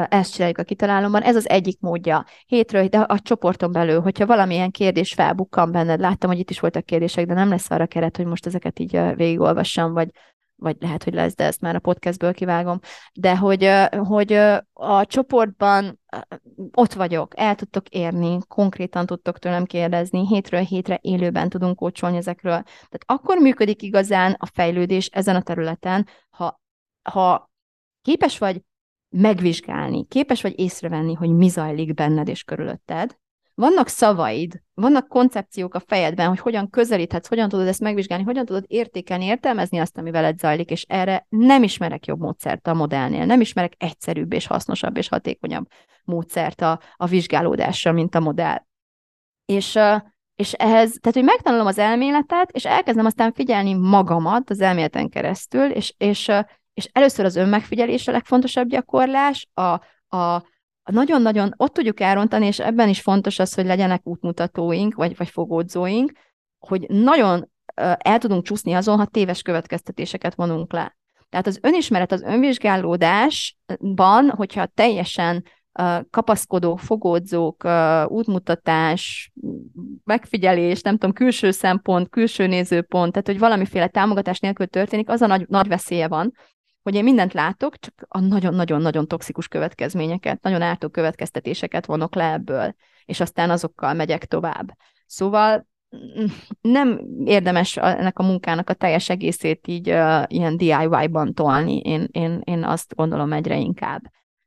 ezt 0.09 0.33
csináljuk 0.33 0.59
a 0.59 0.63
kitalálomban. 0.63 1.23
Ez 1.23 1.37
az 1.37 1.49
egyik 1.49 1.81
módja. 1.81 2.25
Hétről, 2.47 2.87
de 2.87 2.99
a 2.99 3.21
csoporton 3.21 3.73
belül, 3.73 4.01
hogyha 4.01 4.27
valamilyen 4.27 4.71
kérdés 4.71 5.13
felbukkan 5.13 5.73
benned, 5.73 6.01
láttam, 6.01 6.31
hogy 6.31 6.39
itt 6.39 6.51
is 6.51 6.61
voltak 6.61 6.85
kérdések, 6.85 7.27
de 7.27 7.35
nem 7.35 7.49
lesz 7.49 7.71
arra 7.71 7.87
keret, 7.87 8.17
hogy 8.17 8.27
most 8.27 8.47
ezeket 8.47 8.79
így 8.79 9.01
végigolvassam, 9.15 9.93
vagy, 9.93 10.11
vagy 10.59 10.77
lehet, 10.81 11.05
hogy 11.05 11.15
lesz, 11.15 11.35
de 11.35 11.45
ezt 11.45 11.61
már 11.61 11.75
a 11.75 11.79
podcastből 11.79 12.35
kivágom, 12.35 12.79
de 13.13 13.37
hogy, 13.37 13.71
hogy 14.07 14.33
a 14.73 15.07
csoportban 15.07 16.01
ott 16.73 16.93
vagyok, 16.93 17.33
el 17.37 17.55
tudtok 17.55 17.89
érni, 17.89 18.39
konkrétan 18.49 19.07
tudtok 19.07 19.39
tőlem 19.39 19.65
kérdezni, 19.65 20.27
hétről 20.27 20.61
hétre 20.61 20.99
élőben 21.03 21.49
tudunk 21.49 21.77
kócsolni 21.77 22.17
ezekről. 22.17 22.63
Tehát 22.63 23.05
akkor 23.07 23.39
működik 23.39 23.83
igazán 23.83 24.37
a 24.39 24.47
fejlődés 24.47 25.07
ezen 25.07 25.37
a 25.37 25.43
területen, 25.43 26.07
ha, 26.31 26.61
ha 27.03 27.51
képes 28.03 28.39
vagy 28.39 28.63
megvizsgálni, 29.09 30.07
képes 30.07 30.43
vagy 30.43 30.59
észrevenni, 30.59 31.15
hogy 31.15 31.31
mi 31.31 31.49
zajlik 31.49 31.95
benned 31.95 32.29
és 32.29 32.43
körülötted, 32.43 33.19
vannak 33.59 33.89
szavaid, 33.89 34.63
vannak 34.75 35.09
koncepciók 35.09 35.75
a 35.75 35.81
fejedben, 35.81 36.29
hogy 36.29 36.39
hogyan 36.39 36.71
közelíthetsz, 36.71 37.29
hogyan 37.29 37.49
tudod 37.49 37.67
ezt 37.67 37.81
megvizsgálni, 37.81 38.25
hogyan 38.25 38.45
tudod 38.45 38.65
értékelni, 38.67 39.25
értelmezni 39.25 39.79
azt, 39.79 39.99
ami 39.99 40.11
veled 40.11 40.39
zajlik, 40.39 40.71
és 40.71 40.83
erre 40.89 41.27
nem 41.29 41.63
ismerek 41.63 42.07
jobb 42.07 42.21
módszert 42.21 42.67
a 42.67 42.75
modellnél, 42.75 43.25
nem 43.25 43.41
ismerek 43.41 43.73
egyszerűbb 43.79 44.33
és 44.33 44.47
hasznosabb 44.47 44.97
és 44.97 45.09
hatékonyabb 45.09 45.67
módszert 46.05 46.61
a, 46.61 46.81
a 46.97 47.07
vizsgálódásra, 47.07 47.93
mint 47.93 48.15
a 48.15 48.21
modell. 48.21 48.63
És, 49.45 49.79
és 50.35 50.53
ehhez, 50.53 50.99
tehát, 51.01 51.17
hogy 51.17 51.25
megtanulom 51.25 51.67
az 51.67 51.79
elméletet, 51.79 52.51
és 52.51 52.65
elkezdem 52.65 53.07
aztán 53.07 53.33
figyelni 53.33 53.75
magamat 53.75 54.51
az 54.51 54.61
elméleten 54.61 55.09
keresztül, 55.09 55.71
és, 55.71 55.95
és, 55.97 56.31
és 56.75 56.89
először 56.93 57.25
az 57.25 57.37
önmegfigyelés 57.37 58.09
a 58.09 58.13
legfontosabb 58.13 58.69
gyakorlás, 58.69 59.49
a, 59.55 59.81
a, 60.17 60.43
nagyon-nagyon 60.93 61.55
ott 61.57 61.73
tudjuk 61.73 62.01
elrontani, 62.01 62.47
és 62.47 62.59
ebben 62.59 62.89
is 62.89 63.01
fontos 63.01 63.39
az, 63.39 63.55
hogy 63.55 63.67
legyenek 63.67 64.07
útmutatóink, 64.07 64.95
vagy, 64.95 65.17
vagy 65.17 65.29
fogódzóink, 65.29 66.13
hogy 66.59 66.87
nagyon 66.89 67.51
el 67.99 68.19
tudunk 68.19 68.45
csúszni 68.45 68.73
azon, 68.73 68.99
ha 68.99 69.07
téves 69.07 69.43
következtetéseket 69.43 70.35
vonunk 70.35 70.73
le. 70.73 70.97
Tehát 71.29 71.47
az 71.47 71.59
önismeret, 71.63 72.13
az 72.13 72.23
önvizsgálódásban, 72.23 74.31
hogyha 74.31 74.67
teljesen 74.67 75.45
kapaszkodó, 76.11 76.77
fogódzók, 76.77 77.69
útmutatás, 78.07 79.33
megfigyelés, 80.05 80.83
nem 80.83 80.93
tudom, 80.93 81.13
külső 81.13 81.51
szempont, 81.51 82.09
külső 82.09 82.47
nézőpont, 82.47 83.13
tehát 83.13 83.27
hogy 83.27 83.39
valamiféle 83.39 83.89
támogatás 83.89 84.39
nélkül 84.39 84.67
történik, 84.67 85.09
az 85.09 85.21
a 85.21 85.27
nagy, 85.27 85.45
nagy 85.49 85.69
veszélye 85.69 86.09
van, 86.09 86.33
hogy 86.89 86.97
én 86.97 87.05
mindent 87.05 87.33
látok, 87.33 87.79
csak 87.79 87.95
a 88.09 88.21
nagyon-nagyon-nagyon 88.21 89.07
toxikus 89.07 89.49
következményeket, 89.49 90.43
nagyon 90.43 90.63
ártó 90.63 90.89
következtetéseket 90.89 91.87
vonok 91.87 92.15
le 92.15 92.33
ebből, 92.33 92.75
és 93.05 93.21
aztán 93.21 93.51
azokkal 93.51 93.93
megyek 93.93 94.25
tovább. 94.25 94.71
Szóval 95.07 95.69
mm, 95.97 96.25
nem 96.61 97.01
érdemes 97.25 97.77
ennek 97.77 98.19
a 98.19 98.23
munkának 98.23 98.71
a 98.71 98.75
teljes 98.75 99.09
egészét 99.09 99.67
így 99.67 99.91
uh, 99.91 100.23
ilyen 100.27 100.57
DIY-ban 100.57 101.35
tolni, 101.35 101.79
én, 101.79 102.09
én, 102.11 102.41
én 102.45 102.65
azt 102.65 102.95
gondolom 102.95 103.33
egyre 103.33 103.57
inkább. 103.57 104.03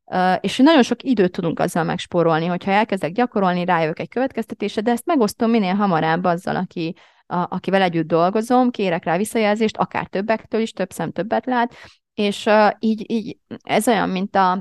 Uh, 0.05 0.35
és 0.39 0.57
nagyon 0.57 0.83
sok 0.83 1.03
időt 1.03 1.31
tudunk 1.31 1.59
azzal 1.59 1.83
megspórolni, 1.83 2.45
hogyha 2.45 2.71
elkezdek 2.71 3.11
gyakorolni, 3.11 3.65
rájövök 3.65 3.99
egy 3.99 4.09
következtetésre, 4.09 4.81
de 4.81 4.91
ezt 4.91 5.05
megosztom 5.05 5.49
minél 5.49 5.73
hamarabb 5.73 6.23
azzal, 6.23 6.55
aki, 6.55 6.95
a, 7.25 7.45
akivel 7.49 7.81
együtt 7.81 8.07
dolgozom, 8.07 8.71
kérek 8.71 9.03
rá 9.03 9.17
visszajelzést, 9.17 9.77
akár 9.77 10.07
többektől 10.07 10.61
is, 10.61 10.71
több 10.71 10.91
szem 10.91 11.11
többet 11.11 11.45
lát, 11.45 11.73
és 12.13 12.45
uh, 12.45 12.69
így, 12.79 13.11
így 13.11 13.37
ez 13.63 13.87
olyan, 13.87 14.09
mint 14.09 14.35
a, 14.35 14.51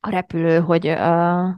a 0.00 0.10
repülő, 0.10 0.60
hogy 0.60 0.88
uh, 0.88 0.96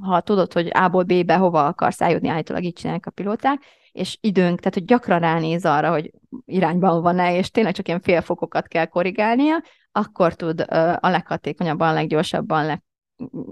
ha 0.02 0.20
tudod, 0.24 0.52
hogy 0.52 0.70
A-ból 0.72 1.02
B-be 1.02 1.36
hova 1.36 1.66
akarsz 1.66 2.00
eljutni, 2.00 2.28
állítólag 2.28 2.64
így 2.64 2.72
csinálják 2.72 3.06
a 3.06 3.10
pilóták, 3.10 3.62
és 3.92 4.18
időnk, 4.20 4.58
tehát 4.58 4.74
hogy 4.74 4.84
gyakran 4.84 5.20
ránéz 5.20 5.64
arra, 5.64 5.90
hogy 5.90 6.10
irányban 6.44 7.02
van-e, 7.02 7.36
és 7.36 7.50
tényleg 7.50 7.74
csak 7.74 7.88
ilyen 7.88 8.00
félfokokat 8.00 8.68
kell 8.68 8.84
korrigálnia, 8.84 9.62
akkor 9.92 10.34
tud 10.34 10.60
uh, 10.60 10.92
a 11.00 11.08
leghatékonyabban, 11.08 11.94
leggyorsabban, 11.94 12.66
leg, 12.66 12.82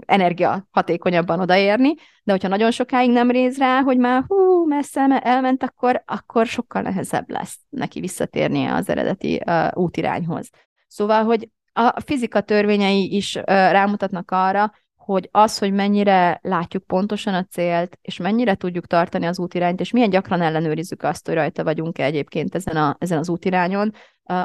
energia 0.05 0.67
hatékonyabban 0.71 1.39
odaérni, 1.39 1.93
de 2.23 2.31
hogyha 2.31 2.47
nagyon 2.47 2.71
sokáig 2.71 3.11
nem 3.11 3.31
réz 3.31 3.57
rá, 3.57 3.81
hogy 3.81 3.97
már 3.97 4.23
hú, 4.27 4.67
messze 4.67 5.19
elment, 5.23 5.63
akkor, 5.63 6.03
akkor 6.05 6.45
sokkal 6.45 6.81
nehezebb 6.81 7.29
lesz 7.29 7.59
neki 7.69 7.99
visszatérnie 7.99 8.73
az 8.73 8.89
eredeti 8.89 9.41
uh, 9.45 9.67
útirányhoz. 9.73 10.49
Szóval, 10.87 11.23
hogy 11.23 11.49
a 11.79 12.01
fizika 12.05 12.41
törvényei 12.41 13.15
is 13.15 13.35
rámutatnak 13.45 14.31
arra, 14.31 14.71
hogy 14.95 15.29
az, 15.31 15.57
hogy 15.57 15.73
mennyire 15.73 16.39
látjuk 16.41 16.83
pontosan 16.83 17.33
a 17.33 17.43
célt, 17.43 17.97
és 18.01 18.17
mennyire 18.17 18.55
tudjuk 18.55 18.87
tartani 18.87 19.25
az 19.25 19.39
útirányt, 19.39 19.79
és 19.79 19.91
milyen 19.91 20.09
gyakran 20.09 20.41
ellenőrizzük 20.41 21.03
azt, 21.03 21.25
hogy 21.25 21.35
rajta 21.35 21.63
vagyunk-e 21.63 22.03
egyébként 22.03 22.55
ezen, 22.55 22.75
a, 22.75 22.95
ezen 22.99 23.17
az 23.17 23.29
útirányon, 23.29 23.93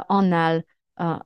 annál 0.05 0.65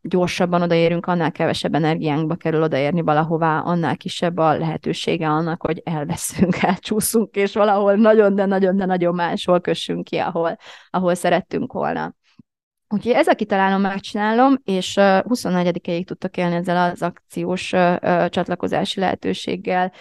gyorsabban 0.02 0.62
odaérünk, 0.62 1.06
annál 1.06 1.32
kevesebb 1.32 1.76
energiánkba 1.76 2.36
kerül 2.36 2.64
odaérni 2.64 3.02
valahová, 3.02 3.60
annál 3.60 3.98
kisebb 3.98 4.38
a 4.38 4.58
lehetősége 4.58 5.30
annak, 5.30 5.62
hogy 5.62 5.82
elveszünk, 5.86 6.56
elcsúszunk, 6.64 7.36
és 7.36 7.54
valahol 7.54 7.96
nagyon, 7.96 8.36
de 8.36 8.46
nagyon, 8.46 8.78
de 8.78 8.86
nagyon 8.86 9.16
máshol 9.16 9.62
kössünk 9.62 10.04
ki, 10.04 10.18
ahol, 10.18 10.58
ahol 10.90 11.16
szerettünk 11.16 11.74
volna. 11.74 12.16
Úgyhogy 12.90 13.12
ez 13.12 13.28
a 13.28 13.36
kitalálom, 13.36 13.82
megcsinálom, 13.82 14.58
és 14.64 14.94
24-ig 14.98 16.06
tudtak 16.06 16.38
élni 16.38 16.56
ezzel 16.56 16.92
az 16.92 17.02
akciós 17.02 17.70
csatlakozási 18.30 19.00
lehetőséggel, 19.00 19.92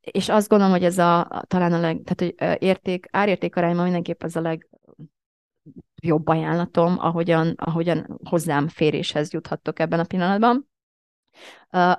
és 0.00 0.28
azt 0.28 0.48
gondolom, 0.48 0.72
hogy 0.72 0.84
ez 0.84 0.98
a, 0.98 1.42
talán 1.46 1.72
a 1.72 1.80
leg, 1.80 2.00
tehát 2.04 2.20
hogy 2.38 2.62
érték, 2.62 3.06
árérték 3.10 3.56
arányban 3.56 3.82
mindenképp 3.82 4.22
az 4.22 4.36
a 4.36 4.40
legjobb 4.40 6.28
ajánlatom, 6.28 6.96
ahogyan, 6.98 7.54
ahogyan 7.56 8.18
hozzám 8.24 8.68
féréshez 8.68 9.32
juthattok 9.32 9.78
ebben 9.78 10.00
a 10.00 10.04
pillanatban. 10.04 10.68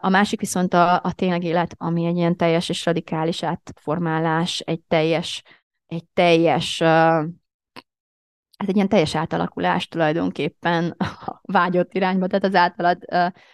A 0.01 0.09
másik 0.09 0.39
viszont 0.39 0.73
a, 0.73 1.03
a 1.03 1.13
tényleg 1.13 1.43
élet, 1.43 1.75
ami 1.77 2.05
egy 2.05 2.17
ilyen 2.17 2.35
teljes 2.35 2.69
és 2.69 2.85
radikális 2.85 3.43
átformálás, 3.43 4.59
egy 4.59 4.81
teljes, 4.81 5.43
egy 5.87 6.05
teljes 6.13 6.83
ez 8.61 8.67
egy 8.67 8.75
ilyen 8.75 8.89
teljes 8.89 9.15
átalakulás 9.15 9.87
tulajdonképpen 9.87 10.95
a 11.25 11.41
vágyott 11.41 11.93
irányba, 11.93 12.27
tehát 12.27 12.45
az 12.45 12.55
általad 12.55 12.97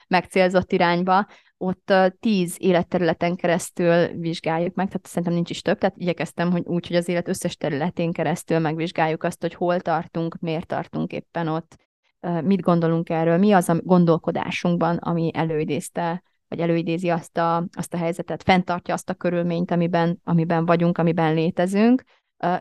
megcélzott 0.07 0.71
irányba, 0.71 1.27
ott 1.57 1.93
tíz 2.19 2.55
életterületen 2.59 3.35
keresztül 3.35 4.07
vizsgáljuk 4.07 4.75
meg, 4.75 4.87
tehát 4.87 5.07
szerintem 5.07 5.33
nincs 5.33 5.49
is 5.49 5.61
több, 5.61 5.77
tehát 5.77 5.97
igyekeztem, 5.97 6.51
hogy 6.51 6.63
úgy, 6.65 6.87
hogy 6.87 6.95
az 6.95 7.07
élet 7.07 7.27
összes 7.27 7.57
területén 7.57 8.11
keresztül 8.11 8.59
megvizsgáljuk 8.59 9.23
azt, 9.23 9.41
hogy 9.41 9.53
hol 9.53 9.79
tartunk, 9.79 10.37
miért 10.39 10.67
tartunk 10.67 11.11
éppen 11.11 11.47
ott, 11.47 11.75
mit 12.41 12.61
gondolunk 12.61 13.09
erről, 13.09 13.37
mi 13.37 13.51
az 13.51 13.69
a 13.69 13.75
gondolkodásunkban, 13.83 14.97
ami 14.97 15.31
előidézte, 15.33 16.23
vagy 16.47 16.59
előidézi 16.59 17.09
azt 17.09 17.37
a, 17.37 17.67
azt 17.71 17.93
a 17.93 17.97
helyzetet, 17.97 18.43
fenntartja 18.43 18.93
azt 18.93 19.09
a 19.09 19.13
körülményt, 19.13 19.71
amiben, 19.71 20.19
amiben 20.23 20.65
vagyunk, 20.65 20.97
amiben 20.97 21.33
létezünk, 21.33 22.03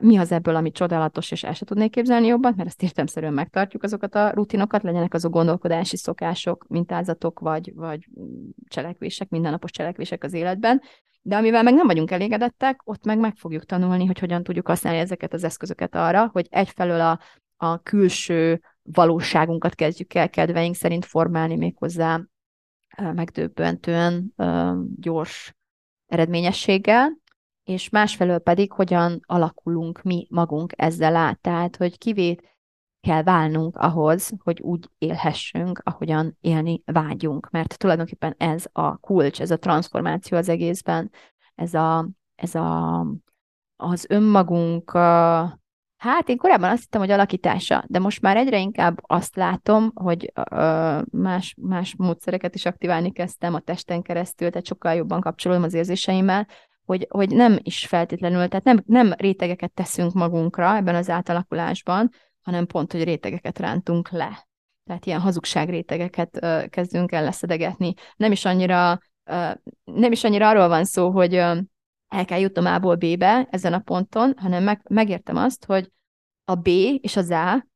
mi 0.01 0.17
az 0.17 0.33
ebből, 0.33 0.57
ami 0.57 0.71
csodálatos, 0.71 1.31
és 1.31 1.45
el 1.45 1.53
se 1.53 1.65
tudnék 1.65 1.91
képzelni 1.91 2.27
jobban, 2.27 2.55
mert 2.57 2.69
ezt 2.69 2.83
értemszerűen 2.83 3.33
megtartjuk 3.33 3.83
azokat 3.83 4.15
a 4.15 4.31
rutinokat, 4.31 4.83
legyenek 4.83 5.15
azok 5.15 5.33
gondolkodási 5.33 5.97
szokások, 5.97 6.67
mintázatok, 6.69 7.41
vagy, 7.41 7.73
vagy 7.75 8.09
cselekvések, 8.69 9.29
mindennapos 9.29 9.71
cselekvések 9.71 10.25
az 10.25 10.33
életben, 10.33 10.83
de 11.23 11.37
amivel 11.37 11.63
meg 11.63 11.75
nem 11.75 11.87
vagyunk 11.87 12.11
elégedettek, 12.11 12.81
ott 12.85 13.05
meg 13.05 13.19
meg 13.19 13.37
fogjuk 13.37 13.65
tanulni, 13.65 14.07
hogy 14.07 14.19
hogyan 14.19 14.43
tudjuk 14.43 14.67
használni 14.67 14.99
ezeket 14.99 15.33
az 15.33 15.45
eszközöket 15.45 15.95
arra, 15.95 16.29
hogy 16.33 16.47
egyfelől 16.51 17.01
a, 17.01 17.21
a 17.57 17.83
külső 17.83 18.61
valóságunkat 18.83 19.75
kezdjük 19.75 20.15
el 20.15 20.31
kedveink 20.31 20.75
szerint 20.75 21.05
formálni 21.05 21.57
méghozzá 21.57 22.21
megdöbbentően 22.97 24.35
gyors 25.01 25.55
eredményességgel, 26.07 27.17
és 27.67 27.89
másfelől 27.89 28.39
pedig 28.39 28.73
hogyan 28.73 29.21
alakulunk 29.27 30.03
mi 30.03 30.27
magunk 30.31 30.73
ezzel 30.77 31.17
át. 31.17 31.41
Tehát, 31.41 31.77
hogy 31.77 31.99
kivét 31.99 32.55
kell 33.01 33.23
válnunk 33.23 33.77
ahhoz, 33.77 34.33
hogy 34.39 34.61
úgy 34.61 34.89
élhessünk, 34.99 35.81
ahogyan 35.85 36.37
élni 36.41 36.83
vágyunk. 36.85 37.51
Mert 37.51 37.79
tulajdonképpen 37.79 38.35
ez 38.39 38.65
a 38.73 38.97
kulcs, 38.97 39.41
ez 39.41 39.51
a 39.51 39.59
transformáció 39.59 40.39
az 40.39 40.49
egészben, 40.49 41.11
ez 41.55 41.75
a, 41.75 42.09
ez 42.35 42.55
a 42.55 43.01
az 43.77 44.07
önmagunk, 44.09 44.91
hát 45.97 46.29
én 46.29 46.37
korábban 46.37 46.71
azt 46.71 46.83
hittem, 46.83 47.01
hogy 47.01 47.11
alakítása, 47.11 47.85
de 47.87 47.99
most 47.99 48.21
már 48.21 48.37
egyre 48.37 48.59
inkább 48.59 48.99
azt 49.03 49.37
látom, 49.37 49.91
hogy 49.95 50.33
más, 51.11 51.55
más 51.61 51.95
módszereket 51.97 52.55
is 52.55 52.67
aktiválni 52.67 53.13
kezdtem 53.13 53.55
a 53.55 53.61
testen 53.61 54.03
keresztül, 54.03 54.51
tehát 54.51 54.67
sokkal 54.67 54.95
jobban 54.95 55.21
kapcsolódom 55.21 55.63
az 55.63 55.75
érzéseimmel, 55.75 56.47
hogy, 56.87 57.07
hogy 57.11 57.31
nem 57.31 57.59
is 57.63 57.87
feltétlenül, 57.87 58.49
tehát 58.49 58.65
nem, 58.65 58.83
nem 58.87 59.13
rétegeket 59.17 59.73
teszünk 59.73 60.13
magunkra 60.13 60.77
ebben 60.77 60.95
az 60.95 61.11
átalakulásban, 61.11 62.11
hanem 62.43 62.67
pont, 62.67 62.93
hogy 62.93 63.05
rétegeket 63.05 63.59
rántunk 63.59 64.11
le. 64.11 64.49
Tehát 64.85 65.07
ilyen 65.07 65.21
hazugságrétegeket 65.21 66.39
kezdünk 66.71 67.13
el 67.13 67.23
leszedegetni. 67.23 67.95
Nem 68.17 68.33
is 68.33 68.45
annyira, 68.45 69.01
nem 69.85 70.13
is 70.13 70.25
annyira 70.25 70.49
arról 70.49 70.69
van 70.69 70.85
szó, 70.85 71.11
hogy 71.11 71.35
el 71.35 72.25
kell 72.25 72.39
jutnom 72.39 72.67
A-ból 72.67 72.95
B-be 72.95 73.49
ezen 73.51 73.73
a 73.73 73.79
ponton, 73.79 74.35
hanem 74.37 74.63
meg, 74.63 74.81
megértem 74.89 75.37
azt, 75.37 75.65
hogy 75.65 75.93
a 76.45 76.55
B 76.55 76.67
és 77.01 77.17
az 77.17 77.31
A 77.31 77.67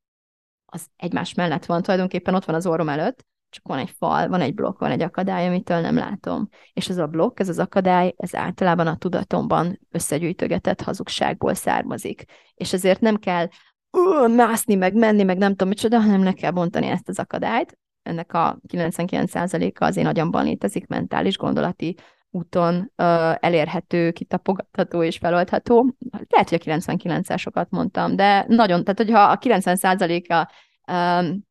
az 0.65 0.87
egymás 0.95 1.33
mellett 1.33 1.65
van, 1.65 1.81
tulajdonképpen 1.81 2.35
ott 2.35 2.45
van 2.45 2.55
az 2.55 2.65
orrom 2.65 2.89
előtt, 2.89 3.25
csak 3.51 3.67
van 3.67 3.79
egy 3.79 3.93
fal, 3.97 4.27
van 4.27 4.41
egy 4.41 4.53
blokk, 4.53 4.79
van 4.79 4.91
egy 4.91 5.01
akadály, 5.01 5.47
amitől 5.47 5.79
nem 5.79 5.95
látom. 5.95 6.49
És 6.73 6.89
ez 6.89 6.97
a 6.97 7.07
blokk, 7.07 7.39
ez 7.39 7.49
az 7.49 7.59
akadály, 7.59 8.13
ez 8.17 8.35
általában 8.35 8.87
a 8.87 8.97
tudatomban 8.97 9.79
összegyűjtögetett 9.91 10.81
hazugságból 10.81 11.53
származik. 11.53 12.23
És 12.53 12.73
ezért 12.73 12.99
nem 12.99 13.15
kell 13.15 13.47
uh, 13.91 14.35
mászni, 14.35 14.75
meg 14.75 14.93
menni, 14.93 15.23
meg 15.23 15.37
nem 15.37 15.49
tudom 15.49 15.67
micsoda, 15.67 15.99
hanem 15.99 16.23
le 16.23 16.33
kell 16.33 16.51
bontani 16.51 16.87
ezt 16.87 17.09
az 17.09 17.19
akadályt. 17.19 17.77
Ennek 18.03 18.33
a 18.33 18.59
99%-a 18.67 19.85
az 19.85 19.97
én 19.97 20.05
agyamban 20.05 20.43
létezik, 20.43 20.87
mentális, 20.87 21.37
gondolati 21.37 21.95
úton 22.29 22.75
uh, 22.75 22.85
elérhető, 23.39 24.11
kitapogatható 24.11 25.03
és 25.03 25.17
feloldható. 25.17 25.95
Lehet, 26.29 26.49
hogy 26.49 26.57
a 26.57 26.61
99 26.61 27.39
sokat 27.39 27.69
mondtam, 27.69 28.15
de 28.15 28.45
nagyon, 28.47 28.83
tehát 28.83 28.97
hogyha 28.97 29.21
a 29.21 29.37
90%-a 29.37 30.51
um, 30.91 31.49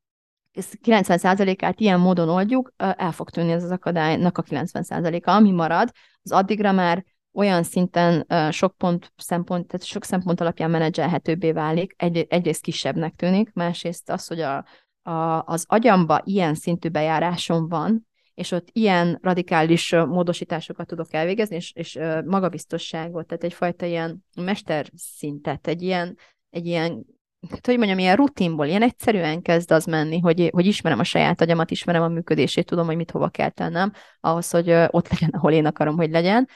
90%-át 0.53 1.79
ilyen 1.79 1.99
módon 1.99 2.29
oldjuk, 2.29 2.73
el 2.77 3.11
fog 3.11 3.29
tűnni 3.29 3.51
ez 3.51 3.63
az 3.63 3.71
akadálynak 3.71 4.37
a 4.37 4.43
90%-a. 4.43 5.31
Ami 5.31 5.51
marad, 5.51 5.91
az 6.21 6.31
addigra 6.31 6.71
már 6.71 7.05
olyan 7.33 7.63
szinten 7.63 8.27
sok 8.51 8.77
pont 8.77 9.13
szempont, 9.17 9.67
tehát 9.67 9.85
sok 9.85 10.03
szempont 10.03 10.41
alapján 10.41 10.69
menedzselhetőbbé 10.69 11.51
válik, 11.51 11.93
egy, 11.97 12.25
egyrészt 12.29 12.61
kisebbnek 12.61 13.15
tűnik, 13.15 13.53
másrészt 13.53 14.09
az, 14.09 14.27
hogy 14.27 14.39
a, 14.39 14.65
a, 15.01 15.43
az 15.45 15.65
agyamba 15.67 16.21
ilyen 16.23 16.55
szintű 16.55 16.89
bejárásom 16.89 17.67
van, 17.67 18.07
és 18.33 18.51
ott 18.51 18.67
ilyen 18.71 19.19
radikális 19.21 19.91
módosításokat 19.91 20.87
tudok 20.87 21.13
elvégezni, 21.13 21.55
és, 21.55 21.73
és 21.73 21.99
magabiztosságot, 22.25 23.27
tehát 23.27 23.43
egyfajta 23.43 23.85
ilyen 23.85 24.25
mesterszintet, 24.35 25.67
egy 25.67 25.81
ilyen, 25.81 26.17
egy 26.49 26.65
ilyen 26.65 27.05
hát, 27.49 27.65
hogy 27.65 27.77
mondjam, 27.77 27.99
ilyen 27.99 28.15
rutinból, 28.15 28.65
ilyen 28.65 28.81
egyszerűen 28.81 29.41
kezd 29.41 29.71
az 29.71 29.85
menni, 29.85 30.19
hogy, 30.19 30.49
hogy 30.53 30.65
ismerem 30.65 30.99
a 30.99 31.03
saját 31.03 31.41
agyamat, 31.41 31.71
ismerem 31.71 32.01
a 32.01 32.07
működését, 32.07 32.65
tudom, 32.65 32.85
hogy 32.85 32.95
mit 32.95 33.11
hova 33.11 33.29
kell 33.29 33.49
tennem, 33.49 33.91
ahhoz, 34.19 34.49
hogy 34.49 34.71
ott 34.87 35.09
legyen, 35.09 35.29
ahol 35.29 35.51
én 35.51 35.65
akarom, 35.65 35.95
hogy 35.95 36.09
legyen. 36.09 36.47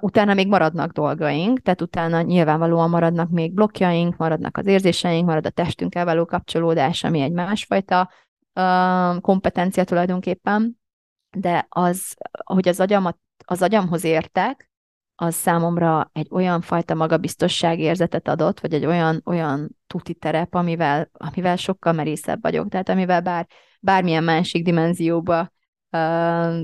Utána 0.00 0.34
még 0.34 0.48
maradnak 0.48 0.92
dolgaink, 0.92 1.60
tehát 1.60 1.82
utána 1.82 2.20
nyilvánvalóan 2.20 2.90
maradnak 2.90 3.30
még 3.30 3.52
blokkjaink, 3.54 4.16
maradnak 4.16 4.56
az 4.56 4.66
érzéseink, 4.66 5.26
marad 5.26 5.46
a 5.46 5.50
testünkkel 5.50 6.04
való 6.04 6.24
kapcsolódás, 6.24 7.04
ami 7.04 7.20
egy 7.20 7.32
másfajta 7.32 8.10
kompetencia 9.20 9.84
tulajdonképpen, 9.84 10.78
de 11.36 11.66
az, 11.68 12.16
hogy 12.44 12.68
az, 12.68 12.80
agyamat, 12.80 13.18
az 13.44 13.62
agyamhoz 13.62 14.04
értek, 14.04 14.69
az 15.22 15.34
számomra 15.34 16.10
egy 16.12 16.28
olyan 16.30 16.60
fajta 16.60 16.94
magabiztosságérzetet 16.94 18.28
adott, 18.28 18.60
vagy 18.60 18.74
egy 18.74 18.86
olyan, 18.86 19.22
olyan 19.24 19.76
tuti 19.86 20.14
terep, 20.14 20.54
amivel, 20.54 21.10
amivel 21.12 21.56
sokkal 21.56 21.92
merészebb 21.92 22.42
vagyok, 22.42 22.68
tehát 22.68 22.88
amivel 22.88 23.20
bár, 23.20 23.46
bármilyen 23.80 24.24
másik 24.24 24.64
dimenzióba 24.64 25.52
uh, 25.90 26.60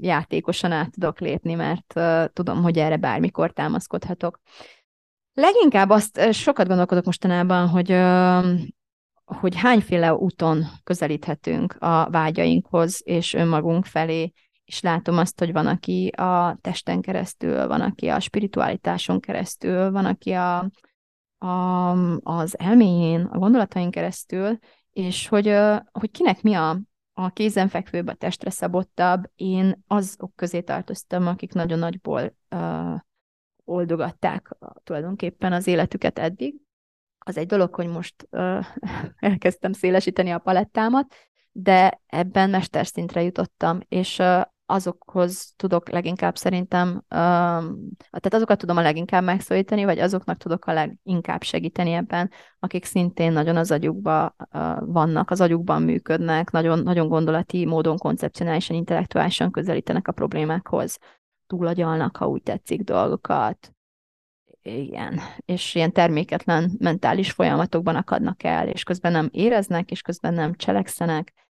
játékosan 0.00 0.72
át 0.72 0.90
tudok 0.90 1.20
lépni, 1.20 1.54
mert 1.54 1.92
uh, 1.96 2.24
tudom, 2.32 2.62
hogy 2.62 2.78
erre 2.78 2.96
bármikor 2.96 3.52
támaszkodhatok. 3.52 4.40
Leginkább 5.32 5.90
azt 5.90 6.32
sokat 6.32 6.66
gondolkodok 6.66 7.04
mostanában, 7.04 7.68
hogy 7.68 7.92
uh, 7.92 8.60
hogy 9.24 9.56
hányféle 9.56 10.14
úton 10.14 10.64
közelíthetünk 10.84 11.76
a 11.78 12.10
vágyainkhoz 12.10 13.00
és 13.04 13.34
önmagunk 13.34 13.84
felé, 13.84 14.32
és 14.66 14.80
látom 14.80 15.18
azt, 15.18 15.38
hogy 15.38 15.52
van, 15.52 15.66
aki 15.66 16.08
a 16.08 16.58
testen 16.60 17.00
keresztül, 17.00 17.66
van, 17.66 17.80
aki 17.80 18.08
a 18.08 18.20
spiritualitáson 18.20 19.20
keresztül, 19.20 19.90
van, 19.90 20.04
aki 20.04 20.32
a, 20.32 20.70
a, 21.38 21.90
az 22.22 22.58
elméjén, 22.58 23.20
a 23.20 23.38
gondolataink 23.38 23.90
keresztül, 23.90 24.58
és 24.92 25.28
hogy, 25.28 25.56
hogy 25.92 26.10
kinek 26.10 26.42
mi 26.42 26.54
a, 26.54 26.80
a 27.12 27.30
kézenfekvőbb, 27.30 28.06
a 28.06 28.14
testre 28.14 28.50
szabottabb, 28.50 29.30
én 29.34 29.84
azok 29.86 30.34
közé 30.34 30.60
tartoztam, 30.60 31.26
akik 31.26 31.52
nagyon 31.52 31.78
nagyból 31.78 32.36
uh, 32.50 32.94
oldogatták 33.64 34.56
tulajdonképpen 34.84 35.52
az 35.52 35.66
életüket 35.66 36.18
eddig, 36.18 36.54
az 37.18 37.36
egy 37.36 37.46
dolog, 37.46 37.74
hogy 37.74 37.88
most 37.88 38.28
uh, 38.30 38.64
elkezdtem 39.30 39.72
szélesíteni 39.72 40.30
a 40.30 40.38
palettámat, 40.38 41.14
de 41.52 42.00
ebben 42.06 42.50
mesterszintre 42.50 43.22
jutottam, 43.22 43.80
és 43.88 44.22
azokhoz 44.66 45.52
tudok 45.56 45.88
leginkább 45.88 46.36
szerintem, 46.36 47.02
tehát 47.08 48.34
azokat 48.34 48.58
tudom 48.58 48.76
a 48.76 48.82
leginkább 48.82 49.24
megszólítani, 49.24 49.84
vagy 49.84 49.98
azoknak 49.98 50.36
tudok 50.36 50.66
a 50.66 50.72
leginkább 50.72 51.42
segíteni 51.42 51.92
ebben, 51.92 52.30
akik 52.58 52.84
szintén 52.84 53.32
nagyon 53.32 53.56
az 53.56 53.70
agyukban 53.70 54.34
vannak, 54.78 55.30
az 55.30 55.40
agyukban 55.40 55.82
működnek, 55.82 56.50
nagyon, 56.50 56.78
nagyon 56.78 57.08
gondolati 57.08 57.66
módon, 57.66 57.96
koncepcionálisan, 57.96 58.76
intellektuálisan 58.76 59.50
közelítenek 59.50 60.08
a 60.08 60.12
problémákhoz, 60.12 60.98
túlagyalnak, 61.46 62.16
ha 62.16 62.28
úgy 62.28 62.42
tetszik, 62.42 62.82
dolgokat, 62.82 63.70
igen, 64.62 65.20
és 65.44 65.74
ilyen 65.74 65.92
terméketlen 65.92 66.70
mentális 66.78 67.30
folyamatokban 67.30 67.96
akadnak 67.96 68.42
el, 68.42 68.68
és 68.68 68.82
közben 68.82 69.12
nem 69.12 69.28
éreznek, 69.32 69.90
és 69.90 70.02
közben 70.02 70.34
nem 70.34 70.54
cselekszenek, 70.54 71.45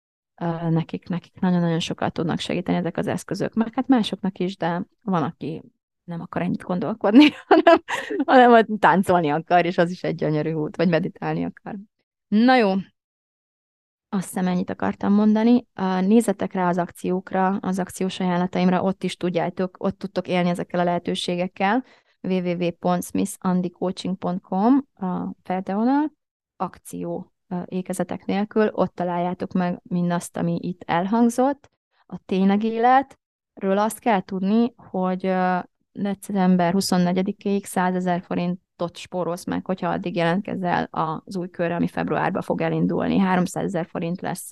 nekik, 0.70 1.08
nekik 1.08 1.40
nagyon-nagyon 1.40 1.80
sokat 1.80 2.14
tudnak 2.14 2.40
segíteni 2.40 2.78
ezek 2.78 2.98
az 2.98 3.08
eszközök, 3.08 3.54
meg 3.54 3.74
hát 3.74 3.88
másoknak 3.88 4.40
is, 4.40 4.58
de 4.58 4.86
van, 5.04 5.24
aki 5.24 5.62
nem 6.04 6.22
akar 6.22 6.42
ennyit 6.42 6.64
gondolkodni, 6.64 7.30
hanem, 7.48 7.84
hanem 8.26 8.78
táncolni 8.78 9.30
akar, 9.30 9.66
és 9.66 9.78
az 9.78 9.92
is 9.92 10.04
egy 10.04 10.16
gyönyörű 10.16 10.54
út, 10.54 10.76
vagy 10.76 10.90
meditálni 10.90 11.46
akar. 11.46 11.76
Na 12.28 12.56
jó, 12.56 12.74
azt 14.10 14.28
hiszem 14.28 14.48
ennyit 14.48 14.70
akartam 14.70 15.14
mondani. 15.14 15.68
Nézzetek 16.02 16.54
rá 16.54 16.68
az 16.68 16.78
akciókra, 16.78 17.48
az 17.48 17.80
akciós 17.80 18.20
ajánlataimra, 18.20 18.82
ott 18.82 19.04
is 19.04 19.18
tudjátok, 19.18 19.76
ott 19.80 19.98
tudtok 19.98 20.28
élni 20.28 20.50
ezekkel 20.50 20.80
a 20.80 20.84
lehetőségekkel. 20.84 21.84
www.smithandycoaching.com 22.22 24.88
a 24.94 25.36
akció 26.56 27.35
ékezetek 27.66 28.26
nélkül, 28.26 28.68
ott 28.68 28.96
találjátok 28.96 29.52
meg 29.52 29.80
mindazt, 29.84 30.38
ami 30.38 30.60
itt 30.62 30.84
elhangzott. 30.86 31.70
A 32.06 32.18
tényleg 32.26 32.64
életről 32.64 33.78
azt 33.78 34.00
kell 34.00 34.22
tudni, 34.22 34.74
hogy 34.76 35.34
december 35.92 36.74
24-ig 36.78 37.64
100 37.64 37.96
ezer 37.96 38.22
forintot 38.22 38.98
spórolsz 38.98 39.46
meg, 39.46 39.66
hogyha 39.66 39.90
addig 39.90 40.16
jelentkezel 40.16 40.88
az 40.92 41.38
új 41.38 41.50
körre, 41.50 41.76
ami 41.76 41.88
februárban 41.88 42.42
fog 42.42 42.62
elindulni. 42.62 43.18
300 43.18 43.64
ezer 43.64 43.86
forint 43.86 44.22
lesz 44.22 44.50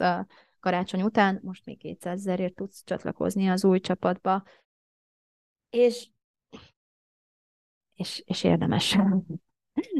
karácsony 0.59 1.01
után, 1.01 1.39
most 1.43 1.65
még 1.65 1.77
200 1.77 2.19
ezerért 2.19 2.55
tudsz 2.55 2.83
csatlakozni 2.83 3.49
az 3.49 3.65
új 3.65 3.79
csapatba. 3.79 4.43
És 5.69 6.07
és, 7.95 8.23
és 8.25 8.43
érdemes. 8.43 8.97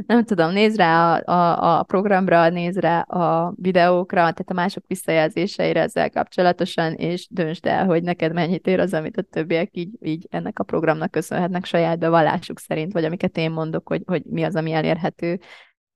Nem 0.08 0.24
tudom, 0.24 0.52
nézd 0.52 0.78
rá 0.78 1.18
a, 1.18 1.32
a, 1.32 1.80
a 1.80 1.84
programra, 1.84 2.50
nézd 2.50 2.80
rá 2.80 3.00
a 3.00 3.54
videókra, 3.56 4.20
tehát 4.20 4.50
a 4.50 4.54
mások 4.54 4.84
visszajelzéseire 4.88 5.82
ezzel 5.82 6.10
kapcsolatosan, 6.10 6.94
és 6.94 7.28
döntsd 7.30 7.66
el, 7.66 7.86
hogy 7.86 8.04
neked 8.04 8.34
mennyit 8.34 8.68
ér 8.68 8.80
az, 8.80 8.94
amit 8.94 9.18
a 9.18 9.22
többiek 9.22 9.70
így, 9.72 9.90
így 10.02 10.28
ennek 10.30 10.60
a 10.60 10.64
programnak 10.64 11.12
köszönhetnek 11.12 11.66
saját 11.66 12.00
bevallásuk 12.00 12.60
szerint, 12.60 12.94
vagy 12.94 13.06
amiket 13.06 13.38
én 13.38 13.52
mondok, 13.52 13.88
hogy, 13.88 14.02
hogy 14.06 14.24
mi 14.24 14.44
az, 14.44 14.56
ami 14.56 14.72
elérhető, 14.72 15.40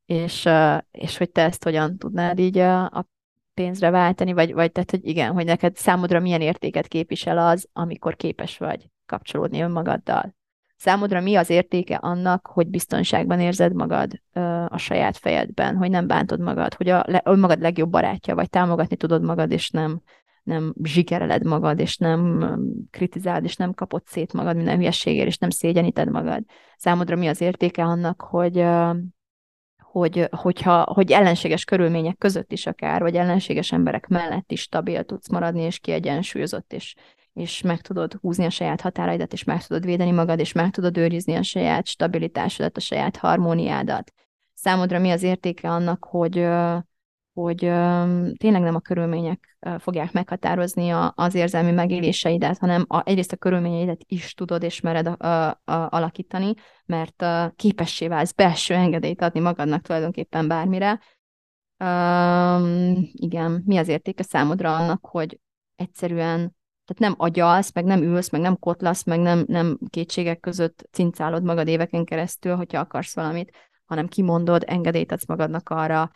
és, 0.05 0.49
és 0.91 1.17
hogy 1.17 1.31
te 1.31 1.43
ezt 1.43 1.63
hogyan 1.63 1.97
tudnád 1.97 2.39
így 2.39 2.57
a, 2.57 2.83
a 2.85 3.07
pénzre 3.53 3.89
váltani, 3.89 4.33
vagy, 4.33 4.53
vagy 4.53 4.71
tehát, 4.71 4.91
hogy 4.91 5.05
igen, 5.05 5.31
hogy 5.33 5.45
neked 5.45 5.75
számodra 5.75 6.19
milyen 6.19 6.41
értéket 6.41 6.87
képvisel 6.87 7.37
az, 7.37 7.67
amikor 7.73 8.15
képes 8.15 8.57
vagy 8.57 8.89
kapcsolódni 9.05 9.61
önmagaddal. 9.61 10.35
Számodra 10.77 11.21
mi 11.21 11.35
az 11.35 11.49
értéke 11.49 11.95
annak, 11.95 12.47
hogy 12.47 12.67
biztonságban 12.67 13.39
érzed 13.39 13.73
magad 13.73 14.21
ö, 14.33 14.39
a 14.69 14.77
saját 14.77 15.17
fejedben, 15.17 15.75
hogy 15.75 15.89
nem 15.89 16.07
bántod 16.07 16.39
magad, 16.39 16.73
hogy 16.73 16.89
a 16.89 17.03
le, 17.07 17.21
magad 17.23 17.61
legjobb 17.61 17.89
barátja 17.89 18.35
vagy, 18.35 18.49
támogatni 18.49 18.95
tudod 18.95 19.23
magad, 19.23 19.51
és 19.51 19.69
nem, 19.69 20.01
nem 20.43 20.73
zsigereled 20.83 21.43
magad, 21.43 21.79
és 21.79 21.97
nem 21.97 22.49
kritizálod, 22.91 23.43
és 23.43 23.55
nem 23.55 23.73
kapod 23.73 24.01
szét 24.05 24.33
magad 24.33 24.55
minden 24.55 24.77
hülyességért, 24.77 25.27
és 25.27 25.37
nem 25.37 25.49
szégyeníted 25.49 26.09
magad. 26.09 26.43
Számodra 26.77 27.15
mi 27.15 27.27
az 27.27 27.41
értéke 27.41 27.83
annak, 27.83 28.21
hogy 28.21 28.65
hogy, 29.81 30.27
hogyha, 30.31 30.83
hogy 30.93 31.11
ellenséges 31.11 31.63
körülmények 31.63 32.17
között 32.17 32.51
is 32.51 32.65
akár, 32.65 33.01
vagy 33.01 33.15
ellenséges 33.15 33.71
emberek 33.71 34.07
mellett 34.07 34.51
is 34.51 34.61
stabil 34.61 35.03
tudsz 35.03 35.29
maradni, 35.29 35.61
és 35.61 35.79
kiegyensúlyozott, 35.79 36.73
és, 36.73 36.95
és 37.37 37.61
meg 37.61 37.81
tudod 37.81 38.13
húzni 38.13 38.45
a 38.45 38.49
saját 38.49 38.81
határaidat, 38.81 39.33
és 39.33 39.43
meg 39.43 39.65
tudod 39.65 39.85
védeni 39.85 40.11
magad, 40.11 40.39
és 40.39 40.51
meg 40.51 40.69
tudod 40.69 40.97
őrizni 40.97 41.35
a 41.35 41.43
saját 41.43 41.87
stabilitásodat, 41.87 42.77
a 42.77 42.79
saját 42.79 43.17
harmóniádat. 43.17 44.11
Számodra 44.53 44.99
mi 44.99 45.11
az 45.11 45.23
értéke 45.23 45.69
annak, 45.69 46.05
hogy, 46.05 46.47
hogy 47.33 47.57
tényleg 48.37 48.61
nem 48.61 48.75
a 48.75 48.79
körülmények 48.79 49.57
fogják 49.77 50.11
meghatározni 50.11 50.89
az 51.15 51.35
érzelmi 51.35 51.71
megéléseidet, 51.71 52.57
hanem 52.57 52.85
a, 52.87 53.01
egyrészt 53.05 53.31
a 53.31 53.37
körülményeidet 53.37 54.01
is 54.05 54.33
tudod 54.33 54.63
és 54.63 54.79
mered 54.79 55.15
alakítani, 55.65 56.53
mert 56.85 57.25
képessé 57.55 58.07
válsz 58.07 58.31
belső 58.31 58.73
engedélyt 58.73 59.21
adni 59.21 59.39
magadnak 59.39 59.81
tulajdonképpen 59.81 60.47
bármire. 60.47 60.99
Igen, 63.11 63.63
mi 63.65 63.77
az 63.77 63.87
értéke 63.87 64.23
számodra 64.23 64.75
annak, 64.75 65.05
hogy 65.05 65.39
egyszerűen 65.75 66.56
tehát 66.87 67.13
nem 67.13 67.13
agyalsz, 67.17 67.73
meg 67.73 67.85
nem 67.85 68.01
ülsz, 68.01 68.29
meg 68.29 68.41
nem 68.41 68.59
kotlasz, 68.59 69.03
meg 69.03 69.19
nem, 69.19 69.43
nem 69.47 69.77
kétségek 69.89 70.39
között 70.39 70.87
cincálod 70.91 71.43
magad 71.43 71.67
éveken 71.67 72.05
keresztül, 72.05 72.55
hogyha 72.55 72.79
akarsz 72.79 73.15
valamit, 73.15 73.51
hanem 73.85 74.07
kimondod, 74.07 74.63
engedélyt 74.67 75.11
adsz 75.11 75.25
magadnak 75.27 75.69
arra, 75.69 76.11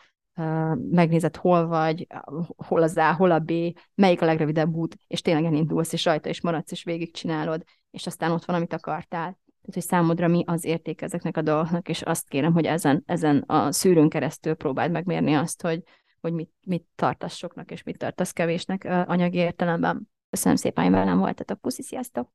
megnézed, 0.91 1.35
hol 1.35 1.67
vagy, 1.67 2.07
hol 2.55 2.81
az 2.81 2.97
A, 2.97 3.13
hol 3.13 3.31
a 3.31 3.39
B, 3.39 3.51
melyik 3.95 4.21
a 4.21 4.25
legrövidebb 4.25 4.75
út, 4.75 4.95
és 5.07 5.21
tényleg 5.21 5.45
elindulsz, 5.45 5.93
és 5.93 6.05
rajta 6.05 6.29
is 6.29 6.41
maradsz, 6.41 6.71
és 6.71 6.83
végigcsinálod, 6.83 7.63
és 7.91 8.07
aztán 8.07 8.31
ott 8.31 8.45
van, 8.45 8.55
amit 8.55 8.73
akartál. 8.73 9.39
Tehát, 9.61 9.73
hogy 9.73 9.81
számodra 9.81 10.27
mi 10.27 10.43
az 10.47 10.65
érték 10.65 11.01
ezeknek 11.01 11.37
a 11.37 11.41
dolgoknak, 11.41 11.89
és 11.89 12.01
azt 12.01 12.27
kérem, 12.27 12.53
hogy 12.53 12.65
ezen, 12.65 13.03
ezen 13.05 13.43
a 13.47 13.71
szűrőn 13.71 14.09
keresztül 14.09 14.53
próbáld 14.53 14.91
megmérni 14.91 15.33
azt, 15.33 15.61
hogy, 15.61 15.83
hogy 16.21 16.33
mit, 16.33 16.51
mit 16.65 16.85
tartasz 16.95 17.35
soknak, 17.35 17.71
és 17.71 17.83
mit 17.83 17.97
tartasz 17.97 18.31
kevésnek 18.31 18.83
anyagi 19.05 19.37
értelemben. 19.37 20.10
Köszönöm 20.31 20.55
szépen, 20.57 20.83
hogy 20.83 20.93
velem 20.93 21.17
voltatok. 21.17 21.61
Puszi, 21.61 21.81
sziasztok! 21.81 22.29